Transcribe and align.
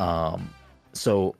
Um, 0.00 0.50
so 0.92 1.34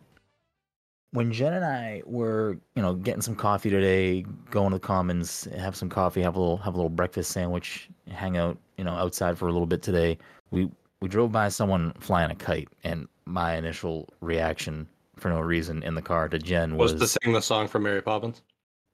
when 1.13 1.33
Jen 1.33 1.55
and 1.55 1.65
I 1.65 2.03
were, 2.07 2.59
you 2.77 2.83
know, 2.83 2.95
getting 2.95 3.23
some 3.23 3.35
coffee 3.35 3.71
today, 3.71 4.25
going 4.51 4.71
to 4.71 4.77
the 4.77 4.81
Commons, 4.81 5.49
have 5.57 5.75
some 5.75 5.89
coffee, 5.89 6.23
have 6.23 6.37
a 6.37 6.39
little 6.39 6.57
have 6.59 6.75
a 6.75 6.77
little 6.77 6.91
breakfast 6.91 7.33
sandwich, 7.33 7.89
hang 8.09 8.37
out, 8.37 8.59
you 8.77 8.85
know, 8.85 8.93
outside 8.93 9.39
for 9.39 9.49
a 9.49 9.53
little 9.53 9.67
bit 9.67 9.83
today. 9.83 10.19
We 10.51 10.71
we 11.01 11.09
drove 11.09 11.33
by 11.33 11.49
someone 11.49 11.93
flying 11.99 12.31
a 12.31 12.35
kite, 12.35 12.69
and 12.85 13.09
my 13.25 13.57
initial 13.57 14.09
reaction 14.21 14.87
for 15.17 15.31
no 15.31 15.41
reason 15.41 15.83
in 15.83 15.95
the 15.95 16.03
car 16.03 16.29
to 16.29 16.39
Jen 16.39 16.77
was, 16.77 16.93
Was 16.93 17.01
to 17.01 17.19
sing 17.23 17.33
the 17.33 17.43
song 17.43 17.67
from 17.69 17.83
Mary 17.85 18.03
Poppins? 18.03 18.43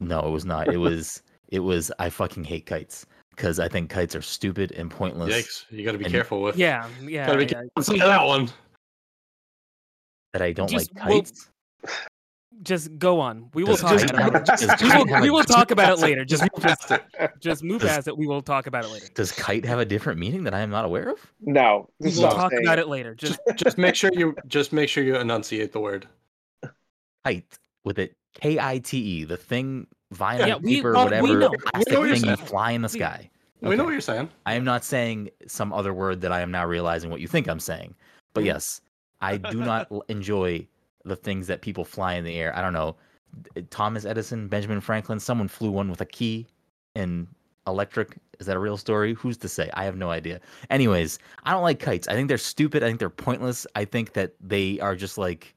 no, 0.01 0.21
it 0.21 0.30
was 0.30 0.45
not. 0.45 0.73
It 0.73 0.79
was 0.79 1.23
it 1.48 1.61
was 1.61 1.91
I 1.98 2.09
fucking 2.09 2.45
hate 2.45 2.67
kites 2.67 3.05
because 3.30 3.61
I 3.61 3.69
think 3.69 3.91
kites 3.91 4.15
are 4.15 4.23
stupid 4.23 4.73
and 4.73 4.91
pointless. 4.91 5.35
Yikes! 5.35 5.65
You 5.71 5.85
got 5.85 5.93
to 5.93 5.98
be 5.98 6.05
And- 6.05 6.15
careful 6.15 6.41
with. 6.41 6.57
Yeah, 6.57 6.89
yeah. 7.03 7.27
Gotta 7.27 7.39
be 7.39 7.45
yeah. 7.45 7.51
careful 7.51 7.71
with 7.77 7.98
that 8.01 8.25
one. 8.25 8.48
That 10.37 10.45
I 10.45 10.53
don't 10.53 10.69
Just- 10.69 10.95
like 10.95 11.09
well, 11.09 11.23
kites. 11.23 11.49
Just 12.63 12.99
go 12.99 13.21
on. 13.21 13.49
We 13.55 13.65
will 13.65 13.73
Does 13.77 13.81
talk 13.81 13.99
kite 14.01 14.11
about 14.11 14.29
it. 14.29 14.33
have- 14.35 14.45
does 14.45 14.83
We 14.83 14.89
will, 14.89 15.07
have 15.09 15.23
we 15.23 15.29
a- 15.29 15.33
will 15.33 15.45
talk 15.45 15.71
about 15.71 15.93
it 15.99 15.99
later. 16.03 16.25
Just 16.27 16.43
Just 16.43 16.63
past 16.63 16.91
it. 16.91 17.31
just 17.41 17.63
move 17.63 17.81
Does- 17.81 17.91
past 17.91 18.09
it. 18.09 18.17
We 18.19 18.27
will 18.27 18.43
talk 18.43 18.67
about 18.67 18.85
it 18.85 18.89
later. 18.89 19.07
Does 19.15 19.33
kite 19.33 19.65
have 19.65 19.79
a 19.79 19.85
different 19.87 20.19
meaning 20.19 20.45
that 20.45 20.53
I 20.55 20.61
am 20.61 20.69
not 20.71 20.85
aware 20.85 21.09
of? 21.09 21.19
No, 21.41 21.89
We'll 22.01 22.13
talk 22.30 22.51
saying. 22.51 22.65
about 22.67 22.79
it 22.79 22.89
later. 22.89 23.15
Just 23.15 23.39
Just, 23.49 23.59
just 23.65 23.79
make 23.79 23.95
sure 23.95 24.11
you 24.13 24.35
just 24.47 24.73
make 24.75 24.89
sure 24.91 25.03
you 25.05 25.17
enunciate 25.17 25.73
the 25.73 25.80
word. 25.80 26.07
Kite 27.25 27.59
with 27.85 27.99
it 27.99 28.15
K 28.35 28.59
I 28.59 28.79
T 28.79 28.99
E, 28.99 29.25
the 29.25 29.37
thing 29.39 29.87
vinyl 30.15 30.47
Yeah, 30.47 30.57
we- 30.57 30.77
paper, 30.77 30.93
well, 30.93 31.05
we 31.09 31.21
whatever. 31.21 31.51
We 31.51 31.59
plastic 31.59 31.93
know 31.93 32.01
what 32.01 32.09
you're 32.09 32.16
thing 32.16 32.30
you 32.30 32.37
fly 32.37 32.71
in 32.73 32.82
the 32.82 32.91
We- 32.93 32.99
sky. 32.99 33.30
We 33.63 33.75
know 33.75 33.85
what 33.85 33.93
you're 33.93 34.01
saying. 34.03 34.29
I 34.45 34.55
am 34.55 34.65
not 34.65 34.85
saying 34.85 35.30
some 35.47 35.73
other 35.73 35.93
word 35.95 36.21
that 36.21 36.30
I 36.32 36.41
am 36.41 36.51
now 36.51 36.66
realizing 36.66 37.10
what 37.10 37.21
you 37.21 37.27
think 37.27 37.49
I'm 37.49 37.59
saying. 37.59 37.95
But 38.35 38.45
yes, 38.45 38.80
I 39.27 39.37
do 39.38 39.59
not 39.59 39.91
enjoy 40.09 40.66
the 41.05 41.16
things 41.16 41.49
that 41.49 41.60
people 41.60 41.85
fly 41.85 42.15
in 42.15 42.24
the 42.24 42.37
air. 42.37 42.57
I 42.57 42.63
don't 42.63 42.73
know. 42.73 42.96
Thomas 43.71 44.05
Edison, 44.05 44.46
Benjamin 44.46 44.80
Franklin, 44.80 45.19
someone 45.19 45.49
flew 45.49 45.71
one 45.71 45.91
with 45.91 46.01
a 46.01 46.07
key 46.07 46.46
and 46.95 47.27
electric. 47.66 48.16
Is 48.38 48.47
that 48.47 48.57
a 48.57 48.60
real 48.60 48.77
story? 48.77 49.15
Who's 49.15 49.37
to 49.38 49.49
say? 49.49 49.69
I 49.74 49.85
have 49.85 49.97
no 49.97 50.10
idea. 50.10 50.41
Anyways, 50.71 51.19
I 51.43 51.51
don't 51.51 51.63
like 51.65 51.80
kites. 51.80 52.07
I 52.07 52.13
think 52.13 52.29
they're 52.29 52.38
stupid. 52.38 52.85
I 52.85 52.87
think 52.87 53.01
they're 53.01 53.10
pointless. 53.10 53.66
I 53.74 53.85
think 53.85 54.13
that 54.13 54.35
they 54.41 54.79
are 54.79 54.95
just 54.95 55.19
like 55.19 55.55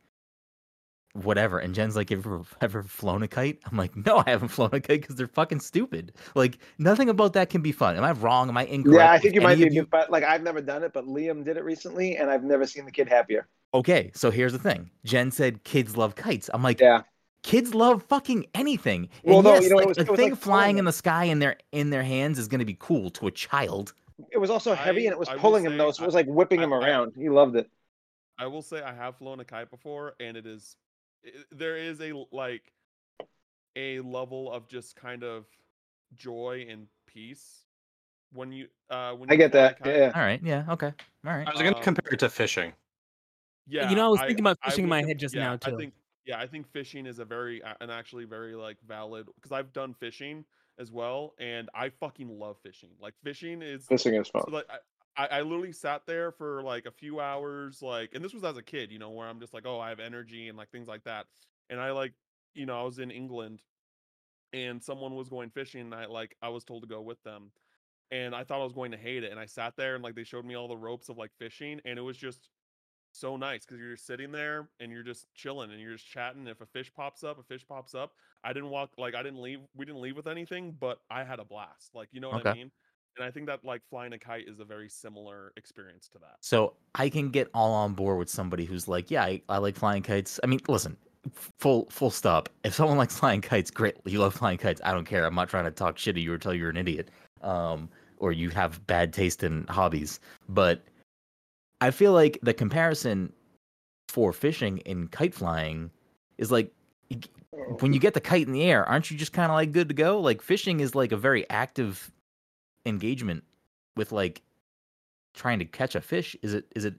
whatever. 1.23 1.59
And 1.59 1.73
Jen's 1.75 1.95
like, 1.95 2.11
ever 2.11 2.41
ever 2.61 2.83
flown 2.83 3.23
a 3.23 3.27
kite? 3.27 3.59
I'm 3.69 3.77
like, 3.77 3.95
no, 3.95 4.23
I 4.25 4.29
haven't 4.31 4.49
flown 4.49 4.69
a 4.73 4.79
kite 4.79 5.01
because 5.01 5.15
they're 5.15 5.27
fucking 5.27 5.59
stupid. 5.59 6.13
Like 6.35 6.57
nothing 6.77 7.09
about 7.09 7.33
that 7.33 7.49
can 7.49 7.61
be 7.61 7.71
fun. 7.71 7.97
Am 7.97 8.03
I 8.03 8.11
wrong? 8.11 8.49
Am 8.49 8.57
I 8.57 8.65
incorrect? 8.65 8.97
Yeah, 8.99 9.11
I 9.11 9.17
think 9.17 9.35
you 9.35 9.41
might 9.41 9.61
of 9.61 9.69
be, 9.69 9.81
but 9.81 10.09
like 10.11 10.23
I've 10.23 10.43
never 10.43 10.61
done 10.61 10.83
it, 10.83 10.93
but 10.93 11.05
Liam 11.05 11.43
did 11.43 11.57
it 11.57 11.63
recently, 11.63 12.17
and 12.17 12.29
I've 12.29 12.43
never 12.43 12.65
seen 12.65 12.85
the 12.85 12.91
kid 12.91 13.07
happier. 13.07 13.47
Okay, 13.73 14.11
so 14.15 14.31
here's 14.31 14.51
the 14.53 14.59
thing. 14.59 14.89
Jen 15.05 15.29
said 15.31 15.63
kids 15.63 15.95
love 15.95 16.15
kites. 16.15 16.49
I'm 16.53 16.63
like, 16.63 16.79
Yeah, 16.79 17.01
kids 17.43 17.75
love 17.75 18.03
fucking 18.03 18.47
anything. 18.55 19.09
Well, 19.23 19.41
no, 19.43 19.53
yes, 19.53 19.63
you 19.63 19.69
know, 19.69 19.75
it 19.75 19.79
like 19.79 19.87
was- 19.89 19.97
a 19.97 20.01
it 20.01 20.09
was 20.09 20.19
thing 20.19 20.29
like 20.31 20.39
flying 20.39 20.61
flying. 20.63 20.77
in 20.79 20.85
the 20.85 20.91
sky 20.91 21.25
in 21.25 21.39
their 21.39 21.57
in 21.71 21.89
their 21.91 22.03
hands 22.03 22.39
is 22.39 22.47
going 22.47 22.59
to 22.59 22.65
be 22.65 22.77
cool 22.79 23.09
to 23.11 23.27
a 23.27 23.31
child. 23.31 23.93
it 24.31 24.37
was 24.37 24.49
also 24.49 24.73
heavy, 24.73 25.01
I- 25.03 25.05
and 25.05 25.13
it 25.13 25.19
was 25.19 25.29
I 25.29 25.37
pulling 25.37 25.65
him 25.65 25.73
say 25.73 25.77
though, 25.77 25.91
so 25.91 26.03
it 26.03 26.05
was 26.07 26.15
like 26.15 26.25
whipping 26.27 26.59
I- 26.61 26.63
him 26.63 26.73
I- 26.73 26.77
around. 26.77 27.13
He 27.17 27.29
loved 27.29 27.55
it. 27.55 27.69
I 28.39 28.47
will 28.47 28.61
say 28.61 28.81
I 28.81 28.93
have 28.93 29.17
flown 29.17 29.39
a 29.41 29.45
kite 29.45 29.69
before, 29.69 30.15
and 30.19 30.35
it 30.37 30.45
is 30.45 30.75
i 30.79 30.88
there 31.51 31.77
is 31.77 32.01
a 32.01 32.13
like 32.31 32.73
a 33.75 33.99
level 34.01 34.51
of 34.51 34.67
just 34.67 34.95
kind 34.95 35.23
of 35.23 35.45
joy 36.15 36.65
and 36.69 36.87
peace 37.07 37.65
when 38.33 38.51
you 38.51 38.67
uh 38.89 39.13
when 39.13 39.29
I 39.29 39.33
you 39.33 39.37
get 39.37 39.51
fly 39.51 39.59
that. 39.69 39.83
kite. 39.83 39.95
Yeah. 39.95 40.11
All 40.15 40.21
right, 40.21 40.41
yeah, 40.43 40.65
okay, 40.69 40.93
all 41.25 41.33
right. 41.33 41.47
I 41.47 41.51
was 41.51 41.61
going 41.61 41.73
to 41.73 41.79
Um, 41.79 41.83
compare 41.83 42.13
it 42.13 42.19
to 42.19 42.29
fishing. 42.29 42.73
Yeah, 43.67 43.89
You 43.89 43.95
know, 43.95 44.05
I 44.05 44.09
was 44.09 44.19
thinking 44.21 44.39
about 44.39 44.57
fishing 44.63 44.83
in 44.85 44.89
my 44.89 45.03
head 45.03 45.19
just 45.19 45.35
yeah, 45.35 45.43
now, 45.49 45.57
I 45.63 45.69
too. 45.69 45.77
think 45.77 45.93
yeah, 46.25 46.39
I 46.39 46.47
think 46.47 46.67
fishing 46.71 47.05
is 47.05 47.19
a 47.19 47.25
very 47.25 47.61
a- 47.61 47.77
an 47.81 47.89
actually 47.89 48.25
very 48.25 48.55
like 48.55 48.77
valid 48.87 49.27
because 49.35 49.51
I've 49.51 49.71
done 49.73 49.93
fishing 49.93 50.45
as 50.79 50.91
well, 50.91 51.33
and 51.39 51.69
I 51.73 51.89
fucking 51.89 52.39
love 52.39 52.57
fishing. 52.63 52.89
Like 52.99 53.13
fishing 53.23 53.61
is 53.61 53.85
Fishing 53.85 54.15
is 54.15 54.27
fun. 54.29 54.43
so, 54.45 54.51
like 54.51 54.65
I, 55.19 55.25
I 55.27 55.39
I 55.39 55.41
literally 55.43 55.73
sat 55.73 56.05
there 56.07 56.31
for 56.31 56.63
like 56.63 56.85
a 56.85 56.91
few 56.91 57.19
hours, 57.19 57.81
like, 57.81 58.13
and 58.15 58.23
this 58.23 58.33
was 58.33 58.43
as 58.43 58.57
a 58.57 58.63
kid, 58.63 58.91
you 58.91 58.99
know, 58.99 59.11
where 59.11 59.27
I'm 59.27 59.39
just 59.39 59.53
like, 59.53 59.65
oh, 59.65 59.79
I 59.79 59.89
have 59.89 59.99
energy 59.99 60.49
and 60.49 60.57
like 60.57 60.71
things 60.71 60.87
like 60.87 61.03
that. 61.05 61.27
And 61.69 61.79
I 61.81 61.91
like, 61.91 62.15
you 62.55 62.65
know, 62.65 62.79
I 62.79 62.83
was 62.83 62.99
in 62.99 63.11
England, 63.11 63.63
and 64.53 64.83
someone 64.83 65.15
was 65.15 65.29
going 65.29 65.51
fishing, 65.51 65.81
and 65.81 65.95
I 65.95 66.05
like 66.07 66.37
I 66.41 66.49
was 66.49 66.65
told 66.65 66.83
to 66.83 66.89
go 66.89 67.01
with 67.01 67.23
them, 67.23 67.53
and 68.11 68.35
I 68.35 68.43
thought 68.45 68.61
I 68.61 68.65
was 68.65 68.73
going 68.73 68.91
to 68.93 68.97
hate 68.97 69.23
it, 69.25 69.31
and 69.31 69.39
I 69.41 69.47
sat 69.47 69.77
there 69.77 69.95
and 69.95 70.03
like 70.03 70.15
they 70.15 70.25
showed 70.25 70.45
me 70.45 70.55
all 70.55 70.69
the 70.69 70.77
ropes 70.77 71.09
of 71.09 71.17
like 71.17 71.33
fishing, 71.39 71.81
and 71.85 71.99
it 71.99 72.03
was 72.03 72.17
just 72.17 72.51
so 73.11 73.37
nice 73.37 73.65
because 73.65 73.79
you're 73.79 73.97
sitting 73.97 74.31
there 74.31 74.71
and 74.79 74.91
you're 74.91 75.03
just 75.03 75.33
chilling 75.33 75.71
and 75.71 75.81
you're 75.81 75.93
just 75.93 76.07
chatting. 76.07 76.47
If 76.47 76.61
a 76.61 76.65
fish 76.67 76.93
pops 76.93 77.23
up, 77.23 77.39
a 77.39 77.43
fish 77.43 77.65
pops 77.67 77.95
up. 77.95 78.13
I 78.43 78.53
didn't 78.53 78.69
walk 78.69 78.93
like 78.97 79.15
I 79.15 79.23
didn't 79.23 79.41
leave. 79.41 79.61
We 79.73 79.85
didn't 79.85 80.01
leave 80.01 80.15
with 80.15 80.27
anything, 80.27 80.73
but 80.73 80.99
I 81.09 81.23
had 81.23 81.39
a 81.39 81.45
blast. 81.45 81.95
Like 81.95 82.09
you 82.11 82.19
know 82.21 82.29
what 82.29 82.37
I 82.37 82.43
Okay. 82.43 82.55
mean. 82.55 82.71
And 83.17 83.25
I 83.25 83.31
think 83.31 83.47
that 83.47 83.65
like 83.65 83.81
flying 83.89 84.13
a 84.13 84.19
kite 84.19 84.47
is 84.47 84.59
a 84.59 84.65
very 84.65 84.89
similar 84.89 85.51
experience 85.57 86.07
to 86.09 86.19
that. 86.19 86.37
So 86.41 86.73
I 86.95 87.09
can 87.09 87.29
get 87.29 87.49
all 87.53 87.71
on 87.73 87.93
board 87.93 88.17
with 88.17 88.29
somebody 88.29 88.65
who's 88.65 88.87
like, 88.87 89.11
yeah, 89.11 89.23
I, 89.23 89.41
I 89.49 89.57
like 89.57 89.75
flying 89.75 90.03
kites. 90.03 90.39
I 90.43 90.47
mean, 90.47 90.59
listen, 90.67 90.95
full 91.31 91.87
full 91.89 92.11
stop. 92.11 92.49
If 92.63 92.73
someone 92.73 92.97
likes 92.97 93.17
flying 93.17 93.41
kites, 93.41 93.71
great. 93.71 93.95
You 94.05 94.19
love 94.19 94.35
flying 94.35 94.57
kites. 94.57 94.81
I 94.83 94.93
don't 94.93 95.05
care. 95.05 95.25
I'm 95.25 95.35
not 95.35 95.49
trying 95.49 95.65
to 95.65 95.71
talk 95.71 95.97
shit 95.97 96.15
to 96.15 96.21
you 96.21 96.31
or 96.33 96.37
tell 96.37 96.53
you 96.53 96.61
you're 96.61 96.69
an 96.69 96.77
idiot, 96.77 97.09
um, 97.41 97.89
or 98.17 98.31
you 98.31 98.49
have 98.51 98.85
bad 98.87 99.13
taste 99.13 99.43
in 99.43 99.65
hobbies. 99.67 100.19
But 100.47 100.83
I 101.81 101.91
feel 101.91 102.13
like 102.13 102.39
the 102.41 102.53
comparison 102.53 103.33
for 104.07 104.33
fishing 104.33 104.81
and 104.85 105.11
kite 105.11 105.33
flying 105.33 105.91
is 106.37 106.51
like 106.51 106.71
when 107.79 107.93
you 107.93 107.99
get 107.99 108.13
the 108.13 108.21
kite 108.21 108.47
in 108.47 108.53
the 108.53 108.63
air, 108.63 108.85
aren't 108.87 109.11
you 109.11 109.17
just 109.17 109.33
kind 109.33 109.51
of 109.51 109.55
like 109.55 109.71
good 109.71 109.87
to 109.89 109.93
go? 109.93 110.19
Like 110.19 110.41
fishing 110.41 110.79
is 110.79 110.95
like 110.95 111.11
a 111.11 111.17
very 111.17 111.49
active 111.49 112.11
engagement 112.85 113.43
with 113.95 114.11
like 114.11 114.41
trying 115.33 115.59
to 115.59 115.65
catch 115.65 115.95
a 115.95 116.01
fish. 116.01 116.35
Is 116.41 116.53
it? 116.53 116.65
Is 116.75 116.85
it? 116.85 116.95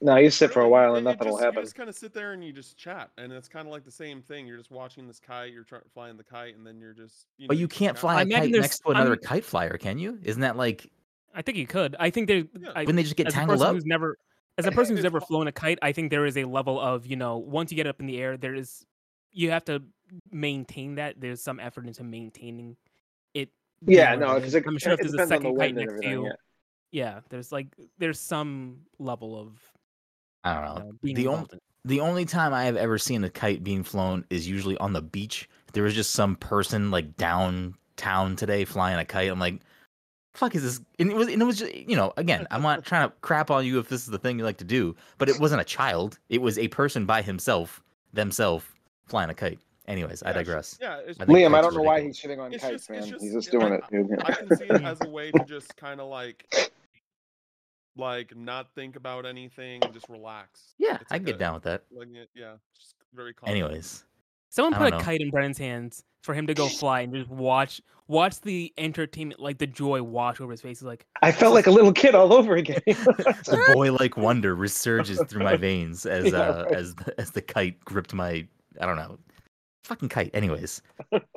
No, 0.00 0.16
you 0.16 0.28
sit 0.28 0.52
for 0.52 0.60
a 0.60 0.68
while 0.68 0.94
it- 0.94 0.98
and 0.98 1.06
it 1.06 1.10
nothing 1.10 1.28
will 1.28 1.36
just- 1.36 1.40
You 1.42 1.46
happen. 1.46 1.62
just 1.62 1.74
kind 1.76 1.88
of 1.88 1.94
sit 1.94 2.12
there 2.12 2.32
and 2.32 2.44
you 2.44 2.52
just 2.52 2.76
chat, 2.76 3.10
and 3.16 3.32
it's 3.32 3.48
kind 3.48 3.66
of 3.66 3.72
like 3.72 3.84
the 3.84 3.90
same 3.90 4.20
thing. 4.22 4.46
You're 4.46 4.58
just 4.58 4.70
watching 4.70 5.06
this 5.06 5.18
kite, 5.20 5.52
you're 5.52 5.64
try- 5.64 5.78
flying 5.94 6.16
the 6.16 6.24
kite, 6.24 6.56
and 6.56 6.66
then 6.66 6.78
you're 6.78 6.92
just. 6.92 7.26
You 7.38 7.48
But 7.48 7.56
you 7.56 7.68
can't 7.68 7.96
fly 7.96 8.16
I 8.16 8.20
a 8.20 8.22
imagine 8.24 8.52
kite 8.52 8.60
next 8.60 8.78
to 8.80 8.90
another 8.90 9.10
I'm- 9.12 9.20
kite 9.22 9.44
flyer, 9.44 9.78
can 9.78 9.98
you? 9.98 10.18
Isn't 10.22 10.42
that 10.42 10.56
like 10.56 10.90
I 11.34 11.42
think 11.42 11.58
you 11.58 11.66
could. 11.66 11.96
I 11.98 12.10
think 12.10 12.28
there. 12.28 12.44
Yeah. 12.58 12.70
I, 12.76 12.80
wouldn't 12.80 12.96
they 12.96 13.02
just 13.02 13.16
get 13.16 13.26
as 13.28 13.32
tangled 13.34 13.60
up? 13.62 13.74
who's 13.74 13.84
never, 13.86 14.16
as 14.58 14.66
a 14.66 14.70
person 14.72 14.92
who's 14.94 15.00
It's 15.04 15.12
never 15.12 15.20
flown 15.20 15.48
a 15.48 15.52
kite, 15.52 15.78
I 15.82 15.90
think 15.92 16.10
there 16.10 16.26
is 16.26 16.36
a 16.36 16.44
level 16.44 16.78
of 16.80 17.06
you 17.06 17.16
know 17.16 17.38
once 17.38 17.72
you 17.72 17.76
get 17.76 17.86
up 17.86 17.98
in 18.00 18.06
the 18.06 18.18
air, 18.20 18.36
there 18.36 18.54
is 18.54 18.84
you 19.32 19.50
have 19.50 19.64
to 19.64 19.82
maintain 20.30 20.96
that. 20.96 21.20
There's 21.20 21.42
some 21.42 21.58
effort 21.60 21.86
into 21.86 22.04
maintaining 22.04 22.70
it. 22.72 22.76
being 22.76 22.76
Yeah, 23.86 24.14
no, 24.14 24.34
because 24.36 24.54
it, 24.54 24.64
I'm 24.66 24.78
sure 24.78 24.92
if 24.92 25.00
there's 25.00 25.14
a 25.14 25.16
depends 25.16 25.30
the 25.30 25.34
second 25.36 25.58
kite 25.58 25.74
next 25.74 26.00
to 26.02 26.08
you, 26.08 26.24
Yeah. 26.26 26.32
yeah, 26.92 27.20
there's 27.28 27.52
like 27.52 27.68
there's 27.98 28.20
some 28.20 28.80
level 28.98 29.38
of 29.38 29.58
I 30.44 30.54
don't 30.54 30.62
you 30.62 30.68
know. 30.68 30.86
know, 30.86 30.92
being 31.02 31.14
the 31.16 31.26
only 31.28 31.32
involved 31.40 31.52
in. 31.52 31.56
it. 31.58 31.62
the 31.84 32.00
only 32.00 32.24
time 32.24 32.52
I 32.54 32.64
have 32.64 32.76
ever 32.76 32.98
seen 32.98 33.24
a 33.24 33.30
kite 33.30 33.64
being 33.64 33.82
flown 33.82 34.24
is 34.30 34.46
usually 34.48 34.76
on 34.78 34.92
the 34.92 35.02
beach. 35.02 35.48
There 35.72 35.82
was 35.82 35.94
just 35.94 36.12
some 36.12 36.36
person 36.36 36.90
like 36.90 37.16
downtown 37.16 38.36
today 38.36 38.64
flying 38.64 38.98
a 38.98 39.04
kite. 39.04 39.30
I'm 39.30 39.38
like, 39.40 39.60
fuck 40.34 40.54
is 40.54 40.62
this? 40.62 40.80
And 40.98 41.10
it 41.10 41.16
was 41.16 41.28
and 41.28 41.40
it 41.40 41.44
was 41.44 41.58
just 41.58 41.74
you 41.74 41.96
know 41.96 42.12
again 42.16 42.46
I'm 42.50 42.62
not 42.62 42.84
trying 42.86 43.08
to 43.08 43.14
crap 43.22 43.50
on 43.50 43.64
you 43.66 43.78
if 43.78 43.88
this 43.88 44.02
is 44.02 44.08
the 44.08 44.18
thing 44.18 44.38
you 44.38 44.44
like 44.44 44.58
to 44.58 44.64
do, 44.64 44.94
but 45.18 45.28
it 45.28 45.40
wasn't 45.40 45.60
a 45.62 45.64
child. 45.64 46.18
It 46.28 46.42
was 46.42 46.58
a 46.58 46.68
person 46.68 47.06
by 47.06 47.22
himself, 47.22 47.82
themselves 48.12 48.64
flying 49.06 49.30
a 49.30 49.34
kite. 49.34 49.58
Anyways, 49.86 50.22
I 50.22 50.28
Yeah, 50.28 50.32
sh- 50.32 50.36
digress. 50.36 50.78
Yeah, 50.80 51.00
it's, 51.06 51.20
I 51.20 51.24
Liam, 51.26 51.54
I 51.54 51.60
don't 51.60 51.72
are 51.72 51.76
know 51.76 51.82
why 51.82 52.00
he's 52.00 52.18
shitting 52.18 52.38
on 52.38 52.52
It's 52.54 52.62
kites, 52.62 52.86
just- 52.86 52.90
man. 52.90 53.06
just- 53.08 53.22
he's 53.22 53.34
just 53.34 53.50
doing 53.50 53.72
I- 53.72 53.76
it. 53.76 54.20
I 54.24 54.32
can 54.32 54.56
see 54.56 54.64
it 54.64 54.82
as 54.82 54.98
a 55.02 55.08
way 55.08 55.30
to 55.30 55.44
just 55.48 55.76
kind 55.76 56.00
of 56.00 56.08
like 56.08 56.46
like 57.96 58.36
not 58.36 58.68
think 58.74 58.96
about 58.96 59.24
anything 59.26 59.82
and 59.84 59.92
just 59.92 60.08
relax. 60.08 60.74
Yeah, 60.78 60.98
It's 61.00 61.12
I 61.12 61.16
like 61.16 61.20
can 61.22 61.26
get 61.26 61.38
down 61.38 61.54
with 61.54 61.62
that. 61.64 61.84
Like 61.92 62.08
yeah, 62.34 62.54
just 62.76 62.94
very 63.14 63.34
calm. 63.34 63.48
Anyways, 63.50 64.04
Someone 64.50 64.74
put 64.74 64.88
a 64.88 64.90
know. 64.96 65.00
kite 65.00 65.20
in 65.20 65.30
Brennan's 65.30 65.58
hands 65.58 66.04
for 66.22 66.32
him 66.34 66.46
to 66.46 66.54
go 66.54 66.68
fly 66.80 67.00
and 67.02 67.14
just 67.14 67.28
watch 67.30 67.80
watch 68.08 68.40
the 68.40 68.72
entertainment, 68.78 69.40
like 69.40 69.58
the 69.58 69.66
joy 69.66 70.02
wash 70.02 70.40
over 70.40 70.50
his 70.50 70.60
face. 70.60 70.80
He's 70.80 70.86
like, 70.86 71.06
I 71.22 71.30
felt 71.32 71.54
like 71.54 71.66
a 71.66 71.70
little 71.70 71.92
kid 71.92 72.14
all 72.14 72.32
over 72.32 72.54
again. 72.56 72.80
a 72.86 73.72
boy 73.74 73.92
like 73.92 74.16
wonder 74.16 74.56
resurges 74.56 75.28
through 75.28 75.44
my 75.44 75.56
veins 75.56 76.04
as 76.06 76.32
Yeah, 76.32 76.38
uh 76.38 76.64
right. 76.64 76.74
as 76.74 76.94
the, 76.96 77.14
as 77.20 77.30
the 77.30 77.42
kite 77.42 77.78
gripped 77.84 78.12
my 78.14 78.46
I 78.80 78.86
don't 78.86 78.96
know 78.96 79.18
fucking 79.84 80.08
kite. 80.08 80.30
Anyways, 80.34 80.82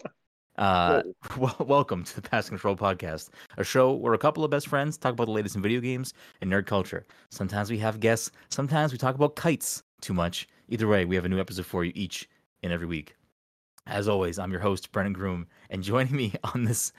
uh, 0.57 1.03
well, 1.37 1.55
welcome 1.59 2.03
to 2.03 2.15
the 2.15 2.21
Pass 2.21 2.49
Control 2.49 2.75
Podcast, 2.75 3.29
a 3.57 3.63
show 3.63 3.93
where 3.93 4.13
a 4.13 4.17
couple 4.17 4.43
of 4.43 4.49
best 4.49 4.67
friends 4.67 4.97
talk 4.97 5.13
about 5.13 5.25
the 5.25 5.31
latest 5.31 5.55
in 5.55 5.61
video 5.61 5.81
games 5.81 6.13
and 6.41 6.51
nerd 6.51 6.65
culture. 6.65 7.05
Sometimes 7.29 7.69
we 7.69 7.77
have 7.79 7.99
guests, 7.99 8.31
sometimes 8.49 8.91
we 8.91 8.97
talk 8.97 9.15
about 9.15 9.35
kites 9.35 9.83
too 10.01 10.13
much. 10.13 10.47
Either 10.69 10.87
way, 10.87 11.05
we 11.05 11.15
have 11.15 11.25
a 11.25 11.29
new 11.29 11.39
episode 11.39 11.65
for 11.65 11.83
you 11.83 11.91
each 11.95 12.29
and 12.63 12.71
every 12.71 12.87
week. 12.87 13.15
As 13.85 14.07
always, 14.07 14.39
I'm 14.39 14.51
your 14.51 14.59
host 14.59 14.91
Brennan 14.91 15.13
Groom, 15.13 15.47
and 15.69 15.83
joining 15.83 16.15
me 16.15 16.33
on 16.55 16.63
this 16.63 16.91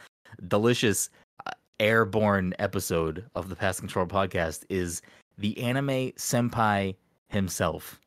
delicious 0.49 1.11
uh, 1.47 1.51
airborne 1.81 2.55
episode 2.59 3.25
of 3.35 3.49
the 3.49 3.57
Pass 3.57 3.81
Control 3.81 4.07
Podcast 4.07 4.65
is 4.69 5.03
the 5.39 5.59
anime 5.59 6.13
senpai 6.13 6.95
himself, 7.29 8.01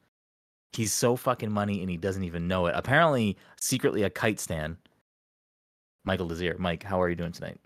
He's 0.73 0.93
so 0.93 1.15
fucking 1.15 1.51
money 1.51 1.81
and 1.81 1.89
he 1.89 1.97
doesn't 1.97 2.23
even 2.23 2.47
know 2.47 2.67
it. 2.67 2.73
Apparently, 2.75 3.37
secretly 3.59 4.03
a 4.03 4.09
kite 4.09 4.39
stand. 4.39 4.77
Michael 6.05 6.27
Desir. 6.27 6.55
Mike, 6.57 6.83
how 6.83 7.01
are 7.01 7.09
you 7.09 7.15
doing 7.15 7.31
tonight? 7.33 7.59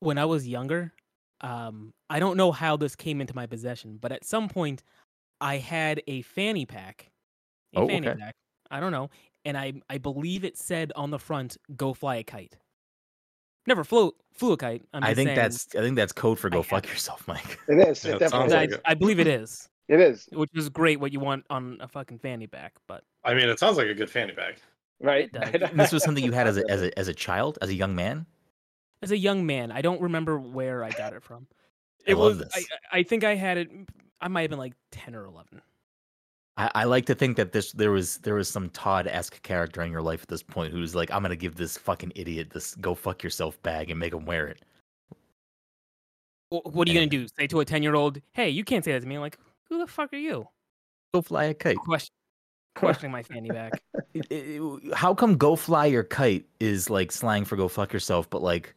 When 0.00 0.18
I 0.18 0.24
was 0.24 0.46
younger, 0.48 0.92
um, 1.40 1.92
I 2.10 2.18
don't 2.20 2.36
know 2.36 2.52
how 2.52 2.76
this 2.76 2.96
came 2.96 3.20
into 3.20 3.34
my 3.34 3.46
possession, 3.46 3.98
but 4.00 4.12
at 4.12 4.24
some 4.24 4.48
point, 4.48 4.82
I 5.40 5.58
had 5.58 6.02
a 6.06 6.22
fanny 6.22 6.64
pack. 6.66 7.10
A 7.74 7.80
Oh, 7.80 7.88
fanny 7.88 8.08
okay. 8.08 8.18
pack. 8.20 8.34
I 8.70 8.80
don't 8.80 8.92
know, 8.92 9.10
and 9.44 9.56
I 9.58 9.74
I 9.90 9.98
believe 9.98 10.44
it 10.44 10.56
said 10.56 10.92
on 10.96 11.10
the 11.10 11.18
front, 11.18 11.56
"Go 11.76 11.92
fly 11.92 12.16
a 12.16 12.22
kite." 12.24 12.56
Never 13.66 13.84
flew 13.84 14.12
flew 14.32 14.52
a 14.52 14.56
kite. 14.56 14.82
I'm 14.92 15.04
I 15.04 15.14
think 15.14 15.28
saying, 15.28 15.36
that's 15.36 15.66
I 15.76 15.80
think 15.80 15.96
that's 15.96 16.12
code 16.12 16.38
for 16.38 16.48
go 16.50 16.58
have 16.58 16.66
fuck 16.66 16.84
it. 16.84 16.90
yourself, 16.90 17.26
Mike. 17.28 17.58
It 17.68 17.78
is. 17.86 18.04
It 18.04 18.20
it 18.22 18.30
sounds 18.30 18.50
definitely 18.50 18.54
I, 18.54 18.60
like 18.60 18.70
is. 18.70 18.74
it. 18.76 18.80
I 18.86 18.94
believe 18.94 19.20
it 19.20 19.26
is, 19.26 19.68
It 19.92 20.00
is. 20.00 20.28
which 20.32 20.50
is 20.54 20.68
great. 20.70 20.98
What 21.00 21.12
you 21.12 21.20
want 21.20 21.44
on 21.50 21.76
a 21.80 21.86
fucking 21.88 22.18
fanny 22.20 22.46
pack, 22.46 22.72
but 22.88 23.04
I 23.24 23.34
mean, 23.34 23.48
it 23.48 23.58
sounds 23.58 23.76
like 23.76 23.88
a 23.88 23.94
good 23.94 24.08
fanny 24.10 24.32
bag. 24.32 24.56
Right. 25.00 25.24
It 25.24 25.32
does. 25.32 25.70
And 25.70 25.78
this 25.80 25.92
was 25.92 26.02
something 26.02 26.24
you 26.24 26.32
had 26.32 26.46
as 26.46 26.56
a 26.56 26.64
as 26.70 26.82
a 26.82 26.98
as 26.98 27.08
a 27.08 27.14
child, 27.14 27.58
as 27.60 27.68
a 27.68 27.74
young 27.74 27.94
man. 27.94 28.24
as 29.02 29.10
a 29.10 29.18
young 29.18 29.44
man, 29.44 29.70
I 29.70 29.82
don't 29.82 30.00
remember 30.00 30.38
where 30.38 30.82
I 30.82 30.90
got 30.90 31.12
it 31.12 31.22
from. 31.22 31.46
I 32.08 32.12
It 32.12 32.16
love 32.16 32.38
was. 32.38 32.48
this. 32.48 32.66
I, 32.92 32.98
I 33.00 33.02
think 33.02 33.22
I 33.24 33.34
had 33.34 33.58
it. 33.58 33.70
I 34.20 34.28
might 34.28 34.42
have 34.42 34.50
been 34.50 34.58
like 34.58 34.74
ten 34.90 35.14
or 35.14 35.26
eleven. 35.26 35.60
I, 36.56 36.70
I 36.74 36.84
like 36.84 37.06
to 37.06 37.14
think 37.14 37.36
that 37.36 37.52
this 37.52 37.72
there 37.72 37.90
was 37.90 38.18
there 38.18 38.34
was 38.34 38.48
some 38.48 38.70
Todd 38.70 39.06
esque 39.06 39.42
character 39.42 39.82
in 39.82 39.90
your 39.92 40.02
life 40.02 40.22
at 40.22 40.28
this 40.28 40.42
point 40.42 40.72
who's 40.72 40.94
like, 40.94 41.10
I'm 41.10 41.22
gonna 41.22 41.36
give 41.36 41.56
this 41.56 41.76
fucking 41.76 42.12
idiot 42.14 42.48
this 42.50 42.74
go 42.76 42.94
fuck 42.94 43.22
yourself 43.22 43.60
bag 43.62 43.90
and 43.90 43.98
make 44.00 44.12
him 44.14 44.24
wear 44.24 44.46
it. 44.48 44.64
Wh- 46.50 46.64
What 46.74 46.88
are 46.88 46.92
you 46.92 46.98
Yeah. 47.00 47.06
gonna 47.06 47.10
do? 47.24 47.26
Say 47.38 47.46
to 47.48 47.60
a 47.60 47.64
ten 47.64 47.82
year 47.82 47.94
old, 47.94 48.20
"Hey, 48.32 48.48
you 48.50 48.64
can't 48.64 48.84
say 48.84 48.92
that 48.92 49.00
to 49.00 49.06
me." 49.06 49.18
Like, 49.18 49.38
who 49.68 49.78
the 49.78 49.86
fuck 49.86 50.12
are 50.12 50.16
you? 50.16 50.48
Go 51.14 51.22
fly 51.22 51.44
a 51.44 51.54
kite. 51.54 51.76
Question, 51.76 52.12
questioning 52.74 53.12
my 53.12 53.22
fanny 53.22 53.50
back. 53.50 53.82
It- 54.14 54.26
it- 54.30 54.94
how 54.94 55.14
come 55.14 55.36
go 55.36 55.56
fly 55.56 55.86
your 55.86 56.04
kite 56.04 56.46
is 56.60 56.88
like 56.90 57.12
slang 57.12 57.44
for 57.44 57.56
go 57.56 57.68
fuck 57.68 57.92
yourself, 57.92 58.28
but 58.30 58.42
like 58.42 58.74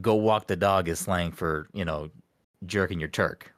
go 0.00 0.14
walk 0.14 0.46
the 0.46 0.56
dog 0.56 0.88
is 0.88 0.98
slang 0.98 1.30
for, 1.32 1.68
you 1.72 1.84
know, 1.84 2.10
jerking 2.66 2.98
your 3.00 3.08
Turk? 3.08 3.52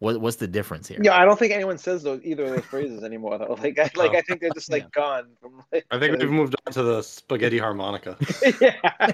What 0.00 0.20
what's 0.20 0.36
the 0.36 0.46
difference 0.46 0.86
here? 0.86 1.00
Yeah, 1.02 1.16
I 1.20 1.24
don't 1.24 1.36
think 1.36 1.52
anyone 1.52 1.76
says 1.76 2.04
those 2.04 2.20
either 2.22 2.44
of 2.44 2.50
those 2.50 2.64
phrases 2.66 3.02
anymore 3.02 3.36
though. 3.36 3.58
Like 3.62 3.78
I 3.80 3.90
like 3.96 4.12
Oh. 4.12 4.16
I 4.18 4.20
think 4.22 4.40
they're 4.40 4.50
just 4.54 4.70
like 4.70 4.82
Yeah. 4.96 5.02
gone 5.02 5.24
from 5.40 5.62
like 5.72 5.84
I 5.90 5.98
think 5.98 6.18
we've 6.18 6.30
moved 6.30 6.54
on 6.66 6.72
to 6.74 6.82
the 6.84 7.02
spaghetti 7.02 7.58
harmonica. 7.58 8.16
yeah. 8.60 9.12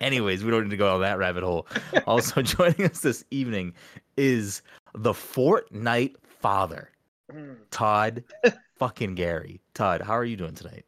Anyways, 0.00 0.42
we 0.44 0.50
don't 0.50 0.64
need 0.64 0.70
to 0.70 0.76
go 0.76 0.88
down 0.90 1.00
that 1.02 1.18
rabbit 1.18 1.44
hole. 1.44 1.68
Also 2.06 2.42
joining 2.42 2.84
us 2.90 2.98
this 3.00 3.24
evening 3.30 3.74
is 4.16 4.62
the 4.94 5.12
Fortnite 5.12 6.14
father, 6.40 6.90
Mm, 7.32 7.56
Todd 7.70 8.24
fucking 8.78 9.14
Gary. 9.14 9.60
Todd, 9.74 10.00
how 10.00 10.14
are 10.14 10.24
you 10.24 10.36
doing 10.36 10.54
tonight? 10.54 10.86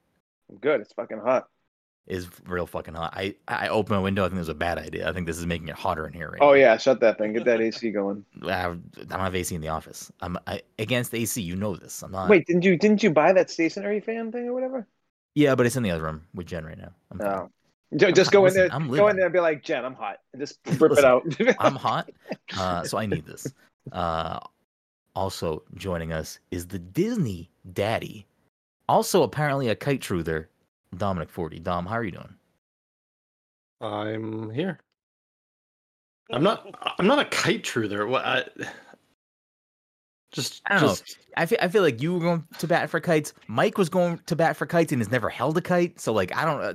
I'm 0.50 0.56
Good. 0.56 0.80
It's 0.80 0.92
fucking 0.94 1.18
hot. 1.18 1.48
Is 2.06 2.28
real 2.46 2.66
fucking 2.66 2.94
hot. 2.94 3.12
I 3.14 3.34
I 3.46 3.68
opened 3.68 3.90
my 3.96 4.02
window. 4.02 4.24
I 4.24 4.28
think 4.28 4.36
it 4.36 4.38
was 4.40 4.48
a 4.48 4.54
bad 4.54 4.78
idea. 4.78 5.08
I 5.08 5.12
think 5.12 5.26
this 5.26 5.36
is 5.38 5.44
making 5.46 5.68
it 5.68 5.74
hotter 5.76 6.06
in 6.06 6.12
here 6.14 6.30
right 6.30 6.40
Oh 6.40 6.48
now. 6.48 6.54
yeah, 6.54 6.76
shut 6.78 6.98
that 7.00 7.18
thing. 7.18 7.34
Get 7.34 7.44
that 7.44 7.60
AC 7.60 7.90
going. 7.90 8.24
I, 8.42 8.52
have- 8.52 8.80
I 8.98 9.04
don't 9.04 9.20
have 9.20 9.34
AC 9.36 9.54
in 9.54 9.60
the 9.60 9.68
office. 9.68 10.10
I'm 10.20 10.36
I, 10.46 10.62
against 10.78 11.14
AC. 11.14 11.40
You 11.42 11.54
know 11.56 11.76
this. 11.76 12.02
I'm 12.02 12.10
not. 12.10 12.28
Wait, 12.30 12.46
didn't 12.46 12.64
you 12.64 12.76
didn't 12.78 13.02
you 13.02 13.10
buy 13.10 13.32
that 13.34 13.50
stationary 13.50 14.00
fan 14.00 14.32
thing 14.32 14.48
or 14.48 14.54
whatever? 14.54 14.88
Yeah, 15.34 15.54
but 15.54 15.66
it's 15.66 15.76
in 15.76 15.82
the 15.84 15.90
other 15.90 16.02
room 16.02 16.22
with 16.34 16.46
Jen 16.46 16.64
right 16.64 16.78
now. 16.78 16.90
I'm, 17.12 17.18
fine. 17.18 17.28
No. 17.28 17.50
Ju- 17.96 18.12
Just 18.12 18.32
go 18.32 18.40
in 18.40 18.44
listen, 18.54 18.60
there. 18.62 18.74
I'm 18.74 18.88
Go 18.90 19.08
in 19.08 19.16
there 19.16 19.26
and 19.26 19.32
be 19.32 19.40
like, 19.40 19.62
Jen, 19.62 19.84
I'm 19.84 19.94
hot, 19.94 20.16
and 20.32 20.40
just 20.40 20.58
rip 20.80 20.92
it 20.92 21.04
out. 21.04 21.22
I'm 21.60 21.76
hot, 21.76 22.10
uh, 22.56 22.82
so 22.82 22.98
I 22.98 23.06
need 23.06 23.26
this. 23.26 23.46
Uh, 23.92 24.38
also 25.14 25.62
joining 25.74 26.12
us 26.12 26.38
is 26.50 26.66
the 26.66 26.78
Disney 26.78 27.50
daddy, 27.72 28.26
also 28.88 29.22
apparently 29.22 29.68
a 29.68 29.74
kite 29.74 30.00
truther, 30.00 30.46
Dominic 30.96 31.30
Forty. 31.30 31.58
Dom, 31.58 31.86
how 31.86 31.96
are 31.96 32.04
you 32.04 32.12
doing? 32.12 32.34
I'm 33.80 34.50
here. 34.50 34.78
I'm 36.30 36.42
not. 36.42 36.66
I'm 36.98 37.06
not 37.06 37.18
a 37.18 37.24
kite 37.24 37.62
truther. 37.62 38.08
What? 38.08 38.24
I, 38.24 38.44
just. 40.32 40.62
I 40.66 40.74
don't 40.74 40.82
know. 40.82 40.88
just, 40.90 41.18
I 41.36 41.46
feel, 41.46 41.58
I 41.60 41.68
feel 41.68 41.82
like 41.82 42.00
you 42.00 42.14
were 42.14 42.20
going 42.20 42.46
to 42.58 42.66
bat 42.66 42.88
for 42.88 43.00
kites. 43.00 43.32
Mike 43.48 43.78
was 43.78 43.88
going 43.88 44.20
to 44.26 44.36
bat 44.36 44.56
for 44.56 44.66
kites 44.66 44.92
and 44.92 45.00
has 45.00 45.10
never 45.10 45.28
held 45.28 45.56
a 45.58 45.60
kite. 45.60 45.98
So 45.98 46.12
like 46.12 46.36
I 46.36 46.44
don't. 46.44 46.60
Uh, 46.60 46.74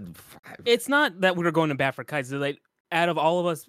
It's 0.65 0.89
not 0.89 1.21
that 1.21 1.37
we 1.37 1.43
were 1.43 1.51
going 1.51 1.69
to 1.69 1.75
bat 1.75 1.95
for 1.95 2.03
kites. 2.03 2.31
it's 2.31 2.39
Like, 2.39 2.59
out 2.91 3.07
of 3.07 3.17
all 3.17 3.39
of 3.39 3.45
us 3.45 3.67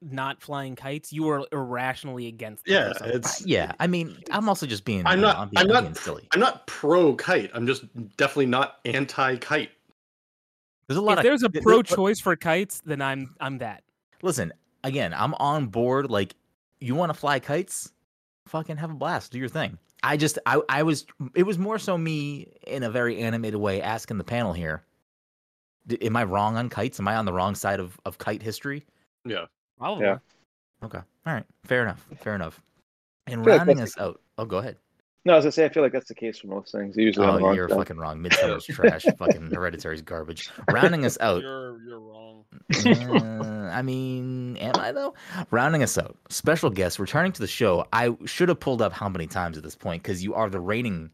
not 0.00 0.40
flying 0.40 0.76
kites, 0.76 1.12
you 1.12 1.28
are 1.28 1.46
irrationally 1.52 2.26
against. 2.28 2.64
them 2.64 2.74
Yeah, 2.74 2.92
for 2.92 2.98
some 2.98 3.08
it's. 3.10 3.44
yeah, 3.46 3.72
I 3.80 3.86
mean, 3.86 4.16
I'm 4.30 4.48
also 4.48 4.66
just 4.66 4.84
being. 4.84 5.06
I'm 5.06 5.18
you 5.18 5.22
know, 5.22 5.28
not- 5.28 5.38
I'm 5.38 5.48
being, 5.48 5.58
I'm 5.58 5.66
I'm 5.66 5.72
not 5.72 5.82
being 5.84 5.94
silly. 5.94 6.28
I'm 6.32 6.40
not 6.40 6.66
pro 6.66 7.14
kite. 7.16 7.50
I'm 7.54 7.66
just 7.66 7.84
definitely 8.16 8.46
not 8.46 8.76
anti 8.84 9.36
kite. 9.36 9.70
There's 10.86 10.96
a 10.98 11.02
lot 11.02 11.12
If 11.14 11.18
of 11.18 11.24
there's 11.24 11.42
a 11.42 11.48
th- 11.48 11.62
th- 11.62 11.64
pro-choice 11.64 12.20
for 12.20 12.34
kites, 12.36 12.80
then 12.84 13.02
I'm 13.02 13.34
I'm 13.40 13.58
that. 13.58 13.82
listen 14.22 14.52
again 14.84 15.12
i'm 15.12 15.34
on 15.34 15.66
board 15.66 16.08
like 16.08 16.34
you 16.80 16.94
want 16.94 17.10
to 17.10 17.14
fly 17.18 17.40
kites 17.40 17.90
fucking 18.46 18.76
have 18.76 18.90
a 18.92 18.94
blast 18.94 19.32
do 19.32 19.38
your 19.38 19.48
thing 19.48 19.76
i 20.04 20.16
just 20.16 20.38
I, 20.46 20.60
I 20.68 20.84
was 20.84 21.04
it 21.34 21.42
was 21.42 21.58
more 21.58 21.80
so 21.80 21.98
me 21.98 22.52
in 22.64 22.84
a 22.84 22.90
very 22.90 23.18
animated 23.18 23.58
way 23.58 23.82
asking 23.82 24.18
the 24.18 24.24
panel 24.24 24.52
here 24.52 24.84
D- 25.88 25.98
am 26.02 26.16
i 26.16 26.22
wrong 26.22 26.56
on 26.56 26.68
kites 26.68 27.00
am 27.00 27.08
i 27.08 27.16
on 27.16 27.24
the 27.24 27.32
wrong 27.32 27.56
side 27.56 27.80
of, 27.80 27.98
of 28.06 28.18
kite 28.18 28.40
history 28.40 28.86
Yeah. 29.24 29.46
Probably. 29.78 30.04
Yeah. 30.04 30.18
okay 30.82 31.00
all 31.26 31.32
right 31.32 31.44
fair 31.64 31.82
enough 31.82 32.06
fair 32.20 32.34
enough 32.34 32.60
and 33.26 33.44
feel 33.44 33.52
like 33.52 33.58
rounding 33.60 33.76
that's 33.78 33.96
us 33.96 34.02
out 34.02 34.20
oh 34.38 34.44
go 34.44 34.58
ahead 34.58 34.76
no, 35.24 35.34
as 35.34 35.44
I 35.44 35.50
say, 35.50 35.66
I 35.66 35.68
feel 35.68 35.82
like 35.82 35.92
that's 35.92 36.08
the 36.08 36.14
case 36.14 36.38
for 36.38 36.46
most 36.46 36.72
things. 36.72 36.96
Usually, 36.96 37.26
on 37.26 37.34
oh 37.34 37.36
the 37.36 37.44
wrong 37.44 37.54
you're 37.54 37.68
side. 37.68 37.76
fucking 37.76 37.98
wrong 37.98 38.18
Midsommar's 38.22 38.64
trash 38.64 39.02
fucking 39.18 39.50
hereditary's 39.50 40.00
garbage 40.00 40.48
rounding 40.70 41.04
us 41.04 41.18
out 41.20 41.42
You're 41.42 41.78
you're 41.82 42.00
wrong. 42.00 42.44
Uh, 42.86 43.70
I 43.70 43.82
mean, 43.82 44.56
am 44.56 44.76
I 44.76 44.92
though? 44.92 45.12
Rounding 45.50 45.82
us 45.82 45.98
out, 45.98 46.16
special 46.30 46.70
guest 46.70 46.98
returning 46.98 47.32
to 47.32 47.40
the 47.40 47.46
show. 47.46 47.84
I 47.92 48.16
should 48.24 48.48
have 48.48 48.60
pulled 48.60 48.80
up 48.80 48.94
how 48.94 49.08
many 49.10 49.26
times 49.26 49.58
at 49.58 49.64
this 49.64 49.76
point 49.76 50.02
because 50.02 50.24
you 50.24 50.32
are 50.32 50.48
the 50.48 50.60
reigning 50.60 51.10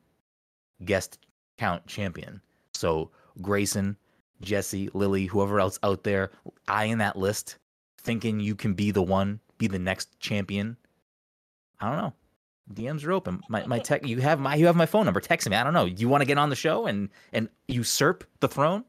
guest 0.85 1.19
count 1.59 1.85
champion. 1.89 2.41
So 2.73 3.11
Grayson, 3.43 3.97
Jesse, 4.43 4.91
Lily, 4.95 5.27
whoever 5.27 5.59
else 5.59 5.81
out 5.83 6.05
there, 6.05 6.31
I 6.69 6.85
in 6.85 6.99
that 6.99 7.17
list, 7.17 7.59
thinking 8.05 8.41
you 8.41 8.55
can 8.55 8.75
be 8.75 8.91
the 8.91 9.03
one, 9.03 9.41
be 9.59 9.67
the 9.67 9.79
next 9.79 10.19
champion. 10.21 10.77
I 11.81 11.89
don't 11.89 11.99
know. 11.99 12.13
DMs 12.73 13.05
are 13.05 13.13
open. 13.13 13.43
My 13.49 13.67
my 13.67 13.79
tech. 13.79 14.07
You 14.07 14.21
have 14.21 14.41
my 14.41 14.55
you 14.55 14.67
have 14.67 14.77
my 14.77 14.87
phone 14.87 15.05
number. 15.05 15.21
Text 15.21 15.49
me. 15.49 15.57
I 15.57 15.65
don't 15.65 15.75
know. 15.75 15.85
You 15.85 16.09
want 16.09 16.23
to 16.23 16.27
get 16.27 16.39
on 16.39 16.49
the 16.49 16.57
show 16.57 16.87
and 16.87 17.11
and 17.33 17.49
usurp 17.69 18.25
the 18.41 18.49
throne? 18.49 18.85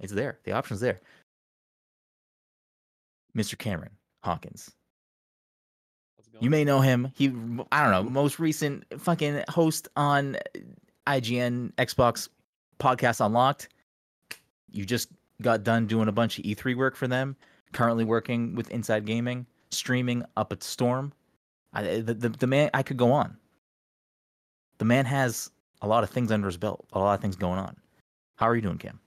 It's 0.00 0.12
there. 0.12 0.40
The 0.44 0.52
option's 0.52 0.80
there. 0.80 1.00
Mr. 3.36 3.56
Cameron 3.56 3.92
Hawkins. 4.24 4.70
How's 6.16 6.26
it 6.26 6.32
going? 6.32 6.44
You 6.44 6.50
may 6.50 6.64
know 6.64 6.80
him. 6.80 7.12
He, 7.14 7.28
I 7.70 7.82
don't 7.82 7.92
know, 7.92 8.10
most 8.10 8.38
recent 8.38 8.84
fucking 9.00 9.44
host 9.48 9.88
on 9.96 10.36
IGN 11.06 11.72
Xbox 11.74 12.28
podcast 12.78 13.24
Unlocked. 13.24 13.68
You 14.70 14.84
just 14.84 15.08
got 15.40 15.62
done 15.62 15.86
doing 15.86 16.08
a 16.08 16.12
bunch 16.12 16.38
of 16.38 16.44
E3 16.44 16.76
work 16.76 16.96
for 16.96 17.06
them. 17.06 17.36
Currently 17.72 18.04
working 18.04 18.54
with 18.54 18.70
Inside 18.70 19.06
Gaming, 19.06 19.46
streaming 19.70 20.24
up 20.36 20.52
at 20.52 20.62
Storm. 20.62 21.12
I, 21.72 22.00
the, 22.00 22.14
the 22.14 22.28
the 22.28 22.46
man, 22.46 22.70
I 22.74 22.82
could 22.82 22.98
go 22.98 23.12
on. 23.12 23.36
The 24.78 24.84
man 24.84 25.06
has 25.06 25.50
a 25.80 25.86
lot 25.88 26.04
of 26.04 26.10
things 26.10 26.30
under 26.30 26.46
his 26.46 26.56
belt, 26.56 26.86
a 26.92 26.98
lot 26.98 27.14
of 27.14 27.20
things 27.20 27.36
going 27.36 27.58
on. 27.58 27.76
How 28.36 28.46
are 28.46 28.54
you 28.54 28.62
doing, 28.62 28.78
Cam? 28.78 29.00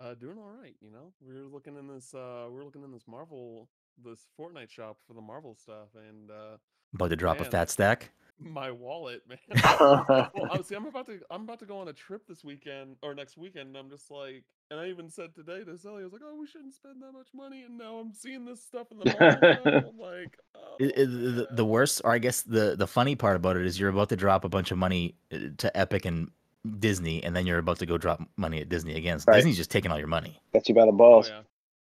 Uh, 0.00 0.14
doing 0.14 0.38
all 0.38 0.50
right. 0.60 0.74
You 0.80 0.90
know, 0.90 1.12
we're 1.20 1.46
looking 1.46 1.76
in 1.76 1.86
this. 1.86 2.14
Uh, 2.14 2.46
we're 2.50 2.64
looking 2.64 2.82
in 2.82 2.92
this 2.92 3.04
Marvel, 3.06 3.68
this 4.04 4.26
Fortnite 4.38 4.70
shop 4.70 4.98
for 5.06 5.14
the 5.14 5.20
Marvel 5.20 5.54
stuff, 5.54 5.88
and 6.08 6.30
uh, 6.30 6.56
About 6.94 7.10
to 7.10 7.16
drop 7.16 7.40
a 7.40 7.44
fat 7.44 7.70
stack. 7.70 8.10
My 8.38 8.70
wallet, 8.70 9.22
man. 9.28 9.38
well, 9.80 10.30
obviously, 10.50 10.76
I'm 10.76 10.86
about 10.86 11.06
to. 11.06 11.20
I'm 11.30 11.42
about 11.42 11.58
to 11.60 11.66
go 11.66 11.78
on 11.78 11.88
a 11.88 11.92
trip 11.92 12.26
this 12.28 12.44
weekend 12.44 12.96
or 13.02 13.14
next 13.14 13.36
weekend. 13.36 13.68
And 13.68 13.76
I'm 13.76 13.88
just 13.90 14.10
like, 14.10 14.44
and 14.70 14.78
I 14.78 14.88
even 14.88 15.08
said 15.08 15.34
today 15.34 15.64
to 15.64 15.76
Sally, 15.78 16.02
I 16.02 16.04
was 16.04 16.12
like, 16.12 16.22
"Oh, 16.24 16.36
we 16.38 16.46
shouldn't 16.46 16.74
spend 16.74 17.02
that 17.02 17.12
much 17.12 17.28
money." 17.34 17.62
And 17.62 17.78
now 17.78 17.96
I'm 17.96 18.12
seeing 18.12 18.44
this 18.44 18.62
stuff 18.62 18.88
in 18.90 18.98
the 18.98 19.06
Marvel 19.06 19.30
shop. 19.40 19.84
I'm 19.94 19.98
like, 19.98 20.38
oh, 20.54 20.76
I- 20.80 20.84
I- 20.84 21.04
the, 21.04 21.48
the 21.50 21.64
worst, 21.64 22.02
or 22.04 22.12
I 22.12 22.18
guess 22.18 22.42
the 22.42 22.76
the 22.76 22.86
funny 22.86 23.16
part 23.16 23.36
about 23.36 23.56
it 23.56 23.64
is 23.64 23.78
you're 23.80 23.90
about 23.90 24.08
to 24.10 24.16
drop 24.16 24.44
a 24.44 24.48
bunch 24.48 24.70
of 24.70 24.78
money 24.78 25.14
uh, 25.32 25.38
to 25.58 25.76
Epic 25.76 26.04
and 26.04 26.30
Disney, 26.78 27.22
and 27.24 27.34
then 27.34 27.46
you're 27.46 27.58
about 27.58 27.78
to 27.78 27.86
go 27.86 27.96
drop 27.96 28.20
money 28.36 28.60
at 28.60 28.68
Disney 28.68 28.96
again. 28.96 29.18
So 29.20 29.26
Right. 29.28 29.36
Disney's 29.38 29.56
just 29.56 29.70
taking 29.70 29.90
all 29.90 29.98
your 29.98 30.08
money. 30.08 30.38
Got 30.52 30.68
you 30.68 30.74
by 30.74 30.82
the 30.84 30.88
Oh, 30.88 30.92
balls. 30.92 31.28
yeah. 31.28 31.40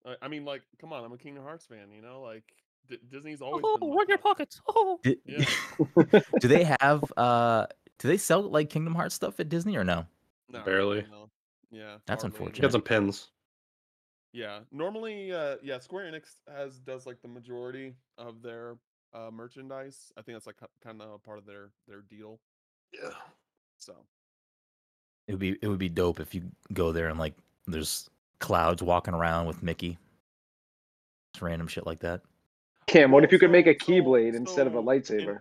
I- 0.05 0.16
I 0.23 0.28
mean, 0.28 0.45
like, 0.45 0.62
come 0.81 0.93
on, 0.93 1.05
I'm 1.05 1.12
a 1.12 1.19
Kingdom 1.19 1.45
Hearts 1.45 1.66
fan. 1.66 1.90
You 1.95 2.02
know, 2.02 2.21
like 2.21 2.45
D- 2.88 2.99
Disney's 3.11 3.40
always. 3.43 3.62
Oh, 3.66 3.76
been 3.78 3.88
run 3.88 3.99
like 3.99 4.09
your 4.09 4.16
that. 4.19 4.23
pockets. 4.23 4.61
Oh, 4.69 4.99
Do, 5.02 5.16
Yeah. 5.26 5.45
do 6.40 6.49
they 6.49 6.64
have 6.81 7.02
uh 7.16 7.66
do 7.99 8.09
they 8.09 8.16
sell 8.19 8.43
like 8.43 8.71
Kingdom 8.71 8.95
Hearts 8.95 9.14
stuff 9.14 9.40
at 9.40 9.49
Disney 9.49 9.76
or 9.76 9.85
no? 9.85 10.07
Not 10.50 10.64
Barely. 10.64 11.05
no. 11.11 11.31
Yeah. 11.71 11.97
That's 12.07 12.23
hardly. 12.23 12.37
unfortunate. 12.38 12.62
Get 12.62 12.73
some 12.73 12.83
pins. 12.83 13.31
Yeah. 14.33 14.61
Normally, 14.71 15.33
uh, 15.33 15.57
yeah, 15.62 15.78
Square 15.78 16.12
Enix 16.12 16.37
has 16.55 16.78
does 16.78 17.07
like 17.07 17.21
the 17.23 17.28
majority 17.28 17.95
of 18.19 18.43
their 18.43 18.76
uh, 19.14 19.31
merchandise. 19.33 20.12
I 20.16 20.23
think 20.23 20.37
that's 20.37 20.47
like 20.47 20.57
kind 20.85 21.00
of 21.00 21.23
part 21.23 21.38
of 21.38 21.47
their 21.47 21.71
their 21.88 22.02
deal. 22.02 22.38
Yeah. 22.93 23.11
So 23.78 23.95
It 25.26 25.33
would 25.33 25.40
be 25.40 25.57
it 25.62 25.69
would 25.69 25.78
be 25.78 25.88
dope 25.88 26.21
if 26.21 26.35
you 26.35 26.43
go 26.73 26.93
there 26.93 27.09
and 27.09 27.19
like 27.19 27.35
there's 27.66 28.09
clouds 28.38 28.83
walking 28.83 29.14
around 29.14 29.47
with 29.47 29.62
Mickey. 29.62 29.99
Just 31.35 31.43
random 31.43 31.66
shit 31.66 31.87
like 31.87 32.00
that. 32.00 32.21
Cam, 32.87 33.11
what 33.11 33.25
if 33.25 33.33
you 33.33 33.38
could 33.38 33.50
make 33.50 33.66
a 33.66 33.76
so- 33.78 33.87
keyblade 33.87 34.35
instead 34.35 34.66
of 34.66 34.75
a 34.75 34.76
so 34.76 34.81
in- 34.81 34.87
lightsaber? 34.87 35.38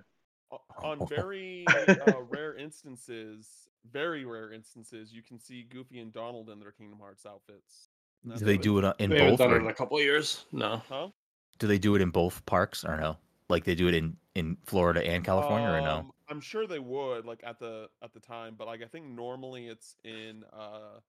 Oh. 0.52 0.60
on 0.84 1.08
very 1.10 1.66
uh, 1.68 2.22
rare 2.30 2.56
instances, 2.56 3.48
very 3.92 4.26
rare 4.26 4.52
instances, 4.52 5.12
you 5.14 5.22
can 5.24 5.40
see 5.40 5.64
Goofy 5.64 6.00
and 6.00 6.14
Donald 6.14 6.50
in 6.50 6.60
their 6.60 6.72
Kingdom 6.72 7.00
Hearts 7.00 7.26
outfits. 7.26 7.90
And 8.24 8.38
Do 8.38 8.46
they 8.46 8.58
do 8.58 8.78
it 8.80 8.96
in 9.00 9.10
we 9.12 9.18
haven't 9.18 9.34
both? 9.34 9.40
done 9.40 9.54
it 9.54 9.58
in 9.64 9.68
a 9.68 9.74
couple 9.74 9.98
of 9.98 10.04
years. 10.04 10.46
No. 10.52 10.82
Huh? 10.90 11.10
do 11.58 11.68
they 11.68 11.78
do 11.78 11.96
it 11.96 12.02
in 12.02 12.10
both 12.10 12.46
parks 12.46 12.84
or 12.84 12.98
no? 12.98 13.18
Like 13.48 13.64
they 13.64 13.76
do 13.76 13.88
it 13.88 13.94
in 13.94 14.18
in 14.36 14.58
Florida 14.66 15.02
and 15.06 15.24
California 15.24 15.70
or 15.70 15.80
no? 15.80 15.98
Um, 16.00 16.12
I'm 16.28 16.42
sure 16.42 16.68
they 16.68 16.80
would 16.80 17.26
like 17.26 17.42
at 17.46 17.60
the 17.60 17.88
at 18.04 18.12
the 18.14 18.20
time, 18.20 18.56
but 18.58 18.68
like 18.68 18.82
I 18.84 18.88
think 18.88 19.06
normally 19.06 19.68
it's 19.68 19.96
in 20.04 20.44
uh 20.52 21.00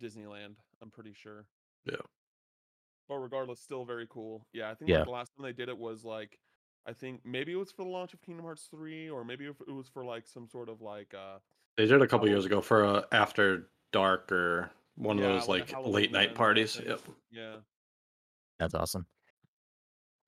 Disneyland. 0.00 0.54
I'm 0.80 0.90
pretty 0.90 1.12
sure. 1.12 1.46
Yeah. 1.86 1.96
But 3.10 3.16
regardless, 3.18 3.58
still 3.60 3.84
very 3.84 4.06
cool. 4.08 4.46
Yeah, 4.52 4.70
I 4.70 4.74
think 4.76 4.88
Yeah. 4.88 4.98
like, 4.98 5.04
the 5.06 5.10
last 5.10 5.32
time 5.36 5.44
they 5.44 5.52
did 5.52 5.68
it 5.68 5.76
was 5.76 6.04
like 6.04 6.38
I 6.86 6.92
think 6.94 7.20
maybe 7.24 7.52
it 7.52 7.56
was 7.56 7.72
for 7.72 7.82
the 7.84 7.90
launch 7.90 8.14
of 8.14 8.22
Kingdom 8.22 8.44
Hearts 8.44 8.68
3 8.70 9.10
or 9.10 9.24
maybe 9.24 9.46
it 9.46 9.68
was 9.68 9.88
for 9.88 10.04
like 10.04 10.26
some 10.28 10.48
sort 10.48 10.68
of 10.68 10.80
like 10.80 11.12
uh 11.12 11.38
They 11.76 11.86
did 11.86 11.96
it 11.96 12.02
a 12.02 12.06
couple 12.06 12.28
years 12.28 12.46
ago 12.46 12.60
for 12.60 12.84
uh, 12.86 13.02
after 13.10 13.68
dark 13.92 14.30
or 14.30 14.70
one 14.94 15.18
of 15.18 15.24
those 15.24 15.48
like 15.48 15.72
like 15.72 15.86
late 15.86 16.12
night 16.12 16.36
parties. 16.36 16.80
Yep. 16.86 17.00
yeah. 17.32 17.56
That's 18.60 18.74
awesome. 18.74 19.06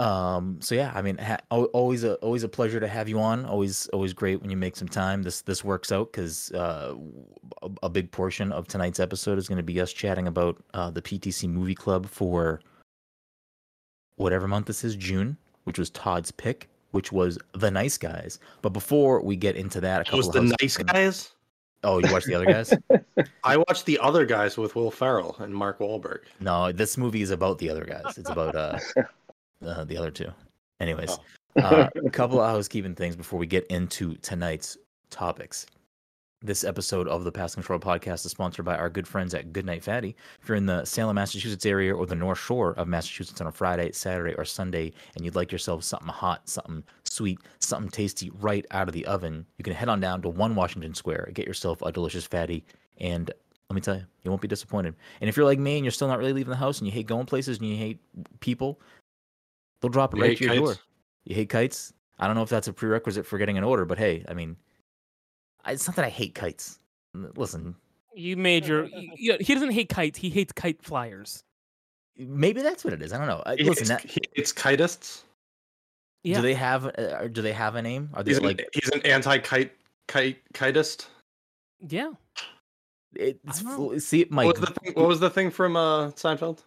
Um. 0.00 0.58
So 0.60 0.74
yeah, 0.74 0.90
I 0.94 1.02
mean, 1.02 1.18
ha- 1.18 1.38
always 1.50 2.02
a 2.02 2.14
always 2.16 2.42
a 2.42 2.48
pleasure 2.48 2.80
to 2.80 2.88
have 2.88 3.08
you 3.08 3.20
on. 3.20 3.44
Always 3.44 3.86
always 3.88 4.12
great 4.12 4.40
when 4.40 4.50
you 4.50 4.56
make 4.56 4.74
some 4.74 4.88
time. 4.88 5.22
This 5.22 5.42
this 5.42 5.62
works 5.62 5.92
out 5.92 6.10
because 6.10 6.50
uh, 6.52 6.96
a, 7.62 7.70
a 7.84 7.88
big 7.90 8.10
portion 8.10 8.50
of 8.50 8.66
tonight's 8.66 8.98
episode 8.98 9.38
is 9.38 9.46
going 9.46 9.58
to 9.58 9.62
be 9.62 9.80
us 9.80 9.92
chatting 9.92 10.26
about 10.26 10.60
uh, 10.74 10.90
the 10.90 11.02
PTC 11.02 11.48
Movie 11.48 11.76
Club 11.76 12.06
for 12.06 12.60
whatever 14.22 14.48
month 14.48 14.66
this 14.66 14.84
is, 14.84 14.96
June, 14.96 15.36
which 15.64 15.78
was 15.78 15.90
Todd's 15.90 16.30
pick, 16.30 16.68
which 16.92 17.12
was 17.12 17.38
The 17.54 17.70
Nice 17.70 17.98
Guys. 17.98 18.38
But 18.62 18.70
before 18.70 19.20
we 19.22 19.36
get 19.36 19.56
into 19.56 19.80
that, 19.80 19.98
a 19.98 20.00
It 20.00 20.04
couple 20.04 20.18
was 20.18 20.26
of 20.28 20.32
the 20.34 20.42
nice 20.42 20.76
housekeeping- 20.76 20.86
guys. 20.94 21.32
Oh, 21.84 21.98
you 21.98 22.12
watched 22.12 22.26
the 22.26 22.34
other 22.34 22.46
guys? 22.46 22.72
I 23.44 23.56
watched 23.56 23.86
the 23.86 23.98
other 23.98 24.24
guys 24.24 24.56
with 24.56 24.76
Will 24.76 24.92
Ferrell 24.92 25.34
and 25.40 25.52
Mark 25.52 25.80
Wahlberg. 25.80 26.20
No, 26.38 26.70
this 26.70 26.96
movie 26.96 27.22
is 27.22 27.30
about 27.32 27.58
the 27.58 27.68
other 27.70 27.84
guys. 27.84 28.16
It's 28.16 28.30
about 28.30 28.54
uh, 28.54 28.78
uh 29.66 29.82
the 29.84 29.96
other 29.96 30.12
two. 30.12 30.30
Anyways, 30.78 31.18
Oh. 31.56 31.60
uh, 31.60 31.88
a 32.06 32.10
couple 32.10 32.40
of 32.40 32.48
housekeeping 32.48 32.94
things 32.94 33.16
before 33.16 33.38
we 33.38 33.46
get 33.46 33.66
into 33.66 34.14
tonight's 34.18 34.78
topics. 35.10 35.66
This 36.44 36.64
episode 36.64 37.06
of 37.06 37.22
the 37.22 37.30
Pass 37.30 37.54
Control 37.54 37.78
podcast 37.78 38.26
is 38.26 38.32
sponsored 38.32 38.64
by 38.64 38.74
our 38.74 38.90
good 38.90 39.06
friends 39.06 39.32
at 39.32 39.52
Goodnight 39.52 39.84
Fatty. 39.84 40.16
If 40.42 40.48
you're 40.48 40.56
in 40.56 40.66
the 40.66 40.84
Salem, 40.84 41.14
Massachusetts 41.14 41.64
area 41.64 41.94
or 41.94 42.04
the 42.04 42.16
North 42.16 42.40
Shore 42.40 42.72
of 42.72 42.88
Massachusetts 42.88 43.40
on 43.40 43.46
a 43.46 43.52
Friday, 43.52 43.92
Saturday, 43.92 44.34
or 44.34 44.44
Sunday, 44.44 44.92
and 45.14 45.24
you'd 45.24 45.36
like 45.36 45.52
yourself 45.52 45.84
something 45.84 46.08
hot, 46.08 46.48
something 46.48 46.82
sweet, 47.04 47.38
something 47.60 47.88
tasty 47.88 48.30
right 48.40 48.66
out 48.72 48.88
of 48.88 48.92
the 48.92 49.06
oven, 49.06 49.46
you 49.56 49.62
can 49.62 49.72
head 49.72 49.88
on 49.88 50.00
down 50.00 50.20
to 50.22 50.28
One 50.28 50.56
Washington 50.56 50.94
Square, 50.94 51.30
get 51.32 51.46
yourself 51.46 51.80
a 51.82 51.92
delicious 51.92 52.26
fatty, 52.26 52.64
and 52.98 53.30
let 53.70 53.76
me 53.76 53.80
tell 53.80 53.94
you, 53.94 54.04
you 54.24 54.30
won't 54.32 54.42
be 54.42 54.48
disappointed. 54.48 54.96
And 55.20 55.28
if 55.28 55.36
you're 55.36 55.46
like 55.46 55.60
me 55.60 55.76
and 55.76 55.84
you're 55.84 55.92
still 55.92 56.08
not 56.08 56.18
really 56.18 56.32
leaving 56.32 56.50
the 56.50 56.56
house 56.56 56.78
and 56.78 56.88
you 56.88 56.92
hate 56.92 57.06
going 57.06 57.26
places 57.26 57.58
and 57.58 57.68
you 57.68 57.76
hate 57.76 58.00
people, 58.40 58.80
they'll 59.80 59.90
drop 59.90 60.12
it 60.12 60.16
You 60.16 60.22
right 60.24 60.36
to 60.36 60.44
your 60.44 60.56
door. 60.56 60.74
You 61.22 61.36
hate 61.36 61.50
kites? 61.50 61.92
I 62.18 62.26
don't 62.26 62.34
know 62.34 62.42
if 62.42 62.48
that's 62.48 62.66
a 62.66 62.72
prerequisite 62.72 63.26
for 63.26 63.38
getting 63.38 63.58
an 63.58 63.64
order, 63.64 63.84
but 63.84 63.98
hey, 63.98 64.24
I 64.28 64.34
mean, 64.34 64.56
it's 65.66 65.86
not 65.86 65.96
that 65.96 66.04
I 66.04 66.08
hate 66.10 66.34
kites. 66.34 66.78
Listen, 67.36 67.74
You 68.14 68.36
made 68.36 68.66
your. 68.66 68.84
y- 68.84 68.90
y- 69.20 69.36
he 69.40 69.54
doesn't 69.54 69.70
hate 69.72 69.88
kites. 69.88 70.18
He 70.18 70.30
hates 70.30 70.52
kite 70.52 70.82
flyers. 70.82 71.44
maybe 72.16 72.62
that's 72.62 72.84
what 72.84 72.92
it 72.92 73.02
is. 73.02 73.12
I 73.12 73.18
don't 73.18 73.26
know. 73.26 73.42
I- 73.46 73.56
He 73.56 73.64
Listen, 73.64 73.88
that, 73.88 74.02
he 74.02 74.20
hates 74.34 74.52
kitists. 74.52 75.22
Yeah. 76.24 76.36
do 76.36 76.42
they 76.42 76.54
have 76.54 76.86
uh, 76.86 77.26
do 77.28 77.42
they 77.42 77.52
have 77.52 77.74
a 77.74 77.82
name? 77.82 78.10
Are 78.14 78.22
they 78.22 78.30
He's, 78.30 78.40
like 78.40 78.60
an, 78.60 78.66
he's 78.72 78.88
an 78.90 79.00
anti-kite 79.04 79.72
kite 80.06 80.38
kitist. 80.54 81.06
yeah. 81.80 82.12
it's 83.16 83.60
I 83.60 83.62
don't 83.64 83.76
full- 83.76 84.00
see 84.00 84.26
my 84.30 84.44
What 84.44 84.60
was 84.60 84.68
the 84.68 84.74
thing, 84.80 84.92
what 84.94 85.08
was 85.08 85.20
the 85.20 85.30
thing 85.30 85.50
from 85.50 85.74
uh, 85.76 86.10
Seinfeld? 86.12 86.60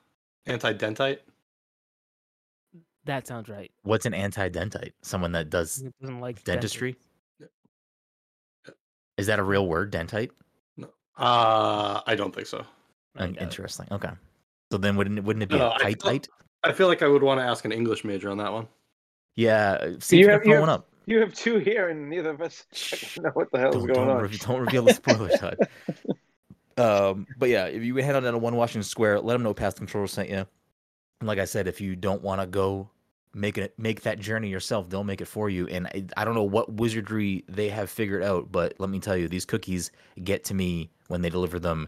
Anti-dentite. 0.45 1.19
That 3.05 3.27
sounds 3.27 3.49
right. 3.49 3.71
what's 3.83 4.05
an 4.05 4.13
anti-dentite? 4.13 4.91
Someone 5.03 5.31
that 5.33 5.49
does 5.49 5.83
doesn't 6.01 6.19
like 6.19 6.43
dentistry? 6.43 6.89
Yeah. 6.89 6.95
Is 9.17 9.27
that 9.27 9.39
a 9.39 9.43
real 9.43 9.67
word, 9.67 9.91
dentite? 9.91 10.29
Uh, 11.17 12.01
I 12.05 12.15
don't 12.15 12.36
think 12.36 12.48
so. 12.48 12.65
I 13.15 13.24
Un- 13.24 13.36
it. 13.36 13.41
Interesting. 13.41 13.88
Okay. 13.91 14.10
So 14.72 14.77
then 14.77 14.95
wouldn't 14.98 15.19
it, 15.19 15.24
wouldn't 15.24 15.43
it 15.43 15.50
be 15.50 15.57
No, 15.57 15.67
a 15.67 15.74
I 15.75 15.77
feel- 15.93 15.95
kitite? 15.95 16.27
I 16.63 16.72
feel 16.74 16.88
like 16.88 17.01
I 17.01 17.07
would 17.07 17.24
want 17.24 17.39
to 17.39 17.43
ask 17.45 17.63
an 17.63 17.72
English 17.72 18.03
major 18.03 18.29
on 18.29 18.38
that 18.39 18.51
one. 18.51 18.67
Yeah. 19.36 19.74
uh, 19.74 19.91
See 20.00 20.17
You 20.17 20.24
if 20.24 20.27
you 20.27 20.31
have- 20.31 20.45
you 20.45 20.53
have- 20.55 20.69
up. 20.69 20.89
You 21.07 21.19
have 21.19 21.36
two 21.36 21.60
here, 21.60 21.89
and 21.89 22.10
neither 22.10 22.31
of 22.31 22.41
us 22.41 22.65
know 23.22 23.29
what 23.36 23.51
the 23.51 23.60
hell 23.60 23.72
don't, 23.72 23.81
going 23.86 23.93
don't, 24.07 24.10
on. 24.10 24.24
re- 24.24 24.38
don't 24.38 24.60
reveal 24.60 24.81
the 24.84 24.93
spoilers, 24.95 25.34
Todd. 25.39 25.55
um, 26.77 27.27
but 27.38 27.50
yeah, 27.50 27.65
if 27.65 27.84
you 27.84 27.95
head 27.98 28.15
on 28.15 28.24
down 28.24 28.34
to 28.34 28.39
One 28.39 28.55
Washington 28.55 28.81
Square, 28.84 29.19
let 29.22 29.34
them 29.34 29.43
know 29.43 29.53
Past 29.53 29.77
Control 29.77 30.07
sent 30.07 30.29
you. 30.29 30.38
And 31.22 31.27
like 31.27 31.38
I 31.38 31.45
said, 31.45 31.67
if 31.67 31.79
you 31.79 31.95
don't 31.95 32.24
want 32.24 32.41
to 32.41 32.48
go 32.48 32.89
make 33.36 33.58
it 33.58 33.77
make 33.77 34.01
that 34.01 34.20
journey 34.20 34.50
yourself, 34.50 34.89
they'll 34.89 35.04
make 35.04 35.22
it 35.22 35.25
for 35.25 35.50
you. 35.50 35.68
And 35.68 35.88
I, 35.88 36.06
I 36.18 36.25
don't 36.25 36.34
know 36.34 36.44
what 36.44 36.74
wizardry 36.74 37.44
they 37.48 37.70
have 37.70 37.89
figured 37.89 38.24
out, 38.24 38.51
but 38.51 38.74
let 38.80 38.89
me 38.89 39.00
tell 39.00 39.18
you, 39.18 39.27
these 39.27 39.46
cookies 39.46 39.92
get 40.24 40.44
to 40.46 40.54
me 40.54 40.89
when 41.08 41.22
they 41.22 41.30
deliver 41.30 41.60
them 41.60 41.88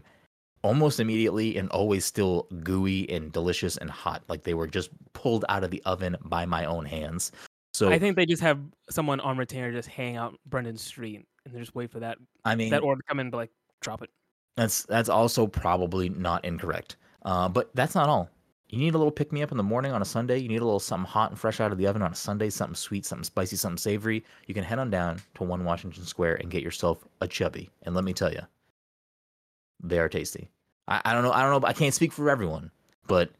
almost 0.62 1.00
immediately 1.00 1.56
and 1.56 1.68
always 1.70 2.04
still 2.04 2.46
gooey 2.62 3.08
and 3.10 3.32
delicious 3.32 3.76
and 3.78 3.90
hot, 3.90 4.22
like 4.28 4.42
they 4.44 4.54
were 4.54 4.66
just 4.66 4.90
pulled 5.14 5.44
out 5.48 5.64
of 5.64 5.70
the 5.70 5.82
oven 5.84 6.16
by 6.24 6.44
my 6.44 6.64
own 6.66 6.84
hands. 6.84 7.32
So 7.72 7.90
I 7.90 7.98
think 7.98 8.16
they 8.16 8.26
just 8.26 8.42
have 8.42 8.60
someone 8.90 9.20
on 9.20 9.36
retainer 9.36 9.72
just 9.72 9.88
hang 9.88 10.16
out 10.16 10.34
Brendan 10.46 10.76
Street 10.76 11.26
and 11.44 11.54
they 11.54 11.60
just 11.60 11.74
wait 11.74 11.90
for 11.90 12.00
that 12.00 12.18
I 12.44 12.54
mean, 12.54 12.70
that 12.70 12.82
order 12.82 13.00
to 13.00 13.06
come 13.08 13.20
in, 13.20 13.30
be 13.30 13.36
like 13.36 13.50
drop 13.80 14.02
it. 14.02 14.10
That's 14.56 14.82
that's 14.82 15.08
also 15.08 15.46
probably 15.46 16.08
not 16.08 16.44
incorrect. 16.44 16.96
Uh, 17.24 17.48
but 17.48 17.70
that's 17.74 17.94
not 17.94 18.08
all. 18.08 18.28
You 18.68 18.78
need 18.78 18.94
a 18.94 18.98
little 18.98 19.10
pick 19.10 19.32
me 19.32 19.42
up 19.42 19.50
in 19.50 19.56
the 19.56 19.62
morning 19.62 19.92
on 19.92 20.02
a 20.02 20.04
Sunday. 20.04 20.38
You 20.38 20.48
need 20.48 20.60
a 20.60 20.64
little 20.64 20.78
something 20.78 21.08
hot 21.08 21.30
and 21.30 21.38
fresh 21.38 21.58
out 21.58 21.72
of 21.72 21.78
the 21.78 21.86
oven 21.86 22.02
on 22.02 22.12
a 22.12 22.14
Sunday, 22.14 22.50
something 22.50 22.74
sweet, 22.74 23.06
something 23.06 23.24
spicy, 23.24 23.56
something 23.56 23.78
savory. 23.78 24.22
You 24.46 24.52
can 24.52 24.64
head 24.64 24.78
on 24.78 24.90
down 24.90 25.22
to 25.36 25.44
One 25.44 25.64
Washington 25.64 26.04
Square 26.04 26.36
and 26.36 26.50
get 26.50 26.62
yourself 26.62 27.06
a 27.22 27.28
chubby. 27.28 27.70
And 27.82 27.94
let 27.94 28.04
me 28.04 28.12
tell 28.12 28.30
you, 28.30 28.42
they 29.82 29.98
are 29.98 30.08
tasty. 30.08 30.50
I, 30.86 31.00
I 31.06 31.14
don't 31.14 31.22
know. 31.22 31.32
I 31.32 31.42
don't 31.42 31.62
know. 31.62 31.66
I 31.66 31.72
can't 31.72 31.94
speak 31.94 32.12
for 32.12 32.28
everyone, 32.28 32.70
but 33.06 33.30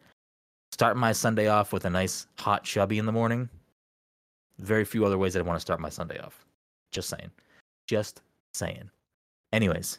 starting 0.72 1.00
my 1.00 1.12
Sunday 1.12 1.48
off 1.48 1.74
with 1.74 1.84
a 1.84 1.90
nice 1.90 2.26
hot 2.38 2.64
chubby 2.64 2.98
in 2.98 3.04
the 3.04 3.12
morning. 3.12 3.50
Very 4.58 4.84
few 4.86 5.04
other 5.04 5.18
ways 5.18 5.36
I'd 5.36 5.42
want 5.42 5.56
to 5.56 5.60
start 5.60 5.78
my 5.78 5.90
Sunday 5.90 6.18
off. 6.20 6.46
Just 6.90 7.10
saying. 7.10 7.30
Just 7.86 8.22
saying. 8.54 8.90
Anyways, 9.52 9.98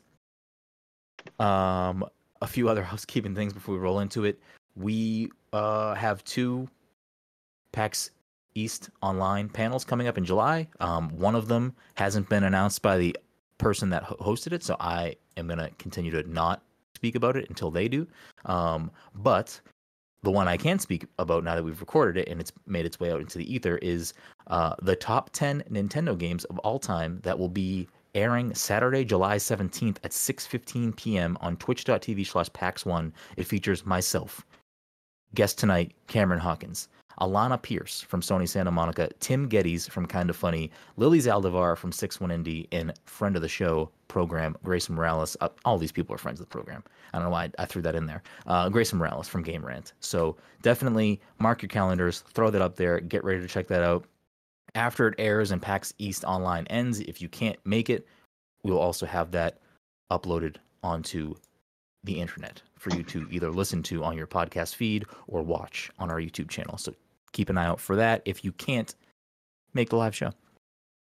um, 1.39 2.03
a 2.41 2.47
few 2.47 2.67
other 2.67 2.83
housekeeping 2.91 3.35
things 3.35 3.53
before 3.53 3.75
we 3.75 3.79
roll 3.79 3.99
into 3.99 4.25
it. 4.25 4.39
We 4.75 5.31
uh, 5.53 5.93
have 5.95 6.23
two 6.23 6.67
PAX 7.71 8.11
East 8.55 8.89
online 9.01 9.49
panels 9.49 9.85
coming 9.85 10.07
up 10.07 10.17
in 10.17 10.25
July. 10.25 10.67
Um, 10.79 11.09
one 11.17 11.35
of 11.35 11.47
them 11.47 11.73
hasn't 11.95 12.29
been 12.29 12.43
announced 12.43 12.81
by 12.81 12.97
the 12.97 13.15
person 13.57 13.89
that 13.89 14.03
ho- 14.03 14.17
hosted 14.19 14.53
it, 14.53 14.63
so 14.63 14.75
I 14.79 15.15
am 15.37 15.47
going 15.47 15.59
to 15.59 15.69
continue 15.77 16.11
to 16.11 16.23
not 16.29 16.61
speak 16.95 17.15
about 17.15 17.37
it 17.37 17.47
until 17.49 17.71
they 17.71 17.87
do. 17.87 18.07
Um, 18.45 18.91
but 19.15 19.59
the 20.23 20.31
one 20.31 20.47
I 20.47 20.57
can 20.57 20.79
speak 20.79 21.05
about 21.17 21.43
now 21.43 21.55
that 21.55 21.63
we've 21.63 21.79
recorded 21.79 22.21
it 22.21 22.29
and 22.29 22.41
it's 22.41 22.51
made 22.67 22.85
its 22.85 22.99
way 22.99 23.11
out 23.11 23.21
into 23.21 23.37
the 23.37 23.53
ether 23.53 23.77
is 23.77 24.13
uh, 24.47 24.75
the 24.81 24.95
top 24.95 25.29
10 25.31 25.63
Nintendo 25.71 26.17
games 26.17 26.43
of 26.45 26.59
all 26.59 26.79
time 26.79 27.19
that 27.23 27.37
will 27.37 27.49
be 27.49 27.87
airing 28.15 28.53
Saturday, 28.53 29.05
July 29.05 29.37
17th 29.37 29.97
at 30.03 30.11
6:15 30.11 30.95
p.m. 30.95 31.37
on 31.41 31.55
twitch.tv 31.57 32.25
slash 32.25 32.49
PAX1. 32.49 33.11
It 33.37 33.45
features 33.45 33.85
myself, 33.85 34.45
guest 35.35 35.57
tonight, 35.57 35.93
Cameron 36.07 36.39
Hawkins, 36.39 36.87
Alana 37.19 37.61
Pierce 37.61 38.01
from 38.01 38.21
Sony 38.21 38.47
Santa 38.47 38.71
Monica, 38.71 39.09
Tim 39.19 39.49
Gettys 39.49 39.89
from 39.89 40.05
Kinda 40.05 40.33
Funny, 40.33 40.71
Lily 40.97 41.19
Zaldivar 41.19 41.77
from 41.77 41.91
61 41.91 42.29
Indie, 42.29 42.67
and 42.71 42.93
friend 43.05 43.35
of 43.35 43.41
the 43.41 43.49
show 43.49 43.91
program, 44.07 44.55
Grace 44.63 44.89
Morales. 44.89 45.35
Uh, 45.41 45.49
all 45.65 45.77
these 45.77 45.91
people 45.91 46.15
are 46.15 46.17
friends 46.17 46.39
of 46.39 46.45
the 46.45 46.51
program. 46.51 46.83
I 47.13 47.17
don't 47.17 47.25
know 47.25 47.31
why 47.31 47.45
I, 47.45 47.51
I 47.59 47.65
threw 47.65 47.81
that 47.81 47.95
in 47.95 48.05
there. 48.05 48.23
Uh, 48.47 48.69
Grace 48.69 48.93
Morales 48.93 49.27
from 49.27 49.43
Game 49.43 49.65
Rant. 49.65 49.93
So 49.99 50.37
definitely 50.61 51.19
mark 51.39 51.61
your 51.61 51.69
calendars, 51.69 52.21
throw 52.33 52.49
that 52.49 52.61
up 52.61 52.75
there, 52.75 52.99
get 52.99 53.23
ready 53.23 53.41
to 53.41 53.47
check 53.47 53.67
that 53.67 53.83
out. 53.83 54.05
After 54.75 55.07
it 55.07 55.15
airs 55.17 55.51
and 55.51 55.61
PAX 55.61 55.93
East 55.97 56.23
Online 56.23 56.65
ends, 56.67 56.99
if 57.01 57.21
you 57.21 57.27
can't 57.27 57.57
make 57.65 57.89
it, 57.89 58.07
we 58.63 58.71
will 58.71 58.79
also 58.79 59.05
have 59.05 59.31
that 59.31 59.57
uploaded 60.11 60.57
onto 60.83 61.35
the 62.03 62.19
internet 62.19 62.61
for 62.77 62.95
you 62.95 63.03
to 63.03 63.27
either 63.29 63.51
listen 63.51 63.83
to 63.83 64.03
on 64.03 64.17
your 64.17 64.27
podcast 64.27 64.75
feed 64.75 65.05
or 65.27 65.41
watch 65.41 65.91
on 65.99 66.09
our 66.09 66.19
YouTube 66.19 66.49
channel. 66.49 66.77
So 66.77 66.93
keep 67.33 67.49
an 67.49 67.57
eye 67.57 67.65
out 67.65 67.79
for 67.79 67.95
that. 67.95 68.21
If 68.25 68.43
you 68.43 68.51
can't 68.53 68.95
make 69.73 69.89
the 69.89 69.95
live 69.95 70.15
show. 70.15 70.31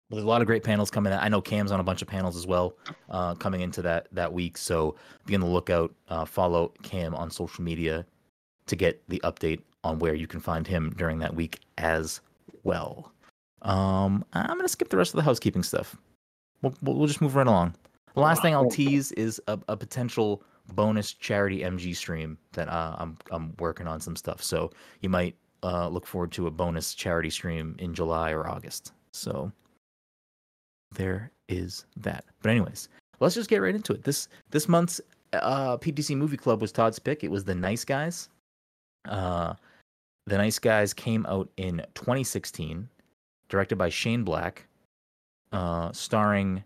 There's 0.09 0.23
a 0.23 0.27
lot 0.27 0.41
of 0.41 0.47
great 0.47 0.63
panels 0.63 0.91
coming 0.91 1.11
out. 1.11 1.23
I 1.23 1.29
know 1.29 1.41
Cam's 1.41 1.71
on 1.71 1.79
a 1.79 1.83
bunch 1.83 2.01
of 2.01 2.07
panels 2.07 2.37
as 2.37 2.45
well, 2.45 2.77
uh, 3.09 3.33
coming 3.35 3.61
into 3.61 3.81
that 3.81 4.07
that 4.11 4.31
week. 4.31 4.57
So 4.57 4.95
be 5.25 5.33
on 5.33 5.41
the 5.41 5.47
lookout. 5.47 5.93
Uh, 6.09 6.25
follow 6.25 6.71
Cam 6.83 7.15
on 7.15 7.31
social 7.31 7.63
media 7.63 8.05
to 8.67 8.75
get 8.75 9.01
the 9.09 9.19
update 9.23 9.61
on 9.83 9.97
where 9.99 10.13
you 10.13 10.27
can 10.27 10.39
find 10.39 10.67
him 10.67 10.93
during 10.97 11.19
that 11.19 11.35
week 11.35 11.59
as 11.77 12.21
well. 12.63 13.11
Um, 13.63 14.23
I'm 14.33 14.57
gonna 14.57 14.67
skip 14.67 14.89
the 14.89 14.97
rest 14.97 15.13
of 15.13 15.17
the 15.17 15.23
housekeeping 15.23 15.63
stuff. 15.63 15.95
We'll 16.61 16.75
we'll, 16.83 16.95
we'll 16.95 17.07
just 17.07 17.21
move 17.21 17.35
right 17.35 17.47
along. 17.47 17.73
The 18.13 18.21
last 18.21 18.43
thing 18.43 18.53
I'll 18.53 18.69
tease 18.69 19.11
is 19.13 19.41
a, 19.47 19.59
a 19.67 19.75
potential 19.75 20.43
bonus 20.73 21.13
charity 21.13 21.59
MG 21.59 21.95
stream 21.95 22.37
that 22.53 22.69
uh, 22.69 22.95
I'm 22.97 23.17
I'm 23.31 23.53
working 23.59 23.87
on 23.87 23.99
some 23.99 24.15
stuff. 24.15 24.43
So 24.43 24.71
you 25.01 25.09
might 25.09 25.35
uh, 25.63 25.87
look 25.87 26.05
forward 26.05 26.31
to 26.33 26.47
a 26.47 26.51
bonus 26.51 26.93
charity 26.93 27.29
stream 27.29 27.75
in 27.79 27.93
July 27.93 28.31
or 28.31 28.47
August. 28.47 28.93
So 29.11 29.51
there 30.93 31.31
is 31.47 31.85
that. 31.97 32.25
But 32.41 32.51
anyways, 32.51 32.89
let's 33.19 33.35
just 33.35 33.49
get 33.49 33.61
right 33.61 33.75
into 33.75 33.93
it. 33.93 34.03
This 34.03 34.27
this 34.51 34.67
month's 34.67 35.01
uh, 35.33 35.77
PTC 35.77 36.15
Movie 36.15 36.37
Club 36.37 36.61
was 36.61 36.71
Todd's 36.71 36.99
pick. 36.99 37.23
It 37.23 37.31
was 37.31 37.43
The 37.43 37.55
Nice 37.55 37.83
Guys. 37.83 38.29
Uh, 39.07 39.53
the 40.27 40.37
Nice 40.37 40.59
Guys 40.59 40.93
came 40.93 41.25
out 41.27 41.49
in 41.57 41.77
2016, 41.93 42.87
directed 43.49 43.75
by 43.75 43.89
Shane 43.89 44.23
Black, 44.23 44.65
uh, 45.51 45.91
starring 45.91 46.63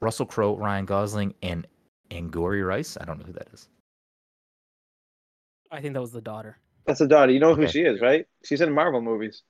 Russell 0.00 0.26
Crowe, 0.26 0.56
Ryan 0.56 0.84
Gosling, 0.84 1.34
and 1.42 1.66
Angourie 2.10 2.62
Rice. 2.62 2.96
I 3.00 3.04
don't 3.04 3.18
know 3.18 3.24
who 3.26 3.32
that 3.34 3.48
is. 3.52 3.68
I 5.70 5.80
think 5.80 5.94
that 5.94 6.00
was 6.00 6.12
the 6.12 6.20
daughter. 6.20 6.58
That's 6.86 6.98
the 7.00 7.08
daughter. 7.08 7.32
You 7.32 7.40
know 7.40 7.54
who 7.54 7.66
she 7.66 7.80
is, 7.82 8.00
right? 8.00 8.26
She's 8.44 8.60
in 8.60 8.72
Marvel 8.72 9.00
movies. 9.00 9.42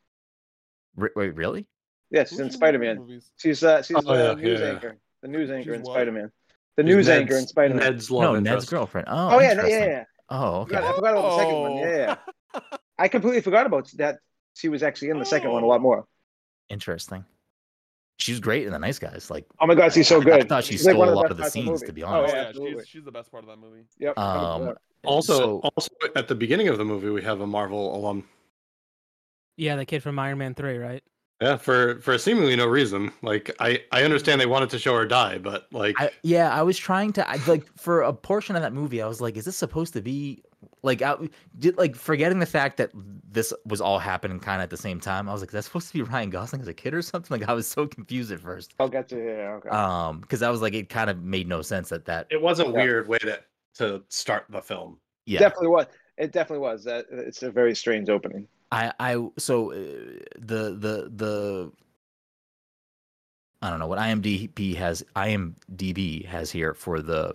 R- 0.99 1.11
wait, 1.17 1.35
really? 1.35 1.67
Yeah, 2.11 2.25
she's 2.25 2.39
in 2.39 2.51
Spider 2.51 2.79
Man. 2.79 3.21
She's 3.37 3.63
uh, 3.65 3.83
she's 3.83 3.97
Oh, 3.97 4.01
the 4.03 4.15
yeah, 4.15 4.35
news 4.35 4.61
yeah, 4.61 4.67
yeah. 4.67 4.73
anchor. 4.73 4.97
The 5.23 5.29
news 5.29 5.51
anchor 5.51 5.71
She's 5.73 5.79
in? 5.81 5.85
Spider 5.85 6.13
Man. 6.13 6.31
The 6.77 6.83
She's 6.83 6.95
news 6.95 7.07
Ned's- 7.09 7.21
anchor 7.23 7.37
in 7.39 7.47
Spider 7.47 7.75
Man. 7.75 7.85
Ned's 7.85 8.11
love 8.11 8.23
no, 8.23 8.37
interest. 8.37 8.55
Ned's 8.55 8.71
girlfriend. 8.71 9.09
Oh, 9.11 9.37
Oh 9.37 9.41
yeah, 9.41 9.67
yeah, 9.67 9.85
yeah. 9.87 10.05
Oh, 10.31 10.61
okay. 10.63 10.77
forgot- 10.77 10.85
I 10.85 10.95
forgot 10.97 11.13
about 11.13 11.23
the 11.31 11.37
second 11.39 11.55
one. 11.61 11.77
Yeah, 11.77 12.17
yeah. 12.55 12.61
I 12.99 13.09
completely 13.09 13.41
forgot 13.41 13.67
about 13.67 13.91
that. 13.97 14.19
She 14.55 14.69
was 14.69 14.83
actually 14.85 15.11
in 15.11 15.19
the 15.19 15.25
second 15.25 15.51
one 15.51 15.65
a 15.65 15.67
lot 15.67 15.81
more. 15.81 16.07
Interesting. 16.69 17.25
She 18.19 18.33
was 18.33 18.41
great 18.41 18.65
in 18.67 18.73
The 18.73 18.79
Nice 18.79 18.99
Guys. 18.99 19.29
Like, 19.31 19.45
Oh 19.61 19.67
my 19.67 19.75
god, 19.75 19.93
she's 19.93 20.07
so 20.09 20.21
good. 20.21 20.33
I 20.35 20.39
good. 20.39 20.49
thought 20.49 20.65
she 20.65 20.75
She's 20.75 20.83
stole 20.83 20.97
one 20.99 21.09
a 21.09 21.11
the 21.11 21.17
lot 21.17 21.23
best 21.25 21.31
of 21.33 21.37
the 21.37 21.43
parts 21.43 21.57
of 21.57 21.63
the 21.65 21.69
scenes, 21.69 21.83
to 21.83 21.93
be 21.93 22.03
Oh, 22.05 22.09
honest. 22.09 22.35
Oh 22.35 22.37
yeah, 22.37 22.53
yeah, 22.71 22.79
she's, 22.79 22.89
she's 22.89 23.05
the 23.05 23.11
best 23.13 23.31
part 23.31 23.43
of 23.45 23.49
that 23.51 23.59
movie. 23.59 23.85
Yep. 23.99 24.17
Um, 24.19 24.75
Also, 25.05 25.37
so- 25.37 25.61
also 25.77 25.89
at 26.17 26.29
the 26.29 26.35
beginning 26.35 26.69
of 26.69 26.79
the 26.79 26.85
movie, 26.85 27.11
we 27.11 27.23
have 27.23 27.41
a 27.41 27.47
Marvel 27.47 27.95
alum. 27.97 28.25
Yeah, 29.57 29.77
the 29.77 29.85
kid 29.85 30.03
from 30.03 30.19
Iron 30.19 30.39
Man 30.39 30.55
Three, 30.55 30.79
right? 30.79 31.03
Yeah, 31.41 31.57
for 31.57 32.01
for 32.01 32.17
seemingly 32.17 32.57
no 32.57 32.67
reason. 32.67 33.13
Like 33.23 33.51
I 33.61 33.83
I 33.93 34.05
understand 34.05 34.41
they 34.41 34.47
wanted 34.47 34.71
to 34.71 34.79
show 34.79 34.95
her 34.97 35.05
die, 35.07 35.39
but 35.39 35.67
like 35.73 35.95
I, 36.01 36.11
yeah, 36.23 36.51
I 36.57 36.63
was 36.63 36.79
trying 36.79 37.13
to 37.15 37.29
I, 37.29 37.37
like 37.47 37.67
for 37.77 38.03
a 38.03 38.13
portion 38.13 38.57
of 38.57 38.63
that 38.63 38.73
movie. 38.73 39.03
I 39.03 39.07
was 39.07 39.21
like, 39.21 39.37
is 39.37 39.45
this 39.45 39.57
supposed 39.57 39.93
to 39.95 40.01
be 40.01 40.43
like 40.85 41.03
I 41.03 41.17
did 41.59 41.77
like 41.79 41.97
forgetting 41.97 42.39
the 42.39 42.47
fact 42.47 42.77
that 42.77 42.91
this 43.29 43.53
was 43.65 43.81
all 43.81 43.99
happening 43.99 44.39
kind 44.39 44.61
of 44.61 44.65
at 44.65 44.71
the 44.71 44.77
same 44.77 45.01
time. 45.01 45.29
I 45.29 45.33
was 45.33 45.43
like, 45.43 45.51
that's 45.51 45.67
supposed 45.67 45.89
to 45.89 45.95
be 45.95 46.03
Ryan 46.03 46.31
Gosling 46.31 46.63
as 46.63 46.69
a 46.69 46.75
kid 46.75 46.95
or 46.95 47.03
something. 47.03 47.41
Like 47.41 47.49
I 47.49 47.53
was 47.55 47.67
so 47.67 47.87
confused 47.87 48.31
at 48.31 48.41
first. 48.41 48.75
I'll 48.79 48.89
get 48.89 49.09
to 49.09 49.17
yeah. 49.17 49.55
Okay. 49.57 49.71
Um, 49.71 50.21
because 50.21 50.43
I 50.43 50.51
was 50.51 50.61
like, 50.63 50.75
it 50.75 50.89
kind 50.89 51.11
of 51.11 51.23
made 51.23 51.49
no 51.49 51.63
sense 51.63 51.89
that 51.89 52.05
that 52.05 52.27
it 52.31 52.41
was 52.41 52.61
a 52.61 52.65
Yeah. 52.65 52.71
weird 52.71 53.09
way 53.09 53.19
to 53.19 53.41
to 53.77 54.03
start 54.09 54.45
the 54.51 54.61
film. 54.61 54.99
yeah. 55.27 55.41
Definitely 55.41 55.69
was. 55.69 55.87
It 56.17 56.31
definitely 56.33 56.63
was. 56.63 56.85
That 56.85 57.07
it's 57.11 57.43
a 57.43 57.51
very 57.51 57.75
strange 57.75 58.09
opening. 58.09 58.47
I 58.71 58.93
I 59.01 59.29
so 59.39 59.73
uh, 59.73 59.75
the 60.39 60.77
the 60.79 61.11
the 61.15 61.73
I 63.63 63.71
don't 63.71 63.79
know 63.79 63.87
what 63.87 63.99
IMDb 63.99 64.77
has 64.77 65.03
IMDb 65.17 66.25
has 66.27 66.51
here 66.51 66.75
for 66.75 67.01
the 67.01 67.35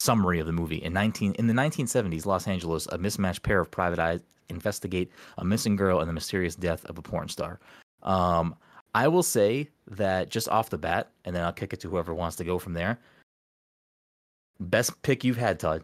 summary 0.00 0.38
of 0.40 0.46
the 0.46 0.52
movie. 0.52 0.76
In 0.82 0.92
19 0.92 1.34
in 1.34 1.46
the 1.46 1.54
1970s, 1.54 2.26
Los 2.26 2.46
Angeles, 2.46 2.86
a 2.88 2.98
mismatched 2.98 3.42
pair 3.42 3.60
of 3.60 3.70
private 3.70 3.98
eyes 3.98 4.20
investigate 4.50 5.10
a 5.38 5.44
missing 5.44 5.76
girl 5.76 6.00
and 6.00 6.08
the 6.08 6.12
mysterious 6.12 6.54
death 6.54 6.84
of 6.86 6.98
a 6.98 7.02
porn 7.02 7.28
star. 7.28 7.60
Um, 8.02 8.54
I 8.94 9.08
will 9.08 9.22
say 9.22 9.70
that 9.90 10.28
just 10.28 10.48
off 10.48 10.70
the 10.70 10.78
bat, 10.78 11.10
and 11.24 11.34
then 11.34 11.42
I'll 11.42 11.52
kick 11.52 11.72
it 11.72 11.80
to 11.80 11.88
whoever 11.90 12.14
wants 12.14 12.36
to 12.36 12.44
go 12.44 12.58
from 12.58 12.74
there. 12.74 12.98
Best 14.60 15.00
pick 15.02 15.24
you've 15.24 15.36
had, 15.36 15.58
Todd. 15.58 15.82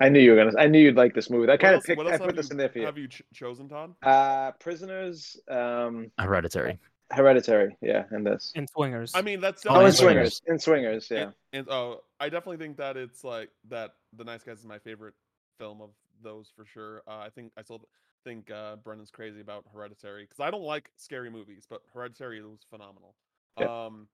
I 0.00 0.08
knew 0.08 0.20
you 0.20 0.32
were 0.32 0.36
gonna. 0.36 0.52
I 0.58 0.66
knew 0.66 0.78
you'd 0.78 0.96
like 0.96 1.14
this 1.14 1.30
movie. 1.30 1.50
I 1.50 1.56
kind 1.56 1.74
of 1.76 1.82
picked. 1.84 2.00
I 2.00 2.04
put 2.18 2.20
have 2.26 2.36
this 2.36 2.48
you- 2.48 2.52
in 2.52 2.56
there 2.58 2.68
for 2.68 2.78
you. 2.80 2.86
Have 2.86 2.98
you 2.98 3.08
ch- 3.08 3.22
chosen 3.32 3.68
Todd? 3.68 3.94
Uh, 4.02 4.50
prisoners. 4.52 5.36
Um, 5.48 6.10
Hereditary. 6.18 6.78
Hereditary. 7.10 7.76
Yeah, 7.80 8.04
and 8.10 8.26
this. 8.26 8.52
And 8.54 8.68
Swingers. 8.68 9.12
I 9.14 9.22
mean, 9.22 9.40
that's 9.40 9.64
Oh, 9.66 9.70
Oh, 9.70 9.74
and 9.78 9.86
and 9.86 9.94
swingers. 9.94 10.42
In 10.46 10.58
swingers. 10.58 11.08
Yeah. 11.10 11.22
And, 11.24 11.34
and 11.52 11.68
oh, 11.70 12.00
I 12.20 12.28
definitely 12.28 12.56
think 12.64 12.76
that 12.78 12.96
it's 12.96 13.24
like 13.24 13.50
that. 13.68 13.94
The 14.16 14.24
Nice 14.24 14.42
Guys 14.42 14.58
is 14.58 14.64
my 14.64 14.78
favorite 14.78 15.14
film 15.58 15.80
of 15.82 15.90
those 16.22 16.50
for 16.56 16.64
sure. 16.64 17.02
Uh, 17.06 17.18
I 17.18 17.28
think 17.34 17.52
I 17.56 17.62
still 17.62 17.86
think 18.24 18.50
uh, 18.50 18.76
Brennan's 18.76 19.10
crazy 19.10 19.40
about 19.40 19.64
Hereditary 19.72 20.24
because 20.24 20.40
I 20.40 20.50
don't 20.50 20.62
like 20.62 20.90
scary 20.96 21.30
movies, 21.30 21.66
but 21.68 21.82
Hereditary 21.92 22.40
was 22.42 22.60
phenomenal. 22.70 23.14
Yeah. 23.60 23.86
Um, 23.86 24.08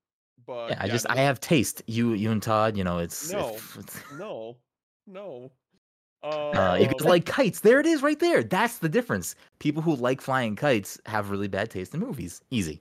but 0.47 0.71
Yeah, 0.71 0.79
I 0.81 0.89
just 0.89 1.09
no, 1.09 1.15
I 1.15 1.19
have 1.19 1.39
taste. 1.41 1.83
You 1.87 2.15
you 2.15 2.31
and 2.31 2.43
Todd, 2.43 2.77
you 2.77 2.85
know, 2.85 2.99
it's 2.99 3.31
No. 3.33 3.51
it's- 3.51 3.77
it's- 3.79 4.03
no, 4.19 4.57
no. 6.23 6.29
Uh, 6.31 6.77
you 6.81 6.87
guys 6.87 7.01
like 7.05 7.25
kites. 7.27 7.61
There 7.61 7.81
it 7.81 7.87
is, 7.87 8.03
right 8.03 8.19
there. 8.19 8.43
That's 8.43 8.79
the 8.79 8.89
difference. 8.89 9.35
People 9.59 9.83
who 9.83 9.97
like 9.97 10.21
flying 10.21 10.57
kites 10.57 11.01
have 11.07 11.31
really 11.31 11.49
bad 11.49 11.71
taste 11.71 11.95
in 11.95 12.01
movies. 12.01 12.41
Easy, 12.51 12.81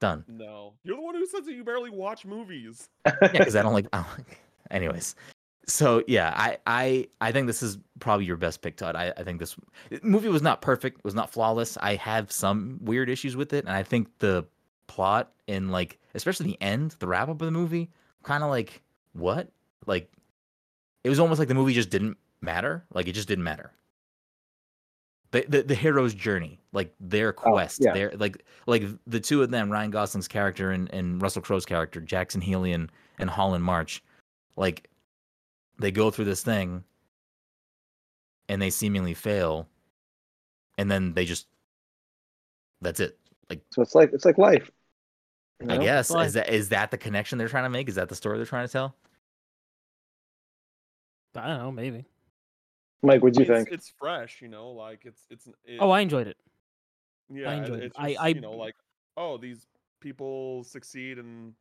done. 0.00 0.24
no, 0.28 0.74
you're 0.84 0.96
the 0.96 1.02
one 1.02 1.14
who 1.14 1.26
says 1.26 1.44
that 1.46 1.52
you 1.54 1.64
barely 1.64 1.90
watch 1.90 2.24
movies. 2.24 2.88
Yeah, 3.06 3.12
because 3.32 3.56
I 3.56 3.62
don't 3.62 3.72
like. 3.80 3.86
I 3.92 3.98
don't 3.98 4.18
like- 4.18 4.40
Anyways, 4.70 5.14
so 5.66 6.02
yeah, 6.06 6.32
I 6.36 6.58
I 6.66 7.08
I 7.20 7.32
think 7.32 7.46
this 7.46 7.62
is 7.62 7.78
probably 8.00 8.24
your 8.24 8.36
best 8.38 8.62
pick, 8.62 8.76
Todd. 8.76 8.96
I 8.96 9.12
I 9.16 9.22
think 9.24 9.38
this 9.40 9.56
movie 10.02 10.28
was 10.28 10.42
not 10.42 10.62
perfect, 10.62 11.04
was 11.04 11.14
not 11.14 11.30
flawless. 11.30 11.76
I 11.78 11.96
have 11.96 12.32
some 12.32 12.78
weird 12.82 13.08
issues 13.10 13.36
with 13.36 13.52
it, 13.52 13.64
and 13.66 13.74
I 13.74 13.82
think 13.82 14.08
the 14.18 14.46
plot 14.86 15.32
and 15.48 15.70
like 15.70 15.98
especially 16.14 16.46
the 16.46 16.62
end, 16.62 16.96
the 16.98 17.06
wrap 17.06 17.24
up 17.28 17.40
of 17.40 17.46
the 17.46 17.50
movie, 17.50 17.90
kind 18.22 18.42
of 18.42 18.50
like 18.50 18.82
what 19.12 19.48
like 19.86 20.10
it 21.04 21.10
was 21.10 21.20
almost 21.20 21.38
like 21.38 21.48
the 21.48 21.54
movie 21.54 21.74
just 21.74 21.90
didn't 21.90 22.16
matter. 22.44 22.84
Like 22.92 23.08
it 23.08 23.12
just 23.12 23.28
didn't 23.28 23.44
matter. 23.44 23.72
The, 25.32 25.44
the, 25.48 25.62
the 25.62 25.74
hero's 25.74 26.14
journey, 26.14 26.60
like 26.72 26.94
their 27.00 27.30
oh, 27.30 27.32
quest, 27.32 27.82
yeah. 27.84 27.92
their 27.92 28.12
like 28.12 28.44
like 28.66 28.84
the 29.06 29.18
two 29.18 29.42
of 29.42 29.50
them, 29.50 29.70
Ryan 29.70 29.90
Gosling's 29.90 30.28
character 30.28 30.70
and, 30.70 30.92
and 30.94 31.20
Russell 31.20 31.42
Crowe's 31.42 31.66
character, 31.66 32.00
Jackson 32.00 32.40
Healy 32.40 32.72
and, 32.72 32.90
and 33.18 33.28
Holland 33.28 33.64
March, 33.64 34.02
like 34.56 34.88
they 35.80 35.90
go 35.90 36.10
through 36.10 36.26
this 36.26 36.42
thing 36.42 36.84
and 38.48 38.62
they 38.62 38.70
seemingly 38.70 39.14
fail 39.14 39.66
and 40.78 40.90
then 40.90 41.14
they 41.14 41.24
just 41.24 41.48
that's 42.80 43.00
it. 43.00 43.18
Like 43.50 43.62
So 43.70 43.82
it's 43.82 43.94
like 43.94 44.12
it's 44.12 44.24
like 44.24 44.38
life. 44.38 44.70
you 45.60 45.70
I 45.70 45.78
guess 45.78 46.10
Well, 46.10 46.20
is 46.20 46.34
that 46.34 46.48
is 46.48 46.68
that 46.68 46.90
the 46.90 46.98
connection 46.98 47.38
they're 47.38 47.48
trying 47.48 47.64
to 47.64 47.70
make? 47.70 47.88
Is 47.88 47.96
that 47.96 48.08
the 48.08 48.14
story 48.14 48.36
they're 48.36 48.46
trying 48.46 48.66
to 48.66 48.72
tell? 48.72 48.94
I 51.36 51.48
don't 51.48 51.58
know, 51.58 51.72
maybe. 51.72 52.04
Mike, 53.04 53.22
what 53.22 53.34
do 53.34 53.42
you 53.42 53.52
it's, 53.52 53.56
think? 53.64 53.72
It's 53.72 53.92
fresh, 53.98 54.40
you 54.42 54.48
know, 54.48 54.70
like 54.70 55.04
it's 55.04 55.22
it's. 55.30 55.46
It, 55.64 55.78
Oh, 55.80 55.90
I 55.90 56.00
enjoyed 56.00 56.26
it. 56.26 56.36
yeah, 57.32 57.52
it- 57.52 57.58
enjoyed 57.58 57.78
it. 57.80 57.84
it's 57.86 57.98
I- 57.98 58.10
just, 58.12 58.22
I- 58.22 58.28
you 58.28 58.40
know 58.40 58.52
like 58.52 58.74
oh 59.16 59.36
these 59.38 59.66
people 60.00 60.64
succeed 60.64 61.18
and 61.18 61.54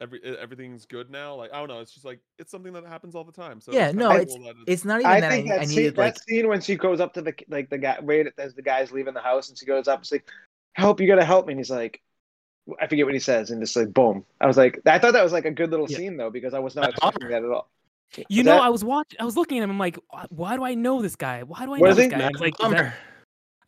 every 0.00 0.20
everything's 0.22 0.84
good 0.86 1.10
now. 1.10 1.34
Like 1.34 1.52
I 1.52 1.58
don't 1.58 1.68
know, 1.68 1.80
it's 1.80 1.92
just 1.92 2.04
like 2.04 2.20
it's 2.38 2.50
something 2.50 2.72
that 2.74 2.84
happens 2.86 3.14
all 3.14 3.24
the 3.24 3.32
time. 3.32 3.60
So 3.60 3.72
Yeah, 3.72 3.88
it's 3.88 3.96
no, 3.96 4.08
kinda 4.10 4.22
it's- 4.22 4.36
cool 4.36 4.46
that 4.46 4.54
It's 4.66 4.84
not 4.84 5.00
even 5.00 5.10
I 5.10 5.20
that 5.20 5.30
think 5.30 5.46
I, 5.46 5.54
that, 5.56 5.60
I 5.60 5.64
scene, 5.64 5.76
needed 5.76 5.96
that 5.96 6.00
like 6.00 6.18
scene 6.22 6.48
when 6.48 6.60
she 6.60 6.76
goes 6.76 7.00
up 7.00 7.14
to 7.14 7.22
the 7.22 7.34
like 7.48 7.70
the 7.70 7.78
guy 7.78 7.98
right 8.02 8.26
as 8.38 8.54
the 8.54 8.62
guy's 8.62 8.92
leaving 8.92 9.14
the 9.14 9.20
house 9.20 9.48
and 9.48 9.58
she 9.58 9.66
goes 9.66 9.88
up, 9.88 10.00
it's 10.00 10.12
like, 10.12 10.28
"Help! 10.74 11.00
You 11.00 11.06
gotta 11.08 11.24
help 11.24 11.46
me!" 11.46 11.52
And 11.54 11.60
he's 11.60 11.70
like, 11.70 12.00
I 12.80 12.86
forget 12.86 13.06
what 13.06 13.14
he 13.14 13.20
says, 13.20 13.50
and 13.50 13.60
just 13.62 13.74
like 13.76 13.92
boom. 13.92 14.24
I 14.40 14.46
was 14.46 14.56
like, 14.56 14.78
I 14.86 14.98
thought 14.98 15.14
that 15.14 15.24
was 15.24 15.32
like 15.32 15.46
a 15.46 15.50
good 15.50 15.70
little 15.70 15.86
Yeah. 15.88 15.96
scene 15.96 16.16
though 16.16 16.30
because 16.30 16.54
I 16.54 16.58
was 16.58 16.74
not 16.76 16.82
That's 16.82 16.96
expecting 16.98 17.28
that 17.30 17.42
at 17.44 17.50
all. 17.50 17.70
You 18.28 18.42
know, 18.42 18.52
that- 18.52 18.62
I 18.62 18.68
was 18.70 18.84
watching. 18.84 19.20
I 19.20 19.24
was 19.24 19.36
looking 19.36 19.58
at 19.58 19.64
him. 19.64 19.70
I'm 19.70 19.78
like, 19.78 19.98
"Why- 20.10 20.26
why 20.30 20.56
do 20.56 20.64
I 20.64 20.74
know 20.74 21.02
this 21.02 21.16
guy? 21.16 21.42
Why 21.42 21.64
do 21.66 21.74
I 21.74 21.78
What 21.78 21.88
know 21.90 21.94
this 21.94 22.04
he? 22.04 22.10
guy? 22.10 22.24
I 22.26 22.28
was 22.30 22.40
like, 22.40 22.54
is 22.60 22.70
that, 22.70 22.94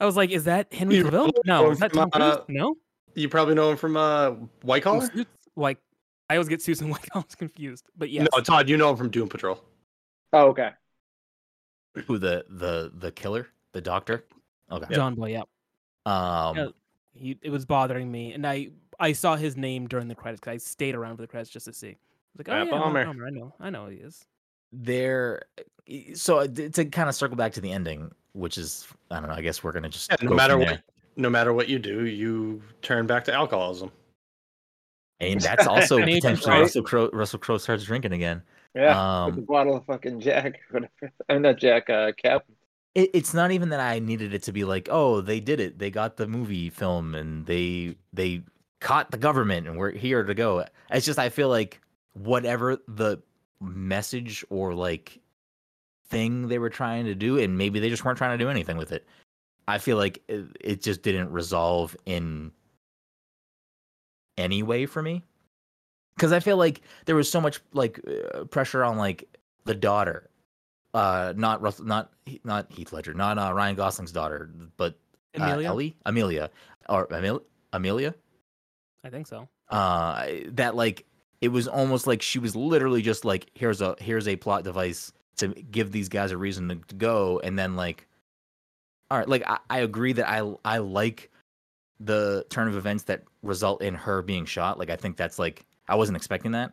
I 0.01 0.07
was 0.07 0.17
like, 0.17 0.31
is 0.31 0.45
that 0.45 0.73
Henry 0.73 0.97
You 0.97 1.05
Cavill? 1.05 1.31
No, 1.45 1.71
is 1.71 1.79
that 1.81 1.93
Tom 1.93 2.11
Cruise? 2.11 2.23
uh, 2.37 2.45
no. 2.49 2.77
You 3.15 3.29
probably 3.29 3.55
know 3.55 3.71
him 3.71 3.77
from 3.77 3.97
uh 3.97 4.31
White 4.63 4.83
Collar. 4.83 5.09
Like, 5.57 5.79
I 6.31 6.37
always 6.37 6.49
get 6.49 6.63
Susan 6.63 6.89
White 6.91 7.07
Collar's 7.11 7.35
confused. 7.35 7.85
But 7.97 8.11
yes, 8.11 8.29
No, 8.35 8.41
Todd, 8.41 8.69
you 8.69 8.77
know 8.77 8.91
him 8.91 8.97
from 8.97 9.11
Doom 9.11 9.29
Patrol. 9.29 9.63
Oh, 10.33 10.49
okay. 10.49 10.71
who 12.07 12.19
the 12.19 12.45
the 12.49 12.93
the 12.95 13.13
killer, 13.13 13.49
the 13.73 13.81
doctor. 13.81 14.25
Okay. 14.71 14.95
John 14.95 15.17
Boy. 15.17 15.33
Yeah, 15.33 15.43
Um 16.07 16.57
Yeah. 16.57 16.67
he, 17.13 17.39
it 17.43 17.51
was 17.51 17.67
bothering 17.67 18.11
me, 18.11 18.33
and 18.33 18.47
I 18.47 18.71
I 18.99 19.13
saw 19.13 19.35
his 19.37 19.57
name 19.57 19.87
during 19.89 20.09
the 20.09 20.15
credits. 20.15 20.41
'cause 20.41 20.53
I 20.53 20.57
stayed 20.59 20.95
around 20.95 21.17
for 21.17 21.23
the 21.23 21.29
credits 21.29 21.51
just 21.51 21.67
to 21.67 21.73
see. 21.73 21.97
I 22.39 22.39
was 22.39 22.47
like, 22.47 22.49
oh 22.49 22.65
Matt 22.65 22.67
yeah, 22.67 22.73
Matt 22.91 23.07
Bomer. 23.07 23.07
Bomer, 23.07 23.27
I 23.27 23.31
know, 23.31 23.55
I 23.61 23.71
know 23.71 23.85
who 23.87 23.91
he 23.93 23.97
is. 23.99 24.25
there 24.73 25.43
so 26.15 26.39
uh, 26.41 26.47
to 26.49 26.85
kind 26.87 27.09
of 27.09 27.15
circle 27.15 27.37
back 27.37 27.53
to 27.55 27.61
the 27.61 27.73
ending, 27.73 28.13
which 28.33 28.59
is 28.59 28.87
I 29.11 29.21
don't 29.21 29.29
know, 29.29 29.35
I 29.35 29.43
guess 29.43 29.63
we're 29.65 29.73
gonna 29.73 29.89
just 29.89 30.11
Yeah, 30.11 30.17
no 30.23 30.33
matter 30.33 30.59
what, 30.59 30.69
there. 30.69 30.83
no 31.17 31.31
matter 31.31 31.53
what 31.53 31.69
you 31.69 31.79
do, 31.79 32.07
you 32.07 32.63
turn 32.83 33.07
back 33.07 33.25
to 33.25 33.33
alcoholism. 33.35 33.91
And 35.21 35.41
that's 35.45 35.67
also 35.67 35.99
I 36.01 36.07
potentially 36.07 36.55
right? 36.55 36.61
Russell 36.61 36.83
Crowe. 36.83 37.11
Russell 37.13 37.39
Crowe 37.39 37.59
starts 37.59 37.85
drinking 37.85 38.13
again. 38.13 38.43
Yeah, 38.75 38.97
with 39.25 39.35
the 39.37 39.43
Um, 39.43 39.47
bottle 39.47 39.77
of 39.77 39.85
fucking 39.87 40.21
Jack, 40.21 40.61
whatever. 40.71 41.13
I'm 41.29 41.43
not 41.43 41.59
Jack, 41.59 41.91
uh, 41.91 42.13
Cap. 42.13 42.45
it, 42.95 43.11
it's 43.15 43.35
not 43.35 43.51
even 43.53 43.69
that 43.71 43.81
I 43.81 43.99
needed 43.99 44.35
it 44.35 44.43
to 44.45 44.53
be 44.53 44.65
like, 44.65 44.89
oh, 44.91 45.21
they 45.21 45.41
did 45.41 45.61
it. 45.61 45.79
They 45.79 45.91
got 45.91 46.17
the 46.17 46.27
movie 46.27 46.71
film 46.71 47.15
and 47.15 47.47
they 47.47 47.97
they 48.13 48.43
caught 48.81 49.11
the 49.11 49.19
government 49.19 49.67
and 49.69 49.77
we're 49.77 49.91
here 49.93 50.23
to 50.23 50.35
go. 50.35 50.65
It's 50.91 51.07
just 51.07 51.19
I 51.19 51.29
feel 51.29 51.49
like 51.49 51.81
whatever 52.15 52.79
the 52.89 53.19
message 53.61 54.45
or 54.51 54.75
like 54.75 55.19
thing 56.09 56.49
they 56.49 56.59
were 56.59 56.71
trying 56.71 57.05
to 57.05 57.15
do, 57.15 57.39
and 57.39 57.57
maybe 57.57 57.81
they 57.81 57.89
just 57.91 58.05
weren't 58.05 58.19
trying 58.19 58.37
to 58.39 58.45
do 58.45 58.51
anything 58.51 58.77
with 58.77 58.93
it. 58.93 59.07
I 59.69 59.79
feel 59.79 59.97
like 59.97 60.23
it, 60.29 60.45
it 60.61 60.83
just 60.83 61.03
didn't 61.03 61.31
resolve 61.31 61.97
in 62.07 62.51
any 64.37 64.63
way 64.63 64.87
for 64.87 65.03
me. 65.03 65.23
Because 66.17 66.33
I 66.33 66.41
feel 66.41 66.57
like 66.57 66.83
there 67.07 67.15
was 67.17 67.31
so 67.31 67.41
much 67.41 67.61
like 67.73 68.01
uh, 68.35 68.45
pressure 68.45 68.85
on 68.85 68.97
like 68.99 69.25
the 69.65 69.75
daughter 69.75 70.29
uh 70.93 71.33
not 71.37 71.63
Russell, 71.63 71.85
not 71.85 72.11
He- 72.27 72.41
not 72.45 72.71
Heath 72.73 72.93
Ledger, 72.93 73.15
not 73.15 73.39
uh, 73.39 73.53
Ryan 73.55 73.77
Gosling's 73.77 74.11
daughter, 74.13 74.51
but 74.77 74.99
uh, 75.39 75.45
Amelia? 75.45 75.69
Ellie, 75.69 75.97
Amelia, 76.05 76.51
or 76.89 77.07
Emil- 77.13 77.45
Amelia. 77.73 78.13
I 79.05 79.11
think 79.11 79.29
so. 79.29 79.49
Uh, 79.69 80.27
that 80.49 80.75
like 80.75 81.07
it 81.41 81.49
was 81.49 81.67
almost 81.67 82.07
like 82.07 82.23
she 82.23 82.39
was 82.39 82.55
literally 82.55 83.03
just 83.03 83.25
like 83.25 83.51
here's 83.55 83.81
a 83.81 83.97
here's 83.99 84.29
a 84.29 84.37
plot 84.37 84.65
device 84.65 85.13
to 85.37 85.49
give 85.49 85.91
these 85.91 86.09
guys 86.09 86.31
a 86.33 86.37
reason 86.37 86.69
to, 86.69 86.75
to 86.77 86.95
go, 86.95 87.41
and 87.43 87.59
then 87.59 87.77
like, 87.77 88.07
all 89.11 89.19
right, 89.19 89.29
like 89.29 89.43
I, 89.49 89.59
I 89.69 89.79
agree 89.81 90.13
that 90.13 90.29
I 90.29 90.53
I 90.65 90.79
like 90.79 91.31
the 91.99 92.45
turn 92.51 92.69
of 92.69 92.77
events 92.77 93.05
that 93.05 93.25
result 93.43 93.83
in 93.83 93.95
her 93.95 94.23
being 94.23 94.45
shot. 94.45 94.79
Like 94.79 94.91
I 94.91 94.97
think 94.97 95.17
that's 95.17 95.39
like 95.39 95.65
I 95.89 95.95
wasn't 95.95 96.17
expecting 96.17 96.53
that. 96.53 96.73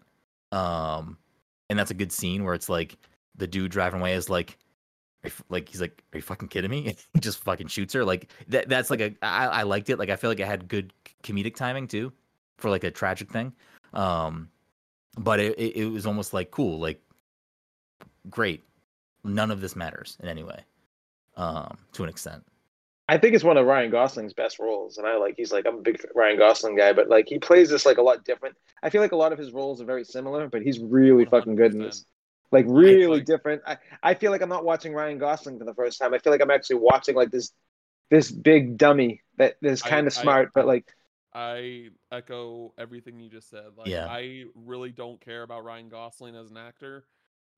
Um, 0.51 1.17
and 1.69 1.77
that's 1.77 1.91
a 1.91 1.95
good 1.95 2.11
scene 2.11 2.43
where 2.43 2.53
it's 2.53 2.69
like 2.69 2.97
the 3.35 3.47
dude 3.47 3.71
driving 3.71 3.99
away 3.99 4.13
is 4.13 4.29
like, 4.29 4.57
like 5.49 5.67
he's 5.67 5.81
like, 5.81 6.03
are 6.13 6.17
you 6.17 6.21
fucking 6.21 6.47
kidding 6.47 6.71
me? 6.71 6.95
he 7.13 7.19
just 7.19 7.39
fucking 7.39 7.67
shoots 7.67 7.93
her. 7.93 8.05
Like 8.05 8.31
that. 8.47 8.69
That's 8.69 8.89
like 8.89 9.01
a 9.01 9.13
I, 9.21 9.47
I 9.47 9.63
liked 9.63 9.89
it. 9.89 9.97
Like 9.97 10.09
I 10.09 10.15
feel 10.15 10.29
like 10.29 10.39
it 10.39 10.47
had 10.47 10.67
good 10.67 10.93
comedic 11.23 11.55
timing 11.55 11.87
too, 11.87 12.11
for 12.57 12.69
like 12.69 12.83
a 12.83 12.91
tragic 12.91 13.31
thing. 13.31 13.53
Um, 13.93 14.49
but 15.17 15.39
it 15.39 15.57
it, 15.57 15.75
it 15.77 15.85
was 15.85 16.05
almost 16.05 16.33
like 16.33 16.51
cool, 16.51 16.79
like 16.79 17.01
great. 18.29 18.63
None 19.23 19.51
of 19.51 19.61
this 19.61 19.75
matters 19.75 20.17
in 20.21 20.29
any 20.29 20.43
way. 20.43 20.63
Um, 21.35 21.77
to 21.93 22.03
an 22.03 22.09
extent. 22.09 22.43
I 23.09 23.17
think 23.17 23.35
it's 23.35 23.43
one 23.43 23.57
of 23.57 23.65
Ryan 23.65 23.89
Gosling's 23.89 24.33
best 24.33 24.59
roles, 24.59 24.97
and 24.97 25.07
I 25.07 25.15
like. 25.17 25.35
He's 25.37 25.51
like, 25.51 25.65
I'm 25.65 25.75
a 25.77 25.81
big 25.81 26.05
Ryan 26.13 26.37
Gosling 26.37 26.75
guy, 26.75 26.91
but 26.93 27.09
like 27.09 27.29
he 27.29 27.39
plays 27.39 27.69
this 27.69 27.85
like 27.85 27.97
a 27.99 28.01
lot 28.01 28.25
different. 28.25 28.55
I 28.83 28.89
feel 28.89 29.01
like 29.01 29.13
a 29.13 29.17
lot 29.17 29.31
of 29.31 29.37
his 29.39 29.51
roles 29.51 29.81
are 29.81 29.85
very 29.85 30.03
similar, 30.03 30.47
but 30.47 30.61
he's 30.61 30.79
really 30.79 31.25
fucking 31.25 31.55
good 31.55 31.73
in 31.73 31.79
this. 31.79 32.05
Like 32.51 32.65
really 32.67 33.17
like- 33.17 33.25
different. 33.25 33.61
I, 33.65 33.77
I 34.03 34.13
feel 34.13 34.31
like 34.31 34.41
I'm 34.41 34.49
not 34.49 34.65
watching 34.65 34.93
Ryan 34.93 35.19
Gosling 35.19 35.57
for 35.57 35.65
the 35.65 35.73
first 35.73 35.99
time. 35.99 36.13
I 36.13 36.19
feel 36.19 36.31
like 36.33 36.41
I'm 36.41 36.51
actually 36.51 36.77
watching 36.77 37.15
like 37.15 37.31
this 37.31 37.51
this 38.09 38.31
big 38.31 38.77
dummy 38.77 39.21
that 39.37 39.55
is 39.61 39.81
kind 39.81 40.07
of 40.07 40.17
I- 40.17 40.21
smart, 40.21 40.51
but 40.53 40.65
like 40.65 40.85
I 41.37 41.89
echo 42.11 42.73
everything 42.79 43.19
you 43.19 43.29
just 43.29 43.47
said. 43.47 43.77
Like, 43.77 43.87
Yeah. 43.89 44.07
I 44.07 44.45
really 44.55 44.91
don't 44.91 45.21
care 45.21 45.43
about 45.43 45.63
Ryan 45.63 45.87
Gosling 45.87 46.35
as 46.35 46.49
an 46.49 46.57
actor. 46.57 47.05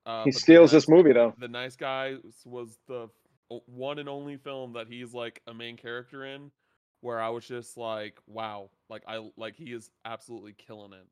Uh, 0.06 0.26
he 0.26 0.34
steals 0.34 0.74
Nice- 0.74 0.84
this 0.84 0.90
movie 0.90 1.14
though. 1.14 1.34
The 1.38 1.48
Nice 1.48 1.78
Guys 1.78 2.20
was 2.46 2.78
the 2.88 3.08
one 3.48 3.98
and 4.00 4.10
only 4.10 4.36
film 4.36 4.74
that 4.74 4.88
he's 4.90 5.14
like 5.14 5.42
a 5.48 5.54
main 5.54 5.78
character 5.78 6.26
in, 6.26 6.52
where 7.00 7.22
I 7.22 7.30
was 7.30 7.48
just 7.48 7.78
like, 7.78 8.20
wow, 8.28 8.70
like 8.90 9.04
I 9.08 9.30
like 9.38 9.56
he 9.56 9.72
is 9.72 9.90
absolutely 10.04 10.54
killing 10.58 10.92
it. 10.92 11.08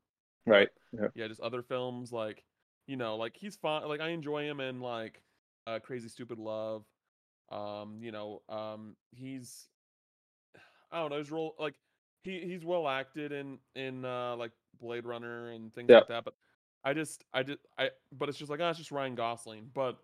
Right. 0.46 0.70
Yeah. 0.92 1.08
Yeah, 1.16 1.28
just 1.30 1.40
other 1.42 1.62
films 1.62 2.12
like 2.12 2.44
you 2.86 2.98
know, 2.98 3.16
like 3.16 3.38
he's 3.38 3.56
fine. 3.56 3.88
Like 3.88 4.02
I 4.02 4.10
enjoy 4.10 4.44
him 4.44 4.60
in 4.60 4.82
like 4.82 5.22
uh, 5.68 5.80
Crazy 5.80 6.10
Stupid 6.10 6.38
Love. 6.38 6.84
Um, 7.50 8.00
you 8.02 8.12
know, 8.12 8.42
um, 8.50 8.98
he's 9.12 9.70
I 10.92 11.00
don't 11.00 11.12
know 11.12 11.18
his 11.18 11.32
role. 11.32 11.56
Like 11.58 11.76
he 12.28 12.42
he's 12.42 12.66
well 12.66 12.88
acted 12.88 13.32
in 13.32 13.58
in 13.76 14.06
uh, 14.06 14.36
like 14.36 14.52
Blade 14.80 15.06
Runner 15.06 15.50
and 15.52 15.74
things 15.74 15.90
Yeah. 15.90 15.98
like 16.00 16.08
that. 16.10 16.26
But 16.26 16.34
I 16.84 16.94
just 16.94 17.24
I 17.34 17.44
just 17.44 17.60
I 17.78 17.90
but 18.12 18.30
it's 18.30 18.38
just 18.38 18.52
like 18.52 18.60
ah, 18.62 18.70
it's 18.70 18.78
just 18.80 18.92
Ryan 18.92 19.16
Gosling. 19.16 19.70
But 19.74 19.98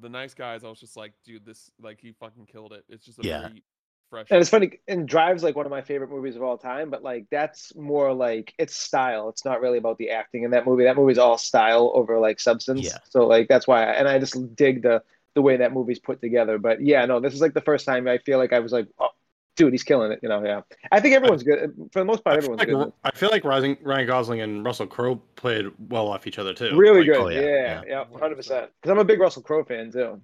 the 0.00 0.08
nice 0.08 0.34
guys, 0.34 0.64
I 0.64 0.68
was 0.68 0.80
just 0.80 0.96
like, 0.96 1.12
dude, 1.24 1.44
this 1.44 1.70
like 1.80 2.00
he 2.00 2.12
fucking 2.12 2.46
killed 2.46 2.72
it. 2.72 2.84
It's 2.88 3.04
just 3.04 3.18
a 3.18 3.22
Yeah. 3.22 3.40
very 3.40 3.62
fresh. 4.10 4.28
And 4.30 4.40
it's 4.40 4.50
funny, 4.50 4.78
and 4.88 5.06
Drive's 5.08 5.42
like 5.42 5.56
one 5.56 5.66
of 5.66 5.70
my 5.70 5.82
favorite 5.82 6.10
movies 6.10 6.36
of 6.36 6.42
all 6.42 6.56
time, 6.58 6.90
but 6.90 7.02
like 7.02 7.26
that's 7.30 7.74
more 7.74 8.12
like 8.14 8.54
it's 8.58 8.74
style. 8.74 9.28
It's 9.28 9.44
not 9.44 9.60
really 9.60 9.78
about 9.78 9.98
the 9.98 10.10
acting 10.10 10.44
in 10.44 10.50
that 10.52 10.66
movie. 10.66 10.84
That 10.84 10.96
movie's 10.96 11.18
all 11.18 11.36
style 11.38 11.90
over 11.94 12.18
like 12.18 12.40
substance. 12.40 12.86
Yeah. 12.86 12.98
So 13.10 13.26
like 13.26 13.48
that's 13.48 13.66
why, 13.66 13.82
I, 13.84 13.92
and 13.94 14.08
I 14.08 14.18
just 14.18 14.54
dig 14.54 14.82
the 14.82 15.02
the 15.34 15.42
way 15.42 15.56
that 15.58 15.72
movie's 15.72 15.98
put 15.98 16.20
together. 16.20 16.58
But 16.58 16.82
yeah, 16.82 17.04
no, 17.06 17.20
this 17.20 17.32
is 17.34 17.40
like 17.40 17.54
the 17.54 17.62
first 17.62 17.86
time 17.86 18.06
I 18.06 18.18
feel 18.18 18.38
like 18.38 18.52
I 18.52 18.60
was 18.60 18.72
like, 18.72 18.86
oh, 18.98 19.08
dude, 19.56 19.72
he's 19.72 19.82
killing 19.82 20.12
it. 20.12 20.20
You 20.22 20.28
know, 20.28 20.44
yeah. 20.44 20.62
I 20.90 21.00
think 21.00 21.14
everyone's 21.14 21.42
good 21.42 21.72
for 21.92 21.98
the 21.98 22.04
most 22.04 22.24
part. 22.24 22.38
I 22.38 22.40
feel, 22.40 22.54
Everyone's 22.60 22.84
like, 22.84 22.84
good. 22.86 22.92
I 23.04 23.10
feel 23.18 23.30
like 23.30 23.44
Ryan, 23.44 23.76
Ryan 23.82 24.06
Gosling 24.06 24.40
and 24.40 24.64
Russell 24.64 24.86
Crowe 24.86 25.16
played 25.36 25.66
well 25.88 26.08
off 26.08 26.26
each 26.26 26.38
other 26.38 26.54
too. 26.54 26.76
Really 26.76 27.00
Like, 27.00 27.06
good. 27.06 27.16
oh, 27.16 27.28
yeah, 27.28 27.40
yeah, 27.40 27.82
yeah. 27.86 28.04
yeah, 28.12 28.18
hundred 28.18 28.36
percent. 28.36 28.70
Because 28.80 28.90
I'm 28.92 28.98
a 28.98 29.04
big 29.04 29.20
Russell 29.20 29.42
Crowe 29.42 29.64
fan 29.64 29.90
too. 29.92 30.20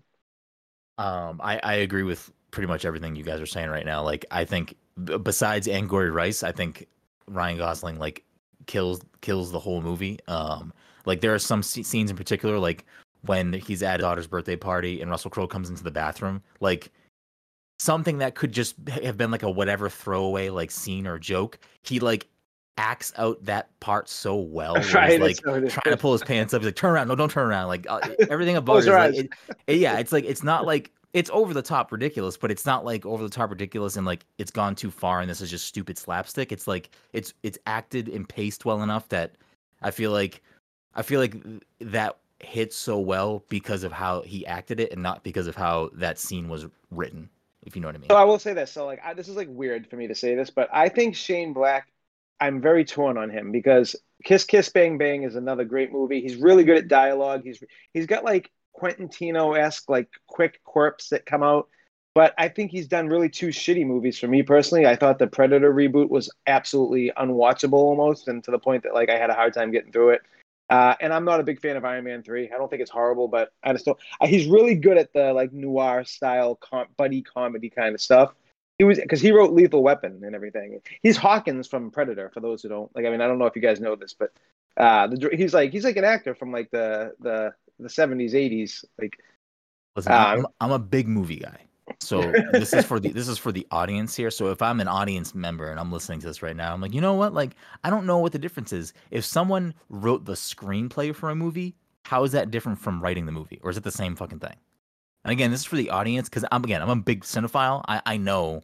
Um, 0.99 1.41
I, 1.43 1.61
I 1.63 1.75
agree 1.75 2.03
with 2.03 2.31
pretty 2.51 2.67
much 2.67 2.85
everything 2.85 3.15
you 3.15 3.23
guys 3.23 3.41
are 3.41 3.47
saying 3.47 3.71
right 3.71 3.87
now. 3.87 4.03
Like, 4.03 4.25
I 4.31 4.45
think 4.45 4.75
b- 5.05 5.19
besides 5.19 5.69
Angourie 5.69 6.11
Rice, 6.11 6.43
I 6.43 6.51
think 6.53 6.87
Ryan 7.29 7.59
Gosling 7.59 7.99
like 7.99 8.25
kills 8.67 9.01
kills 9.21 9.53
the 9.53 9.59
whole 9.61 9.81
movie. 9.81 10.19
Um, 10.29 10.73
like 11.05 11.21
there 11.21 11.35
are 11.35 11.39
some 11.39 11.63
sce- 11.63 11.85
scenes 11.85 12.11
in 12.11 12.17
particular, 12.17 12.59
like 12.59 12.85
when 13.23 13.53
he's 13.53 13.83
at 13.83 14.01
his 14.01 14.03
daughter's 14.03 14.27
birthday 14.27 14.57
party 14.57 15.01
and 15.01 15.11
Russell 15.11 15.31
Crowe 15.31 15.47
comes 15.47 15.71
into 15.71 15.85
the 15.85 15.91
bathroom, 15.91 16.43
like 16.61 16.91
something 17.79 18.19
that 18.19 18.35
could 18.35 18.53
just 18.53 18.75
have 19.03 19.17
been 19.17 19.31
like 19.31 19.43
a 19.43 19.51
whatever 19.51 19.89
throwaway 19.89 20.51
like 20.51 20.71
scene 20.71 21.07
or 21.07 21.19
joke. 21.19 21.59
He 21.83 22.01
like 22.01 22.27
acts 22.77 23.13
out 23.17 23.45
that 23.45 23.69
part 23.81 24.09
so 24.09 24.37
well. 24.37 24.75
Right, 24.95 25.21
like 25.21 25.37
trying 25.69 25.95
to 25.95 25.97
pull 25.97 26.13
his 26.13 26.23
pants 26.23 26.55
up. 26.55 26.61
He's 26.63 26.67
like, 26.67 26.77
turn 26.77 26.93
around. 26.93 27.09
No, 27.09 27.17
don't 27.17 27.31
turn 27.31 27.47
around. 27.49 27.69
Like 27.69 27.87
uh, 27.89 28.01
everything 28.31 28.57
it 28.57 28.65
is 28.79 28.87
like, 28.87 29.15
it- 29.17 29.31
it- 29.67 29.79
yeah, 29.79 29.99
it's 29.99 30.13
like, 30.13 30.25
it's 30.25 30.43
not 30.43 30.65
like, 30.67 30.91
it's 31.15 31.31
over 31.33 31.55
the 31.55 31.63
top 31.63 31.91
ridiculous, 31.91 32.37
but 32.37 32.51
it's 32.51 32.67
not 32.67 32.85
like 32.85 33.07
over 33.07 33.23
the 33.23 33.31
top 33.31 33.51
ridiculous 33.51 33.97
and 33.97 34.05
like 34.07 34.27
it's 34.37 34.51
gone 34.51 34.75
too 34.75 34.91
far 34.91 35.21
and 35.21 35.31
this 35.31 35.41
is 35.41 35.51
just 35.51 35.67
stupid 35.67 35.97
slapstick. 35.97 36.53
It's 36.53 36.67
like, 36.69 36.91
it's, 37.13 37.33
it's 37.43 37.59
acted 37.67 38.09
and 38.09 38.29
paced 38.29 38.65
well 38.65 38.83
enough 38.83 39.09
that 39.09 39.37
I 39.83 39.91
feel 39.91 40.11
like, 40.13 40.43
I 40.95 41.03
feel 41.03 41.19
like 41.21 41.35
that 41.81 42.19
hits 42.41 42.77
so 42.77 42.99
well 42.99 43.43
because 43.49 43.83
of 43.85 43.91
how 43.93 44.21
he 44.23 44.47
acted 44.47 44.79
it 44.81 44.93
and 44.93 45.03
not 45.03 45.25
because 45.25 45.47
of 45.47 45.57
how 45.57 45.91
that 45.95 46.19
scene 46.19 46.49
was 46.49 46.67
written, 46.91 47.29
if 47.69 47.77
you 47.77 47.83
know 47.83 47.89
what 47.89 47.95
I 47.95 47.99
mean. 47.99 48.11
So 48.11 48.17
I 48.17 48.25
will 48.25 48.39
say 48.41 48.53
this. 48.53 48.73
So 48.73 48.85
like, 48.87 49.01
I, 49.05 49.15
this 49.15 49.29
is 49.29 49.37
like 49.37 49.49
weird 49.49 49.89
for 49.89 49.97
me 49.97 50.09
to 50.09 50.15
say 50.15 50.35
this, 50.35 50.51
but 50.51 50.69
I 50.73 50.89
think 50.89 51.15
Shane 51.15 51.53
Black. 51.53 51.89
I'm 52.41 52.61
very 52.61 52.85
torn 52.85 53.19
on 53.19 53.31
him 53.31 53.51
because 53.51 53.97
Kiss 54.25 54.45
Kiss 54.45 54.69
Bang 54.69 54.97
Bang 54.97 55.25
is 55.25 55.35
another 55.35 55.65
great 55.65 55.93
movie. 55.93 56.21
He's 56.21 56.37
really 56.37 56.63
good 56.63 56.79
at 56.79 56.89
dialogue. 56.89 57.43
He's 57.43 57.63
he's 57.93 58.07
got 58.07 58.25
like 58.25 58.51
Quentin 58.73 59.09
Tino 59.09 59.55
esque 59.55 59.89
like 59.89 60.09
quick 60.29 60.61
quirks 60.65 61.09
that 61.09 61.27
come 61.27 61.43
out. 61.43 61.69
But 62.15 62.35
I 62.39 62.49
think 62.49 62.71
he's 62.71 62.89
done 62.89 63.09
really 63.09 63.29
two 63.29 63.49
shitty 63.49 63.87
movies 63.87 64.19
for 64.19 64.29
me 64.29 64.43
personally. 64.43 64.87
I 64.87 64.97
thought 64.97 65.19
the 65.19 65.27
Predator 65.27 65.73
reboot 65.73 66.09
was 66.09 66.31
absolutely 66.47 67.13
unwatchable 67.17 67.75
almost, 67.75 68.29
and 68.29 68.43
to 68.45 68.51
the 68.51 68.59
point 68.59 68.85
that 68.85 68.95
like 68.95 69.11
I 69.11 69.19
had 69.19 69.31
a 69.31 69.35
hard 69.35 69.53
time 69.53 69.71
getting 69.71 69.93
through 69.93 70.11
it. 70.11 70.23
Uh, 70.71 70.95
and 71.01 71.13
I'm 71.13 71.25
not 71.25 71.41
a 71.41 71.43
big 71.43 71.61
fan 71.61 71.77
of 71.77 71.85
Iron 71.85 72.05
Man 72.05 72.23
three. 72.23 72.51
I 72.51 72.59
don't 72.59 72.69
think 72.69 72.83
it's 72.83 72.91
horrible, 72.91 73.29
but 73.29 73.53
I 73.63 73.73
just 73.73 73.85
don't. 73.87 73.99
He's 74.25 74.47
really 74.47 74.75
good 74.75 74.99
at 74.99 75.13
the 75.13 75.33
like 75.33 75.53
noir 75.53 76.05
style 76.05 76.57
com- 76.57 76.89
buddy 76.97 77.23
comedy 77.23 77.71
kind 77.71 77.95
of 77.95 78.01
stuff. 78.01 78.35
He 78.79 78.85
was 78.85 78.99
because 78.99 79.21
he 79.21 79.33
wrote 79.33 79.53
Lethal 79.53 79.83
Weapon 79.83 80.23
and 80.25 80.35
everything. 80.35 80.81
He's 81.03 81.17
Hawkins 81.17 81.67
from 81.67 81.91
Predator. 81.91 82.31
For 82.33 82.41
those 82.41 82.63
who 82.63 82.69
don't 82.69 82.95
like, 82.95 83.07
I 83.07 83.11
mean, 83.11 83.21
I 83.21 83.27
don't 83.27 83.39
know 83.39 83.47
if 83.47 83.57
you 83.57 83.63
guys 83.63 83.81
know 83.81 83.97
this, 83.97 84.15
but 84.15 84.31
uh, 84.77 85.07
the, 85.07 85.31
he's 85.33 85.55
like 85.55 85.73
he's 85.73 85.85
like 85.85 85.97
an 85.97 86.05
actor 86.05 86.35
from 86.35 86.53
like 86.53 86.71
the 86.71 87.13
the 87.21 87.53
the 87.79 87.89
seventies, 87.89 88.35
eighties. 88.35 88.85
Like, 89.01 89.19
Listen, 89.97 90.13
I'm, 90.13 90.39
Um, 90.41 90.47
I'm 90.61 90.73
a 90.73 90.79
big 90.79 91.09
movie 91.09 91.37
guy. 91.37 91.68
So 92.01 92.21
this 92.53 92.73
is 92.73 92.85
for 92.85 93.01
the 93.01 93.11
this 93.11 93.29
is 93.29 93.39
for 93.39 93.53
the 93.53 93.67
audience 93.71 94.15
here. 94.15 94.31
So 94.31 94.51
if 94.51 94.63
I'm 94.63 94.81
an 94.81 94.89
audience 94.89 95.35
member 95.35 95.71
and 95.71 95.79
I'm 95.81 95.93
listening 95.93 96.21
to 96.21 96.27
this 96.27 96.43
right 96.43 96.57
now, 96.57 96.73
I'm 96.73 96.81
like, 96.81 96.95
you 96.95 97.01
know 97.01 97.15
what? 97.15 97.35
Like, 97.35 97.57
I 97.85 97.91
don't 97.91 98.07
know 98.07 98.19
what 98.19 98.33
the 98.33 98.39
difference 98.39 98.73
is. 98.73 98.93
If 99.11 99.25
someone 99.25 99.75
wrote 99.89 100.25
the 100.25 100.35
screenplay 100.35 101.15
for 101.15 101.31
a 101.31 101.35
movie, 101.35 101.75
how 102.05 102.25
is 102.25 102.33
that 102.33 102.51
different 102.51 102.79
from 102.79 103.03
writing 103.03 103.27
the 103.27 103.33
movie, 103.33 103.61
or 103.63 103.71
is 103.71 103.77
it 103.77 103.85
the 103.85 103.91
same 103.91 104.17
fucking 104.17 104.39
thing? 104.39 104.57
And 105.25 105.33
again, 105.33 105.51
this 105.51 105.61
is 105.61 105.67
for 105.67 105.77
the 105.77 105.91
audience 105.91 106.29
because 106.29 106.45
I'm 106.53 106.65
again 106.65 106.83
I'm 106.83 106.91
a 106.91 106.97
big 106.97 107.23
cinephile. 107.25 107.85
I 107.89 108.01
I 108.07 108.17
know. 108.17 108.63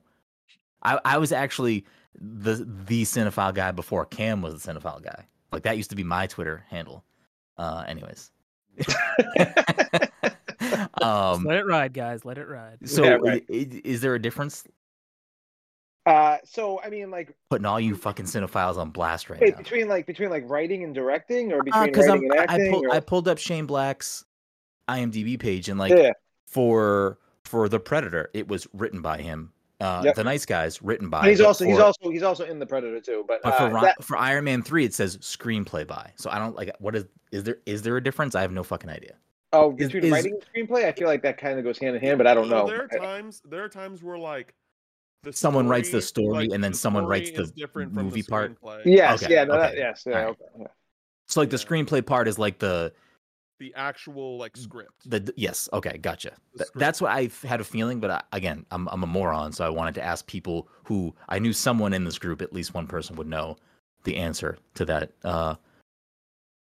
I 0.82 0.98
I 1.04 1.18
was 1.18 1.32
actually 1.32 1.84
the 2.20 2.66
the 2.87 3.02
cinephile 3.02 3.54
guy 3.54 3.72
before 3.72 4.06
Cam 4.06 4.42
was 4.42 4.62
the 4.62 4.72
cinephile 4.72 5.02
guy. 5.02 5.26
Like 5.52 5.62
that 5.64 5.76
used 5.76 5.90
to 5.90 5.96
be 5.96 6.04
my 6.04 6.26
Twitter 6.26 6.64
handle. 6.68 7.04
Uh, 7.56 7.84
anyways. 7.87 8.30
Just 11.04 11.40
um, 11.40 11.44
let 11.44 11.56
it 11.58 11.66
ride, 11.66 11.92
guys. 11.92 12.24
Let 12.24 12.38
it 12.38 12.48
ride. 12.48 12.78
so, 12.88 13.04
Yeah, 13.04 13.14
right. 13.20 13.44
i- 13.50 13.54
i- 13.54 13.80
is 13.84 14.00
there 14.00 14.14
a 14.14 14.20
difference? 14.22 14.64
Uh, 16.06 16.36
so 16.44 16.80
I 16.84 16.90
mean, 16.90 17.10
like, 17.10 17.34
Putting 17.48 17.64
all 17.64 17.80
you 17.80 17.96
fucking 17.96 18.26
cinephiles 18.26 18.76
on 18.76 18.90
blast 18.90 19.30
right 19.30 19.40
wait, 19.40 19.52
now. 19.52 19.58
between 19.58 19.88
like 19.88 20.06
between 20.06 20.28
like 20.28 20.44
writing 20.46 20.84
and 20.84 20.94
directing, 20.94 21.50
or 21.52 21.62
between 21.62 21.84
Because 21.86 22.08
writing 22.08 22.30
and 22.30 22.40
I 22.40 22.42
acting, 22.44 22.74
or... 22.74 22.92
I 22.92 23.00
pulled 23.00 23.26
up 23.26 23.38
Shane 23.38 23.64
Black's 23.66 24.24
IMDb 24.88 25.38
page 25.38 25.70
and 25.70 25.78
like 25.80 25.92
yeah, 25.96 26.10
for 26.46 27.18
for 27.44 27.70
the 27.70 27.80
Predator, 27.80 28.28
it 28.34 28.48
was 28.48 28.66
written 28.74 29.00
by 29.00 29.18
him. 29.18 29.50
Uh, 29.80 30.02
Yep. 30.04 30.14
The 30.14 30.24
Nice 30.24 30.46
Guys 30.46 30.80
written 30.82 31.08
by. 31.10 31.20
and 31.20 31.28
he's 31.30 31.38
but 31.38 31.46
also 31.46 31.64
he's 31.64 31.78
also 31.78 32.10
he's 32.10 32.22
also 32.22 32.44
in 32.44 32.58
the 32.58 32.66
Predator 32.66 33.00
too. 33.00 33.24
But, 33.26 33.40
But 33.42 33.56
for 33.56 33.64
uh, 33.64 33.70
Ron- 33.70 33.84
that- 33.84 34.04
for 34.04 34.16
Iron 34.18 34.44
Man 34.44 34.62
three, 34.62 34.84
it 34.84 34.92
says 34.92 35.16
screenplay 35.18 35.86
by. 35.86 36.12
So 36.16 36.28
I 36.30 36.38
don't 36.38 36.54
like 36.54 36.70
what 36.80 36.94
is 36.94 37.06
is 37.32 37.44
there 37.44 37.58
is 37.64 37.80
there 37.80 37.96
a 37.96 38.02
difference? 38.02 38.34
I 38.34 38.42
have 38.42 38.52
no 38.52 38.62
fucking 38.62 38.90
idea. 38.90 39.14
Oh, 39.54 39.70
is- 39.78 39.86
between 39.88 40.04
is- 40.04 40.12
writing 40.12 40.38
and 40.54 40.68
screenplay, 40.68 40.84
I 40.84 40.92
feel 40.92 41.08
like 41.08 41.22
that 41.22 41.38
kind 41.38 41.58
of 41.58 41.64
goes 41.64 41.78
hand 41.78 41.96
in 41.96 42.02
hand. 42.02 42.18
But 42.18 42.26
I 42.26 42.34
don't 42.34 42.48
know. 42.48 42.66
There 42.66 42.82
are 42.84 42.88
times. 42.98 43.42
There 43.48 43.64
are 43.64 43.68
times 43.68 44.02
where 44.02 44.18
like 44.18 44.54
the 45.22 45.32
Someone 45.32 45.66
writes 45.68 45.90
the 45.90 46.02
story 46.02 46.48
like, 46.48 46.50
and 46.52 46.62
then 46.62 46.72
the 46.72 46.78
someone 46.78 47.06
writes 47.06 47.30
the 47.30 47.46
different 47.56 47.92
movie 47.92 48.20
the 48.22 48.28
part. 48.28 48.60
screenplay. 48.60 48.82
Yes, 48.84 49.22
Okay, 49.22 49.32
yeah, 49.34 49.44
no, 49.44 49.56
that, 49.58 49.74
yes, 49.76 50.04
yeah, 50.06 50.12
alright. 50.12 50.28
okay, 50.30 50.44
yeah. 50.60 50.66
So 51.28 51.40
like 51.40 51.48
the 51.50 51.56
screenplay 51.56 52.04
part 52.04 52.28
is 52.28 52.38
like 52.38 52.58
the 52.58 52.92
The 53.58 53.72
actual 53.74 54.36
like 54.36 54.54
script. 54.56 55.08
the 55.08 55.32
yes 55.36 55.66
okay 55.72 55.96
gotcha. 55.96 56.32
Th- 56.58 56.68
that's 56.74 57.00
what 57.00 57.10
I 57.12 57.22
f- 57.24 57.40
had 57.40 57.60
a 57.62 57.64
feeling, 57.64 58.00
but 58.00 58.10
I, 58.10 58.22
again 58.36 58.66
I'm 58.70 58.86
I'm 58.88 59.02
a 59.02 59.06
moron, 59.06 59.52
so 59.52 59.64
I 59.64 59.70
wanted 59.70 59.94
to 59.94 60.02
ask 60.04 60.26
people 60.26 60.68
who 60.84 61.14
I 61.30 61.38
knew 61.38 61.54
someone 61.54 61.94
in 61.94 62.04
this 62.04 62.18
group, 62.18 62.42
at 62.42 62.52
least 62.52 62.74
one 62.74 62.86
person 62.86 63.16
would 63.16 63.26
know 63.28 63.56
the 64.02 64.16
answer 64.18 64.58
to 64.74 64.84
that. 64.84 65.12
Uh, 65.24 65.54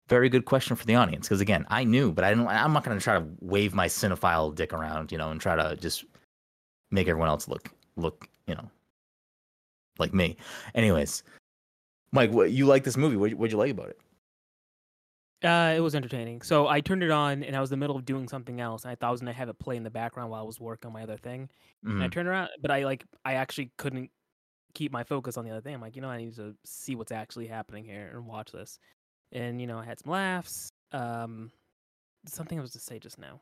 very 0.08 0.30
good 0.30 0.46
question 0.46 0.76
for 0.76 0.86
the 0.86 0.96
audience 0.96 1.28
because 1.28 1.41
again 1.41 1.65
I 1.70 1.84
knew, 1.84 2.12
but 2.12 2.24
I 2.24 2.30
didn't. 2.30 2.48
I'm 2.48 2.74
not 2.74 2.84
going 2.84 2.98
to 2.98 3.04
try 3.04 3.20
to 3.20 3.26
wave 3.41 3.74
my 3.74 3.88
cinephile 3.88 4.54
dick 4.54 4.74
around, 4.74 5.12
you 5.12 5.18
know, 5.18 5.32
and 5.32 5.41
try 5.41 5.56
to 5.56 5.76
just 5.76 6.06
make 6.91 7.08
everyone 7.08 7.30
else 7.30 7.48
look 7.48 7.70
look 7.98 8.28
you 8.48 8.56
know 8.56 8.70
like 10.00 10.13
me. 10.13 10.38
Anyways, 10.76 11.24
Mike, 12.12 12.32
what 12.32 12.52
you 12.52 12.65
like 12.65 12.84
this 12.84 12.98
movie? 12.98 13.18
What 13.18 13.34
what'd 13.34 13.52
you 13.52 13.58
like 13.58 13.72
about 13.72 13.89
it? 13.89 14.00
Uh, 15.44 15.74
it 15.76 15.80
was 15.82 15.94
entertaining. 15.96 16.41
So 16.41 16.68
I 16.68 16.82
turned 16.82 17.04
it 17.04 17.12
on, 17.12 17.44
and 17.44 17.56
I 17.56 17.60
was 17.62 17.72
in 17.72 17.80
the 17.80 17.84
middle 17.84 17.96
of 17.96 18.06
doing 18.06 18.28
something 18.28 18.60
else, 18.62 18.84
and 18.84 18.91
I 18.91 18.96
thought 18.96 19.10
I 19.10 19.12
was 19.12 19.22
gonna 19.22 19.34
have 19.34 19.50
it 19.50 19.60
play 19.60 19.78
in 19.78 19.84
the 19.84 19.91
background 19.91 20.32
while 20.32 20.41
I 20.41 20.46
was 20.46 20.60
working 20.60 20.88
on 20.88 20.94
my 20.94 21.04
other 21.04 21.18
thing. 21.18 21.50
And 21.98 22.04
I 22.04 22.08
Mhm. 22.08 22.12
turned 22.12 22.28
around, 22.28 22.50
but 22.62 22.72
I 22.72 22.84
like 22.86 23.06
I 23.26 23.36
actually 23.36 23.72
couldn't 23.78 24.12
keep 24.74 24.91
my 24.91 25.04
focus 25.04 25.38
on 25.38 25.46
the 25.46 25.52
other 25.52 25.62
thing. 25.62 25.76
I'm 25.76 25.82
like, 25.82 25.96
you 25.96 26.02
know, 26.02 26.10
I 26.10 26.18
need 26.18 26.36
to 26.36 26.56
see 26.65 26.96
what's 26.96 27.12
actually 27.12 27.48
happening 27.48 27.86
here 27.86 28.12
and 28.13 28.26
watch 28.28 28.52
this. 28.52 28.80
And 29.36 29.62
you 29.62 29.67
know, 29.67 29.78
I 29.78 29.86
had 29.86 30.00
some 30.00 30.12
laughs. 30.12 30.71
Um, 30.91 31.52
something 32.26 32.58
I 32.58 32.62
was 32.62 32.71
to 32.71 32.80
say 32.80 32.98
just 32.98 33.19
now. 33.19 33.41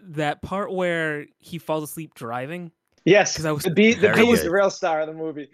That 0.00 0.42
part 0.42 0.72
where 0.72 1.26
he 1.38 1.58
falls 1.58 1.82
asleep 1.82 2.14
driving. 2.14 2.70
Yes, 3.06 3.32
because 3.32 3.44
I 3.44 3.52
was- 3.52 3.64
the 3.64 3.70
beat. 3.70 3.94
The 3.94 4.08
Very 4.08 4.22
beat 4.22 4.30
was 4.30 4.42
the 4.42 4.50
real 4.50 4.70
star 4.70 5.00
of 5.00 5.06
the 5.08 5.12
movie. 5.14 5.48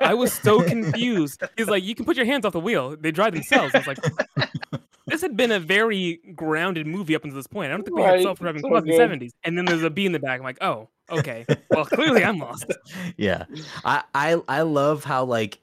I 0.00 0.14
was 0.14 0.32
so 0.32 0.62
confused. 0.68 1.42
He's 1.56 1.68
like, 1.68 1.82
you 1.82 1.94
can 1.94 2.04
put 2.04 2.16
your 2.16 2.26
hands 2.26 2.44
off 2.44 2.52
the 2.52 2.60
wheel. 2.60 2.96
They 2.96 3.10
drive 3.10 3.32
themselves. 3.34 3.74
I 3.74 3.78
was 3.78 3.86
like, 3.88 3.98
this 5.06 5.20
had 5.20 5.36
been 5.36 5.50
a 5.50 5.58
very 5.60 6.20
grounded 6.34 6.86
movie 6.86 7.14
up 7.16 7.24
until 7.24 7.36
this 7.36 7.46
point. 7.48 7.70
I 7.72 7.74
don't 7.76 7.82
think 7.84 7.96
we 7.96 8.02
Right, 8.02 8.14
had 8.18 8.22
self-driving 8.22 8.62
so 8.62 8.68
cars 8.68 8.82
in 8.84 8.90
the 8.90 8.96
seventies. 8.96 9.32
And 9.44 9.58
then 9.58 9.64
there's 9.64 9.82
a 9.82 9.90
bee 9.90 10.06
in 10.06 10.12
the 10.12 10.20
back. 10.20 10.38
I'm 10.38 10.44
like, 10.44 10.58
oh, 10.62 10.88
okay. 11.10 11.44
Well, 11.70 11.84
clearly 11.86 12.24
I'm 12.24 12.38
lost. 12.38 12.66
yeah 13.16 13.44
i 13.84 14.02
i 14.14 14.40
i 14.48 14.62
love 14.62 15.02
how 15.04 15.24
like 15.24 15.56
i- 15.56 15.61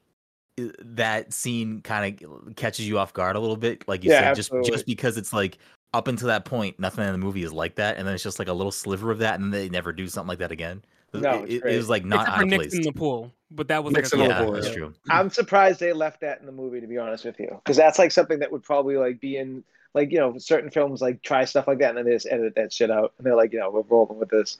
that 0.80 1.32
scene 1.32 1.80
kind 1.82 2.22
of 2.22 2.56
catches 2.56 2.86
you 2.88 2.98
off 2.98 3.12
guard 3.12 3.36
a 3.36 3.40
little 3.40 3.56
bit 3.56 3.86
like 3.88 4.04
you 4.04 4.10
Yeah, 4.10 4.20
said 4.20 4.34
just 4.34 4.50
absolutely. 4.50 4.70
just 4.72 4.86
because 4.86 5.16
it's 5.16 5.32
like 5.32 5.58
up 5.92 6.08
until 6.08 6.28
that 6.28 6.44
point 6.44 6.78
nothing 6.78 7.04
in 7.04 7.12
the 7.12 7.18
movie 7.18 7.42
is 7.42 7.52
like 7.52 7.74
that 7.76 7.96
and 7.96 8.06
then 8.06 8.14
it's 8.14 8.22
just 8.22 8.38
like 8.38 8.48
a 8.48 8.52
little 8.52 8.72
sliver 8.72 9.10
of 9.10 9.18
that 9.18 9.40
and 9.40 9.52
they 9.52 9.68
never 9.68 9.92
do 9.92 10.06
something 10.06 10.28
like 10.28 10.38
that 10.38 10.52
again 10.52 10.82
No, 11.12 11.42
it, 11.44 11.50
it's 11.50 11.64
it, 11.64 11.72
it 11.72 11.76
was 11.76 11.88
like 11.88 12.04
not 12.04 12.22
Except 12.22 12.36
out 12.38 12.42
of 12.44 12.48
place 12.50 12.74
in 12.74 12.82
the 12.82 12.92
pool, 12.92 13.32
but 13.50 13.68
that 13.68 13.82
was 13.82 13.92
Nick's 13.94 14.12
like 14.12 14.12
a 14.12 14.16
the 14.24 14.28
yeah 14.28 14.38
pool, 14.44 14.52
that's 14.52 14.66
yeah. 14.68 14.72
true 14.74 14.94
I'm 15.08 15.30
surprised 15.30 15.80
they 15.80 15.92
left 15.92 16.20
that 16.20 16.40
in 16.40 16.46
the 16.46 16.52
movie. 16.52 16.80
To 16.80 16.86
be 16.86 16.98
honest 16.98 17.24
with 17.24 17.38
you, 17.40 17.48
because 17.64 17.76
that's 17.76 17.98
like 17.98 18.12
something 18.12 18.38
that 18.40 18.52
would 18.52 18.62
probably 18.62 18.96
like 18.96 19.20
be 19.20 19.36
in 19.36 19.64
like 19.94 20.12
you 20.12 20.18
know 20.18 20.38
certain 20.38 20.70
films 20.70 21.00
like 21.02 21.22
try 21.22 21.44
stuff 21.44 21.66
like 21.66 21.78
that 21.78 21.90
and 21.90 21.98
then 21.98 22.04
they 22.04 22.12
just 22.12 22.28
edit 22.30 22.54
that 22.54 22.72
shit 22.72 22.90
out 22.90 23.12
and 23.18 23.26
they're 23.26 23.34
like 23.36 23.52
you 23.52 23.58
know 23.58 23.70
we're 23.70 23.82
rolling 23.82 24.18
with 24.18 24.28
this. 24.30 24.58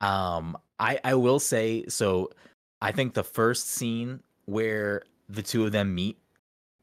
Um, 0.00 0.56
I 0.78 0.98
I 1.04 1.14
will 1.14 1.38
say 1.40 1.84
so. 1.88 2.30
I 2.80 2.92
think 2.92 3.14
the 3.14 3.24
first 3.24 3.68
scene 3.70 4.22
where 4.46 5.02
the 5.28 5.42
two 5.42 5.64
of 5.64 5.72
them 5.72 5.94
meet 5.94 6.18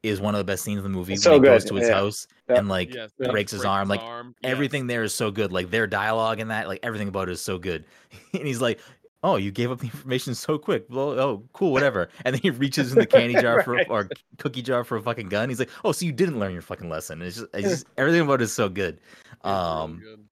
is 0.03 0.19
one 0.19 0.33
of 0.33 0.39
the 0.39 0.43
best 0.45 0.63
scenes 0.63 0.77
in 0.77 0.83
the 0.83 0.89
movie. 0.89 1.13
It's 1.13 1.25
when 1.25 1.35
so 1.37 1.41
he 1.41 1.45
goes 1.45 1.63
to 1.65 1.75
his 1.75 1.87
yeah. 1.87 1.93
house 1.95 2.25
Yeah. 2.49 2.57
and 2.57 2.67
like 2.67 2.93
Yes, 2.93 3.11
Yeah. 3.19 3.29
breaks 3.31 3.51
his 3.51 3.63
arm. 3.65 3.87
Like 3.87 4.01
yes. 4.01 4.25
everything 4.43 4.87
there 4.87 5.03
is 5.03 5.13
so 5.13 5.29
good. 5.29 5.51
Like 5.51 5.69
their 5.69 5.85
dialogue 5.85 6.39
and 6.39 6.49
that, 6.49 6.67
like 6.67 6.79
everything 6.81 7.07
about 7.07 7.29
it 7.29 7.33
is 7.33 7.41
so 7.41 7.57
good. 7.59 7.85
and 8.33 8.47
he's 8.47 8.61
like, 8.61 8.79
"Oh, 9.23 9.35
you 9.35 9.51
gave 9.51 9.69
up 9.69 9.77
the 9.79 9.85
information 9.85 10.33
so 10.33 10.57
quick. 10.57 10.85
Well, 10.89 11.19
oh, 11.19 11.43
cool, 11.53 11.71
whatever." 11.71 12.09
And 12.25 12.33
then 12.33 12.41
he 12.41 12.49
reaches 12.49 12.91
in 12.91 12.97
the 12.97 13.05
candy 13.05 13.35
jar 13.39 13.61
for 13.61 13.73
Right. 13.75 13.87
or 13.89 14.09
cookie 14.39 14.63
jar 14.63 14.83
for 14.83 14.97
a 14.97 15.01
fucking 15.03 15.29
gun. 15.29 15.49
He's 15.49 15.59
like, 15.59 15.69
"Oh, 15.85 15.91
so 15.91 16.03
you 16.05 16.11
didn't 16.11 16.39
learn 16.39 16.53
your 16.53 16.63
fucking 16.63 16.89
lesson." 16.89 17.21
It's 17.21 17.35
just, 17.37 17.47
it's 17.53 17.69
just 17.69 17.85
everything 17.97 18.21
about 18.21 18.41
it 18.41 18.45
is 18.45 18.53
so 18.53 18.69
good. 18.69 18.95
It's 18.95 19.43
really 19.45 19.55
Um, 19.55 19.99
good. 20.03 20.25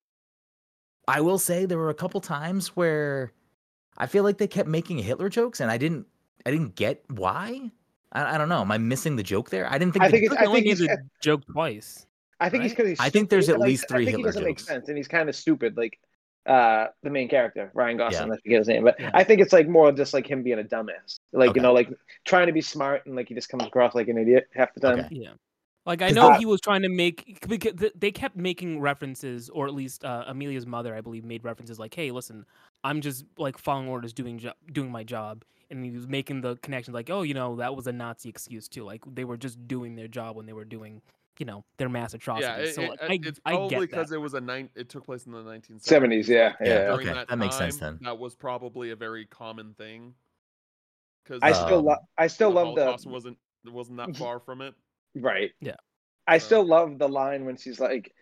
I 1.07 1.21
will 1.21 1.37
say 1.39 1.65
there 1.65 1.77
were 1.77 1.89
a 1.91 1.95
couple 1.95 2.21
times 2.21 2.69
where 2.75 3.33
I 3.97 4.07
feel 4.07 4.23
like 4.23 4.37
they 4.39 4.47
kept 4.47 4.67
making 4.69 4.97
Hitler 4.99 5.29
jokes, 5.29 5.59
and 5.59 5.69
I 5.69 5.77
didn't, 5.77 6.07
I 6.45 6.51
didn't 6.51 6.75
get 6.75 7.03
why. 7.09 7.69
I, 8.11 8.35
I 8.35 8.37
don't 8.37 8.49
know. 8.49 8.61
Am 8.61 8.71
I 8.71 8.77
missing 8.77 9.15
the 9.15 9.23
joke 9.23 9.49
there? 9.49 9.67
I 9.71 9.77
didn't 9.77 9.93
think. 9.93 10.03
I 10.03 10.07
the- 10.07 10.11
think 10.11 10.25
it's- 10.25 10.41
I 10.41 10.45
only 10.47 10.61
think 10.61 10.77
gave 10.77 10.87
he's- 10.87 10.97
the 10.97 11.09
joke 11.21 11.43
twice. 11.51 12.05
I 12.39 12.49
think 12.49 12.63
he's 12.63 12.71
Right? 12.71 12.77
because 12.77 12.89
he's. 12.91 12.99
I 12.99 13.09
think 13.09 13.29
there's 13.29 13.49
at 13.49 13.59
like, 13.59 13.67
least 13.67 13.87
three 13.89 14.03
I 14.03 14.05
think 14.05 14.17
Hitler 14.17 14.19
he 14.19 14.23
doesn't 14.29 14.43
make 14.45 14.57
jokes. 14.57 14.67
sense 14.67 14.87
and 14.87 14.95
he's 14.97 15.07
kind 15.09 15.27
of 15.29 15.35
stupid. 15.35 15.75
Like 15.77 15.99
uh 16.45 16.87
the 17.03 17.09
main 17.09 17.27
character 17.27 17.69
Ryan 17.73 17.97
Gosling. 17.97 18.29
Yeah. 18.29 18.33
I 18.33 18.37
forget 18.37 18.57
his 18.59 18.67
name, 18.69 18.83
but 18.85 18.97
Yeah. 18.99 19.11
I 19.13 19.25
think 19.25 19.41
it's 19.41 19.51
like 19.51 19.67
more 19.67 19.91
just 19.91 20.13
like 20.13 20.25
him 20.25 20.41
being 20.41 20.57
a 20.57 20.63
dumbass. 20.63 21.19
Like 21.33 21.49
Okay. 21.49 21.59
you 21.59 21.61
know, 21.61 21.73
like 21.73 21.89
trying 22.23 22.47
to 22.47 22.53
be 22.53 22.61
smart 22.61 23.05
and 23.05 23.15
like 23.15 23.27
he 23.27 23.35
just 23.35 23.49
comes 23.49 23.65
across 23.65 23.93
like 23.93 24.07
an 24.07 24.17
idiot 24.17 24.47
half 24.55 24.73
the 24.73 24.79
time. 24.79 24.99
Okay. 25.01 25.07
Yeah. 25.11 25.31
Like 25.85 26.01
I 26.01 26.11
know 26.11 26.29
that- 26.29 26.39
he 26.39 26.45
was 26.45 26.61
trying 26.61 26.81
to 26.83 26.89
make 26.89 27.45
because 27.47 27.73
they 27.95 28.11
kept 28.11 28.37
making 28.37 28.79
references, 28.79 29.49
or 29.49 29.67
at 29.67 29.73
least 29.73 30.05
uh, 30.05 30.23
Amelia's 30.27 30.65
mother, 30.65 30.95
I 30.95 31.01
believe, 31.01 31.25
made 31.25 31.43
references 31.43 31.77
like, 31.77 31.93
"Hey, 31.93 32.09
listen, 32.11 32.45
I'm 32.85 33.01
just 33.01 33.25
like 33.37 33.57
following 33.57 33.89
orders, 33.89 34.13
doing 34.13 34.37
jo- 34.37 34.53
doing 34.71 34.91
my 34.91 35.03
job," 35.03 35.43
and 35.69 35.84
he 35.86 35.91
was 35.91 36.08
making 36.08 36.41
the 36.41 36.55
connection 36.58 36.93
like, 36.93 37.10
"Oh, 37.10 37.21
you 37.21 37.34
know, 37.34 37.55
that 37.58 37.75
was 37.75 37.88
a 37.88 37.91
Nazi 37.91 38.29
excuse 38.29 38.67
too. 38.67 38.84
Like 38.84 39.03
they 39.13 39.23
were 39.25 39.38
just 39.38 39.67
doing 39.67 39.95
their 39.95 40.08
job 40.08 40.36
when 40.36 40.45
they 40.45 40.53
were 40.53 40.65
doing, 40.65 41.01
you 41.38 41.45
know, 41.45 41.63
their 41.77 41.89
mass 41.89 42.13
atrocities." 42.13 42.47
Yeah, 42.49 42.63
it, 42.63 42.75
so 42.75 42.82
it- 42.84 42.89
like, 43.01 43.25
I, 43.25 43.27
it's 43.29 43.39
I 43.45 43.51
probably 43.51 43.88
because 43.88 44.12
it 44.12 44.19
was 44.21 44.34
a 44.34 44.41
nine. 44.41 44.69
It 44.75 44.89
took 44.89 45.05
place 45.05 45.25
in 45.25 45.32
the 45.32 45.39
1970s. 45.39 45.84
70s, 45.84 46.27
yeah, 46.27 46.45
like, 46.47 46.55
yeah. 46.62 46.86
during 46.95 47.10
Okay, 47.10 47.25
that 47.29 47.38
makes 47.38 47.58
sense 47.58 47.77
then. 47.77 47.99
That 48.01 48.17
was 48.17 48.36
probably 48.36 48.91
a 48.91 48.95
very 48.95 49.25
common 49.25 49.73
thing. 49.75 50.13
Because 51.23 51.39
I 51.43 51.51
still 51.51 51.79
Um, 51.79 51.86
love. 51.86 51.97
I 52.17 52.27
still 52.27 52.51
love 52.51 52.75
the 52.75 53.10
wasn't 53.10 53.38
wasn't 53.65 53.97
that 53.97 54.15
far 54.17 54.39
from 54.39 54.62
it. 54.62 54.73
right. 55.15 55.51
Yeah. 55.62 55.75
I 56.27 56.38
So- 56.38 56.45
still 56.45 56.65
love 56.65 56.97
the 56.97 57.08
line 57.10 57.45
when 57.45 57.58
she's 57.58 57.79
like, 57.79 58.13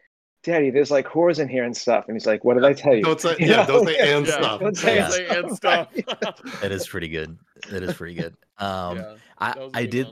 "Daddy, 0.48 0.70
there's 0.70 0.90
like 0.90 1.06
whores 1.08 1.40
in 1.40 1.50
here 1.50 1.66
and 1.66 1.76
stuff," 1.76 2.06
and 2.08 2.16
he's 2.16 2.26
like, 2.26 2.46
"What 2.46 2.54
did 2.54 2.64
I 2.64 2.72
tell 2.72 2.96
you?" 2.96 3.04
Don't 3.04 3.20
say 3.20 3.36
You 3.40 3.48
yeah. 3.48 3.56
know? 3.58 3.66
Don't 3.68 3.86
say 3.86 3.98
and 4.16 4.26
Yeah. 4.26 4.34
stuff. 4.34 4.62
Don't 4.62 4.78
say 4.78 4.96
Yeah. 4.96 5.10
Say 5.10 5.28
and 5.28 5.52
stuff. 5.52 5.90
That 6.62 6.72
is 6.72 6.88
pretty 6.88 7.10
good. 7.10 7.38
That 7.70 7.84
is 7.84 7.94
pretty 7.96 8.16
good. 8.16 8.36
Um, 8.58 8.98
yeah, 8.98 9.16
I 9.38 9.54
that 9.54 9.60
was 9.60 9.74
a 9.74 9.78
I 9.78 9.82
good 9.84 9.90
did. 9.92 10.08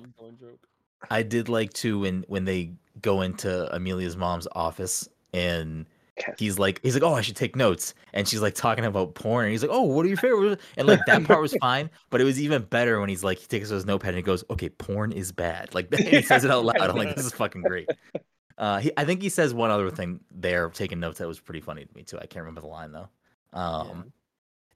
I 1.10 1.24
did 1.24 1.48
like 1.50 1.71
to 1.74 2.00
when 2.00 2.26
when 2.28 2.43
they 2.43 2.74
go 3.02 3.21
into 3.21 3.74
Amelia's 3.74 4.17
mom's 4.17 4.48
office 4.52 5.08
and 5.34 5.86
he's 6.38 6.58
like 6.60 6.80
he's 6.84 6.93
like 6.93 7.04
oh 7.04 7.13
I 7.13 7.21
should 7.21 7.36
take 7.36 7.56
notes 7.56 7.93
and 8.13 8.26
she's 8.28 8.41
like 8.41 8.56
talking 8.56 8.86
about 8.86 9.15
porn 9.15 9.45
and 9.45 9.52
he's 9.52 9.62
like 9.62 9.71
oh 9.74 9.82
what 9.82 10.06
are 10.06 10.08
your 10.08 10.17
favorite 10.17 10.62
and 10.78 10.88
like 10.88 11.02
that 11.08 11.26
part 11.26 11.41
was 11.41 11.54
fine 11.60 11.89
but 12.10 12.21
it 12.21 12.24
was 12.24 12.39
even 12.41 12.62
better 12.63 13.00
when 13.02 13.10
he's 13.10 13.21
like 13.24 13.38
he 13.39 13.48
takes 13.48 13.67
his 13.69 13.86
notepad 13.86 14.10
and 14.10 14.17
he 14.17 14.24
goes 14.24 14.41
okay 14.50 14.69
porn 14.69 15.12
is 15.12 15.34
bad 15.34 15.74
like 15.76 15.93
he 15.93 16.21
says 16.21 16.45
it 16.45 16.52
out 16.52 16.63
loud 16.63 16.78
I'm 16.80 16.95
like 16.95 17.15
this 17.15 17.26
is 17.26 17.34
fucking 17.34 17.63
great. 17.63 17.89
Uh, 18.58 18.80
he, 18.80 18.91
I 18.96 19.04
think 19.06 19.22
he 19.22 19.30
says 19.30 19.54
one 19.54 19.70
other 19.72 19.89
thing 19.89 20.20
there 20.32 20.70
taking 20.70 21.00
notes 21.00 21.20
that 21.20 21.28
was 21.28 21.39
pretty 21.39 21.60
funny 21.62 21.86
to 21.86 21.94
me 21.96 22.04
too. 22.04 22.18
I 22.18 22.26
can't 22.26 22.44
remember 22.44 22.62
the 22.62 22.68
line 22.68 22.91
though. 22.91 23.10
Um, 23.54 24.12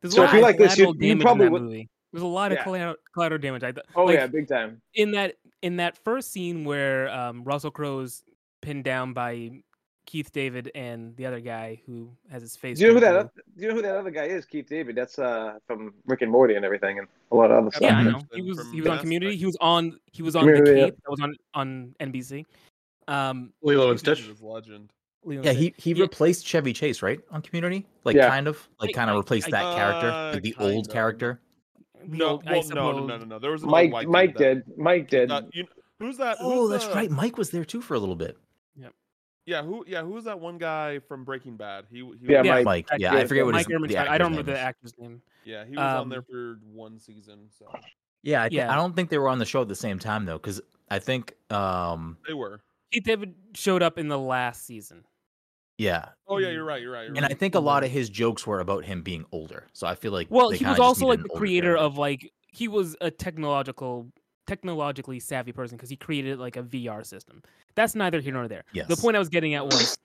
There's 0.02 0.16
So 0.16 0.22
a 0.22 0.26
if 0.26 0.32
lot 0.32 0.34
you 0.34 0.40
of 0.40 0.44
like 0.44 0.58
this, 0.58 0.78
you- 0.78 0.86
collateral 0.86 1.04
you 1.04 1.10
damage 1.10 1.22
probably 1.24 1.46
in 1.46 1.48
that 1.48 1.52
would- 1.54 1.62
movie. 1.64 1.90
There's 2.12 2.24
a 2.24 2.28
lot 2.28 2.52
of 2.52 2.58
Yeah. 2.58 2.64
collateral, 2.64 2.96
collateral 3.14 3.40
damage. 3.42 3.64
I 3.64 3.72
th- 3.72 3.86
Oh 3.96 4.06
like, 4.06 4.16
yeah, 4.16 4.26
big 4.28 4.48
time. 4.48 4.82
in 4.96 5.12
that 5.12 5.36
in 5.62 5.76
that 5.78 5.96
first 5.98 6.32
scene 6.32 6.64
where 6.66 7.08
um, 7.10 7.44
Russell 7.44 7.70
Crowe's 7.70 8.24
pinned 8.62 8.84
down 8.84 9.14
by 9.14 9.62
Keith 10.08 10.32
David 10.32 10.72
and 10.74 11.16
the 11.18 11.28
other 11.28 11.40
guy 11.40 11.80
who 11.86 12.10
has 12.32 12.42
his 12.42 12.56
face. 12.56 12.80
Do 12.80 12.86
you 12.86 12.90
know 12.90 12.94
who 12.96 13.00
that? 13.02 13.32
blue. 13.34 13.44
Do 13.58 13.62
you 13.62 13.68
know 13.70 13.76
who 13.76 13.82
that 13.84 13.96
other 13.96 14.10
guy 14.10 14.24
is? 14.24 14.44
Keith 14.46 14.68
David. 14.68 14.96
That's 14.96 15.20
uh 15.20 15.60
from 15.68 15.94
Rick 16.08 16.24
and 16.24 16.32
Morty 16.32 16.56
and 16.56 16.66
everything, 16.66 16.98
and 16.98 17.08
a 17.32 17.36
lot 17.36 17.52
of 17.52 17.60
other 17.60 17.70
stuff. 17.72 17.84
Yeah, 17.84 17.98
I 17.98 18.04
know. 18.04 18.22
He 18.34 18.42
was 18.42 18.72
he 18.72 18.82
was 18.82 18.90
on 18.90 19.00
Community. 19.00 19.36
He 19.38 19.46
was 19.46 19.58
on 19.62 20.00
he 20.12 20.24
was 20.24 20.36
on 20.36 20.48
the 20.48 20.54
Community, 20.54 20.80
yeah. 20.80 20.86
Cape. 20.88 20.96
That 21.04 21.12
was 21.12 21.20
on 21.22 21.36
on 21.54 21.96
NBC. 22.00 22.44
Um, 23.10 23.54
Lilo 23.62 23.90
and 23.92 24.00
Stitch. 24.00 24.28
is 24.28 24.42
legend. 24.42 24.92
Leon 25.24 25.44
yeah, 25.44 25.52
said- 25.52 25.60
he 25.60 25.74
he 25.78 25.92
Yeah. 25.94 26.04
replaced 26.04 26.46
Chevy 26.46 26.74
Chase 26.74 27.02
right 27.02 27.20
on 27.32 27.42
Community, 27.42 27.86
like 28.04 28.16
Yeah. 28.16 28.30
kind 28.30 28.48
of 28.48 28.68
like 28.80 28.94
kind 28.94 29.10
of 29.10 29.18
replaced 29.18 29.48
I- 29.48 29.52
that 29.52 29.76
character, 29.76 30.08
Uh, 30.10 30.34
like 30.34 30.44
the 30.44 30.56
old 30.60 30.72
kinda. 30.86 30.90
character. 30.94 31.42
No, 32.08 32.42
well, 32.46 32.64
no, 32.70 32.92
no, 32.92 33.06
no, 33.06 33.18
no, 33.18 33.26
no. 33.26 33.40
There 33.40 33.52
was 33.52 33.64
Mike 33.64 33.92
white 33.92 34.04
dude 34.04 34.12
Mike 34.12 34.38
that- 34.38 34.66
did. 34.68 34.78
Mike 34.78 35.10
did. 35.10 35.32
Uh, 35.32 35.42
you, 35.52 35.68
who's 36.00 36.18
that? 36.18 36.38
Oh, 36.40 36.62
who's 36.62 36.72
that's 36.72 36.88
the- 36.88 36.94
right. 36.94 37.12
Mike 37.12 37.38
was 37.38 37.50
there 37.52 37.66
too 37.66 37.82
for 37.82 37.96
a 37.96 38.00
little 38.00 38.16
bit. 38.16 38.38
Yeah, 38.78 38.88
Yeah, 39.46 39.64
who? 39.64 39.84
Yeah, 39.88 40.04
who 40.04 40.12
was 40.12 40.24
that 40.26 40.40
one 40.40 40.58
guy 40.58 41.00
from 41.00 41.26
Breaking 41.26 41.58
Bad? 41.58 41.86
He, 41.90 41.98
he 41.98 42.02
Yeah, 42.02 42.08
was, 42.40 42.46
Yeah, 42.46 42.54
Mike. 42.54 42.66
Mike. 42.66 42.88
Yeah, 43.00 43.14
I 43.16 43.26
forget 43.26 43.44
what 43.46 43.52
Mike 43.54 43.68
his, 43.68 43.76
Ehrman's 43.76 43.92
the 43.92 43.98
I 43.98 44.18
don't 44.18 44.32
name 44.32 44.38
remember 44.40 44.52
the 44.54 44.60
actor's 44.60 44.94
name. 44.98 45.22
Yeah, 45.44 45.66
he 45.66 45.72
was 45.72 45.80
on 45.80 46.08
there 46.10 46.20
Um, 46.20 46.26
for 46.30 46.60
one 46.72 46.98
season. 47.00 47.50
So 47.50 47.66
Yeah, 48.24 48.44
I, 48.44 48.50
thi- 48.50 48.56
Yeah. 48.58 48.72
I 48.72 48.76
don't 48.76 48.96
think 48.96 49.10
they 49.10 49.18
were 49.18 49.28
on 49.30 49.40
the 49.40 49.46
show 49.46 49.62
at 49.62 49.68
the 49.68 49.76
same 49.76 49.98
time 50.00 50.24
though, 50.26 50.38
because 50.38 50.62
I 50.90 51.00
think, 51.00 51.36
um, 51.52 52.18
they 52.28 52.34
were. 52.34 52.62
Keith 52.92 53.04
David 53.04 53.36
showed 53.54 53.82
up 53.84 53.98
in 53.98 54.08
the 54.08 54.18
last 54.18 54.66
season. 54.66 55.04
yeah, 55.78 56.10
Oh 56.28 56.38
yeah, 56.38 56.50
you're 56.50 56.64
right. 56.66 56.82
You're 56.82 56.92
right. 56.92 57.08
You're 57.08 57.16
and 57.16 57.26
I 57.26 57.30
think 57.34 57.56
a 57.56 57.60
lot 57.60 57.84
of 57.84 57.92
his 57.92 58.10
jokes 58.10 58.46
were 58.48 58.60
about 58.60 58.86
him 58.86 59.02
being 59.02 59.26
older. 59.32 59.68
So 59.74 59.88
I 59.88 59.96
feel 59.96 60.12
like 60.12 60.28
Well, 60.30 60.50
they 60.50 60.58
he 60.58 60.66
was 60.66 60.80
also 60.80 61.06
like 61.06 61.22
the 61.22 61.30
creator 61.30 61.76
character. 61.76 61.86
of 61.86 61.98
like 61.98 62.32
he 62.48 62.68
was 62.68 62.96
a 63.02 63.12
technological 63.12 64.12
technologically 64.48 65.20
savvy 65.20 65.52
person 65.52 65.78
because 65.78 65.90
he 65.92 65.96
created 65.96 66.40
like 66.40 66.58
a 66.58 66.64
VR 66.64 67.06
system. 67.06 67.44
That's 67.76 67.94
neither 67.96 68.20
here 68.20 68.34
nor 68.34 68.48
there. 68.48 68.64
The 68.74 68.98
point 68.98 69.16
I 69.16 69.20
was 69.20 69.30
getting 69.30 69.54
at 69.54 69.66
was 69.66 69.98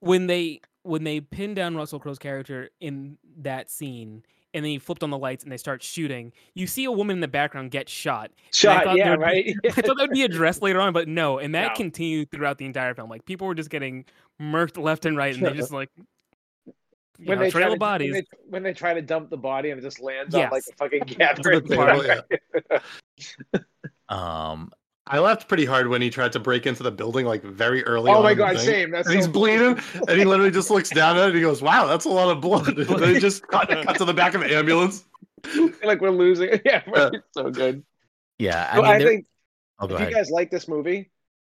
when 0.00 0.26
they 0.28 0.60
when 0.82 1.04
they 1.04 1.20
pinned 1.20 1.56
down 1.56 1.76
Russell 1.76 1.98
Crowe's 1.98 2.18
character 2.18 2.70
in 2.80 3.18
that 3.38 3.68
scene 3.70 4.22
and 4.58 4.64
then 4.64 4.70
he 4.72 4.78
flipped 4.78 5.02
on 5.02 5.10
the 5.10 5.16
lights 5.18 5.42
and 5.44 5.50
they 5.52 5.56
start 5.56 5.82
shooting, 5.82 6.32
you 6.54 6.66
see 6.66 6.84
a 6.84 6.92
woman 6.92 7.16
in 7.16 7.20
the 7.20 7.28
background 7.28 7.70
get 7.70 7.88
shot. 7.88 8.30
Shot, 8.52 8.94
yeah, 8.96 9.16
there'd 9.16 9.18
be- 9.20 9.22
right. 9.24 9.54
I 9.66 9.70
thought 9.82 9.96
that 9.96 10.08
would 10.08 10.10
be 10.10 10.24
addressed 10.24 10.60
later 10.68 10.80
on, 10.80 10.92
but 10.92 11.08
no. 11.08 11.38
And 11.38 11.54
that 11.54 11.68
No. 11.70 11.74
continued 11.76 12.30
throughout 12.30 12.58
the 12.58 12.66
entire 12.66 12.94
film. 12.94 13.08
Like 13.08 13.24
people 13.24 13.46
were 13.46 13.54
just 13.54 13.70
getting 13.70 14.04
murked 14.40 14.76
left 14.76 15.06
and 15.06 15.16
right, 15.16 15.34
and 15.34 15.46
they 15.46 15.52
just 15.54 15.72
like 15.72 15.90
when 17.24 17.38
know, 17.38 17.44
they 17.44 17.50
trail 17.50 17.62
try 17.64 17.68
of 17.68 17.74
to, 17.74 17.78
bodies. 17.80 18.12
When 18.12 18.22
they, 18.22 18.50
when 18.50 18.62
they 18.62 18.72
try 18.72 18.94
to 18.94 19.02
dump 19.02 19.30
the 19.30 19.36
body 19.36 19.70
and 19.70 19.78
it 19.78 19.82
just 19.82 20.00
lands 20.00 20.34
on 20.34 20.42
like 20.50 20.52
Yes. 20.52 20.68
a 20.68 20.72
fucking 20.76 21.00
the 21.08 21.14
gathering. 21.14 21.66
table, 21.66 22.04
yeah. 22.04 22.78
Um, 24.08 24.70
I 25.08 25.18
laughed 25.18 25.48
pretty 25.48 25.64
hard 25.64 25.88
when 25.88 26.00
he 26.02 26.10
tried 26.10 26.32
to 26.32 26.40
break 26.40 26.66
into 26.66 26.82
the 26.82 26.90
building 26.90 27.26
like 27.26 27.42
very 27.42 27.84
early. 27.84 28.10
Oh 28.10 28.16
on 28.18 28.22
my 28.22 28.34
god, 28.34 28.56
thing. 28.56 28.64
same. 28.66 28.90
That's 28.90 29.06
And 29.08 29.16
he's 29.16 29.24
so- 29.26 29.30
bleeding, 29.32 29.78
and 30.08 30.18
he 30.18 30.24
literally 30.24 30.50
just 30.50 30.70
looks 30.70 30.90
down 30.90 31.16
at 31.16 31.22
it 31.24 31.26
and 31.28 31.34
he 31.36 31.40
goes, 31.42 31.62
"Wow, 31.62 31.86
that's 31.86 32.04
a 32.04 32.08
lot 32.10 32.28
of 32.30 32.40
blood." 32.40 32.78
And 32.78 32.86
then 33.00 33.14
he 33.14 33.20
just 33.20 33.46
cut, 33.48 33.68
cut 33.68 33.96
to 33.96 34.04
the 34.04 34.14
back 34.14 34.34
of 34.34 34.40
the 34.42 34.54
ambulance. 34.54 35.04
like 35.84 36.00
we're 36.00 36.10
losing. 36.10 36.60
Yeah, 36.64 36.82
right. 36.88 37.12
so 37.32 37.50
good. 37.50 37.84
yeah, 38.38 38.68
I 38.72 38.76
So 38.76 38.82
mean, 38.82 38.90
I 38.90 38.98
think 38.98 39.26
oh, 39.78 39.86
if 39.86 39.92
ahead. 39.92 40.10
you 40.10 40.14
guys 40.16 40.30
like 40.30 40.50
this 40.50 40.68
movie, 40.68 41.10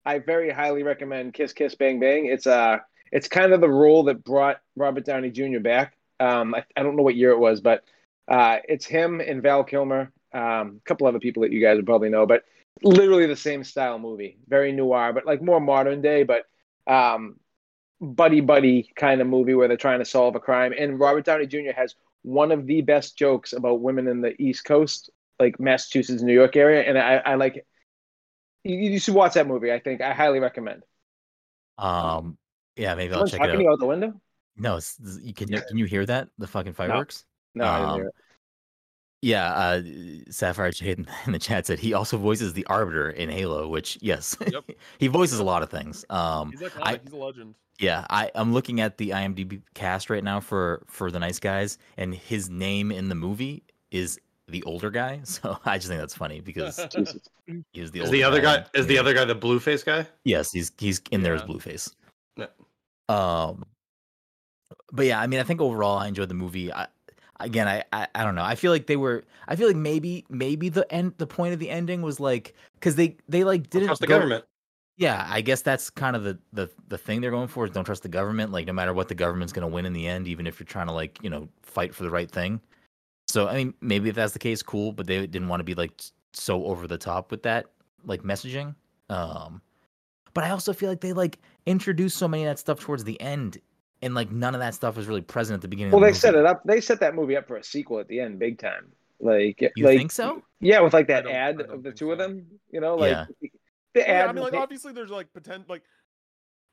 I 0.06 0.20
very 0.20 0.50
highly 0.52 0.84
recommend 0.84 1.34
Kiss 1.34 1.54
Kiss 1.54 1.76
Bang 1.76 2.00
Bang. 2.00 2.26
It's 2.28 2.48
uh 2.48 2.78
it's 3.12 3.28
kind 3.28 3.54
of 3.54 3.62
the 3.62 3.70
role 3.70 4.04
that 4.06 4.24
brought 4.24 4.62
Robert 4.76 5.06
Downey 5.06 5.30
Jr. 5.32 5.60
back. 5.60 5.96
Um, 6.20 6.56
I, 6.56 6.64
I 6.76 6.82
don't 6.84 6.96
know 6.96 7.04
what 7.04 7.16
year 7.16 7.32
it 7.32 7.38
was, 7.40 7.62
but 7.62 7.84
uh, 8.28 8.58
it's 8.68 8.86
him 8.86 9.20
and 9.20 9.42
Val 9.44 9.64
Kilmer, 9.64 10.12
um, 10.34 10.80
a 10.80 10.82
couple 10.86 11.06
other 11.06 11.20
people 11.20 11.44
that 11.44 11.52
you 11.52 11.62
guys 11.62 11.76
would 11.76 11.86
probably 11.86 12.10
know, 12.10 12.26
but 12.26 12.44
literally 12.82 13.26
the 13.28 13.36
same 13.36 13.64
style 13.64 14.00
movie, 14.00 14.38
very 14.48 14.72
noir, 14.72 15.14
but 15.14 15.26
like 15.26 15.42
more 15.42 15.60
modern 15.60 16.02
day, 16.02 16.24
but 16.24 16.46
um, 16.88 17.40
buddy 18.02 18.42
buddy 18.42 18.92
kind 18.96 19.22
of 19.22 19.28
movie 19.28 19.54
where 19.56 19.68
they're 19.68 19.78
trying 19.78 20.00
to 20.00 20.06
solve 20.06 20.36
a 20.36 20.40
crime. 20.40 20.74
And 20.78 21.00
Robert 21.00 21.26
Downey 21.26 21.48
Jr. 21.48 21.72
has 21.76 21.96
one 22.24 22.52
of 22.52 22.68
the 22.68 22.82
best 22.82 23.18
jokes 23.18 23.54
about 23.54 23.82
women 23.82 24.08
in 24.08 24.22
the 24.22 24.40
East 24.42 24.66
Coast, 24.66 25.10
like 25.40 25.60
Massachusetts, 25.60 26.22
New 26.24 26.34
York 26.34 26.56
area, 26.56 26.84
and 26.84 26.98
I, 26.98 27.16
I 27.18 27.36
like 27.36 27.58
it. 27.58 27.68
You, 28.64 28.78
you 28.78 29.00
should 29.00 29.14
watch 29.16 29.34
that 29.36 29.48
movie. 29.48 29.72
I 29.72 29.80
think 29.80 30.02
I 30.02 30.14
highly 30.14 30.40
recommend. 30.40 30.84
um, 31.78 32.38
yeah, 32.76 32.96
maybe 32.96 33.14
I'll 33.14 33.24
check 33.24 33.44
it 33.44 33.48
talking 33.48 33.60
out. 33.60 33.60
you 33.62 33.70
out 33.70 33.80
the 33.80 33.86
window? 33.86 34.20
No, 34.56 34.78
it's, 34.78 35.00
you 35.22 35.34
can 35.34 35.48
can 35.50 35.78
you 35.78 35.86
hear 35.86 36.06
that? 36.06 36.30
The 36.38 36.48
fucking 36.48 36.74
fireworks. 36.74 37.26
No, 37.56 37.68
I 37.70 37.80
didn't 37.80 37.90
Um, 37.90 37.96
hear 37.96 38.08
it. 38.08 38.16
Yeah, 39.24 39.54
uh, 39.54 39.82
Sapphire 40.30 40.72
Jade 40.72 41.00
in- 41.00 41.08
in 41.26 41.32
the 41.32 41.40
chat 41.40 41.66
said 41.66 41.80
he 41.80 41.94
also 41.94 42.18
voices 42.18 42.52
the 42.54 42.66
Arbiter 42.68 43.10
in 43.10 43.30
Halo, 43.30 43.68
which 43.70 43.98
yes, 44.02 44.36
Yep. 44.52 44.66
he 45.00 45.08
voices 45.08 45.40
a 45.40 45.44
lot 45.44 45.64
of 45.64 45.70
things. 45.70 46.04
Um, 46.10 46.52
He's 46.52 46.60
iconic. 46.62 46.82
I- 46.84 47.00
He's 47.04 47.14
a 47.14 47.18
legend. 47.18 47.56
yeah, 47.80 48.06
I 48.10 48.30
I'm 48.36 48.52
looking 48.54 48.82
at 48.82 48.98
the 48.98 49.12
IMDb 49.12 49.62
cast 49.76 50.10
right 50.10 50.24
now 50.24 50.40
for 50.42 50.84
for 50.88 51.10
the 51.10 51.20
Nice 51.20 51.40
Guys, 51.40 51.78
and 51.98 52.14
his 52.14 52.50
name 52.50 52.92
in 52.92 53.08
the 53.08 53.16
movie 53.16 53.64
is 53.92 54.20
the 54.50 54.62
older 54.64 54.90
guy. 54.90 55.22
So 55.24 55.58
I 55.64 55.78
just 55.78 55.88
think 55.88 56.02
that's 56.02 56.16
funny 56.16 56.42
because 56.42 56.76
Jesus. 56.94 57.18
he 57.72 57.80
was 57.82 57.92
the 57.92 58.00
Is 58.02 58.08
older 58.08 58.18
the 58.18 58.24
other 58.26 58.38
in- 58.40 58.44
guy? 58.44 58.66
Is 58.74 58.88
the 58.88 58.98
other 58.98 59.14
guy 59.14 59.24
the 59.24 59.36
blue 59.36 59.60
face 59.62 59.84
guy? 59.84 60.06
Yes, 60.26 60.52
he's 60.52 60.72
he's 60.78 61.02
in 61.12 61.24
there 61.24 61.34
as 61.36 61.44
blue 61.44 61.60
face. 61.60 61.90
Yeah. 62.36 62.48
Um, 63.08 63.64
but 64.92 65.06
yeah, 65.06 65.22
I 65.22 65.28
mean, 65.28 65.40
I 65.40 65.44
think 65.44 65.62
overall 65.62 65.98
I 65.98 66.08
enjoyed 66.08 66.28
the 66.30 66.36
movie. 66.36 66.74
I 66.74 66.88
again, 67.40 67.68
I, 67.68 67.84
I 67.92 68.08
I 68.16 68.24
don't 68.24 68.36
know. 68.36 68.44
I 68.44 68.56
feel 68.56 68.72
like 68.72 68.88
they 68.88 68.98
were. 68.98 69.24
I 69.48 69.56
feel 69.56 69.68
like 69.68 69.76
maybe 69.76 70.26
maybe 70.30 70.70
the 70.70 70.92
end, 70.94 71.14
the 71.18 71.28
point 71.28 71.54
of 71.54 71.60
the 71.60 71.70
ending 71.70 72.02
was 72.02 72.20
like 72.20 72.54
because 72.76 72.96
they 72.96 73.18
they 73.28 73.44
like 73.44 73.70
didn't 73.70 73.88
trust 73.88 74.02
the 74.02 74.08
go- 74.08 74.18
government. 74.18 74.46
Yeah, 74.96 75.26
I 75.28 75.42
guess 75.42 75.64
that's 75.64 75.90
kind 75.90 76.16
of 76.16 76.24
the, 76.24 76.38
the 76.54 76.70
the 76.88 76.98
thing 76.98 77.20
they're 77.22 77.32
going 77.32 77.48
for 77.48 77.66
is 77.66 77.72
don't 77.72 77.84
trust 77.84 78.04
the 78.04 78.10
government. 78.10 78.52
Like 78.52 78.68
no 78.68 78.74
matter 78.74 78.94
what, 78.94 79.08
the 79.08 79.16
government's 79.16 79.52
going 79.52 79.68
to 79.68 79.74
win 79.74 79.86
in 79.86 79.94
the 79.94 80.08
end, 80.08 80.28
even 80.28 80.46
if 80.46 80.60
you're 80.60 80.68
trying 80.68 80.88
to 80.88 80.94
like 80.94 81.18
you 81.24 81.30
know 81.30 81.48
fight 81.64 81.96
for 81.96 82.04
the 82.04 82.12
right 82.12 82.30
thing. 82.30 82.62
So 83.28 83.48
I 83.48 83.56
mean, 83.56 83.74
maybe 83.82 84.10
if 84.10 84.16
that's 84.16 84.34
the 84.34 84.40
case, 84.40 84.62
cool. 84.62 84.92
But 84.92 85.08
they 85.08 85.26
didn't 85.26 85.48
want 85.48 85.60
to 85.62 85.66
be 85.66 85.74
like 85.74 86.00
so 86.34 86.66
over 86.66 86.88
the 86.88 86.98
top 86.98 87.32
with 87.32 87.44
that 87.44 87.68
like 88.06 88.22
messaging. 88.22 88.76
Um, 89.10 89.62
but 90.34 90.44
I 90.44 90.50
also 90.50 90.74
feel 90.74 90.90
like 90.90 91.02
they 91.02 91.14
like 91.14 91.40
introduced 91.66 92.18
so 92.18 92.28
many 92.28 92.44
of 92.44 92.50
that 92.50 92.60
stuff 92.60 92.80
towards 92.80 93.04
the 93.04 93.20
end, 93.22 93.60
and 94.04 94.14
like 94.14 94.32
none 94.32 94.54
of 94.54 94.60
that 94.60 94.76
stuff 94.76 94.96
was 94.98 95.08
really 95.08 95.22
present 95.22 95.56
at 95.56 95.62
the 95.62 95.68
beginning. 95.68 95.92
Well, 95.92 96.04
of 96.04 96.08
the 96.08 96.12
they 96.12 96.18
set 96.20 96.36
it 96.36 96.46
up. 96.46 96.62
They 96.66 96.82
set 96.82 97.00
that 97.00 97.16
movie 97.16 97.36
up 97.38 97.48
for 97.48 97.58
a 97.58 97.64
sequel 97.64 98.00
at 98.00 98.08
the 98.08 98.20
end, 98.20 98.38
big 98.40 98.60
time. 98.60 98.92
Like, 99.20 99.62
You 99.62 99.86
like, 99.86 99.98
think 99.98 100.12
so? 100.12 100.44
Yeah, 100.60 100.82
with 100.82 100.94
like 100.94 101.08
that 101.08 101.26
ad 101.28 101.62
of 101.62 101.82
the 101.82 101.92
think 101.92 101.94
two 101.94 102.12
of 102.12 102.18
them. 102.18 102.46
You 102.72 102.82
know, 102.82 102.96
like 102.96 103.12
Yeah. 103.12 103.26
the 103.94 104.10
ad. 104.10 104.16
Yeah, 104.18 104.24
I 104.24 104.28
mean, 104.28 104.36
will 104.36 104.44
like 104.44 104.54
obviously 104.54 104.92
there's 104.94 105.10
like 105.10 105.32
potential, 105.34 105.66
like 105.70 105.84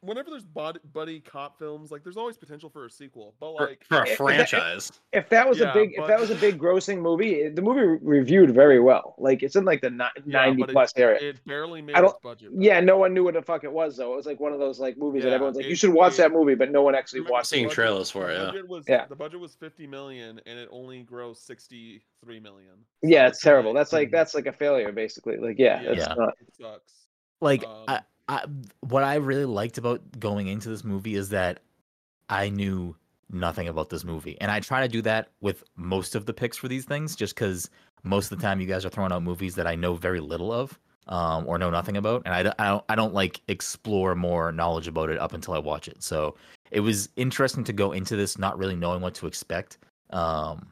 whenever 0.03 0.31
there's 0.31 0.45
buddy, 0.45 0.79
buddy 0.93 1.21
cop 1.21 1.59
films, 1.59 1.91
like 1.91 2.03
there's 2.03 2.17
always 2.17 2.37
potential 2.37 2.71
for 2.71 2.87
a 2.87 2.91
sequel. 2.91 3.35
But 3.41 3.53
like, 3.53 3.85
for 3.89 3.99
a 3.99 4.03
If 4.03 4.09
that- 4.09 4.17
franchise. 4.17 4.91
if 5.13 5.29
that 5.29 5.49
was 5.49 5.61
a 5.61 5.65
Yeah, 5.65 5.73
big, 5.75 5.93
if 5.97 6.07
that 6.07 6.19
was 6.19 6.31
a 6.31 6.35
big 6.37 6.59
grossing 6.59 7.01
movie, 7.01 7.49
the 7.49 7.63
movie 7.63 7.99
reviewed 8.03 8.51
very 8.55 8.81
well. 8.81 9.15
Like 9.19 9.43
it's 9.43 9.57
in 9.57 9.65
like 9.65 9.81
the 9.83 9.91
ni- 9.91 9.99
Yeah, 9.99 10.23
ninety 10.27 10.63
but 10.63 10.71
it- 10.71 10.73
plus 10.73 10.93
area. 10.97 11.19
it 11.31 11.45
barely 11.47 11.83
made 11.83 11.97
I 11.97 12.01
don't- 12.01 12.11
its 12.11 12.19
budget. 12.23 12.51
though. 12.55 12.61
yeah, 12.63 12.81
no 12.81 12.97
one 12.99 13.13
knew 13.15 13.25
what 13.25 13.35
the 13.35 13.43
fuck 13.43 13.65
it 13.65 13.73
was 13.73 13.97
though. 13.97 14.13
It 14.13 14.17
was 14.17 14.27
like 14.27 14.41
one 14.41 14.53
of 14.53 14.59
those 14.59 14.81
like 14.81 14.97
movies 14.97 15.23
that 15.25 15.33
everyone's 15.33 15.57
like, 15.57 15.67
you 15.67 15.75
should 15.75 15.93
watch 15.93 16.15
it- 16.15 16.19
that 16.19 16.33
movie, 16.33 16.55
but 16.55 16.71
no 16.71 16.83
one 16.83 16.95
actually 16.95 17.21
watched 17.23 17.49
Seeing 17.49 17.65
it. 17.65 17.69
budget- 17.69 17.75
trailers 17.75 18.11
for 18.11 18.27
the 18.27 18.33
it, 18.33 18.39
yeah. 18.39 18.47
budget 18.47 18.69
was, 18.69 18.85
Yeah. 18.89 19.07
The 19.07 19.17
budget 19.17 19.41
was 19.41 19.55
50 19.55 19.87
million, 19.87 20.41
and 20.47 20.59
it 20.59 20.69
only 20.73 21.05
grossed 21.05 21.39
63 21.45 22.41
million. 22.41 22.73
Yeah, 23.03 23.27
So 23.27 23.29
it's 23.31 23.43
terrible. 23.43 23.71
like, 23.73 23.81
That's 23.81 23.93
like 23.93 24.11
that's 24.11 24.35
like 24.35 24.47
a 24.47 24.53
failure, 24.53 24.93
basically. 24.93 25.37
Like, 25.37 25.59
yeah, 25.59 25.83
Yeah. 25.83 25.91
it's 25.91 26.07
Yeah. 26.07 26.15
not. 26.15 26.35
it 26.41 26.55
sucks. 26.59 26.95
like 27.43 27.65
Um, 27.65 27.85
I, 27.89 28.01
I 28.31 28.45
what 28.81 29.03
I 29.03 29.16
really 29.16 29.45
liked 29.45 29.77
about 29.77 30.01
going 30.21 30.47
into 30.47 30.69
this 30.69 30.85
movie 30.85 31.16
is 31.16 31.29
that 31.31 31.61
I 32.29 32.49
knew 32.49 32.97
nothing 33.29 33.66
about 33.69 33.90
this 33.90 34.05
movie, 34.05 34.40
and 34.40 34.51
I 34.53 34.61
try 34.61 34.81
to 34.83 34.88
do 34.88 35.03
that 35.03 35.31
with 35.40 35.64
most 35.77 36.14
of 36.14 36.27
the 36.27 36.33
picks 36.33 36.57
for 36.57 36.69
these 36.69 36.85
things, 36.85 37.16
just 37.16 37.35
because 37.35 37.69
most 38.05 38.31
of 38.31 38.38
the 38.38 38.43
time 38.43 38.61
you 38.61 38.66
guys 38.69 38.85
are 38.85 38.88
throwing 38.88 39.12
out 39.12 39.25
movies 39.25 39.57
that 39.57 39.66
I 39.66 39.75
know 39.75 39.95
very 39.95 40.21
little 40.21 40.53
of, 40.53 40.79
um, 41.09 41.45
or 41.47 41.59
know 41.59 41.71
nothing 41.71 41.97
about, 41.97 42.23
and 42.25 42.33
I, 42.33 42.55
I 42.59 42.69
don't 42.69 42.85
I 42.88 42.95
don't 42.95 43.12
like 43.12 43.40
explore 43.49 44.14
more 44.14 44.53
knowledge 44.53 44.87
about 44.87 45.11
it 45.11 45.19
up 45.19 45.33
until 45.33 45.55
I 45.55 45.59
watch 45.59 45.88
it. 45.88 46.01
So 46.01 46.37
it 46.71 46.81
was 46.81 47.09
interesting 47.16 47.64
to 47.64 47.73
go 47.73 47.90
into 47.90 48.14
this 48.14 48.38
not 48.38 48.57
really 48.57 48.77
knowing 48.77 49.01
what 49.01 49.14
to 49.16 49.27
expect, 49.27 49.79
um, 50.11 50.69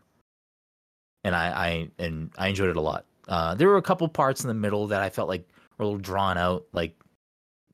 and 1.25 1.35
I, 1.35 1.49
I 1.49 1.90
and 1.99 2.31
I 2.38 2.49
enjoyed 2.49 2.71
it 2.71 2.77
a 2.77 2.81
lot. 2.81 3.05
Uh, 3.27 3.57
there 3.57 3.66
were 3.66 3.79
a 3.79 3.83
couple 3.83 4.09
parts 4.09 4.44
in 4.44 4.49
the 4.49 4.55
middle 4.55 4.87
that 4.87 5.03
I 5.03 5.11
felt 5.11 5.29
like 5.29 5.49
were 5.77 5.83
a 5.83 5.87
little 5.87 5.99
drawn 6.01 6.38
out, 6.38 6.64
like 6.73 6.94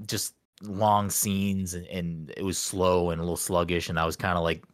just 0.07 0.35
long 0.63 1.11
scenes, 1.11 1.75
and, 1.75 1.87
and 1.87 2.33
it 2.37 2.45
was 2.45 2.59
slow 2.59 3.11
and 3.11 3.21
a 3.21 3.25
little 3.25 3.37
sluggish, 3.37 3.89
and 3.89 3.99
I 3.99 4.05
was 4.05 4.17
kind 4.17 4.37
of 4.37 4.45
like 4.45 4.65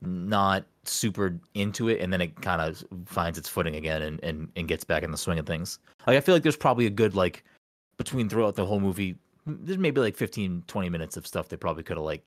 not 0.00 0.64
super 0.84 1.38
into 1.54 1.88
it, 1.88 2.00
and 2.00 2.12
then 2.12 2.20
it 2.20 2.40
kind 2.40 2.60
of 2.60 2.84
finds 3.06 3.38
its 3.38 3.48
footing 3.48 3.76
again 3.76 4.02
and, 4.02 4.22
and 4.22 4.48
and 4.56 4.68
gets 4.68 4.84
back 4.84 5.02
in 5.02 5.10
the 5.10 5.18
swing 5.18 5.38
of 5.38 5.46
things. 5.46 5.78
Like 6.06 6.16
I 6.16 6.20
feel 6.20 6.34
like 6.34 6.42
there's 6.42 6.56
probably 6.56 6.86
a 6.86 6.90
good 6.90 7.14
like 7.14 7.44
between 7.96 8.28
throughout 8.28 8.54
the 8.54 8.66
whole 8.66 8.80
movie, 8.80 9.16
there's 9.46 9.78
maybe 9.78 10.00
like 10.00 10.16
15, 10.16 10.64
20 10.66 10.88
minutes 10.88 11.16
of 11.16 11.26
stuff 11.26 11.48
they 11.48 11.56
probably 11.56 11.82
could 11.82 11.96
have 11.96 12.04
like 12.04 12.26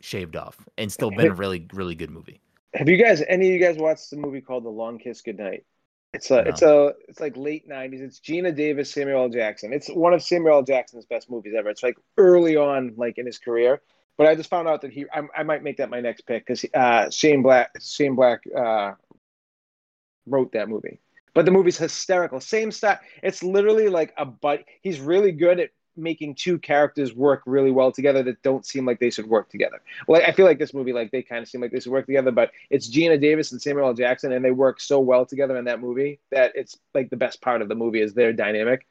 shaved 0.00 0.36
off 0.36 0.56
and 0.78 0.90
still 0.90 1.10
been 1.10 1.28
a 1.28 1.34
really 1.34 1.66
really 1.72 1.94
good 1.94 2.10
movie. 2.10 2.40
Have 2.74 2.88
you 2.88 2.96
guys? 2.96 3.22
Any 3.28 3.48
of 3.48 3.52
you 3.52 3.60
guys 3.60 3.76
watched 3.76 4.10
the 4.10 4.16
movie 4.16 4.40
called 4.40 4.64
The 4.64 4.70
Long 4.70 4.98
Kiss 4.98 5.20
Goodnight? 5.20 5.64
It's 6.12 6.30
a, 6.30 6.42
No. 6.42 6.50
it's 6.50 6.62
a, 6.62 6.92
it's 7.08 7.20
like 7.20 7.36
late 7.36 7.68
'90s. 7.68 8.00
It's 8.00 8.20
Geena 8.20 8.54
Davis, 8.54 8.90
Samuel 8.92 9.22
L. 9.22 9.28
Jackson. 9.30 9.72
It's 9.72 9.88
one 9.88 10.12
of 10.12 10.22
Samuel 10.22 10.56
L. 10.56 10.62
Jackson's 10.62 11.06
best 11.06 11.30
movies 11.30 11.54
ever. 11.56 11.70
It's 11.70 11.82
like 11.82 11.96
early 12.18 12.56
on, 12.56 12.94
like 12.96 13.18
in 13.18 13.26
his 13.26 13.38
career. 13.38 13.80
But 14.18 14.26
I 14.26 14.34
just 14.34 14.50
found 14.50 14.68
out 14.68 14.82
that 14.82 14.92
he, 14.92 15.06
I, 15.12 15.22
I 15.34 15.42
might 15.42 15.62
make 15.62 15.78
that 15.78 15.88
my 15.88 16.00
next 16.00 16.22
pick 16.22 16.46
because 16.46 16.64
uh, 16.74 17.08
Shane 17.10 17.42
Black, 17.42 17.70
Shane 17.80 18.14
Black 18.14 18.42
uh, 18.54 18.92
wrote 20.26 20.52
that 20.52 20.68
movie. 20.68 21.00
But 21.34 21.46
the 21.46 21.50
movie's 21.50 21.78
hysterical. 21.78 22.40
Same 22.40 22.70
style. 22.70 22.98
It's 23.22 23.42
literally 23.42 23.88
like 23.88 24.12
a 24.18 24.26
but. 24.26 24.64
He's 24.82 25.00
really 25.00 25.32
good 25.32 25.60
at 25.60 25.70
making 25.96 26.34
two 26.34 26.58
characters 26.58 27.14
work 27.14 27.42
really 27.46 27.70
well 27.70 27.92
together 27.92 28.22
that 28.22 28.42
don't 28.42 28.64
seem 28.64 28.86
like 28.86 28.98
they 28.98 29.10
should 29.10 29.26
work 29.28 29.48
together. 29.50 29.80
Well, 30.08 30.22
I 30.26 30.32
feel 30.32 30.46
like 30.46 30.58
this 30.58 30.72
movie, 30.74 30.92
like 30.92 31.10
they 31.10 31.22
kind 31.22 31.42
of 31.42 31.48
seem 31.48 31.60
like 31.60 31.70
they 31.72 31.80
should 31.80 31.92
work 31.92 32.06
together, 32.06 32.30
but 32.30 32.50
it's 32.70 32.88
Geena 32.90 33.20
Davis 33.20 33.52
and 33.52 33.60
Samuel 33.60 33.86
L. 33.88 33.94
Jackson, 33.94 34.32
and 34.32 34.44
they 34.44 34.50
work 34.52 34.80
so 34.80 35.00
well 35.00 35.26
together 35.26 35.56
in 35.56 35.64
that 35.66 35.80
movie 35.80 36.18
that 36.30 36.52
it's 36.54 36.78
like 36.94 37.10
the 37.10 37.16
best 37.16 37.40
part 37.40 37.62
of 37.62 37.68
the 37.68 37.74
movie 37.74 38.00
is 38.00 38.14
their 38.14 38.32
dynamic. 38.32 38.86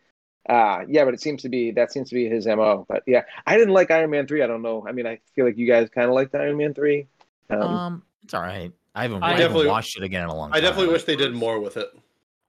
Uh 0.50 0.80
yeah, 0.88 1.06
but 1.06 1.14
it 1.14 1.22
seems 1.22 1.44
to 1.44 1.50
be 1.50 1.70
that 1.72 1.92
seems 1.92 2.10
to 2.10 2.16
be 2.16 2.28
his 2.28 2.48
mo. 2.48 2.86
But 2.90 3.04
yeah, 3.06 3.24
I 3.46 3.58
didn't 3.58 3.74
like 3.76 3.92
Iron 3.92 4.10
Man 4.10 4.26
three. 4.26 4.42
I 4.42 4.48
don't 4.48 4.64
know. 4.64 4.84
I 4.88 4.92
mean, 4.92 5.06
I 5.06 5.20
feel 5.36 5.46
like 5.46 5.56
you 5.58 5.68
guys 5.68 5.88
kind 5.90 6.08
of 6.08 6.16
liked 6.16 6.34
Iron 6.34 6.58
Man 6.58 6.74
three. 6.74 7.06
Um, 7.52 7.62
Um, 7.62 8.04
it's 8.24 8.34
all 8.34 8.42
right. 8.42 8.72
I 8.96 9.04
haven't, 9.04 9.22
I 9.22 9.28
I 9.28 9.30
haven't 9.32 9.46
definitely- 9.46 9.68
watched 9.68 9.98
it 9.98 10.04
again 10.04 10.24
in 10.24 10.30
a 10.30 10.36
long 10.36 10.50
time. 10.50 10.58
I 10.58 10.62
definitely 10.62 10.92
wish 10.92 11.04
they 11.04 11.16
did 11.16 11.34
more 11.34 11.60
with 11.60 11.78
it. 11.78 11.90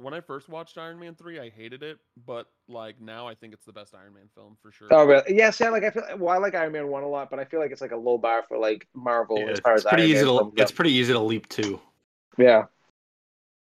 When 0.02 0.14
I 0.14 0.20
first 0.20 0.48
watched 0.48 0.76
Iron 0.78 0.98
Man 0.98 1.14
three, 1.14 1.38
I 1.38 1.48
hated 1.50 1.82
it, 1.82 1.98
but 2.26 2.46
like 2.68 3.00
now 3.00 3.26
I 3.28 3.34
think 3.34 3.54
it's 3.54 3.64
the 3.64 3.72
best 3.72 3.94
Iron 3.94 4.14
Man 4.14 4.24
film 4.34 4.56
for 4.60 4.72
sure. 4.72 4.88
oh, 4.90 5.04
really? 5.04 5.36
Yeah, 5.36 5.50
see, 5.50 5.64
I 5.64 5.68
like 5.70 5.84
I 5.84 5.90
feel 5.90 6.04
well, 6.18 6.34
I 6.34 6.38
like 6.38 6.54
Iron 6.54 6.72
Man 6.72 6.88
one 6.88 7.02
a 7.02 7.08
lot, 7.08 7.30
but 7.30 7.38
I 7.38 7.44
feel 7.44 7.60
like 7.60 7.70
it's 7.70 7.80
like 7.80 7.92
a 7.92 7.96
low 7.96 8.18
bar 8.18 8.42
for 8.48 8.58
like 8.58 8.86
Marvel 8.94 9.38
Yeah, 9.38 9.52
as 9.52 9.60
far 9.60 9.74
it's 9.74 9.84
as 9.86 9.88
pretty 9.88 10.02
Iron 10.04 10.10
easy 10.10 10.24
Man 10.24 10.24
to 10.34 10.38
films 10.38 10.54
go. 10.56 10.62
it's 10.62 10.72
pretty 10.72 10.92
easy 10.92 11.12
to 11.12 11.20
leap 11.20 11.48
to. 11.50 11.80
Yeah. 12.38 12.64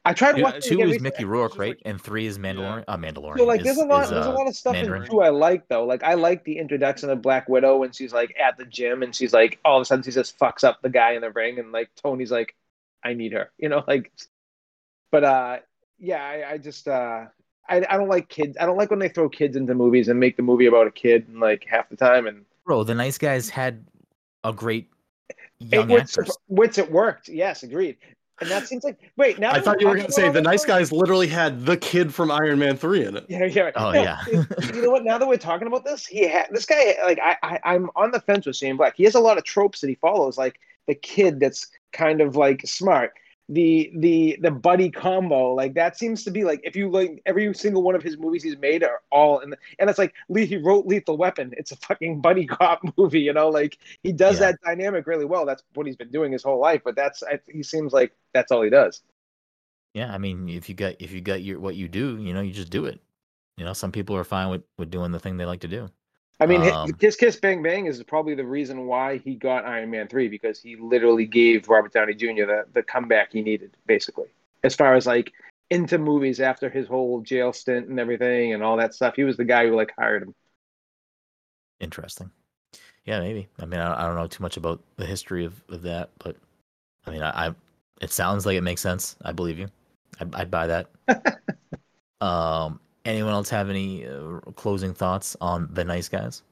I 0.02 0.14
tried 0.14 0.38
Yeah, 0.38 0.44
watching 0.44 0.62
Two 0.62 0.80
is 0.80 0.86
recently. 0.86 1.02
Mickey 1.10 1.24
Rourke, 1.26 1.58
right? 1.58 1.68
like- 1.70 1.82
and 1.84 2.00
three 2.00 2.24
is 2.24 2.38
Mandalorian. 2.38 2.84
Uh, 2.88 2.96
Mandalorian. 2.96 3.36
So 3.36 3.44
like 3.44 3.60
is- 3.60 3.64
there's 3.66 3.76
a 3.78 3.84
lot 3.84 4.04
is, 4.04 4.10
there's 4.10 4.24
a 4.26 4.30
uh, 4.30 4.34
lot 4.34 4.46
of 4.48 4.56
stuff 4.56 4.74
in 4.76 4.88
Mandarin. 4.88 5.10
two 5.10 5.20
I 5.20 5.28
like 5.28 5.68
though. 5.68 5.84
Like 5.84 6.02
I 6.02 6.14
like 6.14 6.42
the 6.44 6.56
introduction 6.58 7.10
of 7.10 7.20
Black 7.20 7.48
Widow 7.50 7.76
when 7.76 7.92
she's 7.92 8.12
like 8.14 8.34
at 8.42 8.56
the 8.56 8.64
gym 8.64 9.02
and 9.02 9.14
she's 9.14 9.34
like 9.34 9.58
all 9.64 9.76
of 9.76 9.82
a 9.82 9.84
sudden 9.84 10.02
she 10.02 10.10
just 10.10 10.38
fucks 10.38 10.64
up 10.64 10.80
the 10.80 10.88
guy 10.88 11.12
in 11.12 11.20
the 11.20 11.30
ring 11.30 11.58
and 11.58 11.70
like 11.70 11.90
Tony's 12.02 12.30
like, 12.30 12.56
I 13.04 13.12
need 13.12 13.32
her. 13.32 13.50
You 13.58 13.68
know, 13.68 13.84
like 13.86 14.10
but 15.12 15.22
uh 15.24 15.58
yeah, 16.00 16.24
I, 16.24 16.52
I 16.52 16.58
just 16.58 16.88
uh 16.88 17.26
I, 17.68 17.76
I 17.88 17.96
don't 17.96 18.08
like 18.08 18.28
kids. 18.28 18.56
I 18.60 18.66
don't 18.66 18.76
like 18.76 18.90
when 18.90 18.98
they 18.98 19.08
throw 19.08 19.28
kids 19.28 19.54
into 19.56 19.74
movies 19.74 20.08
and 20.08 20.18
make 20.18 20.36
the 20.36 20.42
movie 20.42 20.66
about 20.66 20.86
a 20.88 20.90
kid 20.90 21.28
and 21.28 21.38
like 21.38 21.64
half 21.68 21.88
the 21.88 21.96
time 21.96 22.26
and 22.26 22.44
Bro, 22.66 22.84
the 22.84 22.94
nice 22.94 23.18
guys 23.18 23.48
had 23.48 23.84
a 24.44 24.52
great 24.52 24.90
young 25.58 25.88
which, 25.88 26.02
actress. 26.02 26.36
which 26.48 26.78
it 26.78 26.90
worked. 26.90 27.28
Yes, 27.28 27.62
agreed. 27.62 27.96
And 28.40 28.50
that 28.50 28.66
seems 28.66 28.84
like 28.84 28.98
wait. 29.16 29.38
Now 29.38 29.52
I 29.52 29.60
thought 29.60 29.80
you 29.80 29.86
were 29.88 29.96
gonna 29.96 30.10
say 30.10 30.30
the 30.30 30.40
nice 30.40 30.64
guys 30.64 30.90
literally 30.92 31.26
had 31.26 31.66
the 31.66 31.76
kid 31.76 32.14
from 32.14 32.30
Iron 32.30 32.58
Man 32.58 32.76
three 32.76 33.04
in 33.04 33.16
it. 33.16 33.26
Yeah, 33.28 33.44
yeah. 33.44 33.70
Oh, 33.76 33.92
No, 33.92 34.02
yeah. 34.02 34.20
it- 34.26 34.74
you 34.74 34.82
know 34.82 34.90
what? 34.90 35.04
Now 35.04 35.18
that 35.18 35.28
we're 35.28 35.36
talking 35.36 35.66
about 35.68 35.84
this, 35.84 36.06
he 36.06 36.26
had 36.26 36.48
this 36.50 36.64
guy. 36.64 36.96
Like 37.04 37.18
I, 37.22 37.36
I, 37.42 37.58
I'm 37.74 37.90
on 37.96 38.10
the 38.12 38.20
fence 38.20 38.46
with 38.46 38.56
Shane 38.56 38.76
Black. 38.78 38.96
He 38.96 39.04
has 39.04 39.14
a 39.14 39.20
lot 39.20 39.36
of 39.36 39.44
tropes 39.44 39.80
that 39.82 39.88
he 39.88 39.94
follows, 39.96 40.38
like 40.38 40.58
the 40.86 40.94
kid 40.94 41.38
that's 41.38 41.68
kind 41.92 42.20
of 42.22 42.34
like 42.36 42.62
smart, 42.66 43.12
the 43.50 43.92
the 43.96 44.38
the 44.42 44.50
buddy 44.50 44.90
combo. 44.90 45.54
Like 45.54 45.74
that 45.74 45.98
seems 45.98 46.24
to 46.24 46.30
be 46.32 46.44
like 46.44 46.60
if 46.64 46.76
you 46.76 46.90
like 46.90 47.22
every 47.26 47.52
single 47.54 47.82
one 47.82 47.96
of 47.96 48.02
his 48.02 48.18
movies 48.18 48.42
he's 48.44 48.58
made 48.58 48.84
are 48.84 49.02
all 49.12 49.40
in 49.40 49.50
the, 49.50 49.58
and 49.78 49.90
it's 49.90 49.98
like 49.98 50.14
he 50.34 50.56
wrote 50.58 50.86
Lethal 50.86 51.18
Weapon. 51.18 51.52
It's 51.58 51.72
a 51.72 51.76
fucking 51.76 52.22
buddy 52.22 52.46
cop 52.46 52.82
movie, 52.98 53.20
you 53.20 53.34
know. 53.34 53.50
Like 53.50 53.78
he 54.04 54.12
does 54.12 54.40
Yeah. 54.40 54.52
that 54.52 54.60
dynamic 54.64 55.06
really 55.06 55.26
well. 55.26 55.46
That's 55.46 55.64
what 55.74 55.86
he's 55.86 55.96
been 55.96 56.10
doing 56.12 56.32
his 56.32 56.44
whole 56.44 56.60
life. 56.60 56.82
But 56.84 56.96
that's 56.96 57.22
I, 57.24 57.40
he 57.48 57.62
seems 57.64 57.92
like 57.92 58.12
that's 58.34 58.52
all 58.52 58.62
he 58.62 58.70
does. 58.70 59.02
Yeah, 59.94 60.12
I 60.14 60.18
mean, 60.18 60.48
if 60.48 60.68
you 60.68 60.74
got 60.74 60.96
if 61.00 61.12
you 61.12 61.20
got 61.20 61.42
your 61.42 61.58
what 61.60 61.74
you 61.76 61.88
do, 61.88 62.18
you 62.18 62.32
know, 62.32 62.40
you 62.40 62.52
just 62.52 62.70
do 62.70 62.86
it. 62.86 63.00
You 63.58 63.64
know, 63.64 63.72
some 63.74 63.92
people 63.92 64.16
are 64.16 64.24
fine 64.24 64.50
with 64.50 64.64
with 64.78 64.90
doing 64.90 65.12
the 65.12 65.20
thing 65.20 65.36
they 65.36 65.46
like 65.46 65.60
to 65.62 65.68
do. 65.68 65.90
I 66.40 66.46
mean, 66.46 66.62
Um, 66.62 66.92
Kiss 66.94 67.16
Kiss 67.16 67.36
Bang 67.36 67.62
Bang 67.62 67.86
is 67.86 68.02
probably 68.02 68.34
the 68.34 68.44
reason 68.46 68.86
why 68.86 69.18
he 69.18 69.34
got 69.34 69.64
Iron 69.66 69.90
Man 69.90 70.08
3 70.08 70.28
because 70.28 70.60
he 70.60 70.76
literally 70.76 71.26
gave 71.26 71.68
Robert 71.68 71.92
Downey 71.92 72.14
Jr. 72.14 72.46
the, 72.46 72.64
the 72.72 72.82
comeback 72.82 73.32
he 73.32 73.42
needed, 73.42 73.76
basically. 73.86 74.28
As 74.64 74.74
far 74.74 74.94
as 74.94 75.06
like 75.06 75.32
into 75.70 75.98
movies 75.98 76.40
after 76.40 76.68
his 76.70 76.88
whole 76.88 77.20
jail 77.20 77.52
stint 77.52 77.88
and 77.88 78.00
everything 78.00 78.54
and 78.54 78.62
all 78.62 78.76
that 78.78 78.94
stuff, 78.94 79.16
he 79.16 79.24
was 79.24 79.36
the 79.36 79.44
guy 79.44 79.66
who 79.66 79.76
like 79.76 79.92
hired 79.98 80.22
him. 80.22 80.34
Interesting. 81.80 82.30
Yeah, 83.04 83.20
maybe. 83.20 83.48
I 83.58 83.66
mean, 83.66 83.80
I, 83.80 84.02
I 84.02 84.06
don't 84.06 84.16
know 84.16 84.26
too 84.26 84.42
much 84.42 84.56
about 84.56 84.80
the 84.96 85.06
history 85.06 85.44
of, 85.44 85.62
of 85.68 85.82
that, 85.82 86.10
but 86.18 86.36
I 87.06 87.10
mean, 87.10 87.22
I, 87.22 87.48
I 87.48 87.54
it 88.00 88.12
sounds 88.12 88.46
like 88.46 88.56
it 88.56 88.62
makes 88.62 88.80
sense. 88.80 89.16
I 89.22 89.32
believe 89.32 89.58
you. 89.58 89.68
I'd, 90.20 90.34
I'd 90.34 90.50
buy 90.50 90.66
that. 90.66 90.90
um, 92.20 92.80
anyone 93.04 93.32
else 93.32 93.48
have 93.50 93.70
any 93.70 94.06
uh, 94.06 94.40
closing 94.56 94.94
thoughts 94.94 95.36
on 95.40 95.68
the 95.72 95.84
nice 95.84 96.08
guys? 96.08 96.42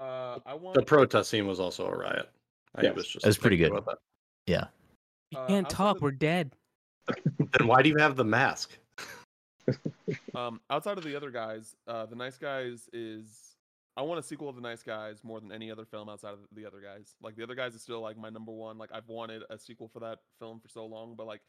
Uh, 0.00 0.38
I 0.46 0.54
want 0.54 0.74
The 0.74 0.82
protest 0.82 1.30
scene 1.30 1.46
was 1.46 1.60
also 1.60 1.86
a 1.86 1.94
riot. 1.96 2.28
I 2.74 2.82
Yes. 2.82 2.94
was 2.96 3.06
just 3.08 3.24
It 3.24 3.28
was 3.28 3.38
pretty 3.38 3.56
good. 3.56 3.72
Yeah. 4.46 4.66
You 5.30 5.38
Uh, 5.38 5.46
can't 5.46 5.66
outside 5.66 5.76
talk. 5.76 5.96
of- 5.96 6.02
We're 6.02 6.10
dead. 6.12 6.52
Then 7.38 7.66
why 7.66 7.82
do 7.82 7.88
you 7.88 7.96
have 7.98 8.16
the 8.16 8.24
mask? 8.24 8.76
Um, 10.34 10.60
outside 10.70 10.98
of 10.98 11.04
the 11.04 11.14
other 11.14 11.30
guys, 11.30 11.76
uh, 11.86 12.06
the 12.06 12.16
Nice 12.16 12.36
Guys 12.36 12.88
is 12.92 13.54
I 13.96 14.02
want 14.02 14.18
a 14.18 14.22
sequel 14.22 14.48
of 14.48 14.56
the 14.56 14.62
Nice 14.62 14.82
Guys 14.82 15.22
more 15.22 15.40
than 15.40 15.52
any 15.52 15.70
other 15.70 15.84
film 15.84 16.08
outside 16.08 16.32
of 16.32 16.40
the 16.52 16.66
other 16.66 16.80
guys. 16.80 17.14
Like 17.22 17.36
the 17.36 17.42
other 17.44 17.54
guys 17.54 17.74
is 17.74 17.82
still 17.82 18.00
like 18.00 18.16
my 18.16 18.30
number 18.30 18.50
one. 18.50 18.78
Like 18.78 18.90
I've 18.92 19.06
wanted 19.08 19.42
a 19.50 19.58
sequel 19.58 19.88
for 19.88 20.00
that 20.00 20.18
film 20.40 20.58
for 20.58 20.68
so 20.68 20.86
long, 20.86 21.14
but 21.16 21.26
like 21.26 21.42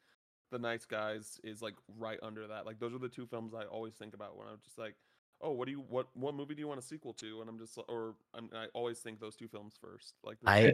the 0.52 0.60
Nice 0.60 0.86
Guys 0.86 1.40
is 1.44 1.62
like 1.62 1.74
right 1.98 2.20
under 2.22 2.48
that. 2.48 2.66
Like 2.66 2.80
those 2.80 2.94
are 2.94 3.00
the 3.00 3.10
two 3.10 3.26
films 3.26 3.54
I 3.54 3.64
always 3.66 3.94
think 3.96 4.14
about 4.14 4.38
when 4.38 4.48
I'm 4.48 4.60
just 4.64 4.78
like, 4.78 4.96
oh, 5.42 5.52
what 5.52 5.66
do 5.66 5.72
you 5.72 5.84
what 5.90 6.08
what 6.14 6.36
movie 6.36 6.54
do 6.54 6.60
you 6.62 6.68
want 6.68 6.80
a 6.80 6.84
sequel 6.84 7.14
to? 7.14 7.42
And 7.42 7.50
I'm 7.50 7.58
just 7.58 7.78
like- 7.78 7.90
or 7.90 8.16
I'm, 8.34 8.50
I 8.56 8.66
always 8.74 9.00
think 9.00 9.20
those 9.20 9.36
two 9.36 9.48
films 9.48 9.74
first. 9.82 10.14
Like 10.24 10.38
I- 10.46 10.74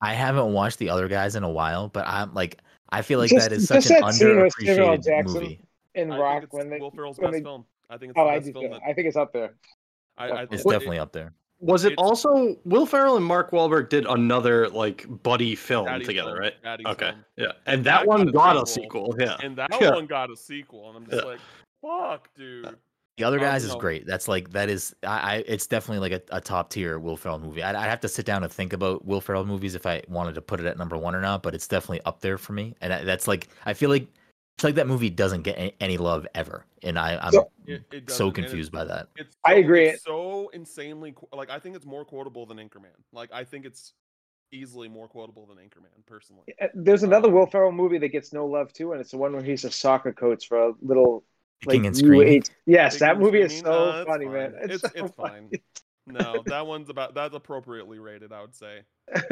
I 0.00 0.12
haven't 0.12 0.52
watched 0.52 0.78
the 0.78 0.90
other 0.90 1.08
guys 1.08 1.36
in 1.36 1.42
a 1.42 1.50
while, 1.50 1.88
but 1.88 2.06
I'm 2.06 2.34
like, 2.34 2.60
I 2.90 3.00
feel 3.02 3.18
like 3.18 3.30
Just- 3.30 3.48
that 3.48 3.54
is 3.56 3.66
such 3.66 3.90
an 3.90 4.00
that 4.00 4.14
scene 4.14 4.40
with 4.42 4.52
underappreciated 4.54 5.04
Jackson. 5.04 5.40
movie. 5.42 5.60
In 5.94 6.10
Rock, 6.10 6.32
think 6.34 6.44
it's 6.44 6.52
when 6.52 6.68
they. 6.70 6.78
Will 6.78 6.90
Ferrell's 6.90 7.18
when 7.18 7.30
best 7.30 7.42
they- 7.42 7.42
film. 7.48 7.64
I 7.88 7.96
think 7.96 8.10
it's 8.10 8.18
Oh, 8.18 8.24
the 8.24 8.30
I 8.30 8.34
best 8.38 8.46
do. 8.46 8.52
film. 8.60 8.70
That, 8.72 8.82
I 8.86 8.92
think 8.92 9.06
it's 9.08 9.16
up 9.16 9.32
there. 9.32 9.54
I, 10.18 10.28
I, 10.28 10.42
It's 10.50 10.64
Well, 10.64 10.74
it- 10.74 10.78
definitely 10.80 10.98
up 10.98 11.12
there. 11.12 11.32
Was 11.58 11.84
it 11.84 11.92
It's- 11.92 12.04
also 12.06 12.56
Will 12.64 12.84
Ferrell 12.86 13.16
and 13.16 13.24
Mark 13.24 13.50
Wahlberg 13.50 13.88
did 13.88 14.04
another 14.06 14.68
like 14.68 15.06
buddy 15.22 15.54
film 15.54 15.86
Daddy's 15.86 16.06
together, 16.06 16.30
film, 16.32 16.40
right? 16.40 16.62
Daddy's 16.62 16.86
Okay, 16.86 17.10
film. 17.10 17.24
yeah, 17.36 17.52
and 17.66 17.82
That 17.84 18.00
that, 18.00 18.06
one 18.06 18.26
got 18.26 18.34
got 18.34 18.56
a 18.56 18.62
a 18.62 18.66
sequel. 18.66 19.12
sequel. 19.12 19.16
Yeah, 19.26 19.36
and 19.42 19.56
that 19.56 19.70
Yeah. 19.80 19.90
one 19.94 20.06
got 20.06 20.30
a 20.30 20.36
sequel, 20.36 20.88
and 20.88 20.98
I'm 20.98 21.06
just 21.10 21.24
Yeah. 21.24 21.30
like, 21.30 21.40
fuck, 21.82 22.28
dude. 22.34 22.76
The 23.16 23.24
other 23.24 23.38
guys 23.38 23.64
is 23.64 23.72
no. 23.72 23.78
great. 23.78 24.06
That's 24.06 24.28
like 24.28 24.50
that 24.50 24.68
is 24.68 24.94
I, 25.02 25.36
I 25.36 25.44
it's 25.46 25.66
definitely 25.66 26.06
like 26.10 26.20
a, 26.30 26.36
a 26.36 26.40
top 26.42 26.68
tier 26.68 26.98
Will 26.98 27.16
Ferrell 27.16 27.38
movie. 27.38 27.62
I'd, 27.62 27.74
I'd 27.74 27.88
have 27.88 28.00
to 28.00 28.08
sit 28.08 28.26
down 28.26 28.42
and 28.44 28.52
think 28.52 28.74
about 28.74 29.06
Will 29.06 29.22
Ferrell 29.22 29.46
movies 29.46 29.74
if 29.74 29.86
I 29.86 30.02
wanted 30.06 30.34
to 30.34 30.42
put 30.42 30.60
it 30.60 30.66
at 30.66 30.76
number 30.76 30.98
one 30.98 31.14
or 31.14 31.22
not. 31.22 31.42
But 31.42 31.54
it's 31.54 31.66
definitely 31.66 32.02
up 32.04 32.20
there 32.20 32.36
for 32.36 32.52
me. 32.52 32.74
And 32.82 33.08
that's 33.08 33.26
like 33.26 33.48
I 33.64 33.72
feel 33.72 33.88
like 33.88 34.06
it's 34.56 34.64
like 34.64 34.76
that 34.76 34.86
movie 34.86 35.10
doesn't 35.10 35.42
get 35.42 35.58
any, 35.58 35.74
any 35.80 35.96
love 35.98 36.26
ever, 36.34 36.64
and 36.82 36.98
I 36.98 37.18
I'm 37.18 37.32
So- 37.32 37.50
It, 37.66 37.82
it 37.92 38.10
so 38.10 38.30
doesn't, 38.30 38.32
confused 38.32 38.72
by 38.72 38.84
that. 38.84 39.08
It's 39.16 39.36
I 39.44 39.54
agree. 39.56 39.88
It's 39.88 40.02
so 40.04 40.48
insanely 40.54 41.12
qu- 41.12 41.28
like 41.36 41.50
I 41.50 41.58
think 41.58 41.76
it's 41.76 41.84
more 41.84 42.04
quotable 42.06 42.46
than 42.46 42.56
Anchorman. 42.56 42.94
Like 43.12 43.30
I 43.32 43.44
think 43.44 43.66
it's 43.66 43.92
easily 44.52 44.88
more 44.88 45.08
quotable 45.08 45.44
than 45.46 45.58
Anchorman, 45.58 45.90
personally. 46.06 46.44
Uh, 46.60 46.68
There's 46.74 47.02
another 47.02 47.28
Um, 47.28 47.34
Will 47.34 47.46
Ferrell 47.46 47.72
movie 47.72 47.98
that 47.98 48.08
gets 48.08 48.32
no 48.32 48.46
love 48.46 48.72
too, 48.72 48.92
and 48.92 49.00
it's 49.00 49.10
the 49.10 49.18
one 49.18 49.32
where 49.34 49.42
he's 49.42 49.64
a 49.64 49.70
soccer 49.70 50.12
coach 50.12 50.48
for 50.48 50.68
a 50.68 50.72
little 50.80 51.24
like 51.66 51.74
Kicking 51.74 51.86
and 51.88 51.96
screaming. 51.96 52.40
UH. 52.42 52.44
Yes, 52.64 52.94
Kicking 52.94 53.06
that 53.08 53.14
and 53.16 53.24
movie 53.24 53.40
is 53.42 53.58
so 53.58 53.72
Uh, 53.72 54.04
funny, 54.06 54.24
fine. 54.24 54.34
man. 54.34 54.54
It's, 54.62 54.74
It's 54.84 54.94
so 54.94 55.04
it's 55.04 55.14
funny. 55.16 55.48
fine. 55.50 55.50
No, 56.06 56.42
that 56.46 56.66
one's 56.66 56.88
about 56.88 57.14
that's 57.14 57.34
appropriately 57.34 57.98
rated, 57.98 58.32
I 58.32 58.40
would 58.40 58.54
say. 58.54 58.82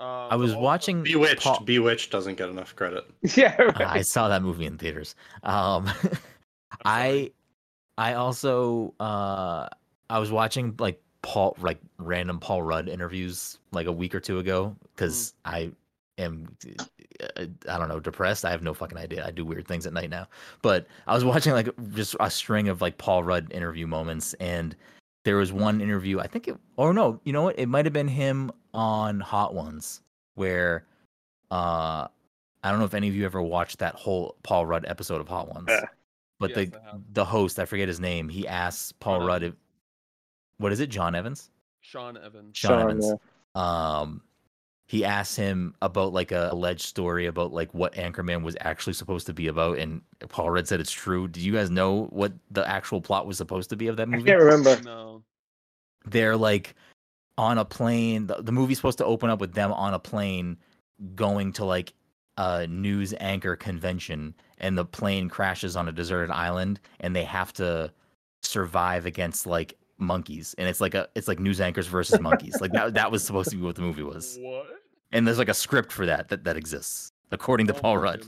I 0.00 0.36
was 0.36 0.54
watching 0.54 1.02
Bewitched. 1.02 1.42
Paul- 1.42 1.60
Bewitched 1.64 2.10
doesn't 2.10 2.36
get 2.36 2.48
enough 2.48 2.74
credit. 2.76 3.04
yeah, 3.36 3.54
Uh. 3.58 3.84
I 3.86 4.02
saw 4.02 4.28
that 4.28 4.42
movie 4.42 4.66
in 4.66 4.78
theaters. 4.78 5.14
Um, 5.42 5.90
I'm. 6.02 6.10
I 6.84 7.30
I 7.98 8.14
also 8.14 8.94
uh 9.00 9.68
I 10.08 10.18
was 10.18 10.30
watching 10.32 10.74
like 10.78 11.02
Paul 11.22 11.54
like 11.60 11.78
random 11.98 12.40
Paul 12.40 12.62
Rudd 12.62 12.88
interviews 12.88 13.58
like 13.72 13.86
a 13.86 13.92
week 13.92 14.14
or 14.14 14.20
two 14.20 14.38
ago 14.38 14.74
because 14.94 15.34
I 15.44 15.72
am 16.16 16.56
uh, 17.36 17.44
I 17.68 17.78
don't 17.78 17.88
know 17.88 18.00
depressed. 18.00 18.44
I 18.46 18.50
have 18.50 18.62
no 18.62 18.72
fucking 18.72 18.96
idea. 18.96 19.26
I 19.26 19.30
do 19.30 19.44
weird 19.44 19.68
things 19.68 19.86
at 19.86 19.92
night 19.92 20.08
now. 20.08 20.28
But 20.62 20.86
I 21.06 21.14
was 21.14 21.24
watching 21.24 21.52
like 21.52 21.68
just 21.92 22.16
a 22.20 22.30
string 22.30 22.68
of 22.68 22.80
like 22.80 22.96
Paul 22.96 23.22
Rudd 23.24 23.52
interview 23.52 23.86
moments 23.86 24.32
and 24.34 24.74
there 25.24 25.36
was 25.36 25.52
one 25.52 25.80
interview 25.80 26.18
I 26.20 26.26
think 26.26 26.48
it 26.48 26.56
or 26.76 26.92
no 26.94 27.20
you 27.24 27.32
know 27.32 27.42
what 27.42 27.58
it 27.58 27.66
might 27.66 27.86
have 27.86 27.92
been 27.92 28.08
him 28.08 28.50
on 28.72 29.20
Hot 29.20 29.54
Ones 29.54 30.00
where 30.34 30.84
uh 31.50 32.06
I 32.62 32.70
don't 32.70 32.78
know 32.78 32.84
if 32.84 32.94
any 32.94 33.08
of 33.08 33.14
you 33.14 33.24
ever 33.24 33.40
watched 33.42 33.78
that 33.78 33.94
whole 33.94 34.36
Paul 34.42 34.66
Rudd 34.66 34.84
episode 34.86 35.20
of 35.20 35.28
Hot 35.28 35.48
Ones. 35.48 35.66
Yeah. 35.68 35.84
But 36.38 36.50
Yes, 36.56 36.68
the 36.70 36.80
the 37.12 37.24
host, 37.24 37.58
I 37.58 37.64
forget 37.64 37.88
his 37.88 38.00
name, 38.00 38.28
he 38.28 38.46
asks 38.48 38.92
Paul 38.92 39.18
John 39.18 39.26
Rudd 39.26 39.42
if, 39.42 39.54
what 40.58 40.72
is 40.72 40.80
it, 40.80 40.88
John 40.88 41.14
Evans? 41.14 41.50
Sean 41.80 42.16
Evans. 42.16 42.56
Sean 42.56 42.70
Sean, 42.70 42.80
Evans. 42.82 43.06
yeah. 43.06 44.00
Um 44.00 44.22
he 44.90 45.04
asks 45.04 45.36
him 45.36 45.72
about 45.82 46.12
like 46.12 46.32
a 46.32 46.48
alleged 46.50 46.80
story 46.80 47.26
about 47.26 47.52
like 47.52 47.72
what 47.72 47.94
Anchorman 47.94 48.42
was 48.42 48.56
actually 48.60 48.94
supposed 48.94 49.24
to 49.26 49.32
be 49.32 49.46
about, 49.46 49.78
and 49.78 50.02
Paul 50.28 50.50
Rudd 50.50 50.66
said 50.66 50.80
it's 50.80 50.90
true. 50.90 51.28
Do 51.28 51.40
you 51.40 51.52
guys 51.52 51.70
know 51.70 52.06
what 52.06 52.32
the 52.50 52.68
actual 52.68 53.00
plot 53.00 53.24
was 53.24 53.36
supposed 53.36 53.70
to 53.70 53.76
be 53.76 53.86
of 53.86 53.96
that 53.98 54.08
movie? 54.08 54.24
I 54.24 54.34
can't 54.34 54.42
remember. 54.42 54.82
No. 54.82 55.22
they're 56.06 56.36
like 56.36 56.74
on 57.38 57.58
a 57.58 57.64
plane. 57.64 58.26
The, 58.26 58.42
the 58.42 58.50
movie's 58.50 58.78
supposed 58.78 58.98
to 58.98 59.04
open 59.04 59.30
up 59.30 59.40
with 59.40 59.54
them 59.54 59.72
on 59.72 59.94
a 59.94 59.98
plane 60.00 60.56
going 61.14 61.52
to 61.52 61.64
like 61.64 61.92
a 62.36 62.66
news 62.66 63.14
anchor 63.20 63.54
convention, 63.54 64.34
and 64.58 64.76
the 64.76 64.84
plane 64.84 65.28
crashes 65.28 65.76
on 65.76 65.86
a 65.86 65.92
deserted 65.92 66.32
island, 66.32 66.80
and 66.98 67.14
they 67.14 67.22
have 67.22 67.52
to 67.52 67.92
survive 68.42 69.06
against 69.06 69.46
like 69.46 69.78
monkeys, 69.98 70.52
and 70.58 70.68
it's 70.68 70.80
like 70.80 70.94
a 70.94 71.08
it's 71.14 71.28
like 71.28 71.38
news 71.38 71.60
anchors 71.60 71.86
versus 71.86 72.18
monkeys. 72.18 72.60
like 72.60 72.72
that 72.72 72.94
that 72.94 73.12
was 73.12 73.22
supposed 73.22 73.50
to 73.50 73.56
be 73.56 73.62
what 73.62 73.76
the 73.76 73.82
movie 73.82 74.02
was, 74.02 74.36
What? 74.42 74.79
And 75.12 75.26
there's 75.26 75.38
like 75.38 75.48
a 75.48 75.54
script 75.54 75.92
for 75.92 76.06
that 76.06 76.28
that 76.28 76.44
that 76.44 76.56
exists 76.56 77.12
according 77.30 77.66
to 77.68 77.74
Oh 77.74 77.80
Paul 77.80 77.98
Rudd. 77.98 78.24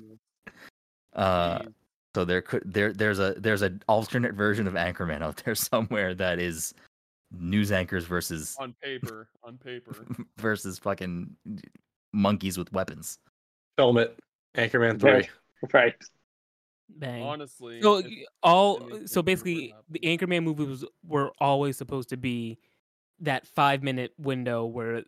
Uh, 1.15 1.59
Jeez. 1.59 1.75
So 2.15 2.25
there 2.25 2.43
could 2.43 2.63
there 2.67 2.93
there's 2.93 3.19
a 3.19 3.35
there's 3.39 3.63
an 3.63 3.83
alternate 3.89 4.35
version 4.35 4.67
of 4.67 4.75
Anchorman 4.75 5.23
out 5.23 5.43
there 5.45 5.55
somewhere 5.73 6.15
that 6.15 6.39
is 6.39 6.75
news 7.31 7.73
anchors 7.73 8.05
versus 8.05 8.57
on 8.61 8.75
paper, 8.83 9.29
on 9.43 9.57
paper. 9.57 10.07
versus 10.37 10.79
fucking 10.79 11.35
monkeys 12.13 12.59
with 12.59 12.71
weapons. 12.73 13.19
Film 13.79 13.97
it. 13.99 14.19
Anchorman 14.57 15.01
three. 15.01 15.11
Right. 15.11 15.29
right. 15.73 15.95
Bang. 16.91 17.23
Honestly, 17.23 17.81
So 17.81 18.03
all 18.43 19.07
so 19.07 19.23
basically 19.23 19.69
burn 19.69 19.79
up. 19.79 19.85
the 19.89 20.01
Anchorman 20.01 20.45
movies 20.45 20.85
were 21.07 21.33
always 21.41 21.79
supposed 21.79 22.11
to 22.11 22.19
be 22.19 22.59
that 23.21 23.47
five 23.47 23.83
minute 23.83 24.13
window 24.19 24.67
where 24.67 25.05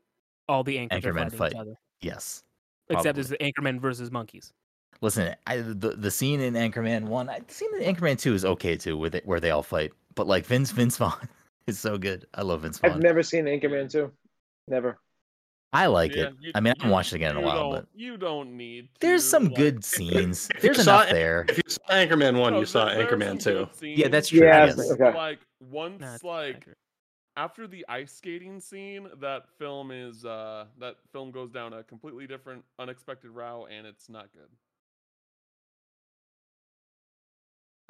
all 0.49 0.65
the 0.65 0.79
anchors 0.79 1.05
are 1.05 1.13
Anchorman 1.13 1.17
fighting 1.17 1.39
fight. 1.39 1.53
each 1.53 1.59
other. 1.59 1.75
Yes. 2.01 2.43
Except 2.91 3.19
it's 3.19 3.29
the 3.31 3.39
Anchorman 3.39 3.81
versus 3.81 4.11
monkeys. 4.11 4.53
Listen, 5.01 5.35
I, 5.47 5.57
the 5.59 5.91
the 5.97 6.11
scene 6.11 6.41
in 6.41 6.55
Anchorman 6.55 7.05
one, 7.05 7.29
I, 7.29 7.41
the 7.47 7.53
scene 7.53 7.71
in 7.81 7.95
Anchorman 7.95 8.19
two 8.19 8.35
is 8.35 8.45
okay 8.45 8.77
too, 8.77 8.97
with 8.97 9.15
it 9.15 9.27
where 9.27 9.41
they 9.41 9.51
all 9.51 9.63
fight. 9.63 9.93
But 10.15 10.27
like 10.27 10.47
Vince 10.47 10.71
Vince 10.71 10.97
Vaughn 10.99 11.29
is 11.67 11.79
so 11.79 11.99
good. 11.99 12.27
I 12.35 12.43
love 12.43 12.63
Vince 12.63 12.79
Vaughn. 12.79 12.93
I've 12.93 13.03
never 13.03 13.23
seen 13.23 13.47
Anchorman 13.47 13.91
2. 13.91 14.11
Never. 14.69 14.99
I 15.73 15.87
like 15.87 16.15
Yeah, 16.15 16.25
it. 16.27 16.35
you- 16.41 16.53
I 16.55 16.61
mean, 16.61 16.73
I 16.73 16.79
haven't 16.79 16.93
watched 16.93 17.13
it 17.13 17.17
again 17.17 17.33
in 17.33 17.43
a 17.43 17.47
while, 17.47 17.73
but 17.73 17.87
you 17.95 18.17
don't 18.17 18.57
need. 18.57 18.89
there's 19.01 19.29
some 19.29 19.47
like- 19.47 19.57
good 19.57 19.85
scenes. 19.93 20.49
if 20.55 20.63
you 20.63 20.73
There's 20.73 20.85
saw 20.85 21.01
enough 21.01 21.11
there. 21.11 21.45
If 21.49 21.57
you 21.57 21.63
saw 21.69 21.81
Anchorman 21.93 22.39
one, 22.39 22.53
No, 22.53 22.61
you 22.61 22.67
saw 22.67 22.85
there- 22.85 22.99
there 23.05 23.07
Anchorman 23.19 23.43
two. 23.43 23.69
Yeah, 23.87 24.09
that's 24.09 24.29
true. 24.29 24.41
Yeah, 24.47 24.67
yes. 24.67 24.79
okay. 24.93 25.13
Like 25.15 25.41
once, 25.71 26.01
Nah, 26.01 26.17
like 26.23 26.57
accurate. 26.57 26.79
After 27.37 27.67
the 27.67 27.85
ice 27.89 28.13
skating 28.13 28.61
scene, 28.61 29.09
that 29.21 29.49
film 29.59 29.91
is 29.91 30.25
uh 30.25 30.67
that 30.79 30.97
film 31.13 31.31
goes 31.31 31.51
down 31.51 31.73
a 31.73 31.83
completely 31.83 32.27
different, 32.27 32.65
unexpected 32.79 33.31
route, 33.31 33.69
and 33.71 33.87
it's 33.87 34.09
not 34.09 34.33
good. 34.33 34.49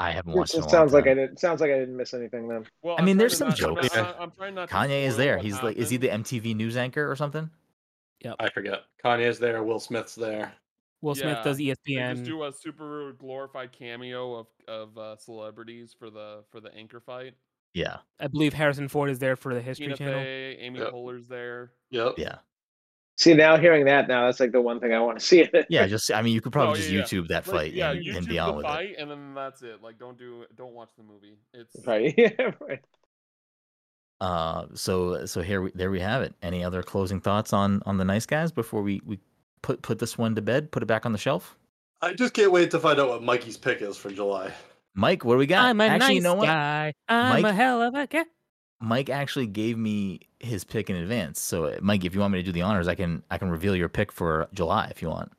I 0.00 0.10
haven't 0.10 0.32
It, 0.32 0.36
watched 0.36 0.54
it. 0.54 0.64
in 0.64 0.68
sounds 0.68 0.92
like 0.92 1.04
I 1.04 1.08
time. 1.14 1.16
did. 1.18 1.38
Sounds 1.38 1.60
like 1.60 1.70
I 1.70 1.78
didn't 1.78 1.96
miss 1.96 2.14
anything 2.14 2.48
then. 2.48 2.66
Well, 2.82 2.96
I 2.96 2.98
I'm 2.98 3.04
mean, 3.04 3.16
there's 3.16 3.36
some 3.36 3.52
jokes. 3.54 3.94
not- 3.94 4.20
I'm 4.20 4.30
trying 4.32 4.54
not 4.54 4.68
Kanye 4.68 5.04
is 5.04 5.16
there. 5.16 5.36
what 5.36 5.44
He's 5.44 5.62
like, 5.62 5.76
is 5.76 5.88
he 5.88 5.96
the. 5.96 6.08
MTV 6.08 6.54
news 6.56 6.76
anchor 6.76 7.08
or 7.10 7.14
something? 7.16 7.48
I 8.40 8.48
forget. 8.48 8.80
Kanye's 9.04 9.38
there. 9.38 9.62
Will 9.62 9.78
Smith's 9.78 10.14
there. 10.14 10.52
Will 11.02 11.14
Smith 11.14 11.44
does 11.44 11.60
Yeah, 11.60 11.74
They 11.86 11.92
ESPN. 11.92 12.10
just 12.16 12.24
do 12.24 12.44
a 12.44 12.52
super 12.52 13.12
glorified 13.18 13.70
cameo 13.72 14.34
of 14.34 14.46
of 14.66 14.96
uh, 14.96 15.16
celebrities 15.16 15.94
for 15.96 16.08
the 16.10 16.42
for 16.50 16.58
the 16.60 16.74
anchor 16.74 17.00
fight. 17.00 17.34
Yeah, 17.74 17.98
I 18.20 18.28
believe 18.28 18.54
Harrison 18.54 18.88
Ford 18.88 19.10
is 19.10 19.18
there 19.18 19.36
for 19.36 19.52
the 19.54 19.60
History 19.60 19.86
Tina 19.86 19.96
Channel. 19.96 20.14
Fey, 20.20 20.56
Amy 20.60 20.80
Yep. 20.80 20.92
Poehler's 20.92 21.28
there. 21.28 21.72
Yep. 21.90 22.14
yeah, 22.18 22.36
See, 23.18 23.34
now 23.34 23.56
hearing 23.56 23.84
that 23.86 24.08
now, 24.08 24.26
that's 24.26 24.40
like 24.40 24.52
the 24.52 24.60
one 24.60 24.80
thing 24.80 24.92
I 24.92 25.00
want 25.00 25.18
to 25.18 25.24
see. 25.24 25.48
yeah. 25.68 25.86
Just 25.86 26.12
I 26.12 26.22
mean, 26.22 26.34
you 26.34 26.40
could 26.40 26.52
probably 26.52 26.72
No, 26.72 26.76
just 26.76 26.90
yeah, 26.90 26.98
yeah. 26.98 27.04
YouTube 27.04 27.28
that 27.28 27.46
Like, 27.46 27.56
fight 27.56 27.72
yeah, 27.74 27.90
and, 27.92 28.00
YouTube 28.04 28.16
and 28.18 28.26
be 28.26 28.32
the 28.34 28.38
on 28.40 28.56
with 28.56 28.64
it. 28.64 28.68
fight, 28.68 28.94
and 28.98 29.10
then 29.10 29.34
that's 29.34 29.62
it. 29.62 29.82
Like, 29.82 29.98
don't 29.98 30.18
do 30.18 30.44
don't 30.56 30.72
watch 30.74 30.90
the 30.96 31.02
movie. 31.04 31.38
It's 31.52 31.76
right. 31.86 32.14
Yeah. 32.18 32.52
Right. 32.60 32.80
Uh, 34.20 34.66
so 34.74 35.26
so 35.26 35.42
here 35.42 35.62
we 35.62 35.70
there 35.74 35.90
we 35.90 36.00
have 36.00 36.22
it. 36.22 36.34
Any 36.42 36.64
other 36.64 36.82
closing 36.82 37.20
thoughts 37.20 37.52
on 37.52 37.82
on 37.86 37.96
the 37.98 38.04
nice 38.04 38.26
guys 38.26 38.52
before 38.52 38.82
we 38.82 39.00
we 39.04 39.18
put 39.62 39.82
put 39.82 39.98
this 39.98 40.16
one 40.16 40.34
to 40.36 40.42
bed, 40.42 40.70
put 40.72 40.82
it 40.82 40.86
back 40.86 41.04
on 41.06 41.12
the 41.12 41.18
shelf? 41.18 41.56
I 42.02 42.14
just 42.14 42.34
can't 42.34 42.52
wait 42.52 42.70
to 42.72 42.78
find 42.80 43.00
out 43.00 43.08
what 43.08 43.22
Mikey's 43.22 43.56
pick 43.56 43.82
is 43.82 43.96
for 43.96 44.10
July. 44.10 44.52
Mike, 44.94 45.24
what 45.24 45.34
do 45.34 45.38
we 45.38 45.46
got? 45.46 45.64
I'm 45.64 45.80
a 45.80 45.84
actually, 45.84 45.98
nice 45.98 46.14
you 46.14 46.20
know 46.20 46.34
what? 46.34 46.46
guy. 46.46 46.94
I'm 47.08 47.42
Mike- 47.42 47.52
a 47.52 47.54
hell 47.54 47.82
of 47.82 47.94
a 47.94 48.06
guy. 48.06 48.24
Mike 48.80 49.08
actually 49.08 49.46
gave 49.46 49.78
me 49.78 50.20
his 50.40 50.62
pick 50.62 50.90
in 50.90 50.96
advance. 50.96 51.40
So, 51.40 51.66
uh, 51.66 51.78
Mike, 51.80 52.04
if 52.04 52.14
you 52.14 52.20
want 52.20 52.32
me 52.32 52.40
to 52.40 52.42
do 52.42 52.52
the 52.52 52.62
honors, 52.62 52.86
I 52.86 52.94
can 52.94 53.22
I 53.30 53.38
can 53.38 53.50
reveal 53.50 53.74
your 53.74 53.88
pick 53.88 54.12
for 54.12 54.48
July 54.52 54.88
if 54.90 55.00
you 55.00 55.08
want. 55.08 55.32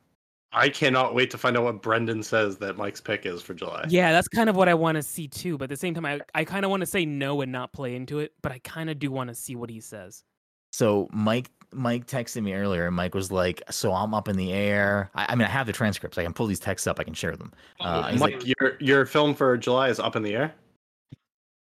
I 0.52 0.68
cannot 0.68 1.14
wait 1.14 1.30
to 1.32 1.38
find 1.38 1.56
out 1.56 1.64
what 1.64 1.82
Brennan 1.82 2.22
says 2.22 2.56
that 2.58 2.76
Mike's 2.76 3.00
pick 3.00 3.26
is 3.26 3.42
for 3.42 3.52
July. 3.52 3.84
Yeah, 3.88 4.10
that's 4.12 4.26
kind 4.28 4.48
of 4.48 4.56
what 4.56 4.68
I 4.68 4.74
want 4.74 4.96
to 4.96 5.02
see 5.02 5.28
too. 5.28 5.58
But 5.58 5.64
at 5.64 5.70
the 5.70 5.76
same 5.76 5.94
time, 5.94 6.06
I, 6.06 6.20
I 6.34 6.44
kind 6.44 6.64
of 6.64 6.70
want 6.70 6.80
to 6.80 6.86
say 6.86 7.04
no 7.04 7.40
and 7.42 7.52
not 7.52 7.72
play 7.72 7.94
into 7.94 8.20
it. 8.20 8.32
But 8.42 8.52
I 8.52 8.58
kind 8.60 8.88
of 8.88 8.98
do 8.98 9.10
want 9.10 9.28
to 9.28 9.34
see 9.34 9.54
what 9.54 9.68
he 9.70 9.80
says. 9.80 10.24
So 10.72 11.08
Mike 11.12 11.50
Mike 11.72 12.06
texted 12.06 12.42
me 12.42 12.54
earlier, 12.54 12.86
and 12.86 12.96
Mike 12.96 13.14
was 13.14 13.30
like, 13.30 13.62
"So 13.70 13.92
I'm 13.92 14.14
up 14.14 14.28
in 14.28 14.36
the 14.36 14.52
air." 14.52 15.10
I, 15.14 15.26
I 15.30 15.34
mean, 15.34 15.46
I 15.46 15.50
have 15.50 15.66
the 15.66 15.72
transcripts. 15.72 16.18
I 16.18 16.22
can 16.22 16.32
pull 16.32 16.46
these 16.46 16.60
texts 16.60 16.86
up. 16.86 17.00
I 17.00 17.04
can 17.04 17.14
share 17.14 17.36
them. 17.36 17.52
Uh, 17.80 18.08
he's 18.08 18.20
Mike, 18.20 18.42
your 18.46 18.76
your 18.80 19.06
film 19.06 19.34
for 19.34 19.56
July 19.56 19.88
is 19.88 19.98
up 19.98 20.16
in 20.16 20.22
the 20.22 20.34
air. 20.34 20.54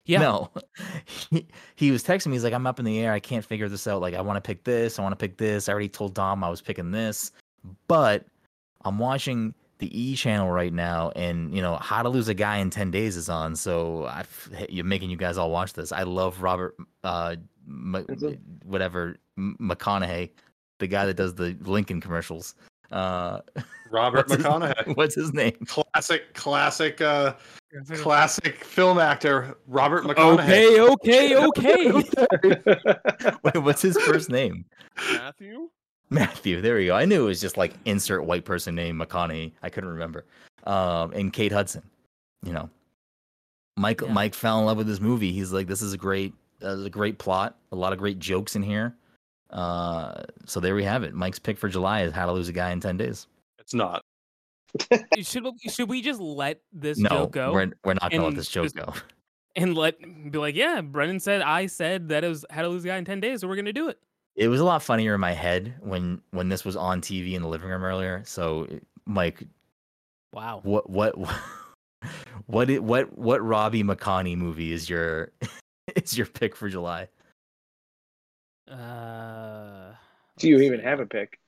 Yeah. 0.06 0.20
No, 0.20 0.50
he, 1.30 1.48
he 1.76 1.92
was 1.92 2.04
texting 2.04 2.28
me. 2.28 2.34
He's 2.34 2.44
like, 2.44 2.54
"I'm 2.54 2.68
up 2.68 2.80
in 2.80 2.86
the 2.86 3.00
air. 3.00 3.14
I 3.14 3.20
can't 3.20 3.46
figure 3.46 3.70
this 3.70 3.88
out. 3.88 4.02
Like, 4.02 4.14
I 4.14 4.22
want 4.22 4.38
to 4.38 4.42
pick 4.42 4.64
this. 4.64 5.00
I 5.00 5.02
want 5.02 5.14
to 5.14 5.18
pick 5.18 5.38
this. 5.38 5.70
I 5.70 5.72
already 5.72 5.90
told 5.90 6.14
Dom 6.14 6.44
I 6.44 6.50
was 6.50 6.62
picking 6.62 6.92
this, 6.92 7.32
but 7.88 8.26
I'm 8.84 9.00
watching 9.00 9.54
the 9.82 10.00
E 10.00 10.16
channel 10.16 10.50
right 10.50 10.72
now, 10.72 11.12
and 11.16 11.54
you 11.54 11.62
know, 11.62 11.76
How 11.76 12.04
to 12.04 12.10
Lose 12.10 12.28
a 12.28 12.34
Guy 12.34 12.58
in 12.58 12.70
Ten 12.70 12.92
Days 12.92 13.18
is 13.18 13.30
on. 13.30 13.56
So 13.56 14.06
I, 14.06 14.24
you're 14.70 14.86
making 14.86 15.10
you 15.10 15.18
guys 15.18 15.38
all 15.38 15.52
watch 15.52 15.74
this. 15.74 15.92
I 15.92 16.04
love 16.04 16.42
Robert, 16.42 16.78
uh, 17.04 17.36
M- 17.68 18.06
whatever 18.64 19.18
McConaughey, 19.38 20.30
the 20.80 20.88
guy 20.88 21.06
that 21.06 21.16
does 21.16 21.36
the 21.36 21.56
Lincoln 21.62 22.02
commercials. 22.02 22.56
Uh, 22.92 23.40
Robert 23.92 24.28
what's 24.30 24.36
his- 24.36 24.46
McConaughey, 24.46 24.96
what's 24.96 25.16
his 25.16 25.34
name? 25.34 25.54
classic, 25.66 26.34
classic, 26.34 27.02
uh, 27.02 27.36
classic 27.96 28.64
film 28.64 29.00
actor 29.00 29.58
Robert 29.68 30.04
McConaughey. 30.04 30.80
Okay, 30.90 31.36
okay, 31.36 31.92
okay. 31.92 33.36
Wait, 33.44 33.58
what's 33.64 33.82
his 33.82 33.98
first 34.02 34.30
name? 34.30 34.66
Matthew. 35.14 35.70
Matthew. 36.10 36.60
There 36.60 36.76
we 36.76 36.88
go. 36.88 36.96
I 36.96 37.06
knew 37.06 37.24
it 37.24 37.28
was 37.28 37.40
just 37.40 37.56
like 37.56 37.74
insert 37.86 38.26
white 38.26 38.44
person 38.44 38.76
name 38.76 39.00
McConaughey. 39.00 39.54
I 39.64 39.70
couldn't 39.70 39.90
remember. 39.90 40.26
Um, 40.66 41.14
and 41.14 41.32
Kate 41.32 41.52
Hudson. 41.54 41.84
You 42.44 42.52
know, 42.54 42.70
Mike. 43.78 44.02
Yeah. 44.02 44.12
Mike 44.12 44.34
fell 44.34 44.60
in 44.60 44.66
love 44.66 44.78
with 44.78 44.88
this 44.88 45.00
movie. 45.00 45.32
He's 45.32 45.52
like, 45.54 45.68
this 45.68 45.82
is 45.82 45.94
a 45.94 45.98
great, 45.98 46.34
uh, 46.64 46.78
a 46.86 46.90
great 46.90 47.18
plot. 47.20 47.58
A 47.72 47.76
lot 47.76 47.94
of 47.94 48.00
great 48.00 48.20
jokes 48.20 48.56
in 48.56 48.64
here. 48.64 48.96
Uh, 49.50 50.24
so 50.46 50.60
there 50.60 50.76
we 50.76 50.84
have 50.84 51.04
it. 51.04 51.14
Mike's 51.14 51.40
pick 51.40 51.58
for 51.58 51.68
July 51.70 52.02
is 52.02 52.14
How 52.14 52.26
to 52.26 52.32
Lose 52.32 52.48
a 52.50 52.54
Guy 52.54 52.72
in 52.72 52.80
Ten 52.80 52.98
Days. 52.98 53.28
It's 53.60 53.74
not. 53.74 54.02
should 55.22 55.44
we- 55.44 55.70
should 55.70 55.90
we 55.90 56.02
just 56.02 56.22
let 56.22 56.62
this 56.72 56.98
no, 56.98 57.10
joke 57.10 57.32
go 57.34 57.52
we're 57.52 57.72
we're 57.84 57.94
not 57.96 58.10
gonna 58.10 58.24
let 58.24 58.30
and 58.30 58.38
this 58.38 58.48
joke 58.48 58.64
just- 58.66 58.76
go. 58.78 58.94
and 59.58 59.76
let 59.76 60.00
be 60.32 60.38
like, 60.38 60.56
yeah, 60.56 60.80
Brennan 60.80 61.20
said 61.20 61.42
I 61.42 61.66
said 61.66 62.08
that 62.10 62.24
it 62.24 62.30
was 62.30 62.46
how 62.50 62.62
to 62.62 62.70
lose 62.70 62.86
a 62.86 62.88
guy 62.88 62.96
in 62.98 63.04
ten 63.04 63.20
days, 63.20 63.42
so 63.42 63.50
we're 63.50 63.58
gonna 63.58 63.74
do 63.74 63.90
it. 63.90 64.00
It 64.38 64.48
was 64.48 64.62
a 64.62 64.64
lot 64.64 64.82
funnier 64.82 65.14
in 65.16 65.20
my 65.20 65.34
head 65.34 65.74
when 65.82 66.22
when 66.32 66.48
this 66.48 66.64
was 66.64 66.78
on 66.78 67.02
TV 67.02 67.34
in 67.34 67.42
the 67.42 67.50
living 67.50 67.68
room 67.68 67.84
earlier. 67.84 68.24
So, 68.26 68.66
Mike, 69.06 69.44
Wow. 70.32 70.62
what 70.64 70.90
what 70.90 71.16
what 72.46 72.70
it, 72.70 72.82
what 72.82 73.18
what 73.18 73.44
Robbie 73.44 73.84
McConney 73.84 74.38
movie 74.38 74.72
is 74.72 74.90
your 74.90 75.32
is 75.96 76.18
your 76.18 76.28
pick 76.28 76.56
for 76.56 76.70
July? 76.70 77.08
Uh, 78.70 79.94
Do 80.38 80.48
you 80.48 80.60
even 80.62 80.80
see. 80.80 80.86
have 80.86 81.00
a 81.00 81.06
pick? 81.06 81.40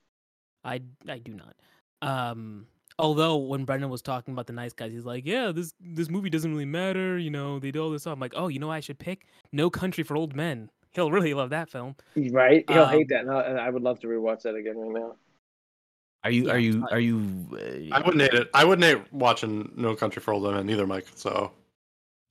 I 0.63 0.81
I 1.07 1.19
do 1.19 1.33
not. 1.33 1.55
Um, 2.01 2.67
although 2.99 3.37
when 3.37 3.65
Brennan 3.65 3.89
was 3.89 4.01
talking 4.01 4.33
about 4.33 4.47
the 4.47 4.53
nice 4.53 4.73
guys, 4.73 4.91
he's 4.91 5.05
like, 5.05 5.25
"Yeah, 5.25 5.51
this 5.51 5.73
this 5.79 6.09
movie 6.09 6.29
doesn't 6.29 6.51
really 6.51 6.65
matter. 6.65 7.17
You 7.17 7.29
know, 7.29 7.59
they 7.59 7.71
do 7.71 7.83
all 7.83 7.89
this 7.91 8.03
stuff." 8.03 8.13
I'm 8.13 8.19
like, 8.19 8.33
"Oh, 8.35 8.47
you 8.47 8.59
know, 8.59 8.67
what 8.67 8.73
I 8.75 8.79
should 8.79 8.99
pick 8.99 9.25
No 9.51 9.69
Country 9.69 10.03
for 10.03 10.15
Old 10.17 10.35
Men. 10.35 10.69
He'll 10.91 11.11
really 11.11 11.33
love 11.33 11.49
that 11.51 11.69
film." 11.69 11.95
Right? 12.15 12.65
He'll 12.69 12.83
Um, 12.83 12.89
hate 12.89 13.09
that. 13.09 13.21
And 13.21 13.59
I, 13.59 13.69
would 13.69 13.83
love 13.83 13.99
to 14.01 14.07
rewatch 14.07 14.41
that 14.43 14.55
again 14.55 14.77
right 14.77 14.91
now. 15.01 15.15
Are 16.23 16.31
you 16.31 16.47
Yeah, 16.47 16.53
are 16.53 16.59
you 16.59 16.87
are 16.91 16.99
you? 16.99 17.47
Uh, 17.51 17.95
I 17.95 17.99
wouldn't 17.99 18.21
hate 18.21 18.33
it. 18.33 18.49
I 18.53 18.63
wouldn't 18.63 18.85
hate 18.85 19.11
watching 19.13 19.71
No 19.75 19.95
Country 19.95 20.21
for 20.21 20.33
Old 20.33 20.43
Men 20.43 20.69
either, 20.69 20.87
Mike. 20.87 21.07
So, 21.15 21.51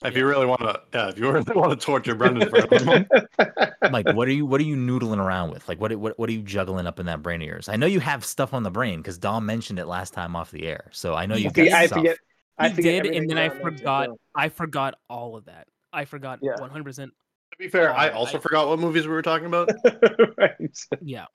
if 0.05 0.17
you 0.17 0.27
really 0.27 0.47
want 0.47 0.61
to, 0.61 0.81
yeah, 0.95 1.09
if 1.09 1.19
you 1.19 1.31
really 1.31 1.45
want 1.55 1.79
to 1.79 1.85
torture 1.85 2.15
Brennan 2.15 2.49
for 2.49 2.59
a 2.59 2.85
moment, 2.85 3.09
Mike, 3.91 4.13
what 4.15 4.29
are 4.29 4.33
you 4.33 4.47
what 4.47 4.61
are 4.61 4.65
you 4.65 4.77
noodling 4.77 5.19
around 5.19 5.51
with? 5.51 5.69
Like 5.69 5.81
what 5.81 5.95
what 5.97 6.19
what 6.19 6.29
are 6.29 6.33
you 6.33 6.43
juggling 6.43 6.87
up 6.87 6.99
in 7.01 7.07
that 7.07 7.23
brain 7.23 7.41
of 7.43 7.47
yours? 7.49 7.69
I 7.69 7.77
know 7.77 7.87
you 7.87 8.01
have 8.01 8.25
stuff 8.25 8.53
on 8.55 8.63
the 8.63 8.71
brain 8.71 9.01
because 9.01 9.19
Dom 9.19 9.47
mentioned 9.47 9.79
it 9.79 9.87
last 9.87 10.13
time 10.15 10.35
off 10.37 10.51
the 10.51 10.67
air. 10.67 10.89
So 10.93 11.15
I 11.15 11.27
know 11.27 11.35
you 11.37 11.51
See, 11.55 11.69
got 11.69 11.73
I 11.73 11.87
stuff. 11.87 11.99
forget. 11.99 12.19
I 12.59 12.69
He 12.69 12.75
forget 12.77 13.03
did, 13.05 13.15
and 13.15 13.31
then 13.31 13.39
I 13.39 13.49
forgot. 13.49 14.07
so- 14.07 14.19
I 14.35 14.49
forgot 14.49 14.95
all 15.09 15.37
of 15.37 15.47
that. 15.47 15.67
I 15.93 16.05
forgot 16.05 16.39
100. 16.43 16.85
percent 16.85 17.13
to 17.53 17.59
be 17.59 17.69
fair, 17.69 17.95
I 17.95 18.11
also 18.11 18.39
I- 18.39 18.41
forgot 18.41 18.69
what 18.69 18.79
movies 18.79 19.07
we 19.07 19.13
were 19.13 19.23
talking 19.23 19.47
about. 19.47 19.71
right. 20.39 20.79
Yeah. 21.01 21.27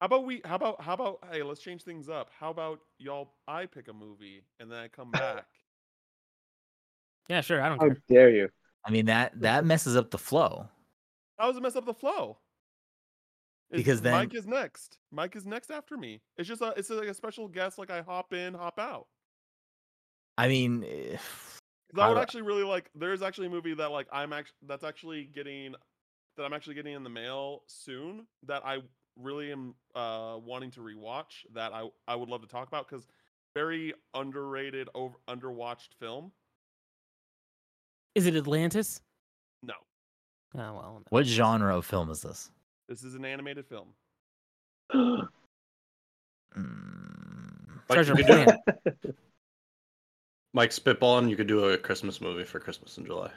How 0.00 0.06
about 0.06 0.26
we? 0.26 0.42
How 0.44 0.56
about 0.56 0.80
how 0.82 0.92
about? 0.92 1.18
Hey, 1.32 1.42
let's 1.42 1.60
change 1.60 1.82
things 1.82 2.10
up. 2.10 2.28
How 2.38 2.50
about 2.50 2.80
y'all? 2.98 3.32
I 3.48 3.64
pick 3.64 3.88
a 3.88 3.94
movie 3.94 4.42
and 4.60 4.70
then 4.70 4.78
I 4.78 4.88
come 4.88 5.10
back. 5.10 5.46
Yeah, 7.28 7.40
sure. 7.40 7.60
I 7.62 7.68
don't 7.68 7.78
How 7.80 7.86
care. 7.88 8.02
dare 8.08 8.30
you? 8.30 8.48
I 8.84 8.90
mean 8.90 9.06
that 9.06 9.40
that 9.40 9.64
messes 9.64 9.96
up 9.96 10.10
the 10.10 10.18
flow. 10.18 10.68
How 11.38 11.48
does 11.48 11.56
it 11.56 11.62
mess 11.62 11.76
up 11.76 11.84
the 11.86 11.94
flow? 11.94 12.38
It's- 13.70 13.80
Because 13.84 14.00
then- 14.00 14.12
Mike 14.12 14.34
is 14.34 14.46
next. 14.46 14.98
Mike 15.10 15.34
is 15.34 15.44
next 15.44 15.70
after 15.70 15.96
me. 15.96 16.22
It's 16.36 16.48
just 16.48 16.62
a, 16.62 16.72
it's 16.76 16.88
like 16.88 17.08
a 17.08 17.14
special 17.14 17.48
guest. 17.48 17.78
Like 17.78 17.90
I 17.90 18.00
hop 18.02 18.32
in, 18.32 18.54
hop 18.54 18.78
out. 18.78 19.08
I 20.38 20.48
mean, 20.48 20.84
eh, 20.84 21.16
'Cause 21.92 22.00
I 22.02 22.08
would 22.08 22.18
actually 22.18 22.42
really 22.42 22.62
like. 22.64 22.90
There 22.94 23.12
is 23.12 23.22
actually 23.22 23.46
a 23.48 23.50
movie 23.50 23.74
that 23.74 23.90
like 23.90 24.06
I'm 24.12 24.32
actually 24.32 24.56
that's 24.66 24.84
actually 24.84 25.24
getting 25.24 25.74
that 26.36 26.44
I'm 26.44 26.52
actually 26.52 26.74
getting 26.74 26.94
in 26.94 27.02
the 27.02 27.10
mail 27.10 27.62
soon 27.66 28.26
that 28.44 28.64
I 28.64 28.82
really 29.16 29.50
am 29.50 29.74
uh 29.94 30.38
wanting 30.42 30.70
to 30.72 30.80
rewatch 30.80 31.44
that 31.54 31.72
I 31.72 31.88
I 32.06 32.14
would 32.14 32.28
love 32.28 32.42
to 32.42 32.46
talk 32.48 32.68
about 32.68 32.86
because 32.88 33.06
very 33.54 33.94
underrated, 34.14 34.88
over 34.94 35.14
underwatched 35.28 35.94
film. 35.98 36.32
Is 38.16 38.26
it 38.26 38.34
Atlantis? 38.34 39.02
No, 39.62 39.74
Oh 40.54 40.58
well. 40.58 41.02
What 41.10 41.26
genre 41.26 41.76
of 41.76 41.84
film 41.84 42.10
is 42.10 42.22
this? 42.22 42.50
this 42.88 43.04
is 43.04 43.14
an 43.14 43.24
animated 43.26 43.66
film. 43.68 43.88
Mm, 46.56 47.80
Like, 47.90 47.96
Treasure 47.96 48.14
you 48.16 48.24
could 48.24 48.26
do- 48.26 48.44
Planet. 48.44 49.16
Mike 50.54 50.70
spitballing, 50.70 51.28
you 51.28 51.36
could 51.36 51.46
do 51.48 51.64
a 51.66 51.76
Christmas 51.76 52.18
movie 52.22 52.44
for 52.44 52.58
Christmas 52.58 52.96
in 52.96 53.04
July. 53.04 53.30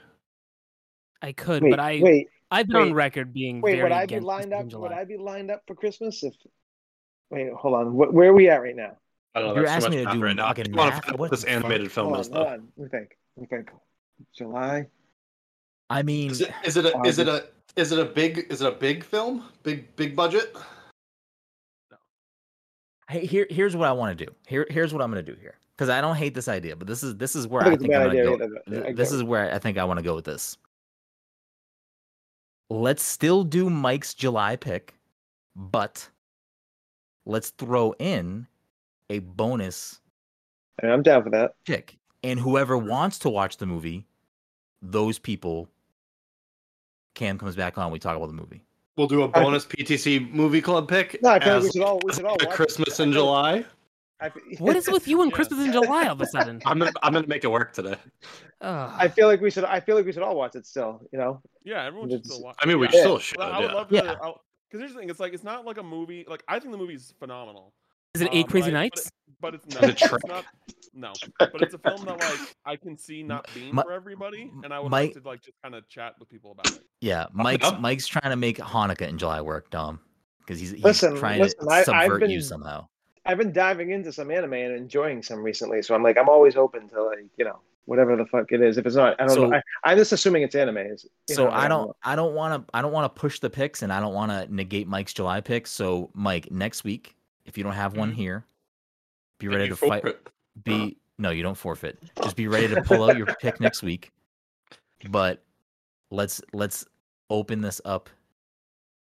I 1.21 1.33
could, 1.33 1.61
wait, 1.63 1.71
but 1.71 1.79
I 1.81 1.99
wait, 2.01 2.27
I've 2.49 2.67
been 2.67 2.77
on 2.77 2.93
record 2.93 3.33
being 3.33 3.59
wait. 3.59 3.71
very 3.73 3.83
Would 3.83 3.91
I 3.91 3.99
be 4.01 4.03
against 4.05 4.25
lined 4.25 4.51
Christmas 4.51 4.73
up? 4.73 4.77
in 4.77 4.81
Would 4.83 4.91
I 4.93 5.03
be 5.03 5.17
lined 5.17 5.51
up 5.51 5.63
for 5.67 5.75
Christmas 5.75 6.23
if? 6.23 6.33
Wait, 7.29 7.51
hold 7.51 7.73
on. 7.75 7.87
Wh- 7.87 8.13
where 8.13 8.29
are 8.29 8.33
we 8.33 8.49
at 8.49 8.61
right 8.61 8.75
now? 8.75 8.95
I 9.35 9.41
don't 9.41 9.49
know. 9.49 9.55
You're 9.55 9.67
asking 9.69 9.91
much 9.91 9.97
me 9.99 10.05
to 10.05 10.11
do 10.13 10.23
right 10.23 10.35
now. 10.35 10.45
I 10.45 10.49
fucking 10.51 10.65
just 10.65 10.77
wanna 10.77 10.91
find 10.91 11.03
out 11.03 11.11
What 11.11 11.19
what 11.19 11.31
this 11.31 11.43
animated 11.43 11.91
film 11.91 12.07
Hold 12.07 12.19
is 12.21 12.29
on, 12.29 12.35
hold 12.35 12.47
on. 12.47 12.67
Let 12.77 12.83
me 12.93 12.97
think. 12.99 13.17
Let 13.35 13.41
me 13.51 13.57
think. 13.57 13.69
July. 14.35 14.87
I 15.89 16.03
mean, 16.03 16.31
Is 16.31 16.41
it 16.41 16.51
is 16.63 16.77
it 16.77 16.85
a 16.85 17.01
is 17.05 17.19
it 17.19 17.27
a 17.27 17.47
is 17.75 17.91
it 17.91 17.99
a 17.99 18.05
big 18.05 18.45
is 18.49 18.61
it 18.61 18.67
a 18.67 18.71
big 18.75 19.03
film? 19.03 19.43
Big 19.63 19.95
big 19.95 20.15
budget? 20.15 20.55
No. 21.91 21.97
hey, 23.09 23.25
here 23.25 23.47
here's 23.49 23.75
what 23.75 23.87
I 23.87 23.91
want 23.91 24.17
to 24.17 24.25
do. 24.25 24.31
Here 24.47 24.67
here's 24.69 24.93
what 24.93 25.01
I'm 25.01 25.09
gonna 25.09 25.23
do 25.23 25.35
here 25.39 25.55
because 25.75 25.89
I 25.89 25.99
don't 26.01 26.15
hate 26.15 26.33
this 26.35 26.47
idea, 26.47 26.75
but 26.75 26.87
this 26.87 27.01
is 27.03 27.15
this 27.17 27.35
is 27.35 27.47
where 27.47 27.63
I 27.63 27.71
I 27.71 27.75
think 27.77 27.81
it's 27.81 27.85
a 27.85 27.87
think 27.87 27.95
I'm 27.95 28.07
gonna 28.09 28.23
go. 28.23 28.33
either, 28.35 28.47
but 28.49 28.61
I 28.67 28.71
th- 28.71 28.83
get 28.87 28.95
This 28.95 29.11
it. 29.11 29.15
is 29.15 29.23
where 29.23 29.53
I 29.53 29.59
think 29.59 29.77
I 29.77 29.83
want 29.83 29.97
to 29.97 30.03
go 30.03 30.15
with 30.15 30.25
this. 30.25 30.57
Let's 32.69 33.01
still 33.01 33.43
do 33.43 33.69
Mike's 33.69 34.13
July 34.13 34.55
pick, 34.55 34.93
but 35.55 36.07
let's 37.25 37.49
throw 37.51 37.93
in 37.97 38.45
a 39.09 39.19
bonus 39.19 40.01
I 40.81 40.85
mean, 40.85 40.93
I'm 40.93 41.01
down 41.01 41.23
for 41.23 41.31
that. 41.31 41.55
pick. 41.65 41.97
And 42.23 42.39
whoever 42.39 42.77
wants 42.77 43.17
to 43.19 43.29
watch 43.29 43.57
the 43.57 43.65
movie, 43.65 44.05
those 44.81 45.19
people, 45.19 45.69
Cam 47.15 47.37
comes 47.37 47.55
back 47.55 47.77
on. 47.77 47.91
We 47.91 47.99
talk 47.99 48.15
about 48.15 48.27
the 48.27 48.33
movie. 48.33 48.61
We'll 48.97 49.07
do 49.07 49.23
a 49.23 49.27
bonus 49.27 49.65
PTC 49.65 50.29
movie 50.31 50.61
club 50.61 50.89
pick. 50.89 51.21
No, 51.23 51.29
I 51.29 51.39
feel 51.39 51.53
like 51.53 51.61
we 51.63 51.67
as 51.67 51.73
should 51.73 51.81
all 51.83 52.01
we 52.03 52.13
should 52.13 52.25
all 52.25 52.37
watch. 52.39 52.49
Christmas 52.49 52.99
I 52.99 53.03
in 53.03 53.13
July. 53.13 53.65
I, 54.21 54.29
What 54.57 54.75
is 54.75 54.89
with 54.89 55.07
you 55.07 55.21
and 55.21 55.31
Yeah. 55.31 55.35
Christmas 55.35 55.65
in 55.65 55.71
July 55.71 56.05
all 56.07 56.13
of 56.13 56.21
a 56.21 56.25
sudden? 56.25 56.61
I'm 56.65 56.79
gonna 56.79 56.91
I'm 57.01 57.13
gonna 57.13 57.27
make 57.27 57.45
it 57.45 57.51
work 57.51 57.71
today. 57.71 57.95
Ugh. 58.61 58.93
I 58.97 59.07
feel 59.07 59.27
like 59.27 59.39
we 59.39 59.51
should. 59.51 59.63
I 59.63 59.79
feel 59.79 59.95
like 59.95 60.05
we 60.05 60.11
should 60.11 60.23
all 60.23 60.35
watch 60.35 60.55
it 60.55 60.65
still. 60.65 61.01
You 61.13 61.19
know. 61.19 61.41
Yeah, 61.63 61.85
everyone 61.85 62.09
should 62.09 62.25
still 62.25 62.43
watch. 62.43 62.57
I 62.59 62.65
mean, 62.65 62.79
we 62.79 62.87
yeah. 62.91 62.99
still 62.99 63.19
should. 63.19 63.37
But 63.37 63.53
I 63.53 63.59
would 63.59 63.69
yeah. 63.69 63.75
love 63.75 63.89
to. 63.89 64.33
Because 64.69 64.81
here's 64.81 64.93
the 64.93 64.99
thing: 64.99 65.09
it's 65.09 65.19
like 65.19 65.33
it's 65.33 65.43
not 65.43 65.65
like 65.65 65.77
a 65.77 65.83
movie. 65.83 66.25
Like 66.27 66.43
I 66.47 66.59
think 66.59 66.71
the 66.71 66.77
movie's 66.77 67.13
phenomenal, 67.19 67.73
Is 68.15 68.21
it 68.21 68.29
um, 68.29 68.33
Eight 68.33 68.45
but 68.47 68.51
Crazy 68.51 68.67
I- 68.67 68.71
but 68.71 68.73
Nights? 68.79 69.11
but 69.41 69.55
it's 69.55 69.65
Is 69.67 69.75
not. 69.75 69.83
it 69.89 69.97
Shrek? 69.97 70.13
It's 70.15 70.25
not. 70.27 70.45
No, 70.93 71.13
but 71.39 71.61
it's 71.61 71.73
a 71.73 71.77
film 71.77 72.03
that 72.05 72.19
like 72.19 72.55
I 72.65 72.75
can 72.75 72.97
see 72.97 73.23
not 73.23 73.47
being 73.53 73.73
Mi- 73.75 73.83
for 73.83 73.91
everybody, 73.93 74.51
and 74.63 74.73
I 74.73 74.79
would 74.79 74.89
Mike- 74.91 75.13
like 75.15 75.23
to 75.23 75.29
like 75.29 75.41
just 75.41 75.57
kind 75.61 75.75
of 75.75 75.87
chat 75.87 76.15
with 76.19 76.27
people 76.29 76.51
about 76.51 76.67
it. 76.71 76.81
Yeah, 77.01 77.27
Mike's 77.31 77.65
up. 77.65 77.79
Mike's 77.79 78.07
trying 78.07 78.31
to 78.31 78.35
make 78.35 78.57
Hanukkah 78.57 79.07
in 79.07 79.17
July 79.17 79.39
work, 79.41 79.69
Dom, 79.69 79.99
because 80.39 80.59
he's, 80.59 80.71
he's 80.71 80.83
Listen, 80.83 81.15
trying 81.15 81.39
listen, 81.41 81.65
to 81.65 81.71
I- 81.71 81.77
I've 81.79 81.85
subvert 81.85 82.29
you 82.29 82.41
somehow. 82.41 82.87
I've 83.25 83.37
been 83.37 83.53
diving 83.53 83.91
into 83.91 84.11
some 84.11 84.31
anime 84.31 84.53
and 84.53 84.75
enjoying 84.75 85.21
some 85.21 85.43
recently, 85.43 85.83
so 85.83 85.93
I'm 85.93 86.01
like, 86.01 86.17
I'm 86.17 86.27
always 86.29 86.55
open 86.55 86.89
to 86.89 87.03
like, 87.03 87.25
you 87.37 87.45
know, 87.45 87.59
whatever 87.85 88.15
the 88.15 88.25
fuck 88.25 88.51
it 88.51 88.61
is. 88.61 88.77
If 88.77 88.87
it's 88.87 88.95
not, 88.95 89.15
I 89.21 89.27
don't 89.27 89.35
So- 89.35 89.45
know. 89.47 89.57
I, 89.57 89.91
I'm 89.91 89.97
just 89.97 90.11
assuming 90.11 90.41
it's 90.41 90.55
anime. 90.55 90.77
It's, 90.77 91.05
So 91.29 91.45
know, 91.45 91.51
I 91.51 91.67
don't 91.67 91.87
know. 91.87 91.95
I 92.03 92.15
don't 92.15 92.33
want 92.33 92.67
to 92.67 92.75
I 92.75 92.81
don't 92.81 92.91
want 92.91 93.13
to 93.13 93.19
push 93.19 93.39
the 93.39 93.49
picks 93.49 93.83
and 93.83 93.93
I 93.93 93.99
don't 93.99 94.13
want 94.15 94.31
to 94.31 94.53
negate 94.53 94.87
Mike's 94.87 95.13
July 95.13 95.39
picks. 95.41 95.69
So 95.71 96.09
Mike, 96.15 96.49
next 96.51 96.83
week, 96.83 97.15
if 97.49 97.57
you 97.57 97.63
don't 97.63 97.73
have 97.73 97.97
one 97.97 98.11
Mhm. 98.11 98.15
here, 98.15 98.45
be 99.39 99.47
ready 99.49 99.67
to 99.67 99.75
fight. 99.75 100.03
forfeit. 100.03 100.29
Be 100.63 100.97
no, 101.17 101.31
you 101.31 101.43
don't 101.43 101.55
forfeit. 101.57 101.97
Just 102.23 102.35
be 102.37 102.47
ready 102.47 102.67
to 102.69 102.81
pull 102.83 103.03
out 103.09 103.17
your 103.17 103.25
pick 103.41 103.59
next 103.59 103.83
week. 103.83 104.11
But 105.09 105.43
let's 106.11 106.41
let's 106.53 106.85
open 107.29 107.61
this 107.61 107.81
up 107.83 108.09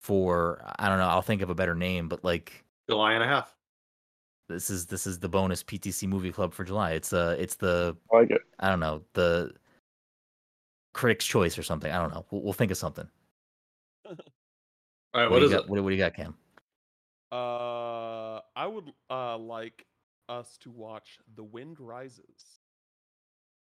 for 0.01 0.63
I 0.79 0.89
don't 0.89 0.99
know. 0.99 1.09
I'll 1.09 1.21
think 1.23 1.43
of 1.43 1.51
a 1.51 1.55
better 1.55 1.75
name, 1.75 2.09
but 2.09 2.25
like 2.25 2.65
July 2.89 3.13
and 3.15 3.23
a 3.23 3.27
half. 3.27 3.55
this 4.49 4.71
is 4.71 4.87
this 4.87 5.07
is 5.07 5.19
the 5.19 5.29
bonus 5.29 5.63
PTC 5.63 6.07
movie 6.09 6.33
club 6.33 6.55
for 6.55 6.65
July. 6.65 6.93
It's 6.93 7.13
uh 7.13 7.37
it's 7.39 7.57
the 7.57 7.97
I 8.13 8.17
like 8.19 8.31
it. 8.31 8.43
I 8.59 8.69
don't 8.71 8.81
know 8.81 9.03
the 9.15 9.53
critics 10.95 11.25
choice 11.27 11.59
or 11.59 11.63
something. 11.63 11.91
I 11.93 11.99
don't 11.99 12.13
know. 12.15 12.25
We'll, 12.31 12.43
we'll 12.43 12.53
think 12.53 12.71
of 12.71 12.77
something. 12.79 13.09
All 14.07 14.15
right, 15.15 15.25
What, 15.25 15.31
what 15.33 15.39
do 15.41 15.45
is 15.47 15.51
you 15.53 15.59
it? 15.59 15.69
What, 15.69 15.83
what 15.83 15.91
do 15.91 15.97
you 15.97 16.03
got, 16.03 16.15
Cam? 16.15 16.37
Uh, 17.31 17.37
I 18.59 18.67
would 18.67 18.93
uh 19.09 19.39
like 19.39 19.87
us 20.29 20.59
to 20.63 20.71
watch 20.71 21.19
The 21.37 21.45
Wind 21.45 21.77
Rises. 21.79 22.59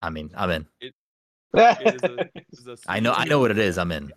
I 0.01 0.09
mean, 0.09 0.29
I'm 0.35 0.49
in. 0.51 0.65
It 1.53 1.95
is 1.95 2.03
a, 2.03 2.19
it 2.19 2.45
is 2.53 2.67
a 2.67 2.77
I 2.87 2.99
know 3.01 3.11
I 3.13 3.25
know 3.25 3.39
what 3.39 3.51
it 3.51 3.57
is. 3.57 3.77
I'm 3.77 3.91
in. 3.91 4.11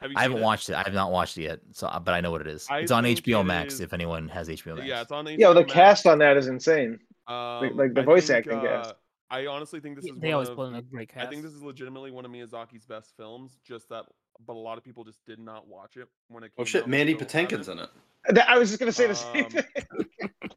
Have 0.00 0.10
I 0.16 0.22
haven't 0.22 0.38
it? 0.38 0.42
watched 0.42 0.68
it. 0.68 0.74
I 0.74 0.82
have 0.82 0.92
not 0.92 1.10
watched 1.10 1.38
it 1.38 1.42
yet. 1.44 1.60
So, 1.72 1.86
uh, 1.86 1.98
but 1.98 2.12
I 2.12 2.20
know 2.20 2.30
what 2.30 2.42
it 2.42 2.46
is. 2.46 2.66
I 2.70 2.80
it's 2.80 2.90
on 2.92 3.04
HBO 3.04 3.40
it 3.40 3.44
Max. 3.44 3.74
is- 3.74 3.80
If 3.80 3.92
anyone 3.94 4.28
has 4.28 4.48
HBO 4.50 4.76
Max. 4.76 4.86
Yeah, 4.86 5.00
it's 5.00 5.10
on. 5.10 5.26
Yo, 5.26 5.54
the 5.54 5.60
Max. 5.60 5.72
cast 5.72 6.06
on 6.06 6.18
that 6.18 6.36
is 6.36 6.46
insane. 6.46 6.98
Um, 7.26 7.74
like 7.76 7.94
the 7.94 8.02
I 8.02 8.04
voice 8.04 8.26
think, 8.26 8.46
acting 8.46 8.60
cast. 8.60 8.90
uh, 8.90 8.94
I 9.30 9.46
honestly 9.46 9.80
think 9.80 9.96
this 9.96 10.04
is 10.04 10.10
they 10.20 10.28
one 10.28 10.34
always 10.34 10.48
of, 10.50 10.56
put 10.56 10.68
in 10.68 10.74
a 10.74 10.82
great 10.82 11.08
cast. 11.08 11.26
I 11.26 11.30
think 11.30 11.42
this 11.42 11.52
is 11.54 11.62
legitimately 11.62 12.10
one 12.10 12.26
of 12.26 12.30
Miyazaki's 12.30 12.84
best 12.84 13.14
films. 13.16 13.56
Just 13.66 13.88
that, 13.88 14.04
but 14.46 14.52
a 14.52 14.58
lot 14.58 14.76
of 14.76 14.84
people 14.84 15.04
just 15.04 15.24
did 15.26 15.38
not 15.38 15.66
watch 15.66 15.96
it 15.96 16.08
when 16.28 16.44
it 16.44 16.48
came 16.48 16.62
Oh 16.62 16.64
shit, 16.64 16.82
out, 16.82 16.88
Mandy 16.90 17.14
Patinkin's 17.14 17.66
don't- 17.68 17.78
in 17.78 17.84
it. 17.84 17.90
That- 18.28 18.48
I 18.48 18.58
was 18.58 18.68
just 18.70 18.78
gonna 18.80 18.92
say 18.92 19.06
the 19.06 19.14
same 19.14 19.44
Um, 19.46 19.50
thing. 19.50 20.30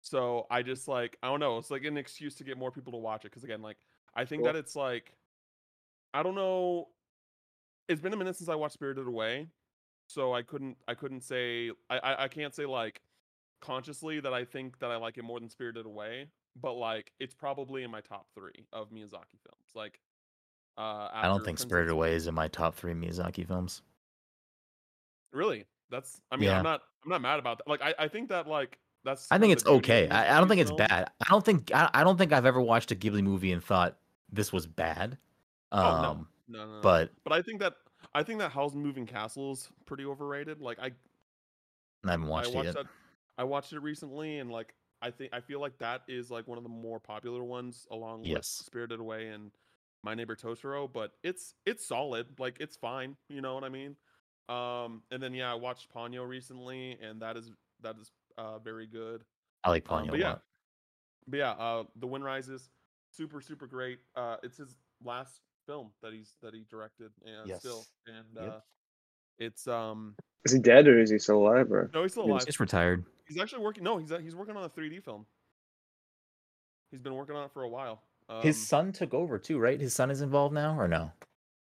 So 0.00 0.46
I 0.50 0.62
just 0.62 0.88
like 0.88 1.18
I 1.22 1.28
don't 1.28 1.40
know. 1.40 1.58
It's 1.58 1.70
like 1.70 1.84
an 1.84 1.98
excuse 1.98 2.34
to 2.36 2.44
get 2.44 2.56
more 2.56 2.70
people 2.70 2.92
to 2.92 2.98
watch 2.98 3.24
it 3.26 3.30
because 3.30 3.44
again, 3.44 3.60
like 3.60 3.76
I 4.14 4.24
think 4.24 4.40
Cool. 4.42 4.52
that 4.52 4.58
it's 4.58 4.74
like 4.74 5.12
I 6.14 6.22
don't 6.22 6.34
know. 6.34 6.88
It's 7.90 8.00
been 8.00 8.14
a 8.14 8.16
minute 8.16 8.36
since 8.36 8.48
I 8.48 8.54
watched 8.54 8.72
Spirited 8.74 9.06
Away, 9.06 9.48
so 10.06 10.32
I 10.32 10.40
couldn't 10.42 10.78
I 10.88 10.94
couldn't 10.94 11.20
say 11.24 11.72
I 11.90 11.98
I, 11.98 12.24
I 12.24 12.28
can't 12.28 12.54
say 12.54 12.64
like 12.64 13.02
consciously 13.60 14.18
that 14.20 14.32
I 14.32 14.46
think 14.46 14.78
that 14.78 14.90
I 14.90 14.96
like 14.96 15.18
it 15.18 15.24
more 15.24 15.40
than 15.40 15.50
Spirited 15.50 15.84
Away, 15.84 16.28
but 16.58 16.72
like 16.74 17.12
it's 17.20 17.34
probably 17.34 17.82
in 17.82 17.90
my 17.90 18.00
top 18.00 18.28
three 18.34 18.64
of 18.72 18.88
Miyazaki 18.90 19.38
films. 19.42 19.68
Like 19.74 20.00
uh, 20.78 21.10
I 21.12 21.24
don't 21.24 21.38
think 21.40 21.44
Princess- 21.58 21.62
Spirited 21.68 21.90
Away 21.92 22.14
is 22.14 22.26
in 22.28 22.34
my 22.34 22.48
top 22.48 22.76
three 22.76 22.94
Miyazaki 22.94 23.46
films. 23.46 23.82
Really, 25.34 25.66
that's 25.90 26.20
I 26.30 26.36
mean 26.36 26.46
Yeah. 26.46 26.58
I'm 26.58 26.64
not 26.64 26.82
I'm 27.04 27.10
not 27.10 27.22
mad 27.22 27.38
about 27.38 27.58
that. 27.58 27.68
Like 27.68 27.82
I 27.82 27.94
I 27.98 28.08
think 28.08 28.28
that 28.28 28.46
like 28.46 28.78
that's 29.04 29.26
I 29.30 29.38
think 29.38 29.52
it's 29.52 29.62
the 29.62 29.70
beauty 29.70 30.04
of 30.04 30.08
okay. 30.08 30.08
I, 30.08 30.36
I 30.36 30.38
don't 30.38 30.48
think 30.48 30.60
it's 30.60 30.72
bad. 30.72 31.10
I 31.20 31.30
don't 31.30 31.44
think 31.44 31.70
I, 31.74 31.88
I 31.94 32.04
don't 32.04 32.16
think 32.16 32.32
I've 32.32 32.46
ever 32.46 32.60
watched 32.60 32.90
a 32.92 32.96
Ghibli 32.96 33.22
movie 33.22 33.52
and 33.52 33.62
thought 33.62 33.96
this 34.30 34.52
was 34.52 34.66
bad. 34.66 35.18
Um, 35.72 35.84
Oh, 35.84 36.02
no. 36.02 36.26
No, 36.48 36.66
no, 36.66 36.80
but 36.82 37.10
But 37.24 37.32
I 37.32 37.42
think 37.42 37.60
that 37.60 37.74
I 38.14 38.22
think 38.22 38.38
that 38.40 38.50
Howl's 38.50 38.74
Moving 38.74 39.06
Castle 39.06 39.52
is 39.52 39.68
pretty 39.86 40.04
overrated. 40.04 40.60
Like 40.60 40.78
I, 40.78 40.92
I 42.06 42.12
haven't 42.12 42.28
watched, 42.28 42.54
I 42.54 42.60
it 42.60 42.64
yet. 42.64 42.74
that. 42.74 42.86
I 43.36 43.44
watched 43.44 43.72
it 43.72 43.80
recently, 43.80 44.38
and 44.38 44.50
like 44.50 44.74
I 45.02 45.10
think 45.10 45.32
I 45.32 45.40
feel 45.40 45.60
like 45.60 45.78
that 45.78 46.02
is 46.08 46.30
like 46.30 46.48
one 46.48 46.58
of 46.58 46.64
the 46.64 46.70
more 46.70 46.98
popular 46.98 47.44
ones, 47.44 47.86
along 47.90 48.22
with 48.22 48.44
Spirited 48.44 49.00
Away 49.00 49.28
and 49.28 49.50
My 50.02 50.14
Neighbor 50.14 50.36
Totoro. 50.36 50.90
But 50.90 51.12
it's 51.22 51.54
it's 51.66 51.86
solid. 51.86 52.26
Like 52.38 52.56
it's 52.60 52.76
fine. 52.76 53.16
You 53.28 53.40
know 53.40 53.54
what 53.54 53.64
I 53.64 53.68
mean? 53.68 53.96
Um, 54.48 55.02
and 55.10 55.22
then 55.22 55.34
yeah, 55.34 55.50
I 55.52 55.54
watched 55.54 55.92
Ponyo 55.92 56.26
recently, 56.26 56.98
and 57.02 57.20
that 57.22 57.36
is 57.36 57.50
that 57.82 57.96
is 57.98 58.10
uh 58.36 58.58
very 58.58 58.86
good. 58.86 59.24
I 59.64 59.70
like 59.70 59.90
Um, 59.90 60.04
Ponyo 60.06 60.10
but 60.10 60.16
a 60.16 60.18
yeah, 60.20 60.28
lot. 60.30 60.42
but 61.26 61.36
yeah, 61.38 61.50
uh, 61.52 61.84
The 61.96 62.06
Wind 62.06 62.24
Rises, 62.24 62.70
super 63.12 63.40
super 63.40 63.66
great. 63.66 63.98
Uh, 64.16 64.36
it's 64.42 64.56
his 64.56 64.74
last 65.04 65.40
film 65.66 65.90
that 66.02 66.12
he's 66.12 66.34
that 66.42 66.54
he 66.54 66.64
directed 66.70 67.10
and 67.24 67.54
still, 67.58 67.84
and 68.06 68.26
Yep. 68.34 68.52
uh, 68.54 68.60
it's 69.38 69.68
um 69.68 70.14
Is 70.44 70.52
he 70.52 70.58
dead 70.58 70.88
or 70.88 70.98
is 70.98 71.10
he 71.10 71.18
still 71.18 71.36
alive? 71.46 71.70
Or 71.70 71.90
no, 71.92 72.02
he's 72.02 72.12
still 72.12 72.24
He's 72.24 72.30
alive. 72.32 72.46
Just 72.46 72.60
retired. 72.60 73.04
He's 73.26 73.38
actually 73.38 73.62
working. 73.62 73.84
No, 73.84 73.98
he's 73.98 74.10
he's 74.22 74.34
working 74.34 74.56
on 74.56 74.64
a 74.64 74.68
3D 74.70 75.04
film. 75.04 75.26
He's 76.90 77.00
been 77.02 77.14
working 77.14 77.36
on 77.36 77.44
it 77.44 77.52
for 77.52 77.62
a 77.64 77.68
while. 77.68 78.02
Um, 78.30 78.40
His 78.42 78.56
son 78.66 78.92
took 78.92 79.12
over 79.12 79.38
too, 79.38 79.58
right? 79.58 79.78
His 79.80 79.94
son 79.94 80.10
is 80.10 80.22
involved 80.22 80.54
now, 80.54 80.78
or 80.78 80.88
no? 80.88 81.12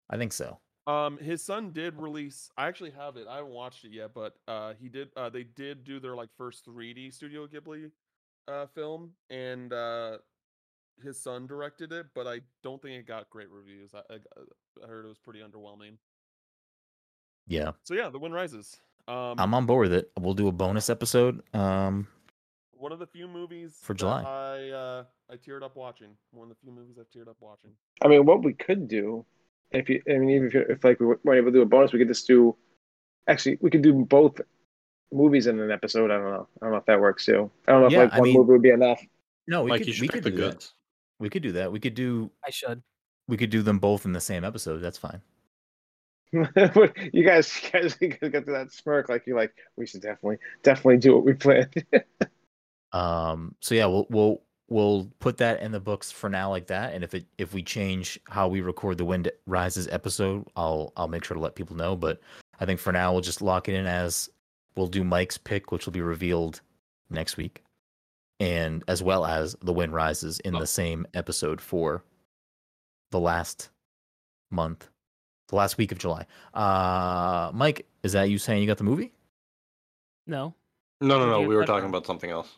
I 0.10 0.18
think 0.18 0.32
so. 0.34 0.60
Um, 0.88 1.18
his 1.20 1.44
son 1.44 1.72
did 1.72 2.00
release. 2.00 2.50
I 2.58 2.68
actually 2.68 2.92
have 2.92 3.16
it. 3.18 3.28
I 3.30 3.38
haven't 3.38 3.52
watched 3.52 3.86
it 3.86 3.92
yet, 3.92 4.12
but 4.14 4.36
uh, 4.48 4.74
he 4.80 4.90
did. 4.90 5.10
Uh, 5.16 5.30
they 5.30 5.44
did 5.44 5.84
do 5.84 6.00
their 6.00 6.16
like 6.16 6.30
first 6.38 6.66
3D 6.66 7.14
Studio 7.14 7.48
Ghibli 7.48 7.92
uh 8.48 8.66
film, 8.74 9.12
and 9.30 9.72
uh, 9.72 10.18
his 11.04 11.22
son 11.22 11.46
directed 11.46 11.92
it. 11.92 12.08
But 12.16 12.28
I 12.28 12.42
don't 12.64 12.82
think 12.82 13.00
it 13.00 13.06
got 13.06 13.30
great 13.30 13.50
reviews. 13.52 13.92
I, 13.94 14.00
I, 14.14 14.18
I 14.84 14.88
heard 14.88 15.06
it 15.06 15.10
was 15.10 15.20
pretty 15.20 15.40
underwhelming. 15.40 15.98
Yeah, 17.48 17.72
So 17.84 17.96
yeah, 17.96 18.10
The 18.10 18.20
Wind 18.20 18.34
Rises. 18.34 18.78
Um, 19.08 19.36
I'm 19.38 19.54
on 19.54 19.66
board 19.66 19.90
with 19.90 19.94
it. 19.94 20.12
We'll 20.20 20.36
do 20.36 20.48
a 20.48 20.52
bonus 20.52 20.90
episode. 20.90 21.42
Um, 21.56 22.08
one 22.72 22.92
of 22.92 23.00
the 23.00 23.08
few 23.08 23.28
movies 23.28 23.78
For 23.82 23.94
that 23.94 24.00
July. 24.00 24.24
I 24.24 24.70
uh, 24.70 25.04
I 25.30 25.36
teared 25.36 25.64
up 25.64 25.76
watching. 25.76 26.10
One 26.32 26.50
of 26.50 26.56
the 26.56 26.62
few 26.62 26.72
movies 26.72 26.98
I've 27.00 27.10
teared 27.10 27.28
up 27.28 27.38
watching. 27.40 27.72
I 28.02 28.08
mean, 28.08 28.26
what 28.26 28.44
we 28.44 28.54
could 28.54 28.88
do, 28.88 29.26
if 29.72 29.90
you, 29.90 30.02
I 30.10 30.14
mean, 30.18 30.30
even 30.30 30.48
if, 30.48 30.54
you- 30.54 30.66
if 30.70 30.84
like 30.84 31.00
we 31.00 31.06
weren't 31.08 31.22
able 31.38 31.48
to 31.48 31.52
do 31.52 31.62
a 31.62 31.66
bonus, 31.66 31.94
we 31.94 32.00
could 32.00 32.08
just 32.08 32.28
do. 32.28 32.56
Actually, 33.28 33.58
we 33.62 33.70
could 33.70 33.82
do 33.82 33.94
both 33.94 34.40
movies 35.12 35.48
in 35.48 35.60
an 35.60 35.72
episode. 35.72 36.10
I 36.12 36.16
don't 36.18 36.32
know. 36.32 36.48
I 36.62 36.66
don't 36.66 36.72
know 36.72 36.78
if 36.80 36.86
that 36.86 37.00
works 37.00 37.26
too. 37.26 37.52
I 37.68 37.72
don't 37.72 37.82
know 37.82 37.88
if 37.88 37.94
Yeah, 37.94 38.00
like 38.04 38.14
I 38.14 38.20
one 38.20 38.28
mean- 38.30 38.38
movie 38.38 38.52
would 38.54 38.62
be 38.62 38.70
enough. 38.72 39.02
No, 39.48 39.64
we 39.64 39.72
Like 39.72 39.82
could 39.82 39.96
you 39.98 40.02
we 40.02 40.08
could 40.08 40.24
the 40.24 40.32
do 40.32 40.38
that. 40.38 40.70
We 41.20 41.30
could 41.30 41.44
do 41.44 41.52
that. 41.54 41.72
We 41.72 41.80
could 41.80 41.94
do 41.96 42.32
I 42.46 42.50
should. 42.52 42.82
we 43.28 43.38
could 43.38 43.50
do 43.50 43.62
them 43.62 43.80
both 43.80 44.06
in 44.06 44.14
the 44.14 44.22
same 44.22 44.44
episode. 44.44 44.80
That's 44.80 44.98
fine. 44.98 45.22
you 46.32 46.46
guys, 46.56 47.12
you 47.14 47.24
guys, 47.72 47.98
you 48.02 48.08
guys 48.10 48.32
got 48.32 48.46
to 48.46 48.52
that 48.52 48.72
smirk 48.72 49.10
like 49.10 49.26
you're 49.28 49.36
like, 49.38 49.54
we 49.76 49.86
should 49.86 50.02
definitely, 50.02 50.38
definitely 50.64 50.98
do 50.98 51.16
what 51.16 51.26
we 51.26 51.34
planned. 51.34 51.74
Um. 52.94 53.56
So 53.62 53.74
yeah, 53.74 53.86
we'll 53.86 54.06
we'll 54.10 54.42
we'll 54.72 55.12
put 55.20 55.38
that 55.38 55.60
in 55.62 55.72
the 55.72 55.80
books 55.80 56.12
for 56.12 56.30
now, 56.30 56.50
like 56.50 56.68
that. 56.68 56.94
And 56.94 57.04
if 57.04 57.14
it 57.14 57.26
if 57.38 57.54
we 57.54 57.62
change 57.62 58.20
how 58.30 58.48
we 58.48 58.62
record 58.62 58.98
the 58.98 59.06
Wind 59.06 59.30
Rises 59.46 59.88
episode, 59.90 60.48
I'll 60.56 60.94
I'll 60.98 61.08
make 61.10 61.24
sure 61.24 61.36
to 61.36 61.42
let 61.42 61.56
people 61.56 61.76
know. 61.76 61.96
But 61.96 62.22
I 62.60 62.66
think 62.66 62.80
for 62.80 62.92
now 62.94 63.12
we'll 63.12 63.22
just 63.22 63.42
lock 63.42 63.68
it 63.70 63.76
in 63.76 63.86
as 63.86 64.30
we'll 64.76 64.88
do 64.88 65.04
Mike's 65.04 65.38
pick, 65.38 65.72
which 65.72 65.86
will 65.86 65.94
be 65.94 66.02
revealed 66.02 66.62
next 67.10 67.36
week, 67.38 67.62
and 68.40 68.84
as 68.88 69.04
well 69.04 69.26
as 69.26 69.56
the 69.62 69.74
Wind 69.74 69.94
Rises 69.94 70.40
in 70.40 70.56
Oh. 70.56 70.60
the 70.60 70.68
same 70.68 71.06
episode 71.14 71.60
for 71.60 72.04
the 73.12 73.20
last 73.20 73.70
month, 74.50 74.88
the 75.50 75.56
last 75.58 75.78
week 75.78 75.92
of 75.92 75.98
July. 75.98 76.26
Uh, 76.54 77.52
Mike, 77.54 77.86
is 78.04 78.14
that 78.14 78.30
you 78.30 78.38
saying 78.38 78.62
you 78.62 78.68
got 78.68 78.78
the 78.78 78.86
movie? 78.86 79.12
No. 80.26 80.56
No, 81.02 81.20
no, 81.20 81.30
no. 81.30 81.42
We 81.42 81.56
were 81.56 81.66
talking 81.66 81.90
about 81.90 82.06
something 82.06 82.30
else. 82.30 82.58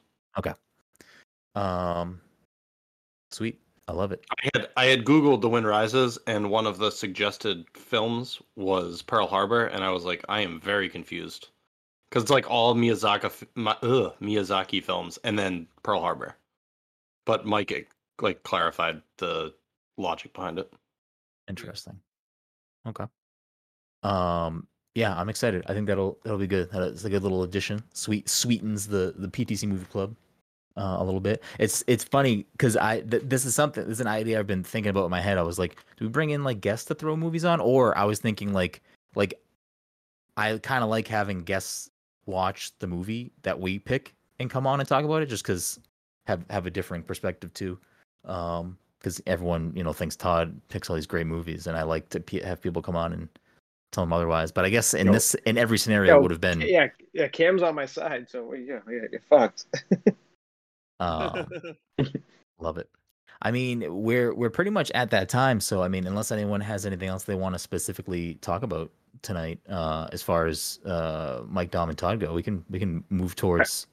Um, 1.55 2.21
sweet, 3.31 3.59
I 3.87 3.93
love 3.93 4.11
it. 4.11 4.25
I 4.31 4.49
had 4.53 4.69
I 4.77 4.85
had 4.85 5.05
Googled 5.05 5.41
The 5.41 5.49
Wind 5.49 5.67
Rises, 5.67 6.17
and 6.27 6.49
one 6.49 6.65
of 6.65 6.77
the 6.77 6.91
suggested 6.91 7.65
films 7.73 8.41
was 8.55 9.01
Pearl 9.01 9.27
Harbor, 9.27 9.65
and 9.65 9.83
I 9.83 9.89
was 9.89 10.05
like, 10.05 10.23
I 10.29 10.41
am 10.41 10.59
very 10.59 10.89
confused 10.89 11.49
because 12.09 12.23
it's 12.23 12.31
like 12.31 12.49
all 12.49 12.75
Miyazaki 12.75 13.47
Mi- 13.55 13.71
ugh, 13.81 14.13
Miyazaki 14.21 14.83
films, 14.83 15.19
and 15.23 15.37
then 15.37 15.67
Pearl 15.83 16.01
Harbor. 16.01 16.35
But 17.25 17.45
Mike 17.45 17.91
like 18.21 18.43
clarified 18.43 19.01
the 19.17 19.53
logic 19.97 20.33
behind 20.33 20.59
it. 20.59 20.71
Interesting. 21.49 21.99
Okay. 22.87 23.05
Um. 24.03 24.67
Yeah, 24.95 25.19
I'm 25.19 25.27
excited. 25.29 25.63
I 25.67 25.73
think 25.73 25.87
that'll 25.87 26.19
that'll 26.23 26.37
be 26.37 26.47
good. 26.47 26.69
It's 26.71 27.03
a 27.03 27.09
good 27.09 27.23
little 27.23 27.43
addition. 27.43 27.83
Sweet 27.93 28.29
sweetens 28.29 28.87
the 28.87 29.13
the 29.17 29.27
PTC 29.27 29.67
movie 29.67 29.85
club 29.85 30.15
uh, 30.77 30.97
a 30.99 31.03
little 31.03 31.19
bit. 31.19 31.43
It's 31.59 31.83
it's 31.87 32.03
funny 32.03 32.45
because 32.53 32.75
I 32.77 33.01
th- 33.01 33.23
this 33.25 33.45
is 33.45 33.55
something. 33.55 33.83
This 33.83 33.93
is 33.93 34.01
an 34.01 34.07
idea 34.07 34.39
I've 34.39 34.47
been 34.47 34.63
thinking 34.63 34.89
about 34.89 35.05
in 35.05 35.11
my 35.11 35.21
head. 35.21 35.37
I 35.37 35.43
was 35.43 35.59
like, 35.59 35.75
do 35.97 36.05
we 36.05 36.09
bring 36.09 36.31
in 36.31 36.43
like 36.43 36.61
guests 36.61 36.85
to 36.87 36.95
throw 36.95 37.15
movies 37.15 37.45
on, 37.45 37.59
or 37.59 37.97
I 37.97 38.05
was 38.05 38.19
thinking 38.19 38.53
like 38.53 38.81
like 39.15 39.39
I 40.37 40.57
kind 40.57 40.83
of 40.83 40.89
like 40.89 41.07
having 41.07 41.43
guests 41.43 41.89
watch 42.25 42.71
the 42.79 42.87
movie 42.87 43.31
that 43.43 43.59
we 43.59 43.79
pick 43.79 44.15
and 44.39 44.49
come 44.49 44.65
on 44.65 44.79
and 44.79 44.89
talk 44.89 45.05
about 45.05 45.21
it, 45.21 45.27
just 45.27 45.43
because 45.43 45.79
have 46.25 46.43
have 46.49 46.65
a 46.65 46.71
differing 46.71 47.03
perspective 47.03 47.53
too. 47.53 47.77
Um, 48.25 48.77
because 48.97 49.21
everyone 49.27 49.73
you 49.75 49.83
know 49.83 49.93
thinks 49.93 50.15
Todd 50.15 50.59
picks 50.69 50.89
all 50.89 50.95
these 50.95 51.07
great 51.07 51.27
movies, 51.27 51.67
and 51.67 51.77
I 51.77 51.83
like 51.83 52.09
to 52.09 52.19
pe 52.19 52.41
have 52.41 52.61
people 52.61 52.81
come 52.81 52.95
on 52.95 53.13
and 53.13 53.27
tell 53.91 54.03
them 54.03 54.13
otherwise. 54.13 54.51
But 54.51 54.65
I 54.65 54.69
guess 54.69 54.93
in 54.93 55.11
this 55.11 55.35
in 55.45 55.57
every 55.57 55.77
scenario 55.77 56.13
Yo, 56.13 56.19
it 56.19 56.21
would 56.23 56.31
have 56.31 56.41
been 56.41 56.61
yeah, 56.61 56.87
yeah. 57.11 57.27
Cam's 57.27 57.61
on 57.61 57.75
my 57.75 57.85
side, 57.85 58.27
so 58.29 58.53
yeah, 58.53 58.79
yeah, 58.89 59.01
you're 59.11 59.21
fucked. 59.29 59.65
um, 61.03 61.47
love 62.59 62.77
it. 62.77 62.89
I 63.41 63.51
mean, 63.51 63.83
we're 63.89 64.33
we're 64.33 64.49
pretty 64.49 64.71
much 64.71 64.89
at 64.91 65.09
that 65.11 65.29
time. 65.29 65.59
So 65.59 65.83
I 65.83 65.87
mean, 65.87 66.07
unless 66.07 66.31
anyone 66.31 66.61
has 66.61 66.85
anything 66.85 67.09
else 67.09 67.23
they 67.25 67.35
want 67.35 67.55
to 67.55 67.59
specifically 67.59 68.35
talk 68.35 68.63
about 68.63 68.91
tonight, 69.21 69.59
uh, 69.69 70.07
as 70.11 70.21
far 70.21 70.45
as 70.45 70.79
uh, 70.85 71.41
Mike 71.47 71.71
Dom 71.71 71.89
and 71.89 71.97
Todd 71.97 72.19
go, 72.19 72.33
we 72.33 72.43
can 72.43 72.63
we 72.69 72.79
can 72.79 73.03
move 73.09 73.35
towards. 73.35 73.87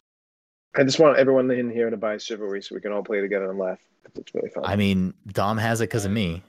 I 0.76 0.84
just 0.84 1.00
want 1.00 1.18
everyone 1.18 1.50
in 1.50 1.68
here 1.68 1.90
to 1.90 1.96
buy 1.96 2.16
Chivalry 2.18 2.62
so 2.62 2.76
we 2.76 2.80
can 2.80 2.92
all 2.92 3.02
play 3.02 3.20
together 3.20 3.50
and 3.50 3.58
laugh. 3.58 3.80
'cause 4.04 4.12
It's 4.18 4.34
really 4.34 4.50
fun. 4.50 4.64
I 4.64 4.76
mean, 4.76 5.14
Dom 5.32 5.58
has 5.58 5.80
it 5.80 5.84
because 5.84 6.04
of 6.04 6.12
me. 6.12 6.44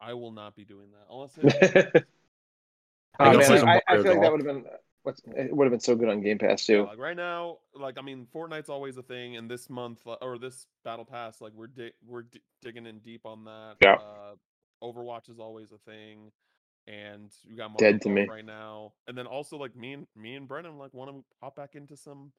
I 0.00 0.14
will 0.14 0.32
not 0.32 0.56
be 0.56 0.64
doing 0.64 0.88
that 0.90 1.06
unless 1.08 1.36
it, 1.94 2.04
oh, 3.20 3.30
can 3.30 3.38
man, 3.38 3.68
I, 3.68 3.80
I 3.86 3.96
Mario 3.96 4.02
feel 4.02 4.12
like 4.14 4.22
that 4.22 4.32
would 4.32 4.44
have 4.44 4.46
been 4.46 4.64
what's, 5.02 5.20
it 5.36 5.54
would 5.54 5.64
have 5.64 5.70
been 5.72 5.80
so 5.80 5.94
good 5.96 6.08
on 6.08 6.20
Game 6.22 6.38
Pass 6.38 6.68
Yeah, 6.68 6.76
too. 6.78 6.82
like 6.84 6.98
right 6.98 7.16
now, 7.16 7.58
like 7.74 7.98
I 7.98 8.02
mean, 8.02 8.26
Fortnite's 8.34 8.68
always 8.68 8.96
a 8.96 9.02
thing, 9.02 9.36
and 9.36 9.50
this 9.50 9.70
month 9.70 10.00
uh, 10.06 10.16
or 10.20 10.38
this 10.38 10.66
battle 10.84 11.04
pass, 11.04 11.40
like 11.40 11.52
we're 11.54 11.66
di- 11.68 11.92
we're 12.06 12.22
di- 12.22 12.40
digging 12.62 12.86
in 12.86 12.98
deep 13.00 13.26
on 13.26 13.44
that. 13.44 13.76
Yeah. 13.80 13.94
Uh, 13.96 14.34
Overwatch 14.82 15.28
is 15.28 15.38
always 15.38 15.72
a 15.72 15.78
thing, 15.78 16.32
and 16.86 17.30
we 17.48 17.54
got 17.56 17.70
Mario 17.70 17.92
Dead 17.92 18.02
to 18.02 18.08
me. 18.08 18.26
right 18.26 18.44
now, 18.44 18.92
and 19.06 19.16
then 19.16 19.26
also 19.26 19.56
like 19.58 19.76
me 19.76 19.92
and 19.92 20.06
me 20.16 20.34
and 20.36 20.48
Brennan 20.48 20.78
like 20.78 20.94
want 20.94 21.10
to 21.10 21.24
hop 21.40 21.56
back 21.56 21.74
into 21.74 21.96
some 21.96 22.32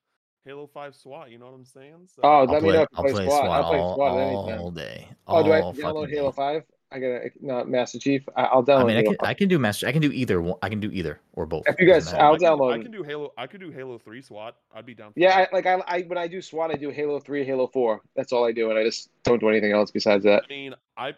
Halo 0.44 0.66
Five 0.68 0.96
SWAT. 0.96 1.30
You 1.30 1.38
know 1.38 1.46
what 1.46 1.54
I'm 1.54 1.66
saying? 1.66 2.08
So, 2.08 2.22
Oh, 2.24 2.30
I'll 2.30 2.46
let 2.48 2.64
me 2.64 2.70
play, 2.70 2.78
know 2.78 2.82
if 2.84 2.88
I'll 2.96 3.04
play 3.04 3.12
play 3.12 3.26
SWAT. 3.28 3.46
SWAT 3.46 3.52
I'll 3.52 3.70
play 3.70 3.80
all, 3.80 3.96
SWAT 3.96 4.20
anytime. 4.20 4.60
all 4.60 4.72
day. 4.72 5.08
Oh, 5.28 5.44
do 5.44 5.52
I 5.52 5.62
all 5.62 5.74
download 5.74 6.10
Halo. 6.10 6.32
Five? 6.32 6.64
I 6.92 7.00
gotta 7.00 7.32
not 7.42 7.70
Master 7.70 7.98
Chief. 8.00 8.28
I, 8.36 8.44
I'll 8.44 8.64
download. 8.64 8.82
I 8.82 8.84
mean, 8.86 8.98
I 8.98 9.04
can 9.04 9.16
I 9.22 9.34
can 9.34 9.48
do 9.48 9.58
master. 9.58 9.88
I 9.88 9.92
can 9.92 10.02
do 10.02 10.12
either. 10.12 10.42
one- 10.42 10.58
I 10.62 10.70
can 10.70 10.80
do 10.80 10.92
either 10.92 11.20
or 11.34 11.46
both. 11.46 11.64
If 11.68 11.80
you 11.80 11.88
guys- 11.88 12.14
I'll 12.14 12.34
I 12.34 12.38
can, 12.38 12.62
I 12.62 12.78
can 12.82 12.92
do 12.92 13.04
Halo. 13.04 13.32
I 13.38 13.48
could 13.48 13.62
do 13.62 13.72
Halo 13.72 13.98
Three 13.98 14.22
SWAT. 14.22 14.56
I'd 14.76 14.86
be 14.86 14.94
down. 14.94 15.14
For 15.14 15.20
Yeah. 15.20 15.46
I, 15.52 15.56
like 15.56 15.66
I, 15.66 15.82
I 15.88 16.02
when 16.02 16.18
I 16.18 16.28
do 16.28 16.42
SWAT, 16.42 16.72
I 16.72 16.76
do 16.76 16.90
Halo 16.90 17.20
Three, 17.20 17.46
Halo 17.46 17.68
Four. 17.68 18.02
That's 18.16 18.34
all 18.34 18.46
I 18.46 18.52
do, 18.52 18.70
and 18.70 18.78
I 18.78 18.84
just 18.84 19.10
don't 19.24 19.40
do 19.40 19.48
anything 19.50 19.72
else 19.72 19.90
besides 19.92 20.24
that. 20.26 20.44
I 20.46 20.54
mean, 20.54 20.76
I 20.98 21.14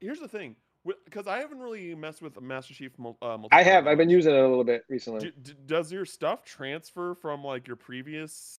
here's 0.00 0.18
the 0.18 0.26
thing, 0.28 0.56
because 1.04 1.28
I 1.28 1.38
haven't 1.38 1.60
really 1.60 1.94
messed 1.94 2.22
with 2.22 2.40
Master 2.40 2.74
Chief. 2.74 2.90
mul- 2.98 3.16
Uh, 3.22 3.38
I 3.52 3.62
have. 3.62 3.84
multiplayer 3.84 3.88
I've 3.88 3.98
been 3.98 4.10
using 4.10 4.34
it 4.34 4.38
a 4.40 4.48
little 4.48 4.64
bit 4.64 4.84
recently. 4.88 5.20
D- 5.20 5.32
d- 5.42 5.54
does 5.66 5.92
your 5.92 6.04
stuff 6.04 6.44
transfer 6.44 7.14
from 7.14 7.44
like 7.44 7.68
your 7.68 7.76
previous, 7.76 8.58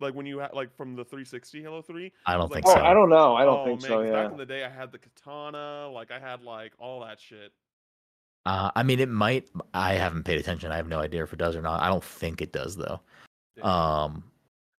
like 0.00 0.14
when 0.14 0.26
you 0.26 0.38
had 0.38 0.52
like 0.52 0.74
from 0.76 0.96
the 0.96 1.04
360 1.04 1.62
Halo 1.62 1.82
3? 1.82 2.12
I 2.26 2.32
don't 2.34 2.50
Like, 2.50 2.64
think 2.64 2.66
oh, 2.66 2.74
so. 2.74 2.84
I 2.84 2.94
don't 2.94 3.08
know. 3.10 3.34
I 3.36 3.44
don't 3.44 3.60
oh, 3.60 3.64
think 3.64 3.82
man, 3.82 3.88
so. 3.90 3.96
'cause 3.98 4.06
Yeah. 4.06 4.22
Back 4.22 4.32
in 4.32 4.38
the 4.38 4.46
day, 4.46 4.64
I 4.64 4.68
had 4.68 4.92
the 4.92 4.98
katana. 4.98 5.88
Like 5.88 6.10
I 6.10 6.18
had 6.18 6.42
like 6.42 6.72
all 6.78 7.00
that 7.00 7.20
shit. 7.20 7.52
Uh, 8.46 8.70
I 8.74 8.82
mean, 8.82 9.00
it 9.00 9.08
might. 9.08 9.48
I 9.74 9.94
haven't 9.94 10.24
paid 10.24 10.38
attention. 10.38 10.72
I 10.72 10.76
have 10.76 10.88
no 10.88 10.98
idea 11.00 11.22
if 11.22 11.32
it 11.32 11.38
does 11.38 11.54
or 11.56 11.62
not. 11.62 11.82
I 11.82 11.88
don't 11.88 12.02
think 12.04 12.40
it 12.40 12.52
does 12.52 12.74
though. 12.76 13.00
Damn. 13.56 13.66
Um, 13.66 14.24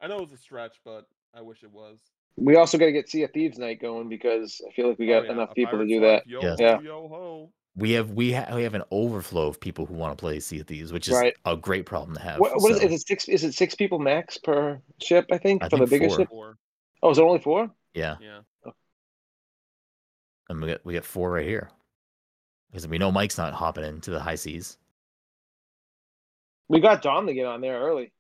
I 0.02 0.08
know 0.08 0.18
it 0.18 0.22
was 0.22 0.32
a 0.34 0.38
stretch, 0.38 0.82
but 0.84 1.08
I 1.36 1.42
wish 1.42 1.64
it 1.64 1.72
was. 1.72 2.00
We 2.38 2.56
also 2.56 2.78
got 2.78 2.86
to 2.86 2.92
get 2.92 3.08
Sea 3.10 3.24
of 3.24 3.32
Thieves 3.32 3.60
night 3.60 3.80
going 3.80 4.10
because 4.10 4.62
I 4.68 4.72
feel 4.74 4.90
like 4.90 4.98
we 4.98 5.14
Oh, 5.14 5.20
got 5.20 5.26
yeah, 5.28 5.34
enough 5.34 5.52
a 5.52 5.54
people 5.54 5.78
to 5.78 5.86
do 5.86 6.00
Life, 6.02 6.24
that. 6.24 6.28
Yo 6.28 6.42
Yeah. 6.60 6.80
yo 6.80 7.08
ho. 7.08 7.52
We 7.76 7.92
have 7.92 8.12
we 8.12 8.34
ha- 8.34 8.54
we 8.54 8.64
have 8.64 8.74
an 8.76 8.84
overflow 8.92 9.48
of 9.48 9.60
people 9.60 9.86
who 9.86 9.94
want 9.94 10.18
to 10.18 10.22
play 10.22 10.40
Sea 10.40 10.60
of 10.60 10.68
Thieves, 10.68 10.92
which 10.92 11.08
is 11.08 11.14
Right. 11.14 11.34
a 11.46 11.56
great 11.56 11.86
problem 11.86 12.16
to 12.16 12.22
have. 12.22 12.40
What, 12.40 12.52
what 12.62 12.72
is, 12.74 12.80
so, 12.80 12.88
is 12.88 12.94
it? 12.94 13.08
Six? 13.08 13.30
Is 13.30 13.44
it 13.44 13.54
six 13.54 13.76
people 13.76 14.00
max 14.00 14.38
per 14.38 14.82
ship? 15.02 15.26
I 15.32 15.38
think 15.38 15.64
I 15.64 15.70
for 15.70 15.78
the 15.78 15.88
think 15.88 16.02
biggest 16.02 16.16
four. 16.16 16.20
ship. 16.22 16.30
Four. 16.30 16.58
Oh, 17.04 17.12
is 17.12 17.18
it 17.18 17.24
only 17.24 17.40
four? 17.40 17.72
Yeah, 17.94 18.16
Yeah. 18.22 18.40
and 20.50 20.62
we 20.62 20.68
got 20.70 20.86
we 20.86 20.94
got 20.94 21.06
four 21.06 21.32
right 21.32 21.46
here 21.48 21.70
because 22.70 22.88
we 22.88 22.98
know 22.98 23.12
Mike's 23.12 23.38
not 23.38 23.54
hopping 23.54 23.84
into 23.84 24.12
the 24.12 24.20
high 24.20 24.36
seas. 24.36 24.78
We 26.68 26.80
got 26.80 27.02
Dom 27.02 27.28
to 27.28 27.34
get 27.34 27.46
on 27.46 27.60
there 27.62 27.80
early. 27.80 28.14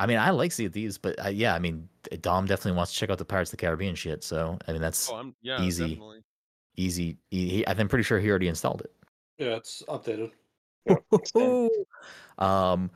I 0.00 0.06
mean, 0.06 0.18
I 0.18 0.30
like 0.30 0.52
Sea 0.52 0.66
of 0.66 0.72
Thieves, 0.72 0.96
but 0.98 1.24
uh, 1.24 1.28
yeah, 1.28 1.54
I 1.54 1.58
mean, 1.58 1.88
Dom 2.20 2.46
definitely 2.46 2.76
wants 2.76 2.92
to 2.92 2.98
check 2.98 3.10
out 3.10 3.18
the 3.18 3.24
Pirates 3.24 3.50
of 3.52 3.58
the 3.58 3.64
Caribbean 3.66 3.94
shit. 3.94 4.22
So 4.22 4.58
I 4.66 4.72
mean, 4.72 4.80
that's 4.80 5.10
Oh, 5.10 5.16
I'm 5.16 5.34
yeah. 5.42 5.62
Easy. 5.62 5.88
Definitely. 5.88 6.24
Easy. 6.78 7.16
He, 7.30 7.48
he- 7.48 7.68
I'm 7.68 7.88
pretty 7.88 8.04
sure 8.04 8.20
he 8.20 8.30
already 8.30 8.48
installed 8.48 8.82
it. 8.82 8.92
Yeah, 9.38 9.56
it's 9.56 9.82
updated. 9.88 10.30
um 12.38 12.90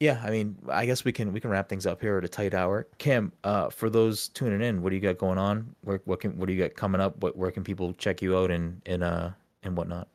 yeah 0.00 0.20
i 0.22 0.30
mean 0.30 0.54
i 0.68 0.84
guess 0.84 1.02
we 1.02 1.12
can 1.12 1.32
we 1.32 1.40
can 1.40 1.48
wrap 1.48 1.66
things 1.66 1.86
up 1.86 1.98
here 1.98 2.18
at 2.18 2.24
a 2.24 2.28
tight 2.28 2.52
hour 2.52 2.86
kim 2.98 3.32
uh 3.44 3.70
for 3.70 3.88
those 3.88 4.28
tuning 4.30 4.60
in 4.60 4.82
what 4.82 4.90
do 4.90 4.96
you 4.96 5.00
got 5.00 5.16
going 5.16 5.38
on 5.38 5.74
where 5.82 6.02
what 6.04 6.20
can 6.20 6.36
what 6.36 6.46
do 6.48 6.52
you 6.52 6.60
got 6.60 6.74
coming 6.76 7.00
up 7.00 7.16
what 7.22 7.36
where 7.38 7.50
can 7.50 7.64
people 7.64 7.94
check 7.94 8.20
you 8.20 8.36
out 8.36 8.50
and 8.50 8.82
and 8.84 9.02
uh 9.02 9.30
and 9.62 9.74
whatnot 9.76 10.08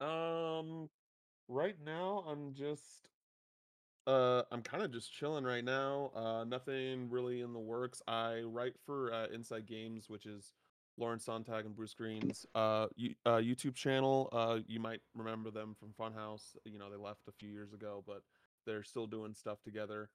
Um, 0.00 0.88
right 1.48 1.76
now 1.84 2.24
I'm 2.26 2.54
just, 2.54 3.08
uh, 4.06 4.42
I'm 4.50 4.62
kind 4.62 4.82
of 4.82 4.92
just 4.92 5.12
chilling 5.12 5.44
right 5.44 5.64
now. 5.64 6.10
Uh, 6.14 6.44
nothing 6.44 7.10
really 7.10 7.40
in 7.42 7.52
the 7.52 7.58
works. 7.58 8.00
I 8.06 8.40
write 8.42 8.74
for 8.86 9.12
uh, 9.12 9.26
Inside 9.34 9.66
Gaming, 9.66 10.00
which 10.08 10.26
is 10.26 10.52
Lawrence 10.96 11.26
Sonntag 11.26 11.66
and 11.66 11.74
Bruce 11.74 11.94
Greene's 11.94 12.46
uh, 12.54 12.86
you, 12.96 13.14
uh 13.26 13.36
YouTube 13.36 13.74
channel. 13.74 14.28
Uh, 14.32 14.58
you 14.66 14.80
might 14.80 15.00
remember 15.14 15.50
them 15.50 15.74
from 15.78 15.90
Funhaus. 15.98 16.56
You 16.64 16.78
know, 16.78 16.90
they 16.90 16.96
left 16.96 17.22
a 17.28 17.32
few 17.32 17.48
years 17.48 17.72
ago, 17.72 18.04
but 18.06 18.22
they're 18.66 18.84
still 18.84 19.06
doing 19.06 19.34
stuff 19.34 19.62
together. 19.62 20.10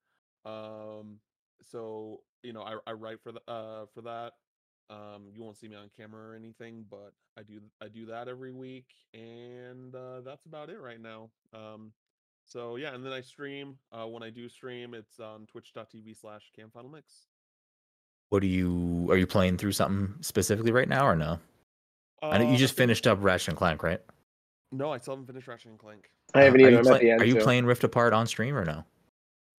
Um, 0.45 1.19
so 1.63 2.21
you 2.43 2.53
know, 2.53 2.61
I, 2.61 2.77
I 2.87 2.93
write 2.93 3.21
for 3.21 3.31
the 3.31 3.41
uh 3.47 3.85
for 3.93 4.01
that. 4.03 4.33
Um, 4.89 5.27
you 5.31 5.43
won't 5.43 5.57
see 5.57 5.67
me 5.67 5.75
on 5.75 5.89
camera 5.95 6.31
or 6.31 6.35
anything, 6.35 6.85
but 6.89 7.13
I 7.37 7.43
do 7.43 7.59
I 7.81 7.89
do 7.89 8.07
that 8.07 8.27
every 8.27 8.51
week, 8.51 8.87
and 9.13 9.93
uh, 9.93 10.21
that's 10.21 10.45
about 10.45 10.69
it 10.69 10.79
right 10.79 10.99
now. 10.99 11.29
Um, 11.53 11.91
so 12.45 12.77
yeah, 12.77 12.95
and 12.95 13.05
then 13.05 13.13
I 13.13 13.21
stream. 13.21 13.77
Uh, 13.91 14.07
when 14.07 14.23
I 14.23 14.31
do 14.31 14.49
stream, 14.49 14.95
it's 14.95 15.19
on 15.19 15.45
twitch.tv 15.45 16.19
slash 16.19 16.51
camfinalmix. 16.57 17.27
What 18.29 18.41
do 18.41 18.47
you 18.47 19.07
are 19.09 19.17
you 19.17 19.27
playing 19.27 19.57
through 19.57 19.71
something 19.71 20.13
specifically 20.21 20.71
right 20.71 20.87
now 20.89 21.05
or 21.05 21.15
no 21.15 21.39
i 22.21 22.37
know 22.37 22.47
Uh, 22.47 22.51
you 22.51 22.57
just 22.57 22.75
finished 22.75 23.07
up 23.07 23.17
ratchet 23.21 23.49
and 23.49 23.57
clank 23.57 23.83
right 23.83 24.01
No, 24.71 24.91
I 24.91 24.99
still 24.99 25.13
haven't 25.15 25.25
finished 25.25 25.47
Ratchet 25.47 25.71
and 25.71 25.79
Clank. 25.79 26.11
I 26.35 26.43
haven't 26.43 26.61
Uh, 26.61 26.65
are 26.65 26.69
even 26.69 26.77
you, 26.83 26.83
met 26.83 26.89
play- 26.91 26.99
the 27.05 27.11
end. 27.11 27.21
are 27.21 27.25
you 27.25 27.39
so- 27.39 27.43
playing 27.43 27.65
rift 27.65 27.83
apart 27.83 28.13
on 28.13 28.27
stream 28.27 28.55
or 28.55 28.63
no 28.65 28.83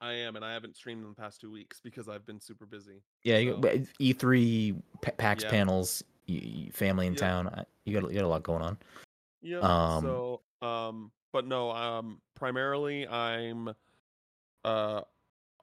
I 0.02 0.12
am 0.12 0.28
am, 0.28 0.36
and 0.36 0.44
I 0.44 0.52
haven't 0.54 0.76
streamed 0.76 1.02
in 1.02 1.08
the 1.10 1.14
past 1.16 1.40
two 1.40 1.50
weeks 1.50 1.80
because 1.82 2.08
I've 2.08 2.24
been 2.24 2.40
super 2.40 2.64
busy. 2.64 3.02
Yeah, 3.22 3.42
So- 3.42 3.56
but 3.58 3.74
E3 4.00 4.80
pa- 5.02 5.10
PAX 5.18 5.42
Yeah. 5.44 5.50
panels, 5.50 6.02
y- 6.26 6.40
y- 6.42 6.70
family 6.72 7.06
in 7.06 7.12
Yep. 7.14 7.20
town. 7.20 7.66
You 7.84 8.00
got 8.00 8.08
you 8.08 8.14
got 8.14 8.24
a 8.24 8.28
lot 8.28 8.42
going 8.42 8.62
on. 8.62 8.78
Yeah. 9.42 9.58
Um, 9.58 10.04
so, 10.04 10.40
um, 10.62 11.12
but 11.32 11.46
no, 11.46 11.70
um, 11.72 12.22
primarily 12.34 13.06
I'm, 13.08 13.74
uh, 14.64 15.02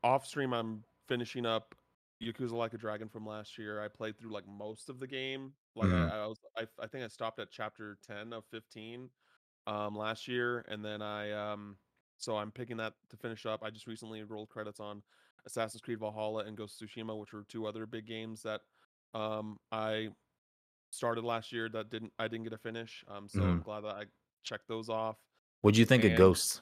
off 0.03 0.27
stream. 0.27 0.53
I'm 0.53 0.83
finishing 1.07 1.45
up 1.47 1.73
Yakuza 2.21 2.51
Like 2.51 2.73
a 2.73 2.77
Dragon 2.77 3.09
from 3.09 3.25
last 3.25 3.57
year. 3.57 3.81
I 3.81 3.87
played 3.87 4.17
through 4.17 4.31
like 4.31 4.47
most 4.47 4.89
of 4.89 4.99
the 4.99 5.07
game. 5.07 5.53
Like 5.75 5.89
Mhm. 5.89 6.11
I, 6.11 6.23
I 6.23 6.27
was, 6.27 6.39
I, 6.57 6.67
I 6.79 6.87
think 6.87 7.03
I 7.03 7.07
stopped 7.07 7.39
at 7.39 7.51
chapter 7.51 7.97
ten 8.03 8.33
of 8.33 8.45
fifteen, 8.47 9.11
um, 9.67 9.95
last 9.95 10.27
year, 10.27 10.65
and 10.67 10.83
then 10.83 11.01
I, 11.01 11.31
um, 11.31 11.77
so 12.17 12.37
I'm 12.37 12.51
picking 12.51 12.77
that 12.77 12.93
to 13.09 13.17
finish 13.17 13.45
up. 13.45 13.63
I 13.63 13.69
just 13.69 13.87
recently 13.87 14.23
rolled 14.23 14.49
credits 14.49 14.79
on 14.79 15.03
Assassin's 15.45 15.81
Creed 15.81 15.99
Valhalla 15.99 16.45
and 16.45 16.57
Ghost 16.57 16.81
of 16.81 16.89
Tsushima, 16.89 17.19
which 17.19 17.33
were 17.33 17.43
two 17.45 17.67
other 17.67 17.85
big 17.85 18.05
games 18.07 18.41
that, 18.43 18.61
um, 19.13 19.57
I 19.71 20.09
started 20.91 21.23
last 21.23 21.51
year 21.51 21.69
that 21.69 21.89
didn't 21.89 22.13
I 22.19 22.27
didn't 22.27 22.43
get 22.45 22.51
to 22.51 22.57
finish. 22.57 23.03
Um, 23.07 23.29
so 23.29 23.43
I'm 23.43 23.61
glad 23.61 23.81
that 23.81 23.95
I 23.95 24.05
checked 24.43 24.67
those 24.67 24.89
off. 24.89 25.17
What'd 25.61 25.77
you 25.77 25.85
think 25.85 26.03
of 26.03 26.15
Ghosts? 26.15 26.61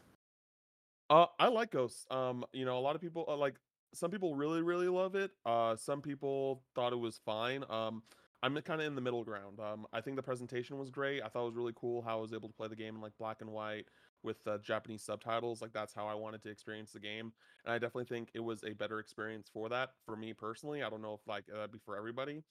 Uh, 1.09 1.27
I 1.39 1.47
like 1.49 1.71
Ghosts. 1.71 2.05
Um, 2.09 2.45
you 2.51 2.65
know, 2.65 2.77
a 2.77 2.81
lot 2.81 2.95
of 2.95 3.01
people 3.01 3.25
uh, 3.27 3.35
like 3.37 3.55
some 3.95 4.11
people 4.11 4.35
really 4.35 4.61
really 4.61 4.87
love 4.87 5.15
it. 5.15 5.31
Uh, 5.45 5.75
some 5.75 6.01
people 6.01 6.63
thought 6.75 6.93
it 6.93 6.99
was 6.99 7.19
fine. 7.25 7.63
Um, 7.69 8.03
I'm 8.43 8.55
kind 8.61 8.81
of 8.81 8.87
in 8.87 8.95
the 8.95 9.01
middle 9.01 9.23
ground. 9.23 9.59
Um, 9.59 9.87
I 9.91 10.01
think 10.01 10.17
the 10.17 10.23
presentation 10.23 10.77
was 10.77 10.91
great. 10.91 11.23
I 11.23 11.29
thought 11.29 11.43
it 11.43 11.47
was 11.47 11.55
really 11.55 11.73
cool 11.75 12.01
how 12.03 12.19
I 12.19 12.21
was 12.21 12.33
able 12.33 12.47
to 12.49 12.53
play 12.53 12.67
the 12.67 12.75
game 12.75 12.95
in 12.95 13.01
like 13.01 13.13
black 13.17 13.41
and 13.41 13.49
white 13.49 13.85
with 14.21 14.37
uh, 14.45 14.59
Japanese 14.59 15.03
subtitles. 15.03 15.61
Like 15.61 15.73
that's 15.73 15.93
how 15.93 16.07
I 16.07 16.13
wanted 16.13 16.43
to 16.43 16.49
experience 16.49 16.91
the 16.91 16.99
game, 16.99 17.33
and 17.65 17.73
I 17.73 17.79
definitely 17.79 18.05
think 18.05 18.29
it 18.33 18.41
was 18.41 18.63
a 18.63 18.73
better 18.73 18.99
experience 18.99 19.49
for 19.51 19.69
that 19.69 19.91
for 20.05 20.15
me 20.15 20.33
personally. 20.33 20.83
I 20.83 20.89
don't 20.89 21.01
know 21.01 21.13
if 21.13 21.27
like 21.27 21.45
that'd 21.47 21.71
be 21.71 21.79
for 21.79 21.97
everybody. 21.97 22.43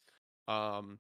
Um, 0.49 0.99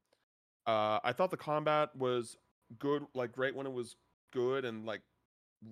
uh, 0.67 0.99
I 1.03 1.13
thought 1.13 1.31
the 1.31 1.37
combat 1.37 1.91
was 1.97 2.37
good, 2.79 3.05
like 3.15 3.33
great 3.33 3.55
when 3.55 3.67
it 3.67 3.73
was 3.73 3.97
good, 4.33 4.65
and 4.65 4.87
like 4.87 5.03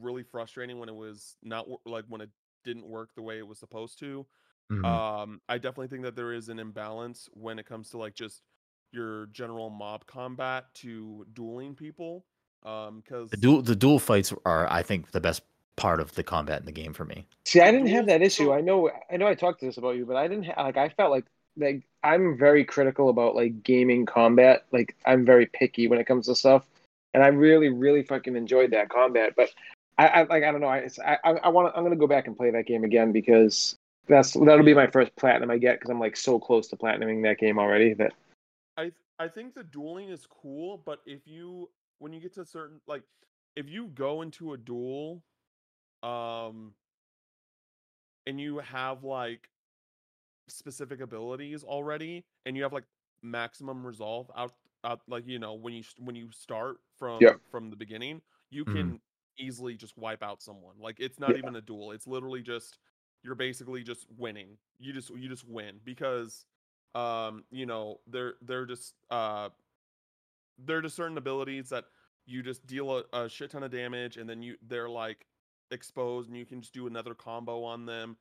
really 0.01 0.23
frustrating 0.23 0.79
when 0.79 0.89
it 0.89 0.95
was 0.95 1.37
not 1.43 1.66
like 1.87 2.05
when 2.09 2.20
it 2.20 2.31
didn't 2.64 2.87
work 2.87 3.11
the 3.14 3.23
way 3.23 3.39
it 3.39 3.47
was 3.47 3.59
supposed 3.59 3.99
to. 4.01 4.27
Mhm. 4.73 4.85
Um, 4.85 5.41
I 5.49 5.59
definitely 5.59 5.89
think 5.89 6.03
that 6.03 6.16
there 6.16 6.33
is 6.33 6.49
an 6.49 6.59
imbalance 6.59 7.29
when 7.35 7.59
it 7.59 7.66
comes 7.66 7.91
to 7.91 7.99
like 7.99 8.14
just 8.14 8.43
your 8.93 9.27
general 9.27 9.70
mob 9.70 10.07
combat 10.07 10.73
to 10.75 11.27
dueling 11.35 11.75
people. 11.75 12.25
Um, 12.64 13.01
because 13.01 13.31
the 13.31 13.37
duel 13.37 13.61
the 13.62 13.75
duel 13.77 13.99
fights 13.99 14.33
are, 14.47 14.70
I 14.70 14.83
think, 14.83 15.11
the 15.11 15.20
best 15.20 15.43
part 15.77 16.01
of 16.01 16.14
the 16.14 16.23
combat 16.23 16.61
in 16.61 16.66
the 16.66 16.73
game 16.73 16.93
for 16.93 17.05
me. 17.05 17.27
See, 17.45 17.61
I 17.61 17.70
didn't 17.70 17.89
have 17.89 18.07
that 18.07 18.23
issue. 18.23 18.53
I 18.53 18.61
know, 18.61 18.91
I 19.11 19.16
know, 19.16 19.27
I 19.27 19.35
talked 19.35 19.61
to 19.61 19.66
this 19.66 19.79
about 19.79 19.97
you, 19.97 20.07
but 20.07 20.16
I 20.16 20.29
didn't 20.29 20.45
ha- 20.45 20.62
like. 20.62 20.77
I 20.77 20.89
felt 20.91 21.11
like 21.11 21.25
like 21.57 21.83
I'm 22.05 22.39
very 22.39 22.64
critical 22.64 23.09
about 23.09 23.35
like 23.35 23.62
gaming 23.62 24.07
combat. 24.07 24.64
Like 24.73 24.97
I'm 25.05 25.25
very 25.25 25.47
picky 25.47 25.89
when 25.89 25.99
it 25.99 26.07
comes 26.07 26.27
to 26.27 26.37
stuff, 26.37 26.66
and 27.14 27.23
I 27.23 27.29
really, 27.29 27.68
really 27.68 28.05
fucking 28.05 28.37
enjoyed 28.37 28.70
that 28.70 28.89
combat. 28.89 29.35
But 29.37 29.51
I, 29.99 30.07
I 30.07 30.23
like, 30.23 30.45
I 30.45 30.53
don't 30.53 30.61
know. 30.61 30.68
I, 30.68 30.89
I, 31.05 31.18
I 31.33 31.49
want. 31.49 31.73
I'm 31.77 31.83
gonna 31.83 31.97
go 31.97 32.07
back 32.07 32.27
and 32.29 32.37
play 32.37 32.51
that 32.51 32.66
game 32.66 32.85
again 32.85 33.11
because 33.12 33.77
that's 34.09 34.32
that'll 34.32 34.64
be 34.64 34.74
my 34.74 34.86
first 34.86 35.14
platinum 35.16 35.50
I 35.50 35.59
get 35.59 35.76
because 35.78 35.90
I'm 35.90 36.00
like 36.00 36.16
so 36.16 36.38
close 36.38 36.68
to 36.68 36.76
platinuming 36.76 37.22
that 37.22 37.38
game 37.38 37.59
already. 37.59 37.94
That 37.94 38.12
I 38.76 38.92
I 39.18 39.28
think 39.28 39.55
the 39.55 39.64
dueling 39.64 40.09
is 40.09 40.26
cool, 40.26 40.78
but 40.78 41.00
if 41.07 41.26
you 41.26 41.70
when 41.98 42.12
you 42.12 42.20
get 42.20 42.34
to 42.34 42.44
certain 42.44 42.80
like 42.86 43.03
if 43.57 43.68
you 43.68 43.88
go 43.88 44.22
into 44.22 44.53
a 44.53 44.59
duel, 44.59 45.24
um, 46.03 46.74
and 48.26 48.40
you 48.40 48.59
have 48.59 49.05
like 49.05 49.50
specific 50.48 51.00
abilities 51.00 51.64
already, 51.64 52.24
and 52.46 52.57
you 52.57 52.62
have 52.62 52.72
like 52.72 52.84
maximum 53.22 53.86
resolve 53.86 54.30
out 54.36 54.55
out 54.84 55.00
like 55.09 55.26
you 55.26 55.38
know 55.38 55.55
when 55.55 55.72
you 55.74 55.82
when 55.98 56.14
you 56.16 56.30
start 56.30 56.78
from 56.96 57.20
Yeah. 57.20 57.34
from 57.50 57.70
the 57.70 57.76
beginning, 57.76 58.20
you 58.50 58.64
Mhm. 58.66 58.66
can 58.66 59.00
easily 59.38 59.74
just 59.74 59.96
wipe 59.98 60.22
out 60.22 60.42
someone. 60.42 60.76
Like 60.78 60.96
it's 61.00 61.18
not 61.18 61.36
Yeah. 61.36 61.36
even 61.36 61.57
a 61.57 61.61
duel; 61.61 61.92
it's 61.92 62.07
literally 62.07 62.42
just 62.42 62.78
you're 63.23 63.35
basically 63.35 63.83
just 63.83 64.07
winning. 64.18 64.57
You 64.79 64.93
just 64.93 65.11
you 65.11 65.29
just 65.29 65.49
win 65.49 65.77
because 65.85 66.45
um 66.95 67.45
you 67.51 67.64
know 67.64 68.01
they're 68.07 68.35
they're 68.43 68.66
just 68.66 68.95
uh 69.11 69.49
they're 70.59 70.83
just 70.83 70.97
certain 70.97 71.16
abilities 71.16 71.70
that 71.70 71.85
you 72.27 72.43
just 72.43 72.66
deal 72.66 73.03
a, 73.12 73.25
a 73.25 73.29
shit 73.29 73.51
ton 73.51 73.62
of 73.62 73.70
damage 73.70 74.16
and 74.16 74.29
then 74.29 74.43
you 74.43 74.57
they're 74.68 74.89
like 74.89 75.27
exposed 75.70 76.29
and 76.29 76.39
you 76.39 76.45
can 76.45 76.61
just 76.61 76.75
do 76.75 76.87
another 76.87 77.14
combo 77.14 77.64
on 77.64 77.87
them 77.87 78.16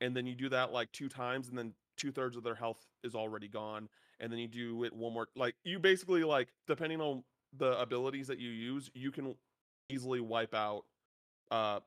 and 0.00 0.16
then 0.16 0.26
you 0.26 0.34
do 0.34 0.48
that 0.48 0.72
like 0.72 0.90
two 0.92 1.08
times 1.08 1.48
and 1.48 1.56
then 1.56 1.72
two 1.96 2.10
thirds 2.10 2.36
of 2.36 2.42
their 2.42 2.54
health 2.54 2.84
is 3.04 3.14
already 3.14 3.48
gone 3.48 3.88
and 4.20 4.32
then 4.32 4.38
you 4.38 4.48
do 4.48 4.84
it 4.84 4.92
one 4.92 5.12
more 5.12 5.28
like 5.36 5.54
you 5.64 5.78
basically 5.78 6.24
like 6.24 6.48
depending 6.66 7.00
on 7.00 7.22
the 7.56 7.78
abilities 7.80 8.26
that 8.26 8.38
you 8.38 8.50
use 8.50 8.90
you 8.94 9.10
can 9.10 9.34
easily 9.88 10.20
wipe 10.20 10.54
out 10.54 10.82
uh 11.52 11.78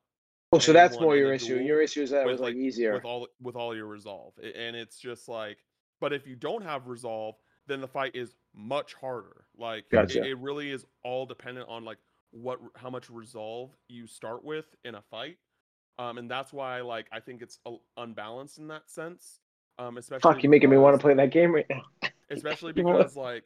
oh, 0.51 0.59
so 0.59 0.73
that's 0.73 0.99
more 0.99 1.15
your 1.15 1.33
issue. 1.33 1.55
Your 1.57 1.81
issue 1.81 2.01
is 2.01 2.09
that 2.11 2.21
it 2.21 2.27
was 2.27 2.39
like 2.39 2.55
like, 2.55 2.55
easier. 2.55 2.93
with 2.93 3.05
all 3.05 3.27
with 3.41 3.55
all 3.55 3.75
your 3.75 3.85
resolve 3.87 4.33
and 4.37 4.75
it's 4.75 4.97
just 4.99 5.27
like 5.27 5.57
but 6.01 6.13
if 6.13 6.25
you 6.27 6.35
don't 6.35 6.63
have 6.63 6.87
resolve 6.87 7.35
then 7.67 7.81
the 7.81 7.87
fight 7.87 8.15
is 8.15 8.35
much 8.55 8.93
harder 8.95 9.45
like 9.57 9.85
it- 9.85 9.91
Gotcha. 9.91 10.23
it, 10.23 10.37
really 10.39 10.71
is 10.71 10.85
all 11.03 11.25
dependent 11.25 11.67
on 11.69 11.85
like 11.85 11.97
what 12.31 12.59
how 12.75 12.89
much 12.89 13.09
resolve 13.09 13.71
you 13.87 14.07
start 14.07 14.43
with 14.43 14.65
in 14.83 14.95
a 14.95 15.01
fight 15.01 15.37
um 15.99 16.17
and 16.17 16.29
that's 16.29 16.51
why 16.53 16.81
like 16.81 17.07
i 17.11 17.19
think 17.19 17.41
it's 17.41 17.59
a- 17.65 17.75
unbalanced 17.97 18.57
in 18.57 18.67
that 18.67 18.89
sense 18.89 19.39
um 19.77 19.97
especially 19.97 20.33
Fuck, 20.33 20.43
you're 20.43 20.49
making 20.49 20.69
me 20.69 20.77
want 20.77 20.95
to 20.95 21.01
play 21.01 21.13
that 21.13 21.31
game 21.31 21.53
right 21.53 21.65
now. 21.69 21.83
especially 22.31 22.73
You 22.75 22.83
know 22.83 22.89
what? 22.89 22.97
because 22.99 23.15
like 23.15 23.45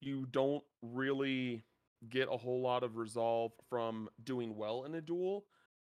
you 0.00 0.26
don't 0.30 0.62
really 0.82 1.64
get 2.08 2.28
a 2.30 2.36
whole 2.36 2.62
lot 2.62 2.82
of 2.82 2.96
resolve 2.96 3.52
from 3.68 4.08
doing 4.24 4.56
well 4.56 4.84
in 4.84 4.94
a 4.94 5.00
duel 5.00 5.44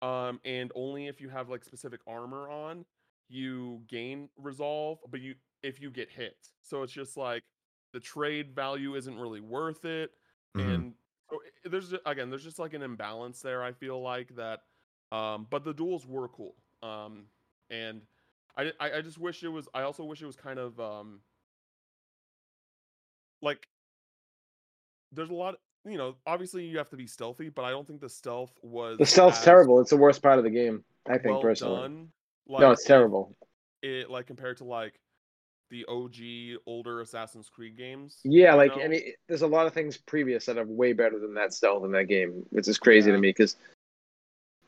um 0.03 0.41
and 0.45 0.73
only 0.75 1.07
if 1.07 1.21
you 1.21 1.29
have 1.29 1.49
like 1.49 1.65
specific 1.65 2.01
armor 2.07 2.49
on 2.49 2.85
you 3.29 3.85
gain 3.87 4.31
resolve 4.37 4.99
but 5.11 5.21
you 5.21 5.35
if 5.63 5.81
you 5.81 5.91
get 5.91 6.11
hit 6.11 6.51
so 6.63 6.83
it's 6.83 6.93
just 6.93 7.17
like 7.17 7.45
the 7.93 8.01
trade 8.01 8.55
value 8.55 8.95
isn't 8.95 9.19
really 9.19 9.41
worth 9.41 9.85
it 9.85 10.13
Mhm. 10.55 10.87
and 10.87 10.95
so 11.31 11.41
i- 11.45 11.69
there's 11.69 11.93
again 12.07 12.31
there's 12.31 12.45
just 12.45 12.59
like 12.59 12.75
an 12.75 12.83
imbalance 12.83 13.41
there 13.43 13.63
i 13.63 13.73
feel 13.73 14.01
like 14.01 14.35
that 14.37 14.61
um 15.13 15.47
but 15.51 15.65
the 15.65 15.75
duels 15.75 16.07
were 16.07 16.29
cool 16.29 16.57
um 16.83 17.31
and 17.71 18.07
I, 18.57 18.73
I 18.81 18.93
I 18.99 19.03
just 19.03 19.19
wish 19.19 19.43
it 19.43 19.49
was 19.49 19.69
i 19.75 19.83
also 19.83 20.05
wish 20.05 20.23
it 20.23 20.27
was 20.27 20.37
kind 20.37 20.59
of 20.59 20.79
um 20.81 21.23
like 23.41 23.69
there's 25.13 25.31
a 25.31 25.35
lot 25.35 25.57
you 25.91 25.99
know 25.99 26.15
obviously 26.27 26.65
you 26.65 26.79
have 26.79 26.89
to 26.89 26.97
be 26.97 27.07
stealthy 27.07 27.49
but 27.49 27.65
i 27.65 27.71
don't 27.71 27.87
think 27.87 28.01
the 28.01 28.09
stealth 28.09 28.53
was 28.63 28.99
The 28.99 29.07
stealth's 29.07 29.45
terrible. 29.45 29.81
It's 29.81 29.91
the 29.91 29.97
worst 29.97 30.23
part 30.23 30.39
of 30.39 30.45
the 30.45 30.51
game. 30.51 30.85
I 31.07 31.19
think 31.19 31.35
well 31.35 31.43
personally. 31.43 31.81
done 31.81 32.09
no, 32.49 32.71
it's 32.71 32.85
terrible. 32.85 33.37
it 33.83 34.11
like 34.11 34.27
compared 34.27 34.57
to 34.59 34.65
like 34.65 35.01
the 35.71 35.85
og 35.87 36.15
older 36.67 37.01
assassin's 37.01 37.49
creed 37.49 37.77
games 37.77 38.21
Yeah, 38.25 38.55
like 38.55 38.75
know? 38.77 38.83
I 38.83 38.89
mean, 38.89 39.03
there's 39.29 39.43
a 39.43 39.47
lot 39.47 39.67
of 39.67 39.75
things 39.75 39.97
previous 39.97 40.47
that 40.47 40.59
are 40.59 40.65
way 40.65 40.93
better 40.93 41.19
than 41.19 41.35
that 41.35 41.53
stealth 41.53 41.85
in 41.85 41.93
that 41.93 42.09
game, 42.09 42.45
which 42.51 42.69
is 42.69 42.79
crazy 42.79 43.11
to 43.11 43.19
me. 43.19 43.29
Because, 43.29 43.57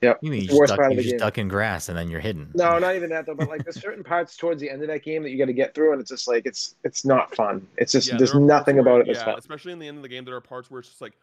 yep, 0.00 0.18
You 0.22 0.30
mean 0.30 0.42
you 0.42 0.46
just, 0.48 0.58
worst 0.58 0.76
duck, 0.76 0.90
you 0.92 1.02
just 1.02 1.18
duck 1.18 1.38
in 1.38 1.48
grass 1.48 1.88
and 1.88 1.96
then 1.96 2.08
you're 2.10 2.20
hidden? 2.20 2.50
No, 2.54 2.78
not 2.80 2.96
even 2.96 3.10
that 3.10 3.26
though. 3.26 3.34
But 3.34 3.48
like, 3.48 3.64
there's 3.64 3.80
certain 3.80 4.02
parts 4.04 4.36
towards 4.36 4.60
the 4.60 4.70
end 4.70 4.82
of 4.82 4.88
that 4.88 5.02
game 5.02 5.22
that 5.22 5.30
you 5.30 5.38
got 5.38 5.46
to 5.46 5.52
get 5.52 5.74
through, 5.74 5.92
and 5.92 6.00
it's 6.00 6.10
just 6.10 6.28
like 6.28 6.46
it's 6.46 6.74
it's 6.84 7.04
not 7.04 7.34
fun. 7.34 7.66
It's 7.76 7.92
just 7.92 8.08
Yeah, 8.08 8.16
there's 8.16 8.32
there 8.32 8.40
are 8.42 8.46
parts 8.48 8.48
nothing 8.66 8.76
where- 8.76 8.82
about 8.82 9.00
it 9.02 9.06
that's 9.06 9.18
yeah, 9.20 9.24
fun. 9.26 9.38
especially 9.38 9.72
in 9.72 9.78
the 9.78 9.88
end 9.88 9.96
of 9.98 10.02
the 10.02 10.08
game 10.08 10.24
there 10.24 10.36
are 10.36 10.40
parts 10.40 10.70
where 10.70 10.80
it's 10.80 10.88
just 10.88 11.00
like 11.00 11.14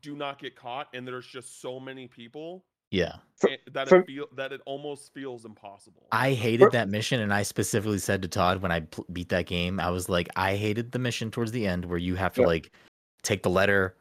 do 0.00 0.16
not 0.16 0.38
get 0.40 0.56
caught 0.56 0.88
and 0.94 1.06
there's 1.06 1.26
just 1.26 1.60
so 1.60 1.78
many 1.78 2.08
people 2.08 2.64
Yeah. 2.90 3.16
For- 3.36 3.50
that 3.72 3.88
for- 3.88 3.98
it 4.00 4.06
feel 4.06 4.26
that 4.36 4.52
it 4.52 4.60
almost 4.66 5.14
feels 5.14 5.44
impossible 5.44 6.06
I 6.10 6.32
hated 6.32 6.64
For- 6.66 6.70
that 6.70 6.88
mission, 6.88 7.20
and 7.20 7.32
I 7.32 7.42
specifically 7.42 7.98
said 7.98 8.22
to 8.22 8.28
Todd 8.28 8.62
when 8.62 8.72
I 8.72 8.80
pl- 8.80 9.06
beat 9.12 9.28
that 9.30 9.46
game, 9.46 9.78
I 9.80 9.90
was 9.90 10.08
like, 10.08 10.28
I 10.36 10.56
hated 10.56 10.90
the 10.92 10.98
mission 10.98 11.30
towards 11.30 11.52
the 11.52 11.66
end 11.66 11.84
where 11.84 11.98
you 11.98 12.14
have 12.16 12.34
to 12.34 12.40
Yeah. 12.42 12.46
like 12.48 12.72
take 13.22 13.42
the 13.44 13.50
letter. 13.50 13.94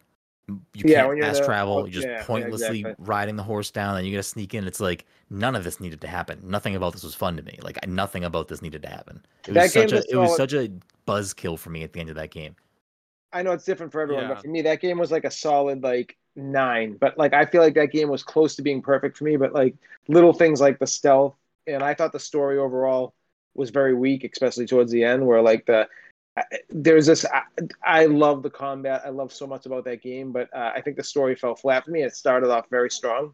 M- 0.49 0.65
You 0.73 0.83
Yeah, 0.85 0.97
can't 0.97 1.09
when 1.09 1.21
fast 1.21 1.39
the- 1.41 1.45
travel. 1.45 1.73
oh, 1.73 1.79
You're 1.85 1.89
just 1.93 2.07
yeah, 2.07 2.13
yeah, 2.17 2.23
pointlessly 2.25 2.79
exactly. 2.79 3.05
riding 3.05 3.35
the 3.35 3.43
horse 3.43 3.71
down, 3.71 3.97
and 3.97 4.05
you 4.07 4.13
gotta 4.13 4.23
sneak 4.23 4.53
in. 4.53 4.65
It's 4.67 4.79
like 4.79 5.05
none 5.29 5.55
of 5.55 5.63
this 5.63 5.79
needed 5.79 6.01
to 6.01 6.07
happen. 6.07 6.41
Nothing 6.43 6.75
about 6.75 6.93
this 6.93 7.03
was 7.03 7.15
fun 7.15 7.37
to 7.37 7.43
me. 7.43 7.57
Like 7.61 7.85
nothing 7.87 8.23
about 8.23 8.47
this 8.47 8.61
needed 8.61 8.81
to 8.83 8.89
happen. 8.89 9.23
It 9.47 9.53
That 9.53 9.63
was 9.63 9.73
such 9.73 9.89
game 9.89 9.97
a 9.97 9.99
was 9.99 10.05
it 10.05 10.15
was 10.17 10.35
such 10.37 10.53
a 10.53 10.71
buzzkill 11.07 11.57
for 11.57 11.69
me 11.69 11.83
at 11.83 11.93
the 11.93 11.99
end 11.99 12.09
of 12.09 12.15
that 12.15 12.31
game. 12.31 12.55
I 13.33 13.43
know 13.43 13.51
it's 13.53 13.63
different 13.65 13.91
for 13.91 14.01
everyone, 14.01 14.25
Yeah. 14.25 14.33
but 14.33 14.41
for 14.41 14.49
me, 14.49 14.61
that 14.63 14.81
game 14.81 14.97
was 14.97 15.11
like 15.11 15.23
a 15.23 15.31
solid 15.31 15.83
like 15.83 16.17
nine. 16.35 16.97
But 16.99 17.17
like, 17.17 17.33
I 17.33 17.45
feel 17.45 17.61
like 17.61 17.75
that 17.75 17.91
game 17.91 18.09
was 18.09 18.23
close 18.23 18.55
to 18.57 18.61
being 18.61 18.81
perfect 18.81 19.17
for 19.17 19.23
me. 19.23 19.37
But 19.37 19.53
like 19.53 19.75
little 20.09 20.33
things 20.33 20.59
like 20.59 20.79
the 20.79 20.87
stealth, 20.87 21.35
and 21.67 21.81
I 21.81 21.93
thought 21.93 22.11
the 22.11 22.19
story 22.19 22.57
overall 22.57 23.13
was 23.55 23.69
very 23.69 23.93
weak, 23.93 24.23
especially 24.23 24.65
towards 24.65 24.91
the 24.91 25.03
end, 25.03 25.25
where 25.25 25.41
like 25.41 25.65
the 25.65 25.81
I- 25.81 25.87
there's 26.69 27.05
this. 27.07 27.25
I, 27.25 27.41
I 27.85 28.05
love 28.05 28.41
the 28.43 28.49
combat. 28.49 29.01
I 29.05 29.09
love 29.09 29.31
so 29.33 29.45
much 29.47 29.65
about 29.65 29.83
that 29.85 30.01
game, 30.01 30.31
but 30.31 30.49
uh, 30.55 30.71
I 30.75 30.81
think 30.81 30.97
the 30.97 31.03
story 31.03 31.35
fell 31.35 31.55
flat 31.55 31.85
for 31.85 31.91
me. 31.91 32.03
It 32.03 32.15
started 32.15 32.49
off 32.49 32.65
very 32.69 32.89
strong, 32.89 33.33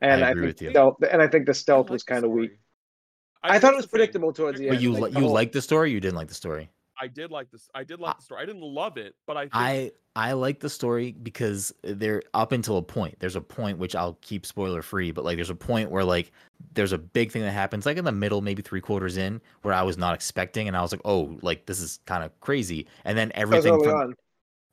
and 0.00 0.24
I 0.24 0.30
I, 0.30 0.34
think 0.34 0.46
with 0.46 0.62
you. 0.62 0.70
stealth, 0.70 0.96
and 1.10 1.20
I 1.22 1.28
think 1.28 1.46
the 1.46 1.54
stealth 1.54 1.86
like 1.86 1.92
was 1.92 2.02
kind 2.04 2.24
of 2.24 2.30
weak. 2.30 2.50
story. 2.50 2.60
I, 3.42 3.58
thought 3.58 3.74
it 3.74 3.76
was 3.76 3.84
the 3.86 3.88
thing. 3.88 3.98
predictable 3.98 4.32
towards 4.32 4.58
the 4.58 4.68
But 4.68 4.70
But 4.70 4.74
end. 4.76 4.82
you 4.82 4.92
like 4.92 5.02
li- 5.02 5.10
the 5.12 5.18
you 5.20 5.24
whole- 5.26 5.34
like 5.34 5.52
the 5.52 5.62
story? 5.62 5.92
You 5.92 6.00
didn't 6.00 6.16
like 6.16 6.28
the 6.28 6.34
story? 6.34 6.70
I 7.00 7.06
did 7.06 7.30
like 7.30 7.50
this. 7.50 7.68
I 7.74 7.84
did 7.84 8.00
like 8.00 8.16
the 8.16 8.22
story. 8.22 8.42
I 8.42 8.46
didn't 8.46 8.62
love 8.62 8.96
it, 8.96 9.14
but 9.26 9.36
I 9.36 9.42
think 9.42 9.54
I 9.54 9.92
I 10.16 10.32
like 10.32 10.60
the 10.60 10.68
story 10.70 11.12
because 11.12 11.72
they're 11.82 12.22
up 12.34 12.52
until 12.52 12.76
a 12.76 12.82
point. 12.82 13.16
There's 13.20 13.36
a 13.36 13.40
point 13.40 13.78
which 13.78 13.94
I'll 13.94 14.18
keep 14.20 14.44
spoiler 14.44 14.82
free, 14.82 15.12
but 15.12 15.24
like 15.24 15.36
there's 15.36 15.50
a 15.50 15.54
point 15.54 15.90
where 15.90 16.04
like 16.04 16.32
there's 16.74 16.92
a 16.92 16.98
big 16.98 17.30
thing 17.30 17.42
that 17.42 17.52
happens 17.52 17.86
like 17.86 17.96
in 17.96 18.04
the 18.04 18.12
middle, 18.12 18.40
maybe 18.40 18.62
three 18.62 18.80
quarters 18.80 19.16
in, 19.16 19.40
where 19.62 19.74
I 19.74 19.82
was 19.82 19.96
not 19.96 20.14
expecting, 20.14 20.66
and 20.68 20.76
I 20.76 20.82
was 20.82 20.92
like, 20.92 21.02
oh, 21.04 21.38
like 21.42 21.66
this 21.66 21.80
is 21.80 22.00
kind 22.06 22.24
of 22.24 22.38
crazy. 22.40 22.86
And 23.04 23.16
then 23.16 23.30
everything 23.34 23.72
early 23.74 23.84
from 23.84 24.00
on. 24.00 24.14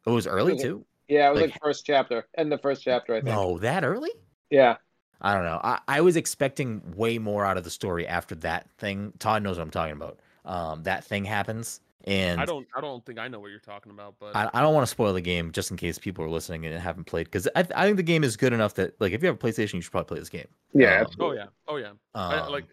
it 0.07 0.09
was 0.09 0.25
early 0.27 0.53
was 0.53 0.61
too. 0.61 0.85
Yeah, 1.07 1.27
it 1.27 1.33
was 1.33 1.41
like- 1.41 1.51
like, 1.51 1.61
first 1.61 1.85
chapter. 1.85 2.27
And 2.33 2.51
the 2.51 2.57
first 2.57 2.83
chapter, 2.83 3.13
I 3.13 3.17
think. 3.21 3.25
No, 3.27 3.59
that 3.59 3.83
early? 3.83 4.11
Yeah. 4.49 4.77
I 5.21 5.33
don't 5.33 5.43
know. 5.43 5.61
I, 5.63 5.79
I 5.87 6.01
was 6.01 6.17
expecting 6.17 6.81
way 6.95 7.17
more 7.19 7.45
out 7.45 7.57
of 7.57 7.63
the 7.63 7.69
story 7.69 8.07
after 8.07 8.35
that 8.35 8.69
thing. 8.77 9.13
Todd 9.19 9.43
knows 9.43 9.57
what 9.57 9.63
I'm 9.63 9.69
talking 9.71 9.93
about. 9.93 10.19
Um, 10.43 10.83
that 10.83 11.03
thing 11.03 11.25
happens, 11.25 11.79
and 12.05 12.39
I 12.39 12.45
don't. 12.45 12.67
I 12.75 12.81
don't 12.81 13.05
think 13.05 13.19
I 13.19 13.27
know 13.27 13.39
what 13.39 13.51
you're 13.51 13.59
talking 13.59 13.91
about. 13.91 14.15
But 14.19 14.35
I, 14.35 14.49
I 14.53 14.61
don't 14.61 14.73
want 14.73 14.83
to 14.85 14.89
spoil 14.91 15.13
the 15.13 15.21
game 15.21 15.51
just 15.51 15.71
in 15.71 15.77
case 15.77 15.97
people 15.97 16.23
are 16.23 16.29
listening 16.29 16.65
and 16.65 16.79
haven't 16.79 17.05
played 17.05 17.25
because 17.25 17.47
I, 17.55 17.65
I 17.75 17.85
think 17.85 17.97
the 17.97 18.03
game 18.03 18.23
is 18.23 18.37
good 18.37 18.53
enough 18.53 18.75
that 18.75 18.99
like 19.01 19.11
if 19.11 19.21
you 19.21 19.27
have 19.27 19.35
a 19.35 19.39
PlayStation, 19.39 19.73
you 19.75 19.81
should 19.81 19.91
probably 19.91 20.07
play 20.07 20.19
this 20.19 20.29
game. 20.29 20.47
Yeah. 20.73 21.01
Um, 21.01 21.07
oh 21.19 21.31
yeah, 21.33 21.45
oh 21.67 21.77
yeah. 21.77 21.91
I, 22.13 22.37
Um, 22.39 22.51
like, 22.51 22.65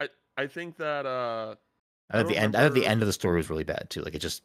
I 0.00 0.08
I 0.36 0.46
think 0.46 0.76
that 0.78 1.06
uh 1.06 1.54
I 2.10 2.18
thought 2.18 2.28
the 2.28 2.36
end. 2.36 2.56
I 2.56 2.62
thought 2.62 2.74
the 2.74 2.86
end 2.86 3.02
of 3.02 3.06
the 3.06 3.12
story 3.12 3.36
was 3.36 3.50
really 3.50 3.64
bad 3.64 3.88
too. 3.90 4.02
Like 4.02 4.14
it 4.14 4.20
just 4.20 4.42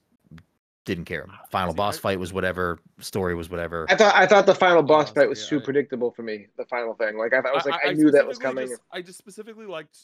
didn't 0.85 1.05
care. 1.05 1.25
Final 1.51 1.71
See, 1.71 1.77
boss 1.77 1.97
I- 1.97 2.01
fight 2.01 2.19
was 2.19 2.33
whatever. 2.33 2.79
Story 2.99 3.35
was 3.35 3.49
whatever. 3.49 3.85
I 3.89 3.95
thought 3.95 4.15
I 4.15 4.25
thought 4.25 4.45
the 4.45 4.55
final 4.55 4.81
boss 4.81 5.07
honestly, 5.07 5.21
fight 5.21 5.29
was 5.29 5.47
too 5.47 5.59
I- 5.59 5.63
predictable 5.63 6.11
for 6.11 6.23
me. 6.23 6.47
The 6.57 6.65
final 6.65 6.93
thing, 6.93 7.17
like 7.17 7.33
I, 7.33 7.41
thought, 7.41 7.51
I 7.51 7.55
was 7.55 7.65
like, 7.65 7.81
I, 7.85 7.93
knew 7.93 8.11
that 8.11 8.25
was 8.27 8.37
specifically 8.37 8.63
coming. 8.63 8.69
Just, 8.69 8.81
I 8.91 9.01
just 9.01 9.17
specifically 9.17 9.65
liked 9.65 9.97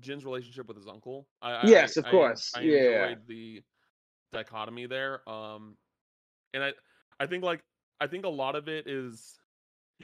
Jin's 0.00 0.24
relationship 0.24 0.66
with 0.68 0.76
his 0.76 0.86
uncle. 0.88 1.26
I, 1.42 1.52
I- 1.52 1.66
Yes, 1.66 1.96
I- 1.96 2.00
of 2.00 2.06
course, 2.06 2.52
I, 2.54 2.60
yeah. 2.62 3.04
enjoyed 3.06 3.26
the 3.26 3.62
dichotomy 4.32 4.86
there. 4.86 5.28
Um, 5.28 5.76
and 6.52 6.64
I, 6.64 6.72
I 7.20 7.26
think 7.26 7.44
like 7.44 7.62
I 8.00 8.06
think 8.06 8.24
a 8.24 8.28
lot 8.30 8.56
of 8.56 8.68
it 8.68 8.86
is, 8.88 9.38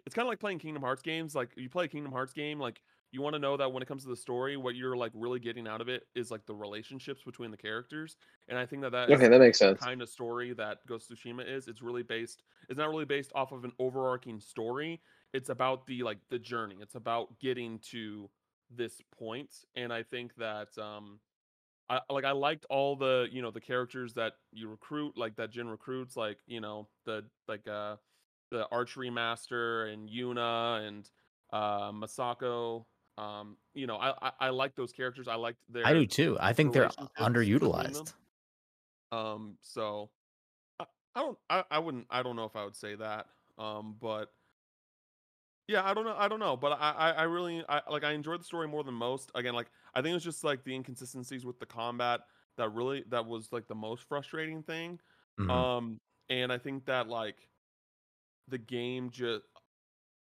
it's 0.07 0.15
kind 0.15 0.25
of 0.27 0.31
like 0.31 0.41
playing 0.41 0.59
Kingdom 0.61 0.83
Hearts 0.83 1.03
games. 1.03 1.35
Like 1.35 1.51
you 1.57 1.69
play 1.69 1.87
a 1.87 1.89
Kingdom 1.89 2.13
Hearts 2.13 2.33
game, 2.33 2.59
like 2.61 2.81
you 3.13 3.21
want 3.23 3.35
to 3.35 3.41
know 3.41 3.57
that 3.57 3.73
when 3.73 3.83
it 3.83 3.87
comes 3.87 4.05
to 4.05 4.09
the 4.09 4.17
story, 4.17 4.57
what 4.57 4.77
you're 4.77 4.97
like 4.97 5.11
really 5.15 5.41
getting 5.41 5.67
out 5.67 5.81
of 5.81 5.89
it 5.89 6.05
is 6.15 6.31
like 6.31 6.47
the 6.47 6.55
relationships 6.55 7.23
between 7.25 7.51
the 7.51 7.57
characters. 7.57 8.17
And 8.49 8.57
I 8.57 8.65
think 8.67 8.83
that 8.83 8.93
that 8.93 9.11
is 9.11 9.17
Okay, 9.19 9.27
that 9.29 9.41
makes 9.41 9.59
the 9.59 9.71
sense. 9.71 9.81
kind 9.81 10.01
of 10.01 10.09
story 10.09 10.53
that 10.55 10.79
Ghost 10.87 11.11
of 11.11 11.19
Tsushima 11.19 11.45
is. 11.49 11.67
It's 11.67 11.83
really 11.83 12.05
based. 12.05 12.45
It's 12.69 12.79
not 12.79 12.89
really 12.89 13.05
based 13.05 13.33
off 13.35 13.51
of 13.51 13.65
an 13.65 13.73
overarching 13.81 14.39
story. 14.39 15.01
It's 15.35 15.49
about 15.49 15.87
the 15.87 16.05
like 16.05 16.19
the 16.31 16.39
journey. 16.39 16.77
It's 16.81 16.95
about 16.95 17.37
getting 17.41 17.81
to 17.91 18.31
this. 18.75 19.01
And 19.77 19.93
I 19.93 20.03
think 20.03 20.35
that 20.37 20.69
um, 20.79 21.21
I 21.89 22.01
like 22.11 22.25
I 22.25 22.33
liked 22.33 22.67
all 22.71 22.97
the 22.97 23.29
you 23.31 23.43
know 23.43 23.51
the 23.51 23.61
characters 23.61 24.15
that 24.15 24.35
you 24.53 24.69
recruit, 24.69 25.17
like 25.17 25.37
that 25.37 25.51
Jin 25.51 25.69
recruits, 25.69 26.17
like 26.17 26.39
you 26.47 26.61
know 26.61 26.89
the 27.05 27.25
like 27.49 27.67
uh 27.69 27.97
the 28.51 28.67
archery 28.71 29.11
master 29.11 29.87
and 29.87 30.09
Yuna 30.09 30.87
and 30.87 31.11
uh 31.53 31.93
Masako. 31.93 32.85
Um, 33.19 33.57
you 33.75 33.87
know, 33.87 33.97
I 33.97 34.15
I, 34.23 34.33
I 34.41 34.49
like 34.51 34.75
those 34.75 34.93
characters. 34.93 35.29
I 35.29 35.35
liked 35.35 35.59
their 35.69 35.87
I 35.87 35.93
do 35.93 36.07
too. 36.07 36.37
I 36.41 36.53
think 36.53 36.73
they're 36.73 36.83
relationships 36.83 37.13
between 37.17 37.33
them. 37.33 37.71
underutilized. 37.73 38.15
Um, 39.13 39.57
so 39.61 40.11
I, 40.79 40.85
I 41.15 41.21
don't, 41.21 41.39
I, 41.49 41.65
I 41.71 41.79
wouldn't, 41.79 42.07
I 42.11 42.23
don't 42.23 42.37
know 42.37 42.45
if 42.45 42.57
I 42.57 42.65
would 42.65 42.77
say 42.77 42.95
that. 42.95 43.27
Um, 43.59 43.97
but 44.01 44.33
yeah, 45.71 45.85
I 45.85 45.95
don't 45.95 46.05
know, 46.05 46.17
I 46.19 46.29
don't 46.29 46.41
know, 46.41 46.57
but 46.57 46.73
I, 46.73 46.91
I, 46.91 47.11
I 47.13 47.23
really, 47.25 47.65
I 47.69 47.81
like, 47.91 48.05
I 48.05 48.13
enjoyed 48.13 48.41
the 48.41 48.45
story 48.45 48.69
more 48.69 48.85
than 48.85 48.95
most. 48.95 49.31
Again, 49.35 49.55
like, 49.55 49.71
I 49.95 50.03
think 50.03 50.11
it 50.11 50.15
was 50.15 50.25
just 50.25 50.45
like 50.45 50.65
the 50.65 50.75
inconsistencies 50.75 51.47
with 51.47 51.61
the 51.61 51.67
combat 51.67 52.21
that 52.57 52.71
really, 52.75 53.05
that 53.11 53.27
was 53.27 53.53
like 53.53 53.69
the 53.69 53.75
most 53.77 54.05
frustrating 54.05 54.63
thing. 54.63 55.01
Mhm. 55.39 55.51
Um, 55.55 56.01
and 56.29 56.53
I 56.53 56.59
think 56.59 56.87
that 56.87 57.09
like 57.09 57.49
the 58.49 58.59
game 58.59 59.11
just 59.11 59.45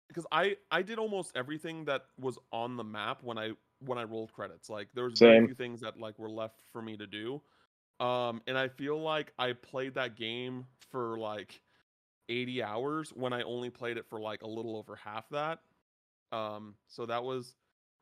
because 0.08 0.26
I 0.32 0.56
I 0.70 0.82
did 0.82 0.98
almost 0.98 1.32
everything 1.36 1.84
that 1.86 2.02
was 2.18 2.38
on 2.52 2.76
the 2.76 2.84
map 2.84 3.22
when 3.22 3.38
I 3.38 3.52
when 3.80 3.98
I 3.98 4.04
rolled 4.04 4.32
credits. 4.32 4.68
Like 4.70 4.88
there 4.94 5.04
was 5.04 5.14
very 5.14 5.36
few 5.36 5.54
things 5.54 5.80
that 5.80 5.98
like 5.98 6.18
were 6.18 6.30
left 6.30 6.62
for 6.72 6.82
me 6.82 6.96
to 6.96 7.06
do. 7.06 7.42
Um, 8.00 8.42
and 8.46 8.58
I 8.58 8.68
feel 8.68 9.00
like 9.00 9.32
I 9.38 9.52
played 9.52 9.94
that 9.94 10.16
game 10.16 10.66
for 10.90 11.18
like 11.18 11.60
80 12.28 12.62
hours 12.62 13.10
when 13.14 13.32
I 13.32 13.42
only 13.42 13.70
played 13.70 13.96
it 13.96 14.06
for 14.08 14.20
like 14.20 14.42
a 14.42 14.46
little 14.48 14.76
over 14.76 14.96
half 14.96 15.28
that. 15.30 15.60
Um, 16.32 16.74
so 16.88 17.06
that 17.06 17.22
was 17.24 17.54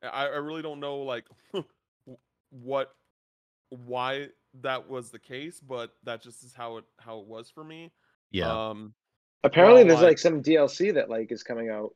I, 0.03 0.25
I 0.25 0.37
really 0.37 0.61
don't 0.61 0.79
know 0.79 0.97
like 0.99 1.25
what 2.49 2.93
why 3.69 4.27
that 4.61 4.89
was 4.89 5.09
the 5.09 5.19
case, 5.19 5.59
but 5.59 5.91
that 6.03 6.21
just 6.21 6.43
is 6.43 6.53
how 6.53 6.77
it 6.77 6.85
how 6.99 7.19
it 7.19 7.27
was 7.27 7.49
for 7.49 7.63
me. 7.63 7.91
yeah. 8.31 8.69
Um, 8.69 8.93
Apparently, 9.43 9.81
well, 9.83 9.89
there's 9.89 9.99
like- 10.01 10.09
like 10.11 10.17
some 10.17 10.41
DLC 10.41 10.93
that 10.95 11.09
like 11.09 11.31
is 11.31 11.43
coming 11.43 11.69
out 11.69 11.93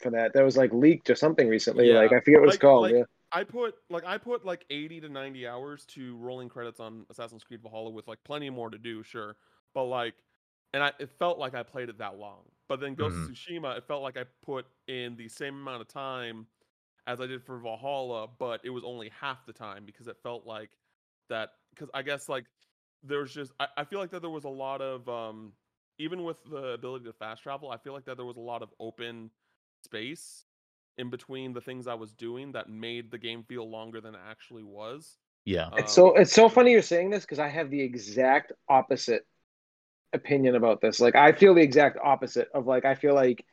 for 0.00 0.10
that. 0.10 0.32
That 0.32 0.42
was 0.44 0.56
like 0.56 0.72
leaked 0.72 1.08
or 1.08 1.14
something 1.14 1.46
recently. 1.48 1.88
Yeah, 1.88 1.98
Like 1.98 2.12
I 2.12 2.20
forget 2.20 2.40
what 2.40 2.48
it's 2.48 2.58
called. 2.58 2.82
like- 2.82 2.94
yeah. 2.94 3.04
I 3.32 3.44
put 3.44 3.76
like 3.90 4.04
I 4.04 4.18
put 4.18 4.44
like 4.44 4.64
80 4.70 5.02
to 5.02 5.08
90 5.08 5.46
hours 5.46 5.84
to 5.94 6.16
rolling 6.16 6.48
credits 6.48 6.80
on 6.80 7.06
Assassin's 7.10 7.44
Creed 7.44 7.60
Valhalla 7.62 7.90
with 7.90 8.08
like 8.08 8.18
plenty 8.24 8.50
more 8.50 8.70
to 8.70 8.78
do, 8.78 9.04
sure. 9.04 9.36
But 9.72 9.84
like 9.84 10.14
and 10.72 10.82
I 10.82 10.92
it 10.98 11.10
felt 11.18 11.38
like 11.38 11.54
I 11.54 11.62
played 11.62 11.88
it 11.88 11.98
that 11.98 12.16
long. 12.18 12.42
But 12.68 12.80
then 12.80 12.94
Ghost 12.94 13.18
of 13.18 13.24
Tsushima, 13.24 13.76
it 13.76 13.84
felt 13.86 14.02
like 14.02 14.16
I 14.16 14.24
put 14.42 14.66
in 14.86 15.16
the 15.16 15.28
same 15.28 15.54
amount 15.54 15.80
of 15.82 15.88
time 15.88 16.46
as 17.06 17.20
I 17.20 17.26
did 17.26 17.42
for 17.42 17.58
Valhalla, 17.58 18.28
but 18.38 18.60
it 18.64 18.70
was 18.70 18.84
only 18.84 19.10
half 19.20 19.46
the 19.46 19.52
time 19.52 19.84
because 19.84 20.08
it 20.08 20.16
felt 20.22 20.46
like 20.46 20.70
that 21.28 21.50
because 21.74 21.90
I 21.94 22.02
guess 22.02 22.28
like 22.28 22.44
there's 23.02 23.32
just 23.32 23.52
I, 23.60 23.66
I 23.78 23.84
feel 23.84 23.98
like 23.98 24.10
that 24.10 24.20
there 24.22 24.30
was 24.30 24.44
a 24.44 24.48
lot 24.48 24.80
of 24.80 25.08
um 25.08 25.52
even 25.98 26.24
with 26.24 26.36
the 26.50 26.72
ability 26.74 27.04
to 27.06 27.12
fast 27.12 27.42
travel, 27.42 27.70
I 27.70 27.76
feel 27.76 27.92
like 27.92 28.04
that 28.06 28.16
there 28.16 28.26
was 28.26 28.36
a 28.36 28.40
lot 28.40 28.62
of 28.62 28.70
open 28.80 29.30
space 29.84 30.44
in 30.98 31.10
between 31.10 31.52
the 31.52 31.60
things 31.60 31.86
I 31.86 31.94
was 31.94 32.12
doing 32.12 32.52
that 32.52 32.68
made 32.68 33.10
the 33.10 33.18
game 33.18 33.42
feel 33.44 33.68
longer 33.68 34.00
than 34.00 34.14
it 34.14 34.20
actually 34.28 34.62
was. 34.64 35.18
yeah. 35.44 35.68
It's 35.76 35.92
so 35.92 36.14
Um, 36.14 36.16
it's 36.16 36.32
so 36.32 36.48
funny 36.48 36.72
you're 36.72 36.82
saying 36.82 37.10
this 37.10 37.24
because 37.24 37.38
I 37.38 37.48
have 37.48 37.70
the 37.70 37.80
exact 37.82 38.52
opposite 38.68 39.26
opinion 40.12 40.54
about 40.54 40.80
this. 40.80 41.00
Like 41.00 41.14
I 41.14 41.32
feel 41.32 41.54
the 41.54 41.62
exact 41.62 41.98
opposite 42.02 42.48
of 42.54 42.66
like 42.66 42.84
I 42.84 42.94
feel 42.94 43.14
like 43.14 43.44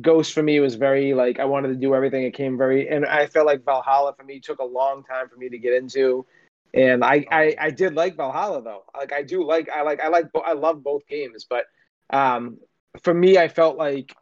Ghost 0.00 0.32
for 0.32 0.42
me 0.42 0.60
was 0.60 0.76
very 0.76 1.14
like 1.14 1.40
I 1.40 1.44
wanted 1.46 1.68
to 1.68 1.74
do 1.74 1.94
everything. 1.94 2.22
It 2.24 2.34
came 2.34 2.56
very 2.56 2.88
and 2.88 3.04
I 3.04 3.26
felt 3.26 3.46
like 3.46 3.64
Valhalla 3.64 4.14
for 4.16 4.24
me 4.24 4.40
took 4.40 4.60
a 4.60 4.64
long 4.64 5.02
time 5.04 5.28
for 5.28 5.36
me 5.36 5.48
to 5.48 5.58
get 5.58 5.74
into. 5.74 6.26
And 6.72 7.04
I, 7.04 7.26
I, 7.32 7.56
I 7.58 7.70
did 7.70 7.94
like 7.94 8.16
Valhalla 8.16 8.62
though. 8.62 8.84
Like 8.96 9.12
I 9.12 9.22
do 9.22 9.44
like 9.44 9.68
I 9.68 9.82
like 9.82 10.00
I 10.00 10.08
like 10.08 10.26
I 10.44 10.52
love 10.52 10.84
both 10.84 11.06
games, 11.08 11.46
but 11.48 11.64
um 12.10 12.58
for 13.02 13.12
me 13.12 13.38
I 13.38 13.48
felt 13.48 13.76
like 13.76 14.14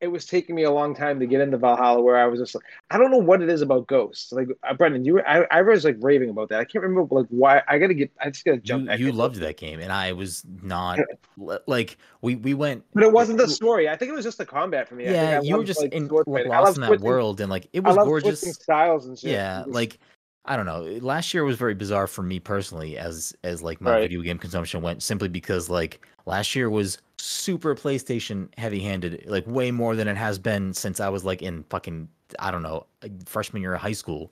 it 0.00 0.08
was 0.08 0.26
taking 0.26 0.54
me 0.54 0.64
a 0.64 0.70
long 0.70 0.94
time 0.94 1.18
to 1.20 1.26
get 1.26 1.40
into 1.40 1.56
Valhalla 1.56 2.02
where 2.02 2.16
I 2.16 2.26
was 2.26 2.38
just 2.40 2.54
like 2.54 2.64
I 2.90 2.98
don't 2.98 3.10
know 3.10 3.18
what 3.18 3.40
it 3.40 3.48
is 3.48 3.62
about 3.62 3.86
Ghosts. 3.86 4.32
Like 4.32 4.48
uh, 4.62 4.74
Brennan, 4.74 5.04
you 5.04 5.14
were, 5.14 5.28
I 5.28 5.46
I 5.50 5.62
was 5.62 5.84
like 5.84 5.96
raving 6.00 6.30
about 6.30 6.48
that. 6.50 6.60
I 6.60 6.64
can't 6.64 6.82
remember 6.82 7.14
like 7.14 7.26
why. 7.30 7.62
I 7.68 7.78
gotta 7.78 7.94
get. 7.94 8.10
I 8.20 8.30
just 8.30 8.44
gotta 8.44 8.58
jump. 8.58 8.90
You 8.98 9.06
you 9.06 9.12
loved 9.12 9.36
that 9.36 9.56
game, 9.56 9.80
and 9.80 9.92
I 9.92 10.12
was 10.12 10.44
not 10.62 10.98
like 11.66 11.96
we 12.20 12.34
we 12.36 12.54
went. 12.54 12.84
but 12.92 13.02
it 13.04 13.12
wasn't 13.12 13.38
the 13.38 13.48
story. 13.48 13.88
I 13.88 13.96
think 13.96 14.10
it 14.10 14.14
was 14.14 14.24
just 14.24 14.38
the 14.38 14.46
combat 14.46 14.88
for 14.88 14.94
me. 14.96 15.04
I 15.04 15.06
think 15.08 15.16
Yeah, 15.16 15.40
you 15.42 15.56
were 15.56 15.64
just 15.64 15.80
like, 15.80 15.92
in 15.92 16.08
like, 16.08 16.46
lost 16.46 16.76
in 16.76 16.82
that 16.82 16.88
switching- 16.88 17.04
world, 17.06 17.40
and 17.40 17.50
like 17.50 17.68
it 17.72 17.82
was 17.82 17.96
gorgeous. 17.96 18.40
styles 18.40 19.06
and 19.06 19.18
shit. 19.18 19.30
Yeah, 19.32 19.64
was- 19.64 19.74
like 19.74 19.98
I 20.44 20.56
don't 20.56 20.66
know. 20.66 20.82
Last 21.00 21.32
year 21.32 21.44
was 21.44 21.56
very 21.56 21.74
bizarre 21.74 22.06
for 22.06 22.22
me 22.22 22.38
personally, 22.40 22.98
as 22.98 23.34
as 23.44 23.62
like 23.62 23.80
my 23.80 23.92
Right. 23.92 24.00
video 24.02 24.20
game 24.20 24.38
consumption 24.38 24.82
went, 24.82 25.02
simply 25.02 25.28
because 25.28 25.70
like 25.70 26.06
last 26.26 26.54
year 26.54 26.68
was 26.68 26.98
super 27.24 27.74
PlayStation 27.74 28.48
heavy 28.58 28.80
handed, 28.80 29.24
like 29.26 29.46
way 29.46 29.70
more 29.70 29.96
than 29.96 30.08
it 30.08 30.16
has 30.16 30.38
been 30.38 30.74
since 30.74 31.00
I 31.00 31.08
was 31.08 31.24
like 31.24 31.40
in 31.40 31.64
fucking 31.70 32.08
I 32.38 32.50
don't 32.50 32.62
know 32.62 32.86
freshman 33.24 33.62
year 33.62 33.74
of 33.74 33.80
high 33.80 33.92
school. 33.92 34.30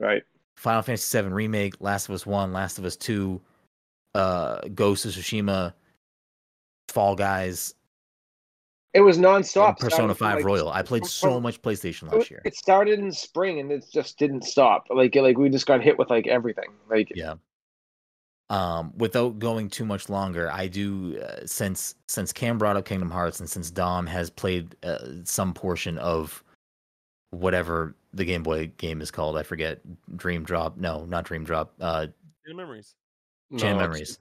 right. 0.00 0.22
Final 0.56 0.82
Fantasy 0.82 1.20
VII 1.20 1.28
remake, 1.28 1.74
Last 1.80 2.08
of 2.08 2.14
Us 2.14 2.26
One, 2.26 2.52
Last 2.52 2.78
of 2.78 2.84
Us 2.84 2.96
Two, 2.96 3.40
uh, 4.14 4.60
Ghost 4.74 5.04
of 5.04 5.12
Tsushima, 5.12 5.72
Fall 6.88 7.16
Guys, 7.16 7.74
It 8.92 9.00
was 9.00 9.18
nonstop. 9.18 9.78
Persona 9.78 10.14
Five 10.14 10.36
like, 10.36 10.44
Royal. 10.44 10.68
I 10.70 10.82
played 10.82 11.06
so 11.06 11.40
much 11.40 11.62
PlayStation 11.62 12.12
last 12.12 12.30
year. 12.30 12.42
It 12.44 12.54
started 12.54 12.98
in 12.98 13.10
spring 13.12 13.60
and 13.60 13.72
it 13.72 13.86
just 13.90 14.18
didn't 14.18 14.42
stop. 14.44 14.86
Like 14.90 15.14
like 15.14 15.38
we 15.38 15.48
just 15.48 15.66
got 15.66 15.82
hit 15.82 15.98
with 15.98 16.10
like 16.10 16.26
everything. 16.26 16.70
Like 16.90 17.12
Yeah. 17.14 17.34
Um, 18.52 18.92
without 18.98 19.38
going 19.38 19.70
too 19.70 19.84
much 19.86 20.10
longer, 20.10 20.50
I 20.52 20.66
do 20.68 21.18
uh, 21.22 21.46
since 21.46 21.94
since 22.06 22.32
Cam 22.32 22.58
brought 22.58 22.76
up 22.76 22.84
Kingdom 22.84 23.10
Hearts 23.10 23.40
and 23.40 23.48
since 23.48 23.70
Dom 23.70 24.06
has 24.06 24.28
played 24.28 24.76
uh, 24.82 24.98
some 25.24 25.54
portion 25.54 25.96
of 25.98 26.44
whatever 27.30 27.94
the 28.12 28.24
Game 28.26 28.42
Boy 28.42 28.70
game 28.76 29.00
is 29.00 29.10
called, 29.10 29.38
I 29.38 29.42
forget. 29.42 29.80
Dream 30.16 30.44
Drop? 30.44 30.76
No, 30.76 31.06
not 31.06 31.24
Dream 31.24 31.44
Drop. 31.44 31.72
Uh, 31.80 32.08
Chain 32.44 32.50
of 32.50 32.56
memories. 32.56 32.94
Chain 33.52 33.58
No, 33.60 33.66
it's- 33.68 33.80
Memories. 33.80 34.18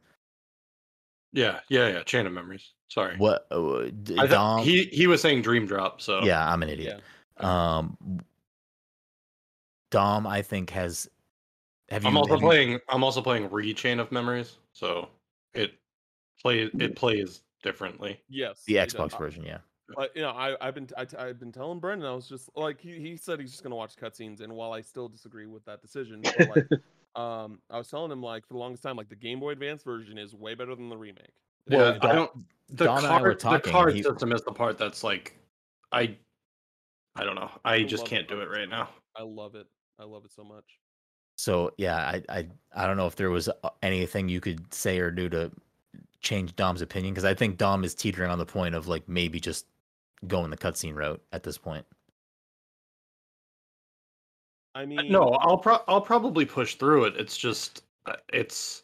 Yeah, 1.34 1.60
yeah, 1.70 1.88
yeah. 1.90 2.04
Chain 2.04 2.26
of 2.28 2.34
memories. 2.34 2.72
Sorry. 2.90 3.16
What? 3.18 3.48
Uh, 3.52 3.90
d- 4.04 4.16
I 4.18 4.28
thought 4.28 4.58
Dom? 4.58 4.64
he 4.64 4.86
he 4.86 5.08
was 5.08 5.22
saying 5.22 5.42
Dream 5.42 5.66
Drop. 5.66 6.02
So 6.02 6.24
yeah, 6.24 6.50
I'm 6.52 6.62
an 6.64 6.70
idiot. 6.70 7.02
Um, 7.38 7.98
Dom, 9.92 10.26
I 10.28 10.42
think 10.42 10.70
has. 10.72 11.10
Have 11.92 12.04
you? 12.04 12.10
I'm 12.10 12.18
also 12.18 12.32
have 12.32 12.42
you- 12.42 12.48
playing. 12.48 12.80
I'm 12.88 13.04
also 13.04 13.22
playing 13.22 13.50
Re:Chain 13.52 14.00
of 14.00 14.12
Memories, 14.14 14.58
so 14.72 15.10
it 15.54 15.74
play 16.42 16.70
hmm. 16.70 16.80
it 16.80 16.96
plays 16.96 17.42
differently. 17.64 18.22
Yes. 18.30 18.64
the. 18.66 18.80
Uh, 18.80 18.86
Xbox 18.86 19.18
version, 19.18 19.44
yeah. 19.44 19.58
But 19.94 20.16
you 20.16 20.22
know, 20.22 20.30
I, 20.30 20.56
I've 20.66 20.74
been 20.74 20.88
I, 20.98 21.06
I've 21.20 21.38
been 21.38 21.52
telling 21.52 21.80
Brennan, 21.80 22.06
I 22.06 22.14
was 22.14 22.30
just 22.30 22.50
like 22.56 22.80
he, 22.80 22.98
he 22.98 23.18
said 23.18 23.42
he's 23.42 23.52
just 23.52 23.62
gonna 23.62 23.76
watch 23.76 23.98
cutscenes, 23.98 24.40
and 24.40 24.54
while 24.54 24.72
I 24.72 24.80
still 24.80 25.10
disagree 25.10 25.48
with 25.48 25.66
that 25.66 25.82
decision, 25.82 26.22
but, 26.24 26.56
like, 26.56 26.68
um, 27.22 27.60
I 27.70 27.78
was 27.78 27.90
telling 27.90 28.10
him 28.10 28.24
like 28.24 28.48
for 28.48 28.54
the 28.54 28.60
longest 28.60 28.84
time, 28.84 28.96
like 28.96 29.10
the 29.10 29.18
Game 29.18 29.42
Boy 29.42 29.52
Advance 29.52 29.84
version 29.84 30.18
is 30.18 30.34
way 30.34 30.56
better 30.56 30.76
than 30.76 30.88
the 30.88 30.96
remake. 30.96 31.34
Well, 31.68 31.98
yeah, 32.02 32.10
I 32.10 32.14
don't. 32.14 32.32
The 32.70 32.86
Dom 32.86 33.00
and 33.00 33.08
I 33.08 33.22
were 33.22 33.36
card, 33.36 33.40
talking, 33.40 33.62
the 33.66 33.70
card 33.70 33.94
he- 33.96 34.04
system 34.04 34.32
is 34.32 34.42
the 34.44 34.54
part 34.54 34.78
that's 34.78 35.04
like, 35.04 35.38
I, 35.92 36.16
I 37.18 37.26
don't 37.26 37.36
know. 37.36 37.52
I 37.66 37.76
I 37.76 37.84
just 37.84 38.06
can't 38.06 38.30
the 38.30 38.36
do 38.36 38.42
it 38.42 38.50
right 38.50 38.70
now. 38.70 38.88
I 39.18 39.24
love 39.24 39.56
it. 39.56 39.68
I 40.00 40.06
love 40.06 40.24
it 40.24 40.32
so 40.32 40.46
much. 40.46 40.64
So 41.42 41.72
yeah, 41.78 41.98
I 41.98 42.24
I 42.30 42.48
I 42.76 42.86
don't 42.86 42.98
know 42.98 43.08
if 43.08 43.16
there 43.16 43.32
was 43.32 43.50
uh, 43.50 43.70
anything 43.82 44.30
you 44.30 44.40
could 44.40 44.72
say 44.72 45.00
or 45.00 45.10
do 45.10 45.28
to 45.30 45.52
change 46.22 46.56
Dom's 46.56 46.82
opinion 46.84 47.14
because 47.16 47.26
I 47.26 47.34
think 47.34 47.58
Dom 47.58 47.84
is 47.84 47.96
teetering 47.96 48.30
on 48.32 48.40
the 48.40 48.46
point 48.46 48.76
of 48.76 48.88
like 48.88 49.10
maybe 49.10 49.40
just 49.40 49.66
going 50.28 50.52
the 50.52 50.58
cutscene 50.58 50.96
route 50.96 51.22
at 51.34 51.44
this 51.44 51.58
point. 51.58 51.86
I 54.76 54.86
Uh, 54.98 55.04
mean, 55.04 55.12
No, 55.12 55.30
I'll 55.36 55.58
pro- 55.58 55.84
I'll 55.88 56.02
probably 56.02 56.46
push 56.46 56.76
through 56.76 57.06
it. 57.06 57.16
It's 57.18 57.38
just 57.38 57.84
uh, 58.06 58.18
it's 58.34 58.84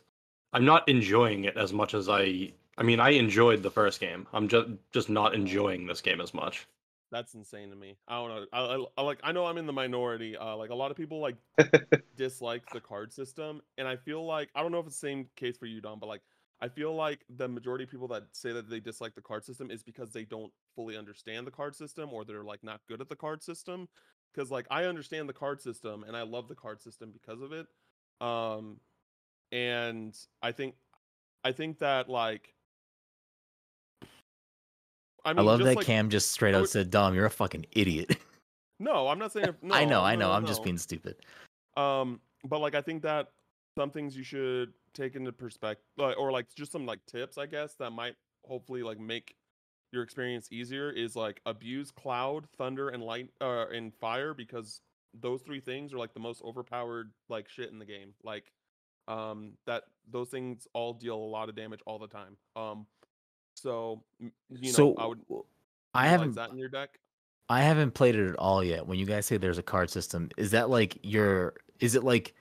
I'm 0.54 0.66
not 0.66 0.88
enjoying 0.90 1.44
it 1.46 1.58
as 1.58 1.74
much 1.74 1.94
as 1.94 2.08
I 2.10 2.54
I 2.78 2.84
mean 2.84 3.00
I 3.02 3.10
enjoyed 3.12 3.64
the 3.64 3.72
first 3.72 4.00
game. 4.00 4.28
I'm 4.34 4.48
just 4.48 4.70
just 4.94 5.10
not 5.10 5.36
enjoying 5.36 5.86
this 5.88 6.02
game 6.02 6.22
as 6.22 6.34
much. 6.34 6.68
That's 7.12 7.34
insane 7.36 7.70
to 7.70 7.76
me. 7.76 7.98
I 8.08 8.16
don't 8.16 8.30
know. 8.30 8.46
I, 8.52 8.60
I, 8.60 8.86
I 8.98 9.02
like. 9.02 9.20
I 9.24 9.32
know 9.32 9.46
I'm 9.46 9.58
in 9.58 9.66
the 9.66 9.74
minority. 9.74 10.36
Uh, 10.36 10.58
like 10.58 10.72
a 10.72 10.76
lot 10.76 10.92
of 10.92 10.98
people 10.98 11.22
like 11.22 11.36
dislike 12.18 12.64
the 12.74 12.82
card 12.82 13.14
system, 13.14 13.62
and 13.78 13.88
I 13.88 13.96
feel 13.96 14.26
like 14.26 14.50
I 14.56 14.62
don't 14.62 14.72
know 14.74 14.80
if 14.80 14.88
it's 14.88 15.00
the 15.00 15.08
same 15.08 15.28
case 15.38 15.58
for 15.58 15.68
you, 15.68 15.80
Dom, 15.80 16.00
but 16.00 16.08
like 16.08 16.22
I 16.62 16.68
feel 16.68 16.94
like 16.94 17.24
the 17.30 17.48
majority 17.48 17.86
of 17.86 17.90
people 17.92 18.10
that 18.10 18.24
say 18.34 18.52
that 18.52 18.70
they 18.70 18.82
dislike 18.82 19.16
the 19.16 19.22
card 19.22 19.46
system 19.46 19.72
is 19.72 19.84
because 19.84 20.12
they 20.12 20.26
don't 20.26 20.52
fully 20.76 20.98
understand 20.98 21.48
the 21.48 21.52
card 21.52 21.76
system 21.76 22.12
or 22.12 22.26
they're 22.26 22.44
like 22.44 22.64
not 22.64 22.82
good 22.90 23.00
at 23.00 23.08
the 23.08 23.16
card 23.16 23.42
system. 23.42 23.88
Because 24.34 24.52
like 24.52 24.68
I 24.70 24.84
understand 24.84 25.30
the 25.30 25.34
card 25.34 25.62
system 25.62 26.04
and 26.06 26.16
I 26.18 26.24
love 26.24 26.50
the 26.50 26.56
card 26.56 26.82
system 26.82 27.12
because 27.12 27.42
of 27.42 27.54
it. 27.54 27.68
Um, 28.20 28.82
and 29.52 30.16
I 30.42 30.52
think 30.52 30.76
I 31.44 31.54
think 31.54 31.80
that 31.80 32.10
like. 32.10 32.54
I, 35.28 35.32
I, 35.32 35.42
love 35.42 35.60
that 35.60 35.76
like- 35.76 35.86
Cam 35.86 36.10
just 36.10 36.32
straight 36.32 36.56
out 36.56 36.62
would- 36.62 36.70
said, 36.70 36.90
"Dom, 36.90 37.14
you're 37.14 37.26
a 37.26 37.30
fucking 37.30 37.66
idiot." 37.74 38.18
No, 38.80 39.08
I'm 39.08 39.18
not 39.18 39.32
saying. 39.32 39.56
No, 39.64 39.74
I 39.74 39.86
know, 39.86 40.04
I 40.04 40.16
know. 40.16 40.28
no, 40.28 40.34
I'm 40.34 40.46
just 40.46 40.64
being 40.64 40.78
stupid. 40.78 41.16
Um, 41.76 42.20
but 42.44 42.60
like 42.60 42.76
I 42.76 42.82
think 42.82 43.02
that 43.02 43.32
some 43.76 43.90
things 43.90 44.16
you 44.16 44.24
should 44.24 44.72
take 44.94 45.16
into 45.16 45.32
perspective, 45.32 45.84
or 45.98 46.32
like 46.32 46.46
just 46.56 46.72
some 46.72 46.86
like 46.86 47.00
tips, 47.08 47.40
I 47.40 47.48
guess, 47.48 47.74
that 47.80 47.90
might 47.90 48.16
hopefully 48.46 48.84
like 48.84 49.00
make 49.00 49.36
your 49.92 50.04
experience 50.04 50.50
easier 50.52 50.92
is 50.92 51.16
like 51.16 51.42
abuse 51.46 51.92
cloud, 51.92 52.46
thunder, 52.58 52.90
and 52.90 53.02
light, 53.02 53.30
uh, 53.42 53.66
and 53.70 53.94
fire 53.96 54.34
because 54.34 54.82
those 55.20 55.42
three 55.42 55.60
things 55.60 55.94
are 55.94 55.98
like 55.98 56.14
the 56.14 56.20
most 56.20 56.44
overpowered 56.44 57.12
like 57.30 57.50
shit 57.50 57.72
in 57.72 57.80
the 57.80 57.86
game. 57.86 58.14
Like, 58.24 58.52
um, 59.08 59.54
that 59.66 59.84
those 60.10 60.30
things 60.30 60.68
all 60.74 60.94
deal 60.94 61.16
a 61.16 61.18
lot 61.18 61.50
of 61.50 61.56
damage 61.56 61.80
all 61.86 61.98
the 61.98 62.08
time. 62.08 62.38
Um, 62.56 62.86
so 63.58 64.02
you 64.20 64.32
know, 64.50 64.70
so 64.70 64.96
I 64.98 65.08
would. 65.08 65.20
I 65.94 66.08
haven't 66.08 66.36
that 66.36 66.52
in 66.52 66.58
your 66.58 66.70
deck. 66.70 67.00
I 67.50 67.62
haven't 67.62 67.92
played 67.92 68.16
it 68.16 68.30
at 68.30 68.36
all 68.36 68.64
yet. 68.64 68.86
When 68.86 69.00
you 69.00 69.06
guys 69.06 69.26
say 69.26 69.38
there's 69.38 69.58
a 69.58 69.64
card 69.64 69.90
system, 69.90 70.30
is 70.38 70.52
that 70.52 70.70
like 70.70 70.98
your 71.02 71.56
is 71.80 71.96
it 71.96 72.04
like 72.04 72.36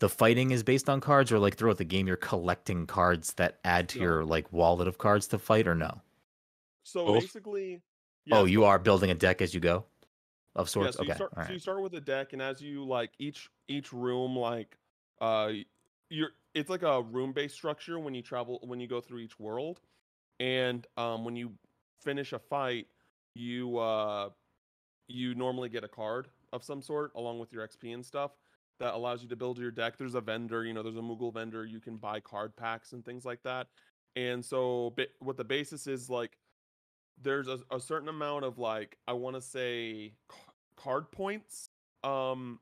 the 0.00 0.08
fighting 0.08 0.50
is 0.50 0.62
based 0.62 0.88
on 0.88 1.00
cards 1.00 1.32
or 1.32 1.38
like 1.38 1.56
throughout 1.56 1.78
the 1.78 1.84
game 1.84 2.06
you're 2.06 2.16
collecting 2.16 2.86
cards 2.86 3.32
that 3.34 3.58
add 3.64 3.88
to 3.90 3.98
No. 3.98 4.04
your 4.04 4.24
like 4.24 4.52
wallet 4.52 4.88
of 4.88 4.98
cards 4.98 5.26
to 5.28 5.38
fight 5.38 5.66
or 5.66 5.74
no? 5.74 6.02
So 6.82 7.06
Both. 7.06 7.20
basically, 7.22 7.80
oh, 8.30 8.44
you 8.44 8.64
are 8.64 8.78
building 8.78 9.10
a 9.10 9.14
deck 9.14 9.40
as 9.40 9.54
you 9.54 9.60
go 9.60 9.84
of 10.54 10.66
yeah, 10.66 10.70
sorts. 10.70 10.96
so 10.96 11.02
okay. 11.02 11.08
you 11.10 11.14
start 11.14 11.32
all 11.36 11.44
so 11.44 11.52
you 11.52 11.58
start 11.58 11.82
with 11.82 11.94
a 11.94 12.00
deck 12.00 12.32
and 12.32 12.42
as 12.42 12.60
you 12.60 12.84
like 12.84 13.12
each 13.18 13.48
each 13.68 13.92
room 13.92 14.36
like 14.36 14.76
uh 15.20 15.50
you're 16.10 16.30
it's 16.54 16.68
like 16.68 16.82
a 16.82 17.02
room 17.02 17.32
based 17.32 17.54
structure 17.54 17.98
when 17.98 18.14
you 18.14 18.22
travel 18.22 18.58
when 18.64 18.80
you 18.80 18.88
go 18.88 19.00
through 19.00 19.20
each 19.20 19.38
world 19.38 19.80
and 20.40 20.86
um 20.96 21.24
when 21.24 21.36
you 21.36 21.52
finish 22.02 22.32
a 22.32 22.38
fight 22.38 22.86
you 23.34 23.78
uh 23.78 24.28
you 25.08 25.34
normally 25.34 25.68
get 25.68 25.84
a 25.84 25.88
card 25.88 26.28
of 26.52 26.62
some 26.62 26.82
sort 26.82 27.10
along 27.14 27.38
with 27.38 27.52
your 27.52 27.66
XP 27.66 27.94
and 27.94 28.04
stuff 28.04 28.32
that 28.78 28.94
allows 28.94 29.22
you 29.22 29.28
to 29.28 29.36
build 29.36 29.58
your 29.58 29.70
deck. 29.70 29.96
There's 29.96 30.14
a 30.14 30.20
vendor, 30.20 30.64
you 30.64 30.72
know, 30.72 30.82
there's 30.82 30.96
a 30.96 31.00
Moogle 31.00 31.32
vendor. 31.32 31.64
You 31.64 31.80
can 31.80 31.96
buy 31.96 32.20
card 32.20 32.54
packs 32.56 32.92
and 32.92 33.04
things 33.04 33.24
like 33.24 33.42
that. 33.42 33.68
And 34.16 34.44
so, 34.44 34.94
what 35.20 35.36
the 35.36 35.44
basis 35.44 35.86
is 35.86 36.08
like, 36.08 36.38
there's 37.20 37.48
a, 37.48 37.58
a 37.70 37.80
certain 37.80 38.08
amount 38.08 38.44
of 38.44 38.58
like, 38.58 38.96
I 39.06 39.12
want 39.12 39.36
to 39.36 39.42
say, 39.42 40.14
card 40.76 41.10
points 41.10 41.70
um, 42.04 42.60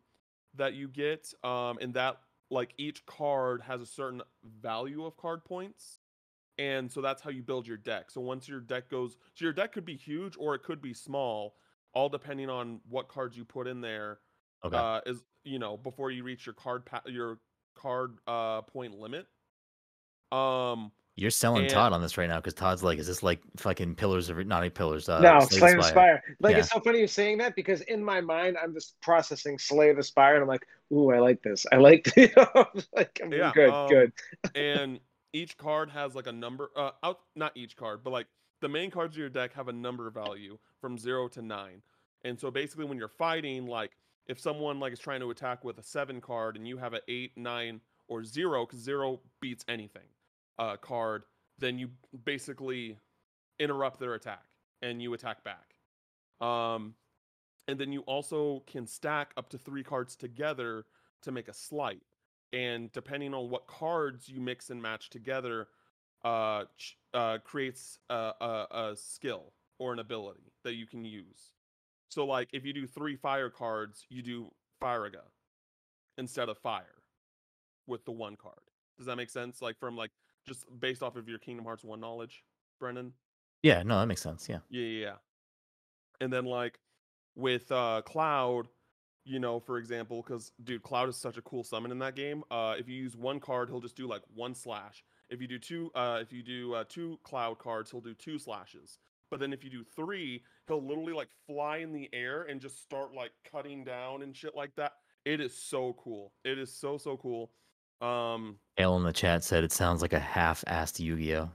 that 0.55 0.75
you 0.75 0.89
get, 0.89 1.33
um, 1.45 1.79
and 1.81 1.95
that 1.95 2.19
like 2.51 2.73
each 2.79 3.05
card 3.07 3.61
has 3.63 3.81
a 3.81 3.87
certain 3.87 4.23
value 4.63 5.05
of 5.05 5.17
card 5.17 5.45
points. 5.45 6.01
And 6.59 6.91
so 6.91 7.01
that's 7.03 7.21
how 7.21 7.31
you 7.31 7.43
build 7.43 7.67
your 7.67 7.77
deck. 7.77 8.11
So 8.11 8.21
once 8.21 8.49
your 8.49 8.61
deck 8.61 8.89
goes, 8.89 9.17
so 9.35 9.45
your 9.45 9.53
deck 9.53 9.73
could 9.73 9.85
be 9.85 9.97
huge 9.97 10.37
or 10.39 10.55
it 10.55 10.63
could 10.63 10.81
be 10.81 10.95
small, 10.95 11.57
all 11.93 12.09
depending 12.09 12.49
on 12.49 12.81
what 12.89 13.09
cards 13.09 13.37
you 13.37 13.45
put 13.45 13.67
in 13.67 13.81
there 13.81 14.21
Okay. 14.65 14.77
uh, 14.77 15.01
is 15.07 15.23
you 15.45 15.59
know 15.59 15.77
before 15.77 16.11
you 16.11 16.25
reach 16.25 16.47
your 16.47 16.55
card 16.55 16.85
pa- 16.87 17.03
your 17.07 17.39
card 17.75 18.17
uh 18.27 18.63
point 18.63 18.95
limit. 18.99 19.27
Um, 20.33 20.91
You're 21.15 21.31
selling 21.31 21.63
and- 21.65 21.71
Todd 21.71 21.93
on 21.93 22.01
this 22.03 22.19
right 22.19 22.29
now 22.29 22.37
because 22.37 22.55
Todd's 22.55 22.83
like, 22.83 22.99
is 22.99 23.07
this 23.07 23.23
like 23.23 23.41
fucking 23.59 23.95
pillars 23.95 24.29
of 24.31 24.45
not 24.47 24.61
any 24.63 24.71
pillars? 24.71 25.09
Uh, 25.09 25.21
no, 25.21 25.41
Slay 25.41 25.47
the 25.49 25.55
Slay 25.57 25.75
the 25.77 25.83
Spire. 25.83 25.91
Spire. 25.93 26.23
Like 26.41 26.53
Yeah. 26.55 26.59
it's 26.61 26.71
so 26.71 26.81
funny 26.81 27.01
you 27.01 27.07
saying 27.07 27.39
that 27.39 27.55
because 27.55 27.83
in 27.83 28.03
my 28.03 28.21
mind 28.21 28.57
I'm 28.61 28.73
just 28.75 29.01
processing 29.03 29.59
Slay 29.59 29.93
the 29.93 30.03
Spire 30.03 30.35
and 30.35 30.43
I'm 30.43 30.49
like, 30.49 30.67
ooh, 30.93 31.11
I 31.13 31.19
like 31.21 31.43
this. 31.43 31.65
I 31.71 31.77
like 31.77 32.11
you 32.17 32.29
know, 32.37 32.49
I'm 32.55 32.83
like 32.95 33.21
I'm 33.23 33.33
Yeah, 33.33 33.53
good, 33.55 33.71
um, 33.71 33.89
good. 33.89 34.13
and 34.55 35.01
each 35.37 35.57
card 35.59 35.91
has 35.91 36.15
like 36.15 36.27
a 36.27 36.33
number. 36.33 36.71
Uh, 36.75 36.93
out 37.03 37.21
not 37.35 37.53
each 37.57 37.77
card, 37.77 38.01
but 38.03 38.11
like 38.11 38.27
the 38.61 38.69
main 38.69 38.91
cards 38.91 39.15
of 39.15 39.19
your 39.19 39.29
deck 39.29 39.53
have 39.53 39.69
a 39.69 39.73
number 39.73 40.09
value 40.11 40.59
from 40.81 40.97
zero 40.99 41.29
to 41.29 41.43
nine. 41.43 41.83
And 42.25 42.41
so 42.41 42.51
basically, 42.51 42.87
when 42.87 42.99
you're 42.99 43.09
fighting, 43.09 43.67
like 43.67 43.93
if 44.27 44.41
someone 44.41 44.81
like 44.81 44.93
is 44.93 44.99
trying 44.99 45.21
to 45.21 45.31
attack 45.31 45.63
with 45.63 45.79
a 45.79 45.83
seven 45.83 46.21
card 46.21 46.57
and 46.57 46.67
you 46.67 46.79
have 46.79 46.95
an 46.95 47.01
eight, 47.09 47.33
nine, 47.37 47.81
or 48.09 48.25
zero, 48.25 48.65
because 48.65 48.81
zero 48.81 49.21
beats 49.41 49.65
anything, 49.69 50.09
uh, 50.59 50.77
card, 50.77 51.25
then 51.59 51.79
you 51.79 51.91
basically 52.25 52.97
interrupt 53.59 54.01
their 54.01 54.15
attack 54.15 54.45
and 54.83 55.03
you 55.03 55.13
attack 55.13 55.45
back. 55.45 55.75
Um, 56.47 56.95
and 57.69 57.79
then 57.79 57.93
you 57.93 58.01
also 58.03 58.63
can 58.67 58.87
stack 58.87 59.33
up 59.37 59.51
to 59.51 59.59
three 59.59 59.83
cards 59.83 60.17
together 60.17 60.87
to 61.23 61.33
make 61.33 61.49
a 61.49 61.55
slight. 61.55 62.03
And 62.53 62.91
depending 62.93 63.35
on 63.35 63.51
what 63.51 63.67
cards 63.67 64.29
you 64.29 64.41
mix 64.41 64.71
and 64.71 64.81
match 64.81 65.11
together, 65.11 65.69
uh, 66.25 66.65
ch- 66.77 66.97
uh, 67.13 67.39
creates 67.45 67.99
a, 68.09 68.33
a, 68.41 68.67
a 68.71 68.97
skill 68.97 69.53
or 69.79 69.93
an 69.93 69.99
ability 69.99 70.53
that 70.65 70.75
you 70.75 70.87
can 70.87 71.05
use. 71.05 71.53
So, 72.09 72.25
like, 72.25 72.49
if 72.53 72.65
you 72.65 72.73
do 72.73 72.87
three 72.87 73.17
fire 73.17 73.51
cards, 73.51 74.07
you 74.09 74.23
do 74.23 74.51
Firaga 74.83 75.23
instead 76.19 76.49
of 76.49 76.59
fire 76.59 77.03
with 77.87 78.05
the 78.05 78.13
one 78.13 78.37
card. 78.37 78.55
Does 78.97 79.07
that 79.07 79.17
make 79.17 79.31
sense? 79.31 79.61
Like, 79.61 79.79
from 79.79 79.97
like 79.97 80.11
just 80.47 80.65
based 80.81 81.03
off 81.03 81.17
of 81.17 81.29
your 81.29 81.39
Kingdom 81.39 81.65
Hearts 81.65 81.85
1 81.85 82.01
knowledge, 82.01 82.45
Brennan? 82.81 83.13
Yeah, 83.63 83.83
no, 83.83 83.99
that 83.99 84.07
makes 84.07 84.23
sense. 84.23 84.49
Yeah. 84.49 84.59
Yeah, 84.71 84.85
yeah, 84.85 85.07
yeah. 85.07 85.15
And 86.21 86.33
then 86.33 86.45
like 86.45 86.79
with 87.35 87.71
uh 87.71 88.03
Cloud, 88.03 88.69
you 89.27 89.41
know, 89.41 89.59
for 89.59 89.77
example, 89.77 90.23
because 90.23 90.53
dude, 90.65 90.83
Cloud 90.83 91.09
is 91.09 91.17
such 91.17 91.37
a 91.37 91.43
cool 91.43 91.65
summon 91.65 91.91
in 91.91 91.99
that 91.99 92.15
game. 92.15 92.45
Uh, 92.51 92.75
if 92.79 92.89
you 92.89 92.95
use 92.95 93.17
one 93.17 93.41
card, 93.41 93.69
he'll 93.69 93.81
just 93.81 93.97
do 93.97 94.07
like 94.07 94.23
one 94.35 94.55
slash. 94.55 95.05
If 95.29 95.41
you 95.43 95.49
do 95.49 95.59
two, 95.59 95.91
uh, 95.97 96.21
if 96.23 96.33
you 96.33 96.43
do 96.43 96.75
uh, 96.75 96.85
two 96.89 97.19
Cloud 97.25 97.59
cards, 97.59 97.91
he'll 97.91 98.01
do 98.01 98.15
two 98.15 98.39
slashes. 98.39 98.99
But 99.31 99.41
then 99.41 99.53
if 99.53 99.65
you 99.65 99.71
do 99.71 99.83
three, 99.97 100.45
he'll 100.69 100.87
literally 100.87 101.13
like 101.13 101.29
fly 101.49 101.79
in 101.79 101.93
the 101.93 102.09
air 102.13 102.43
and 102.45 102.61
just 102.61 102.81
start 102.81 103.13
like 103.13 103.33
cutting 103.51 103.83
down 103.83 104.23
and 104.23 104.35
shit 104.35 104.55
like 104.55 104.75
that. 104.77 104.93
It 105.25 105.41
is 105.41 105.53
so 105.57 105.97
cool. 105.99 106.33
It 106.45 106.59
is 106.59 106.73
so 106.73 106.97
so 106.97 107.17
cool. 107.17 107.51
Um, 108.01 108.59
Ale 108.79 108.97
in 108.97 109.03
the 109.03 109.13
chat 109.13 109.43
said 109.43 109.65
it 109.65 109.73
sounds 109.73 110.03
like 110.03 110.13
a 110.13 110.21
half-assed 110.21 111.01
Yu-Gi-Oh. 111.01 111.51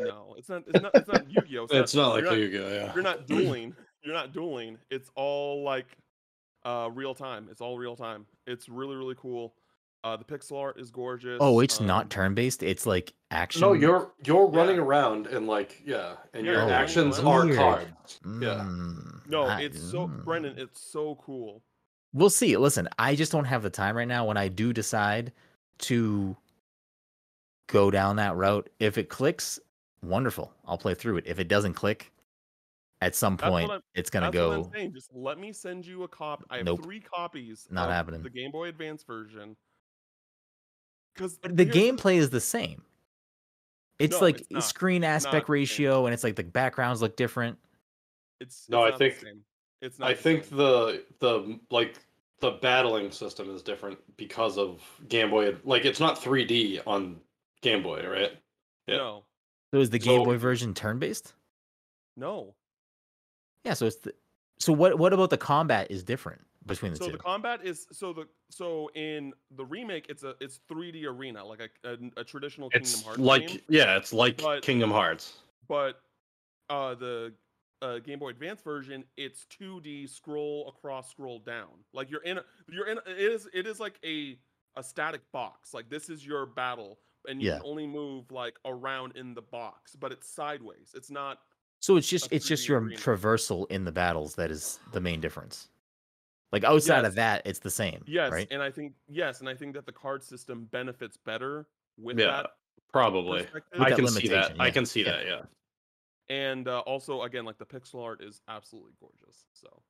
no, 0.00 0.34
it's 0.36 0.48
not. 0.50 0.64
It's 0.66 0.82
not. 0.82 0.94
It's 0.94 1.08
not 1.08 1.30
Yu-Gi-Oh. 1.30 1.66
It's 1.70 1.94
not 1.94 2.08
like 2.10 2.24
Yu-Gi-Oh, 2.36 2.68
yeah. 2.68 2.92
you're 2.94 3.02
not 3.02 3.26
dueling. 3.26 3.74
You're 4.02 4.14
not 4.14 4.34
dueling. 4.34 4.76
It's 4.90 5.10
all 5.14 5.62
like 5.62 5.86
uh 6.64 6.88
real 6.92 7.14
time. 7.14 7.48
It's 7.50 7.60
all 7.60 7.78
real 7.78 7.96
time. 7.96 8.26
It's 8.46 8.68
really 8.68 8.96
really 8.96 9.14
cool. 9.16 9.54
Uh 10.02 10.16
the 10.16 10.24
pixel 10.24 10.58
art 10.60 10.78
is 10.78 10.90
gorgeous. 10.90 11.38
Oh, 11.40 11.60
it's 11.60 11.80
um, 11.80 11.86
not 11.86 12.10
turn-based. 12.10 12.62
It's 12.62 12.86
like 12.86 13.14
action. 13.30 13.60
No, 13.62 13.72
you're 13.72 14.12
you're 14.24 14.50
Yeah. 14.52 14.58
running 14.58 14.78
around 14.78 15.26
and 15.26 15.46
like 15.46 15.80
yeah, 15.84 16.14
and 16.34 16.44
Yeah, 16.46 16.52
your 16.52 16.62
you're 16.62 16.72
actions 16.72 17.20
running 17.20 17.58
are 17.58 17.62
around. 17.62 17.78
cards. 17.86 18.20
Yeah. 18.24 18.64
Mm, 18.66 19.28
No, 19.28 19.44
I- 19.44 19.60
it's 19.62 19.80
so 19.82 20.08
mm. 20.08 20.24
Brennan, 20.24 20.58
it's 20.58 20.80
so 20.80 21.16
cool. 21.16 21.62
we'll 22.12 22.30
see. 22.30 22.56
Listen, 22.56 22.88
I 22.98 23.14
just 23.16 23.32
don't 23.32 23.46
have 23.46 23.62
the 23.62 23.70
time 23.70 23.96
right 23.96 24.08
now. 24.08 24.24
When 24.26 24.36
I 24.36 24.48
do 24.48 24.72
decide 24.72 25.32
to 25.78 26.36
go 27.66 27.90
down 27.90 28.16
that 28.16 28.36
route, 28.36 28.68
if 28.78 28.98
it 28.98 29.08
clicks, 29.08 29.58
wonderful. 30.02 30.52
I'll 30.66 30.78
play 30.78 30.94
through 30.94 31.16
it. 31.16 31.24
If 31.26 31.38
it 31.38 31.48
doesn't 31.48 31.74
click, 31.74 32.12
at 33.04 33.14
some 33.14 33.36
point 33.36 33.70
it's 33.94 34.08
gonna 34.10 34.30
go. 34.30 34.70
I'm. 34.74 34.92
Just 34.92 35.10
let 35.14 35.38
me 35.38 35.52
send 35.52 35.86
you 35.86 36.04
a 36.04 36.08
copy. 36.08 36.44
I 36.50 36.56
have 36.58 36.66
Nope. 36.66 36.82
three 36.82 37.00
copies. 37.00 37.66
Not 37.70 37.88
of 37.88 37.94
happening. 37.94 38.22
The 38.22 38.30
Game 38.30 38.50
Boy 38.50 38.68
Advance 38.68 39.04
version. 39.04 39.56
Because 41.14 41.38
the 41.42 41.66
gameplay 41.66 42.16
is 42.16 42.30
the 42.30 42.40
same. 42.40 42.82
It's 44.00 44.16
No, 44.16 44.20
like 44.22 44.42
it's 44.50 44.66
screen 44.66 45.04
aspect 45.04 45.46
the 45.46 45.50
same. 45.50 45.52
ratio, 45.52 46.06
and 46.06 46.14
it's 46.14 46.24
like 46.24 46.34
the 46.34 46.42
backgrounds 46.42 47.00
look 47.00 47.16
different. 47.16 47.56
It's 48.40 48.68
No, 48.68 48.84
it's 48.84 48.86
I 48.86 48.90
not 48.90 48.98
the 48.98 49.10
think- 49.10 49.20
same. 49.22 49.44
it's 49.80 49.98
not. 49.98 50.10
I 50.10 50.14
the 50.14 50.20
think 50.22 50.44
same. 50.44 50.56
the 50.58 51.04
the 51.20 51.60
like 51.70 51.98
the 52.40 52.52
battling 52.52 53.12
system 53.12 53.48
is 53.54 53.62
different 53.62 53.98
because 54.16 54.58
of 54.58 54.82
Game 55.08 55.30
Boy. 55.30 55.56
Like 55.62 55.84
it's 55.84 56.00
not 56.00 56.18
3D 56.18 56.80
on 56.86 57.20
Game 57.60 57.82
Boy, 57.82 58.04
right? 58.08 58.32
yeah. 58.88 58.96
no, 58.96 59.24
So 59.72 59.80
is 59.80 59.90
the 59.90 59.98
Game 60.00 60.20
So- 60.20 60.24
Boy 60.24 60.38
version 60.38 60.74
turn 60.74 60.98
based? 60.98 61.34
no. 62.16 62.54
Yeah. 63.64 63.74
So 63.74 63.86
it's 63.86 63.96
the, 63.96 64.14
so 64.58 64.72
what? 64.72 64.98
What 64.98 65.12
about 65.12 65.30
the 65.30 65.38
combat 65.38 65.90
is 65.90 66.02
different 66.04 66.40
between 66.66 66.92
the 66.92 66.96
So 66.98 67.06
two? 67.06 67.12
the 67.12 67.18
combat 67.18 67.60
is 67.64 67.86
so 67.92 68.12
the 68.12 68.26
so 68.50 68.90
in 68.94 69.32
the 69.56 69.64
remake 69.64 70.06
it's 70.08 70.22
a 70.22 70.34
it's 70.40 70.60
3D 70.70 71.04
arena 71.06 71.44
like 71.44 71.60
a 71.84 71.88
a, 71.90 71.96
a 72.20 72.24
traditional 72.24 72.70
Kingdom 72.70 72.82
It's 72.90 73.02
Hearts 73.02 73.18
like 73.18 73.48
game, 73.48 73.60
yeah, 73.68 73.96
it's 73.96 74.12
like 74.12 74.38
But- 74.40 74.62
Kingdom 74.62 74.90
Hearts. 74.90 75.38
but 75.68 76.00
uh 76.70 76.94
the 76.94 77.32
uh, 77.82 77.98
Game 77.98 78.18
Boy 78.18 78.30
Advance 78.30 78.62
version 78.62 79.04
it's 79.18 79.44
2D 79.60 80.08
scroll 80.08 80.68
across 80.74 81.10
scroll 81.10 81.38
down 81.40 81.68
like 81.92 82.10
you're 82.10 82.22
in 82.22 82.38
a, 82.38 82.44
you're 82.70 82.86
in 82.88 82.96
a- 82.96 83.10
it 83.10 83.18
is 83.18 83.46
it 83.52 83.66
is 83.66 83.78
like 83.78 83.98
a 84.02 84.38
a 84.76 84.82
static 84.82 85.20
box 85.32 85.74
like 85.74 85.90
this 85.90 86.08
is 86.08 86.24
your 86.24 86.46
battle 86.46 86.98
and 87.28 87.42
you 87.42 87.48
Yeah. 87.50 87.58
can 87.58 87.66
only 87.66 87.86
move 87.86 88.30
like 88.30 88.54
around 88.64 89.16
in 89.16 89.34
the 89.34 89.42
box 89.42 89.94
but 89.96 90.12
it's 90.12 90.26
sideways 90.30 90.92
it's 90.94 91.10
not 91.10 91.40
So 91.84 91.96
it's 91.98 92.08
just 92.08 92.32
it's 92.32 92.46
just 92.48 92.66
your 92.66 92.80
arena. 92.80 92.96
traversal 92.96 93.70
in 93.70 93.84
the 93.84 93.92
battles 93.92 94.34
that 94.36 94.50
is 94.50 94.80
the 94.92 95.02
main 95.02 95.20
difference. 95.20 95.68
Like 96.50 96.64
outside 96.64 97.00
Yes. 97.02 97.08
of 97.08 97.14
that, 97.16 97.42
it's 97.44 97.58
the 97.58 97.68
same. 97.70 98.02
yes 98.06 98.32
Right. 98.32 98.48
and 98.50 98.62
I 98.62 98.70
think 98.70 98.94
yes 99.06 99.40
and 99.40 99.48
I 99.50 99.54
think 99.54 99.74
that 99.74 99.84
the 99.84 99.92
card 99.92 100.22
system 100.24 100.64
benefits 100.72 101.18
better 101.18 101.66
with 101.98 102.18
Yeah, 102.18 102.26
that 102.28 102.46
Probably. 102.90 103.42
perspective. 103.42 103.82
I 103.82 103.90
that 103.90 103.96
can 103.96 104.08
see 104.08 104.28
that. 104.28 104.34
limitation, 104.34 104.60
I 104.62 104.70
can 104.70 104.86
see 104.86 105.02
yeah. 105.04 105.10
that. 105.10 105.26
Yeah. 105.26 105.42
and 106.30 106.68
uh, 106.68 106.78
also 106.86 107.20
again 107.20 107.44
like 107.44 107.58
the 107.58 107.66
pixel 107.66 108.02
art 108.02 108.22
is 108.22 108.40
absolutely 108.48 108.92
gorgeous 108.98 109.44
so 109.52 109.82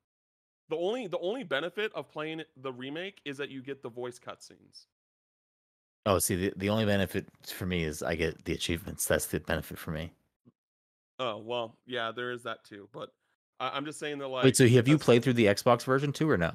the 0.67 0.75
only 0.75 1.07
the 1.07 1.19
only 1.19 1.43
benefit 1.43 1.93
of 1.95 2.09
playing 2.11 2.43
the 2.57 2.73
remake 2.73 3.21
is 3.23 3.37
that 3.37 3.49
you 3.49 3.61
get 3.63 3.81
the 3.81 3.89
voice 3.89 4.19
cutscenes 4.19 4.87
Oh, 6.07 6.19
see, 6.19 6.35
the, 6.35 6.53
the 6.57 6.67
only 6.69 6.85
benefit 6.85 7.25
for 7.47 7.65
me 7.65 7.83
is 7.83 8.03
I 8.03 8.13
get 8.15 8.43
the 8.45 8.53
achievements. 8.53 9.07
That's 9.07 9.25
the 9.25 9.39
benefit 9.39 9.79
for 9.79 9.89
me. 9.91 10.11
Oh 11.19 11.37
well 11.37 11.77
yeah 11.85 12.11
there 12.11 12.31
is 12.31 12.43
that 12.43 12.63
too 12.65 12.89
but 12.91 13.11
I, 13.59 13.69
i'm 13.69 13.85
just 13.85 13.99
saying 13.99 14.19
that 14.19 14.27
like 14.27 14.43
Wait, 14.43 14.57
so 14.57 14.67
have 14.67 14.87
you 14.87 14.97
played 14.97 15.23
through 15.23 15.33
the 15.33 15.45
Xbox 15.45 15.83
version 15.83 16.11
too, 16.11 16.29
or 16.29 16.37
no? 16.37 16.51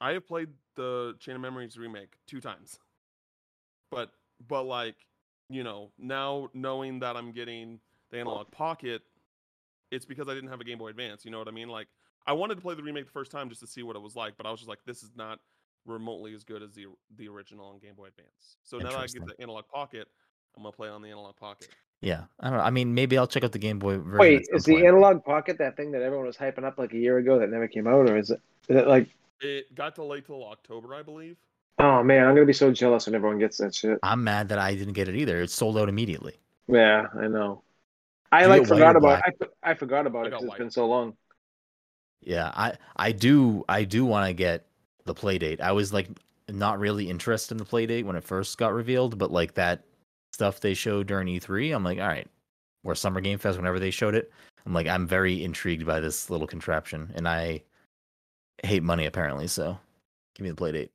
i 0.00 0.12
have 0.12 0.26
played 0.26 0.48
the 0.74 1.14
chain 1.18 1.34
of 1.34 1.40
memories 1.40 1.76
remake 1.76 2.14
two 2.26 2.40
times. 2.40 2.78
But 3.90 4.10
but 4.48 4.62
like 4.64 4.96
you 5.48 5.62
know 5.62 5.90
now 5.98 6.48
knowing 6.54 7.00
that 7.00 7.16
i'm 7.16 7.32
getting 7.32 7.78
the 8.10 8.18
Analogue 8.18 8.50
Pocket 8.50 9.02
it's 9.90 10.04
because 10.04 10.28
i 10.28 10.34
didn't 10.34 10.48
have 10.48 10.60
a 10.60 10.64
game 10.64 10.78
boy 10.78 10.88
advance 10.88 11.24
you 11.24 11.30
know 11.30 11.38
what 11.38 11.48
i 11.48 11.50
mean? 11.50 11.68
Like 11.68 11.88
i 12.26 12.32
wanted 12.32 12.54
to 12.54 12.60
play 12.60 12.74
the 12.74 12.82
remake 12.82 13.04
the 13.04 13.12
first 13.12 13.30
time 13.30 13.48
just 13.48 13.60
to 13.60 13.66
see 13.66 13.82
what 13.82 13.96
it 13.96 14.02
was 14.02 14.16
like 14.16 14.34
but 14.36 14.46
i 14.46 14.50
was 14.50 14.60
just 14.60 14.68
like 14.68 14.84
this 14.86 15.02
is 15.02 15.10
not 15.16 15.40
remotely 15.84 16.32
as 16.34 16.44
good 16.44 16.62
as 16.62 16.72
the 16.72 16.86
the 17.16 17.28
original 17.28 17.66
on 17.66 17.78
game 17.78 17.94
boy 17.94 18.06
advance. 18.06 18.56
So 18.62 18.78
now 18.78 18.90
that 18.90 18.98
i 18.98 19.06
get 19.06 19.26
the 19.26 19.34
Analogue 19.42 19.68
Pocket 19.68 20.08
i'm 20.56 20.62
gonna 20.62 20.72
play 20.72 20.88
on 20.88 21.02
the 21.02 21.08
Analogue 21.08 21.36
Pocket 21.36 21.68
Yeah, 22.02 22.24
I 22.40 22.50
don't 22.50 22.58
know. 22.58 22.64
I 22.64 22.70
mean, 22.70 22.94
maybe 22.94 23.16
I'll 23.16 23.26
check 23.28 23.44
out 23.44 23.52
the 23.52 23.58
Game 23.58 23.78
Boy 23.78 23.98
version. 23.98 24.18
Wait, 24.18 24.40
at 24.40 24.46
some 24.46 24.56
is 24.56 24.64
the 24.64 24.74
point. 24.74 24.86
Analogue 24.86 25.24
Pocket 25.24 25.58
that 25.58 25.76
thing 25.76 25.92
that 25.92 26.02
everyone 26.02 26.26
was 26.26 26.36
hyping 26.36 26.64
up 26.64 26.78
like 26.78 26.92
a 26.92 26.98
year 26.98 27.18
ago 27.18 27.38
that 27.38 27.48
never 27.50 27.68
came 27.68 27.86
out, 27.86 28.10
or 28.10 28.16
is 28.18 28.30
it? 28.30 28.40
Is 28.68 28.76
it 28.76 28.86
like? 28.88 29.08
it 29.40 29.74
got 29.74 29.94
delayed 29.96 30.24
till 30.24 30.44
october 30.46 30.94
i 30.94 31.02
believe 31.02 31.36
Oh 31.78 32.02
man, 32.02 32.26
I'm 32.28 32.34
gonna 32.34 32.46
be 32.46 32.52
so 32.52 32.70
jealous 32.70 33.06
when 33.06 33.14
everyone 33.14 33.38
gets 33.40 33.56
that 33.58 33.74
shit. 33.74 33.98
I'm 34.02 34.22
mad 34.24 34.50
that 34.50 34.58
I 34.58 34.74
didn't 34.74 34.92
get 34.92 35.08
it 35.08 35.16
either. 35.16 35.40
It 35.40 35.50
sold 35.50 35.76
out 35.78 35.88
immediately. 35.88 36.38
Yeah, 36.68 37.06
I 37.14 37.28
know. 37.28 37.62
I 38.32 38.46
You 38.46 38.48
like 38.48 38.64
get 38.64 38.68
white 38.68 38.86
or 38.86 38.92
forgot 38.92 38.96
about. 38.96 39.22
black? 39.22 39.24
I, 39.62 39.70
I 39.70 39.74
forgot 39.74 40.06
about 40.06 40.24
I 40.24 40.28
it 40.28 40.30
got 40.30 40.40
because 40.40 40.44
it's 40.44 40.56
white. 40.58 40.58
been 40.58 40.70
so 40.70 40.86
long. 40.86 41.16
Yeah, 42.20 42.50
I 42.54 42.74
I 42.96 43.12
do 43.12 43.64
I 43.68 43.84
do 43.84 44.04
want 44.04 44.26
to 44.28 44.32
get 44.32 44.66
the 45.04 45.14
Playdate. 45.14 45.60
I 45.60 45.72
was 45.72 45.92
like 45.92 46.08
not 46.48 46.78
really 46.78 47.08
interested 47.10 47.54
in 47.54 47.58
the 47.58 47.64
Playdate 47.64 48.04
when 48.04 48.16
it 48.16 48.24
first 48.24 48.58
got 48.58 48.72
revealed, 48.72 49.18
but 49.18 49.30
like 49.32 49.54
that 49.54 49.84
stuff 50.32 50.60
they 50.60 50.74
showed 50.74 51.06
during 51.06 51.28
E3, 51.28 51.74
I'm 51.74 51.84
like, 51.84 51.98
all 51.98 52.08
right. 52.08 52.28
Or 52.84 52.94
Summer 52.94 53.20
Game 53.20 53.38
Fest, 53.38 53.58
whenever 53.58 53.78
they 53.78 53.90
showed 53.90 54.14
it, 54.14 54.32
I'm 54.66 54.74
like, 54.74 54.86
I'm 54.86 55.06
very 55.06 55.44
intrigued 55.44 55.86
by 55.86 56.00
this 56.00 56.30
little 56.30 56.46
contraption, 56.46 57.12
and 57.14 57.28
I 57.28 57.62
hate 58.64 58.82
money 58.82 59.06
apparently. 59.06 59.46
So, 59.46 59.78
give 60.34 60.44
me 60.44 60.50
the 60.50 60.56
Playdate. 60.56 60.90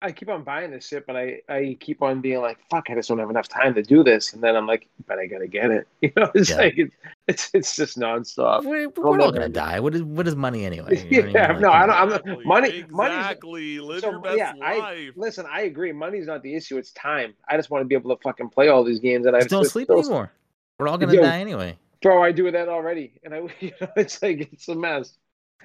I 0.00 0.12
keep 0.12 0.28
on 0.28 0.44
buying 0.44 0.70
this 0.70 0.86
shit, 0.86 1.06
but 1.08 1.16
I, 1.16 1.40
I 1.48 1.76
keep 1.80 2.02
on 2.02 2.20
being 2.20 2.40
like, 2.40 2.58
fuck, 2.70 2.88
I 2.88 2.94
just 2.94 3.08
don't 3.08 3.18
have 3.18 3.30
enough 3.30 3.48
time 3.48 3.74
to 3.74 3.82
do 3.82 4.04
this. 4.04 4.32
And 4.32 4.40
then 4.40 4.54
I'm 4.54 4.64
like, 4.66 4.86
but 5.08 5.18
I 5.18 5.26
gotta 5.26 5.48
get 5.48 5.70
it. 5.72 5.88
You 6.00 6.12
know, 6.16 6.30
it's 6.36 6.50
Yeah. 6.50 6.56
like 6.56 6.74
it's 6.78 6.94
it's 7.26 7.50
it's 7.52 7.76
just 7.76 7.98
nonstop. 7.98 8.64
We're, 8.64 8.84
I'll 8.84 8.92
we're 9.12 9.20
all 9.20 9.32
gonna 9.32 9.48
die. 9.48 9.80
What 9.80 9.96
is 9.96 10.04
what 10.04 10.28
is 10.28 10.36
money 10.36 10.64
anyway? 10.64 11.04
You 11.10 11.22
know 11.22 11.26
what 11.26 11.26
I 11.26 11.26
mean? 11.26 11.34
Yeah, 11.34 11.52
Like, 11.52 11.60
no, 11.60 11.70
I 11.72 11.86
don't- 11.86 11.96
I'm 11.96 12.08
not- 12.10 12.20
Exactly, 12.20 12.44
money- 12.44 12.84
money's- 12.90 13.82
live 13.88 14.00
So, 14.02 14.10
your 14.12 14.20
best 14.20 14.36
yeah, 14.38 14.52
I- 14.62 15.10
Listen, 15.16 15.46
I 15.50 15.62
agree. 15.62 15.90
Money's 15.90 16.26
not 16.28 16.42
the 16.44 16.54
issue. 16.54 16.76
It's 16.78 16.92
time. 16.92 17.34
I 17.48 17.56
just 17.56 17.70
want 17.70 17.82
to 17.82 17.86
be 17.86 17.96
able 17.96 18.14
to 18.16 18.22
fucking 18.22 18.50
play 18.50 18.68
all 18.68 18.84
these 18.84 19.00
games 19.00 19.24
that 19.24 19.34
I 19.34 19.38
Just 19.40 19.50
don't 19.50 19.64
still- 19.64 19.70
sleep 19.72 19.86
still- 19.86 19.98
anymore. 19.98 20.30
We're 20.78 20.86
all 20.86 20.98
gonna 20.98 21.14
Yo. 21.14 21.22
die 21.22 21.40
anyway. 21.40 21.76
Bro, 22.02 22.22
I 22.22 22.30
do 22.30 22.48
that 22.52 22.68
already, 22.68 23.14
and 23.24 23.34
I, 23.34 23.38
you 23.58 23.72
know, 23.80 23.88
it's 23.96 24.22
like 24.22 24.48
it's 24.52 24.68
a 24.68 24.76
mess. 24.76 25.14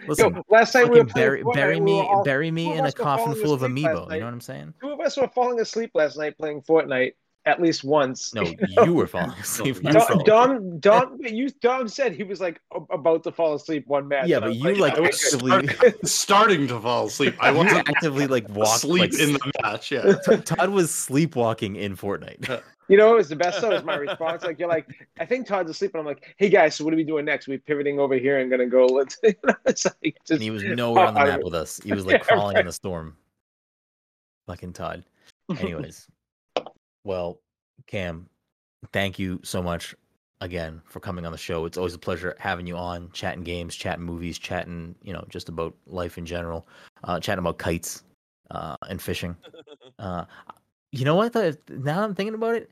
Listen, 0.08 0.36
Yo, 0.36 0.44
last 0.50 0.74
night 0.74 0.90
we 0.90 1.00
were 1.00 1.06
bury, 1.06 1.44
bury 1.54 1.80
me, 1.80 1.96
were 1.96 2.04
all- 2.04 2.24
bury 2.24 2.52
me 2.52 2.74
in 2.74 2.86
a 2.86 2.92
coffin 2.92 3.36
full 3.36 3.54
of 3.54 3.64
asleep 3.64 3.86
amiibo. 3.86 4.12
You 4.14 4.20
know 4.20 4.26
what 4.26 4.34
I'm 4.34 4.42
saying? 4.42 4.74
Two 4.82 4.92
of 4.92 5.00
us 5.00 5.18
were 5.18 5.28
falling 5.28 5.60
asleep 5.60 5.92
last 5.94 6.18
night 6.18 6.38
playing 6.38 6.62
Fortnite 6.62 7.14
at 7.46 7.62
least 7.62 7.84
once. 7.84 8.34
No, 8.34 8.44
you 8.44 8.56
know? 8.76 8.84
you 8.84 8.94
were 8.94 9.08
falling 9.08 9.32
asleep. 9.32 9.76
you 9.84 9.92
You 9.92 10.00
fell 10.00 10.24
Dom, 10.24 10.80
Dom, 10.80 10.80
Dom, 10.80 11.18
you, 11.20 11.50
Dom 11.62 11.88
said 11.88 12.14
he 12.14 12.24
was 12.24 12.40
like 12.40 12.60
about 12.90 13.24
to 13.24 13.32
fall 13.32 13.54
asleep 13.56 13.88
one 13.88 14.08
match. 14.08 14.28
Yeah, 14.28 14.40
but 14.40 14.56
you 14.56 14.76
like 14.76 14.96
I 14.96 15.02
was 15.02 15.24
actively, 15.24 15.68
starting, 15.68 15.94
starting 16.06 16.68
to 16.70 16.80
fall 16.80 17.08
asleep. 17.08 17.36
I 17.40 17.52
wasn't 17.52 17.88
actively 17.90 18.28
like 18.28 18.48
walked 18.50 18.84
asleep 18.84 19.12
like, 19.12 19.20
in 19.20 19.34
the 19.34 19.52
match. 19.62 19.92
Yeah. 19.92 20.14
Todd 20.44 20.70
was 20.70 20.94
sleepwalking 20.94 21.76
in 21.76 21.96
Fortnite. 21.96 22.62
You 22.88 22.98
know 22.98 23.14
it 23.14 23.18
was 23.18 23.30
the 23.30 23.36
best 23.36 23.62
though? 23.62 23.72
Is 23.72 23.84
my 23.84 23.96
response 24.08 24.44
like 24.44 24.60
you're 24.60 24.70
like, 24.70 25.08
I 25.20 25.26
think 25.26 25.48
Todd's 25.48 25.70
asleep, 25.70 25.92
and 25.94 26.02
I'm 26.02 26.06
like, 26.06 26.36
hey 26.38 26.50
guys, 26.50 26.76
so 26.76 26.84
what 26.84 26.94
are 26.94 26.98
we 26.98 27.04
doing 27.04 27.26
next? 27.26 27.48
we 27.48 27.58
pivoting 27.58 28.00
over 28.00 28.16
here 28.16 28.40
and 28.40 28.50
gonna 28.52 28.66
go. 28.66 28.86
Let's. 28.88 29.18
it's 29.24 29.86
like 29.86 30.18
just 30.26 30.32
and 30.32 30.42
he 30.42 30.52
was 30.52 30.64
nowhere 30.64 31.06
on 31.06 31.14
the 31.14 31.24
map 31.24 31.44
with 31.44 31.56
us. 31.56 31.80
He 31.84 31.94
was 31.94 32.06
like 32.06 32.14
Yeah, 32.30 32.36
crawling 32.36 32.58
in 32.58 32.66
the 32.66 32.72
storm. 32.72 33.16
Fucking 34.48 34.74
Todd. 34.74 35.04
Anyways, 35.58 36.08
well, 37.04 37.40
Cam, 37.88 38.30
thank 38.92 39.20
you 39.20 39.40
so 39.44 39.62
much 39.62 39.96
again 40.42 40.82
for 40.86 41.00
coming 41.00 41.26
on 41.26 41.32
the 41.32 41.38
show. 41.38 41.66
It's 41.66 41.78
always 41.78 41.94
a 41.94 42.00
pleasure 42.00 42.36
having 42.40 42.68
you 42.68 42.76
on, 42.76 43.10
chatting 43.14 43.44
games, 43.44 43.76
chatting 43.76 44.04
movies, 44.04 44.38
chatting, 44.38 44.96
you 45.02 45.14
know, 45.14 45.24
just 45.30 45.48
about 45.48 45.74
life 45.86 46.18
in 46.18 46.26
general, 46.26 46.68
uh, 47.06 47.20
chatting 47.20 47.40
about 47.40 47.58
kites 47.58 48.04
uh, 48.52 48.76
and 48.90 49.02
fishing. 49.02 49.36
Uh, 50.00 50.26
you 50.94 51.06
know 51.06 51.16
what? 51.16 51.34
though? 51.34 51.52
Now 51.70 51.96
that 51.98 52.04
I'm 52.04 52.16
thinking 52.16 52.36
about 52.36 52.56
it, 52.56 52.72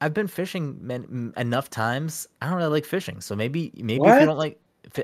I've 0.00 0.14
been 0.14 0.28
fishing 0.28 0.78
man, 0.80 1.34
enough 1.36 1.68
times. 1.68 2.26
I 2.40 2.48
don't 2.48 2.56
really 2.56 2.70
like 2.70 2.86
fishing, 2.86 3.20
so 3.20 3.36
maybe 3.36 3.70
maybe 3.76 4.06
if 4.06 4.20
you 4.20 4.26
don't 4.26 4.38
like, 4.38 4.58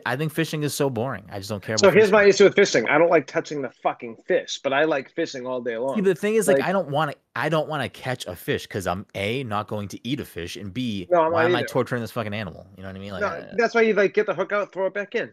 I 0.06 0.16
think 0.16 0.32
fishing 0.32 0.62
is 0.62 0.72
so 0.72 0.88
boring. 0.88 1.24
I 1.30 1.36
just 1.36 1.51
don't 1.51 1.62
care. 1.62 1.76
So 1.76 1.90
here's 1.90 2.05
fishing. 2.05 2.12
my 2.12 2.24
issue 2.24 2.44
with 2.44 2.55
fishing. 2.55 2.88
I 2.88 2.96
don't 2.96 3.10
like 3.10 3.26
touching 3.26 3.60
the 3.60 3.68
fucking 3.82 4.16
fish, 4.26 4.60
but 4.62 4.72
I 4.72 4.84
like 4.84 5.10
fishing 5.10 5.46
all 5.46 5.60
day 5.60 5.76
long. 5.76 5.96
See, 5.96 6.01
the 6.01 6.14
thing 6.14 6.36
is, 6.36 6.48
like, 6.48 6.59
Like- 6.59 6.66
I 6.66 6.72
don't 6.72 6.88
want 6.88 7.10
to. 7.10 7.16
I 7.36 7.51
don't 7.51 7.68
want 7.68 7.82
to 7.82 7.88
catch 7.90 8.24
a 8.26 8.34
fish 8.34 8.62
because 8.62 8.86
I'm 8.86 9.05
a 9.14 9.44
not 9.44 9.68
going 9.68 9.88
to 9.88 10.09
eat 10.09 10.20
a 10.20 10.24
fish, 10.24 10.56
and 10.56 10.72
b 10.72 11.06
No, 11.10 11.28
why 11.28 11.44
am 11.44 11.55
I 11.55 11.62
torturing 11.64 12.01
this 12.01 12.12
fucking 12.12 12.32
animal? 12.32 12.66
You 12.76 12.84
know 12.84 12.88
what 12.88 12.96
I 12.96 13.01
mean? 13.01 13.12
Like, 13.12 13.20
no, 13.20 13.26
uh, 13.26 13.55
that's 13.59 13.74
why 13.74 13.82
you 13.82 13.92
like 13.92 14.14
get 14.14 14.24
the 14.24 14.34
hook 14.34 14.52
out, 14.52 14.72
throw 14.72 14.86
it 14.86 14.94
back 14.94 15.14
in. 15.14 15.30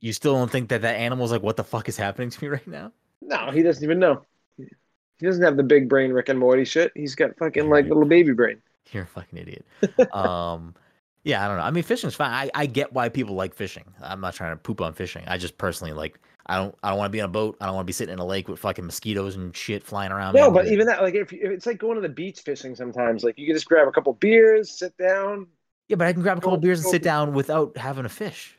you 0.00 0.12
still 0.12 0.34
don't 0.34 0.50
think 0.50 0.68
that 0.68 0.82
that 0.82 0.96
animal's 0.96 1.32
like, 1.32 1.42
what 1.42 1.56
the 1.56 1.64
fuck 1.64 1.88
is 1.88 1.96
happening 1.96 2.30
to 2.30 2.44
me 2.44 2.48
right 2.48 2.66
now? 2.68 2.92
No, 3.22 3.50
he 3.50 3.62
doesn't 3.62 3.82
even 3.82 3.98
know. 3.98 4.22
He 5.20 5.26
doesn't 5.26 5.42
have 5.42 5.56
the 5.56 5.62
big 5.62 5.88
brain 5.88 6.12
Rick 6.12 6.28
and 6.30 6.38
Morty 6.38 6.64
shit. 6.64 6.92
He's 6.94 7.14
got 7.14 7.36
fucking 7.36 7.68
like 7.68 7.86
little 7.86 8.06
baby 8.06 8.32
brain. 8.32 8.60
You're 8.90 9.04
a 9.04 9.06
fucking 9.06 9.38
idiot. 9.38 9.64
um, 10.12 10.74
yeah, 11.22 11.44
I 11.44 11.48
don't 11.48 11.58
know. 11.58 11.62
I 11.62 11.70
mean, 11.70 11.84
fishing's 11.84 12.14
fine. 12.14 12.30
I, 12.32 12.50
I 12.54 12.66
get 12.66 12.92
why 12.92 13.08
people 13.08 13.34
like 13.34 13.54
fishing. 13.54 13.84
I'm 14.02 14.20
not 14.20 14.34
trying 14.34 14.52
to 14.52 14.56
poop 14.56 14.80
on 14.80 14.94
fishing. 14.94 15.22
I 15.26 15.36
just 15.36 15.58
personally 15.58 15.92
like. 15.92 16.18
I 16.46 16.56
don't. 16.56 16.74
I 16.82 16.88
don't 16.88 16.98
want 16.98 17.10
to 17.10 17.12
be 17.12 17.20
on 17.20 17.28
a 17.28 17.32
boat. 17.32 17.58
I 17.60 17.66
don't 17.66 17.74
want 17.76 17.84
to 17.84 17.86
be 17.86 17.92
sitting 17.92 18.12
in 18.12 18.18
a 18.18 18.24
lake 18.24 18.48
with 18.48 18.58
fucking 18.58 18.84
mosquitoes 18.84 19.36
and 19.36 19.54
shit 19.54 19.84
flying 19.84 20.10
around. 20.10 20.34
No, 20.34 20.50
but 20.50 20.66
even 20.66 20.86
that, 20.86 21.02
like, 21.02 21.14
if, 21.14 21.32
if 21.32 21.50
it's 21.50 21.66
like 21.66 21.78
going 21.78 21.94
to 21.96 22.00
the 22.00 22.08
beach 22.08 22.40
fishing 22.40 22.74
sometimes, 22.74 23.22
like 23.22 23.38
you 23.38 23.46
can 23.46 23.54
just 23.54 23.66
grab 23.66 23.86
a 23.86 23.92
couple 23.92 24.14
beers, 24.14 24.70
sit 24.70 24.96
down. 24.96 25.46
yeah, 25.88 25.96
but 25.96 26.06
I 26.06 26.12
can 26.12 26.22
grab 26.22 26.38
a 26.38 26.40
couple 26.40 26.56
Go- 26.56 26.62
beers 26.62 26.80
and 26.80 26.90
sit 26.90 27.02
down 27.02 27.34
without 27.34 27.76
having 27.76 28.04
a 28.06 28.08
fish. 28.08 28.58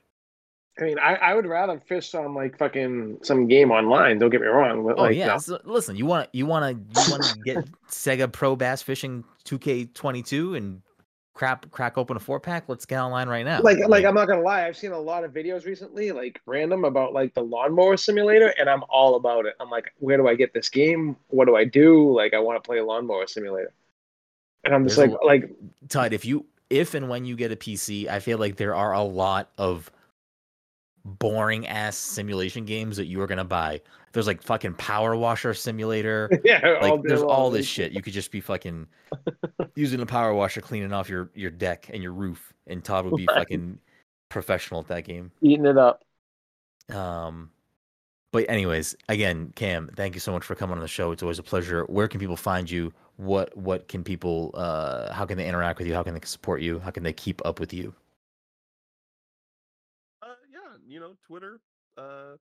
I 0.80 0.84
mean, 0.84 1.00
I, 1.00 1.16
I 1.16 1.34
would 1.34 1.46
rather 1.46 1.80
fish 1.80 2.16
on 2.16 2.34
like 2.34 2.58
fucking 2.58 3.20
some 3.24 3.48
game 3.48 3.72
online. 3.72 4.20
Don't 4.20 4.30
get 4.30 4.42
me 4.42 4.48
wrong. 4.48 4.86
But 4.86 4.98
Oh 4.98 5.04
like, 5.04 5.18
yeah. 5.18 5.28
no. 5.28 5.38
So, 5.38 5.60
listen, 5.64 5.96
you 5.96 6.06
want 6.06 6.30
you 6.34 6.46
want 6.46 6.64
to 6.64 7.02
you 7.02 7.12
want 7.12 7.24
to 7.24 7.40
get 7.44 7.66
Sega 7.90 8.32
Pro 8.32 8.56
Bass 8.56 8.82
Fishing 8.82 9.24
2K22 9.46 10.58
and 10.58 10.82
crap 11.34 11.70
crack 11.72 11.98
open 11.98 12.16
a 12.16 12.20
four 12.20 12.40
pack? 12.40 12.70
Let's 12.70 12.86
get 12.86 13.00
online 13.00 13.28
right 13.28 13.44
now. 13.44 13.62
like 13.62 13.80
like 13.88 14.06
I'm 14.06 14.16
not 14.16 14.28
gonna 14.28 14.42
lie, 14.42 14.66
I've 14.66 14.78
seen 14.78 14.92
a 14.92 15.00
lot 15.00 15.24
of 15.26 15.34
videos 15.34 15.66
recently, 15.66 16.12
like 16.12 16.40
random 16.46 16.86
about 16.86 17.14
like 17.14 17.34
the 17.34 17.42
lawnmower 17.42 17.98
simulator, 17.98 18.54
and 18.58 18.70
I'm 18.70 18.84
all 18.90 19.16
about 19.16 19.46
it. 19.46 19.56
I'm 19.60 19.70
like, 19.70 19.94
where 20.00 20.18
do 20.18 20.28
I 20.28 20.36
get 20.36 20.54
this 20.54 20.70
game? 20.70 21.18
What 21.28 21.46
do 21.46 21.56
I 21.56 21.66
do? 21.66 22.16
Like, 22.16 22.34
I 22.34 22.40
want 22.40 22.64
to 22.64 22.66
play 22.66 22.78
a 22.78 22.86
lawnmower 22.86 23.28
simulator, 23.28 23.74
and 24.64 24.74
I'm 24.74 24.86
just 24.86 24.96
There's 24.96 25.12
like, 25.12 25.20
lo- 25.22 25.28
like 25.28 25.50
Todd, 25.90 26.14
if 26.14 26.24
you 26.24 26.46
if 26.70 26.94
and 26.94 27.10
when 27.10 27.26
you 27.26 27.36
get 27.36 27.52
a 27.52 27.58
PC, 27.58 28.08
I 28.08 28.20
feel 28.20 28.38
like 28.38 28.56
there 28.56 28.74
are 28.74 28.94
a 28.94 29.04
lot 29.04 29.50
of 29.58 29.92
boring 31.04 31.68
ass 31.68 31.98
simulation 31.98 32.66
games 32.66 32.98
that 32.98 33.06
you 33.06 33.22
are 33.22 33.28
gonna 33.28 33.44
buy. 33.46 33.82
There's 34.14 34.28
like 34.28 34.42
fucking 34.44 34.74
Power 34.76 35.16
Washer 35.16 35.54
Simulator. 35.54 36.30
yeah, 36.44 36.78
Like 36.82 37.02
day 37.02 37.08
there's 37.10 37.22
all 37.22 37.50
this 37.50 37.66
shit. 37.66 37.92
You 37.92 38.02
could 38.02 38.14
just 38.14 38.32
be 38.32 38.42
fucking 38.42 38.88
using 39.76 40.02
a 40.02 40.06
power 40.06 40.34
washer 40.34 40.62
cleaning 40.62 40.94
off 40.94 41.10
your 41.10 41.32
your 41.34 41.52
deck 41.52 41.90
and 41.94 42.04
your 42.04 42.12
roof, 42.14 42.54
and 42.68 42.84
Todd 42.84 43.06
would 43.06 43.16
be 43.16 43.26
Right. 43.28 43.38
fucking 43.38 43.80
professional 44.30 44.82
at 44.82 44.88
that 44.88 45.06
game. 45.06 45.32
eating 45.42 45.66
it 45.66 45.78
up. 45.78 46.04
Um, 46.94 47.52
but 48.32 48.50
anyways, 48.50 48.96
again, 49.10 49.52
Cam, 49.56 49.90
thank 49.96 50.14
you 50.14 50.20
so 50.22 50.32
much 50.32 50.44
for 50.44 50.56
coming 50.56 50.76
on 50.76 50.82
the 50.82 50.88
show. 50.88 51.12
It's 51.12 51.22
always 51.24 51.40
a 51.40 51.44
pleasure. 51.44 51.84
Where 51.86 52.08
can 52.08 52.20
people 52.20 52.38
find 52.38 52.70
you? 52.70 52.94
What 53.18 53.56
what 53.58 53.88
can 53.88 54.04
people? 54.04 54.52
Uh, 54.54 55.12
how 55.14 55.26
can 55.26 55.38
they 55.38 55.48
interact 55.48 55.80
with 55.80 55.88
you? 55.88 55.94
How 55.94 56.04
can 56.04 56.14
they 56.14 56.22
support 56.24 56.62
you? 56.62 56.80
How 56.80 56.92
can 56.92 57.04
they 57.04 57.14
keep 57.14 57.42
up 57.46 57.60
with 57.60 57.74
you? 57.74 57.94
You 60.92 61.00
know, 61.00 61.14
Twitter, 61.26 61.62
uh, 61.98 62.36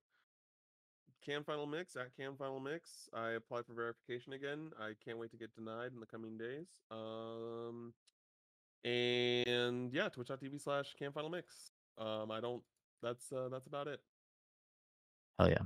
Cam 1.24 1.44
Final 1.44 1.66
Mix 1.66 1.94
at 1.94 2.16
Cam 2.16 2.34
Final 2.36 2.58
Mix. 2.58 3.08
I 3.14 3.30
applied 3.30 3.64
for 3.64 3.74
verification 3.74 4.32
again. 4.32 4.72
I 4.80 4.92
can't 5.04 5.18
wait 5.18 5.30
to 5.30 5.36
get 5.36 5.54
denied 5.54 5.92
in 5.94 6.00
the 6.00 6.06
coming 6.06 6.36
days. 6.36 6.66
Um, 6.90 7.92
and 8.84 9.92
yeah, 9.92 10.08
twitch.tv 10.08 10.60
slash 10.60 10.94
Cam 10.98 11.12
Final 11.12 11.30
Mix. 11.30 11.70
Um, 11.96 12.32
I 12.32 12.40
don't. 12.40 12.62
That's 13.02 13.30
uh, 13.30 13.48
that's 13.52 13.68
about 13.68 13.86
it. 13.86 14.00
Hell 15.38 15.48
yeah. 15.48 15.62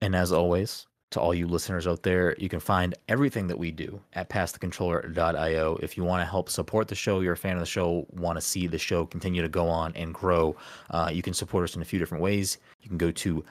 And 0.00 0.16
as 0.16 0.32
always, 0.32 0.86
to 1.14 1.20
all 1.20 1.34
you 1.34 1.46
listeners 1.46 1.86
out 1.86 2.02
there, 2.02 2.36
you 2.38 2.48
can 2.48 2.60
find 2.60 2.94
everything 3.08 3.46
that 3.48 3.58
we 3.58 3.70
do 3.70 4.00
at 4.12 4.28
passthecontroller.io. 4.28 5.78
If 5.82 5.96
you 5.96 6.04
want 6.04 6.20
to 6.20 6.26
help 6.26 6.48
support 6.48 6.88
the 6.88 6.94
show, 6.94 7.20
you're 7.20 7.32
a 7.32 7.36
fan 7.36 7.54
of 7.54 7.60
the 7.60 7.66
show, 7.66 8.06
want 8.10 8.36
to 8.36 8.40
see 8.40 8.66
the 8.66 8.78
show 8.78 9.06
continue 9.06 9.42
to 9.42 9.48
go 9.48 9.68
on 9.68 9.92
and 9.96 10.12
grow, 10.12 10.54
uh, 10.90 11.10
you 11.12 11.22
can 11.22 11.34
support 11.34 11.64
us 11.64 11.76
in 11.76 11.82
a 11.82 11.84
few 11.84 11.98
different 11.98 12.22
ways. 12.22 12.58
You 12.82 12.88
can 12.88 12.98
go 12.98 13.10
to 13.10 13.44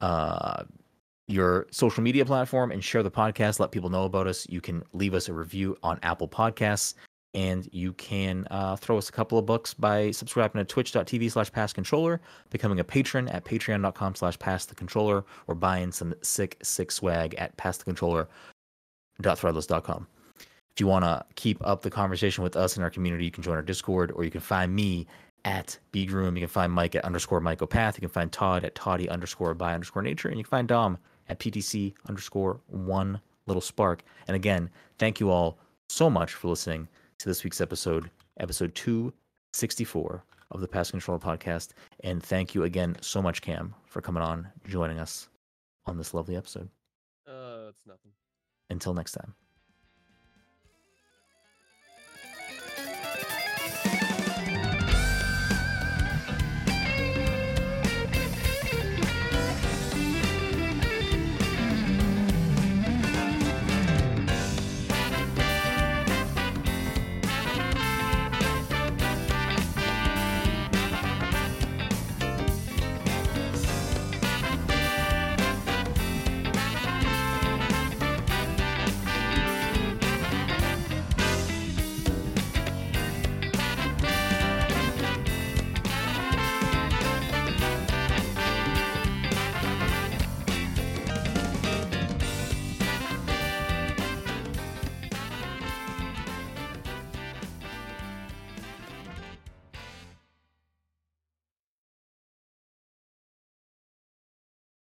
uh, 0.00 0.64
your 1.28 1.66
social 1.70 2.02
media 2.02 2.24
platform 2.24 2.72
and 2.72 2.82
share 2.82 3.02
the 3.02 3.10
podcast, 3.10 3.60
let 3.60 3.70
people 3.70 3.90
know 3.90 4.04
about 4.04 4.26
us. 4.26 4.46
You 4.48 4.60
can 4.60 4.82
leave 4.92 5.14
us 5.14 5.28
a 5.28 5.32
review 5.32 5.76
on 5.82 5.98
Apple 6.02 6.28
Podcasts. 6.28 6.94
And 7.34 7.66
you 7.72 7.94
can 7.94 8.46
uh, 8.50 8.76
throw 8.76 8.98
us 8.98 9.08
a 9.08 9.12
couple 9.12 9.38
of 9.38 9.46
bucks 9.46 9.72
by 9.72 10.10
subscribing 10.10 10.60
to 10.60 10.66
twitch.tv 10.66 11.30
slash 11.30 11.50
passcontroller 11.50 12.18
becoming 12.50 12.78
a 12.78 12.84
patron 12.84 13.26
at 13.28 13.42
patreon.com 13.44 14.16
slash 14.16 14.38
pass 14.38 14.66
the 14.66 14.74
controller 14.74 15.24
or 15.46 15.54
buying 15.54 15.90
some 15.92 16.12
sick 16.22 16.58
sick 16.62 16.92
swag 16.92 17.34
at 17.36 17.56
passthecontroller.threadless.com 17.56 20.06
if 20.38 20.80
you 20.80 20.86
want 20.86 21.04
to 21.04 21.24
keep 21.34 21.58
up 21.66 21.82
the 21.82 21.90
conversation 21.90 22.44
with 22.44 22.56
us 22.56 22.76
in 22.76 22.82
our 22.82 22.90
community 22.90 23.24
you 23.24 23.30
can 23.30 23.42
join 23.42 23.56
our 23.56 23.62
discord 23.62 24.12
or 24.12 24.24
you 24.24 24.30
can 24.30 24.42
find 24.42 24.74
me 24.74 25.06
at 25.44 25.76
bgroom. 25.92 26.34
You 26.34 26.40
can 26.40 26.48
find 26.48 26.70
mike 26.70 26.94
at 26.94 27.04
underscore 27.04 27.40
mycopath 27.40 27.94
you 27.94 28.00
can 28.00 28.10
find 28.10 28.30
todd 28.30 28.64
at 28.64 28.74
toddy 28.74 29.08
underscore 29.08 29.54
by 29.54 29.72
underscore 29.72 30.02
nature 30.02 30.28
and 30.28 30.36
you 30.36 30.44
can 30.44 30.50
find 30.50 30.68
dom 30.68 30.98
at 31.28 31.38
ptc 31.38 31.94
underscore 32.08 32.60
one 32.66 33.18
little 33.46 33.62
spark. 33.62 34.02
And 34.28 34.36
again 34.36 34.68
thank 34.98 35.18
you 35.18 35.30
all 35.30 35.56
so 35.88 36.10
much 36.10 36.34
for 36.34 36.48
listening 36.48 36.88
to 37.22 37.28
this 37.28 37.44
week's 37.44 37.60
episode 37.60 38.10
episode 38.40 38.74
264 38.74 40.24
of 40.50 40.60
the 40.60 40.66
pass 40.66 40.90
controller 40.90 41.20
podcast 41.20 41.68
and 42.02 42.20
thank 42.20 42.52
you 42.52 42.64
again 42.64 42.96
so 43.00 43.22
much, 43.22 43.40
Cam, 43.42 43.74
for 43.86 44.00
coming 44.00 44.24
on, 44.24 44.48
joining 44.66 44.98
us 44.98 45.28
on 45.86 45.96
this 45.96 46.14
lovely 46.14 46.34
episode. 46.34 46.68
Uh, 47.26 47.68
it's 47.68 47.86
nothing. 47.86 48.10
Until 48.70 48.92
next 48.92 49.12
time. 49.12 49.34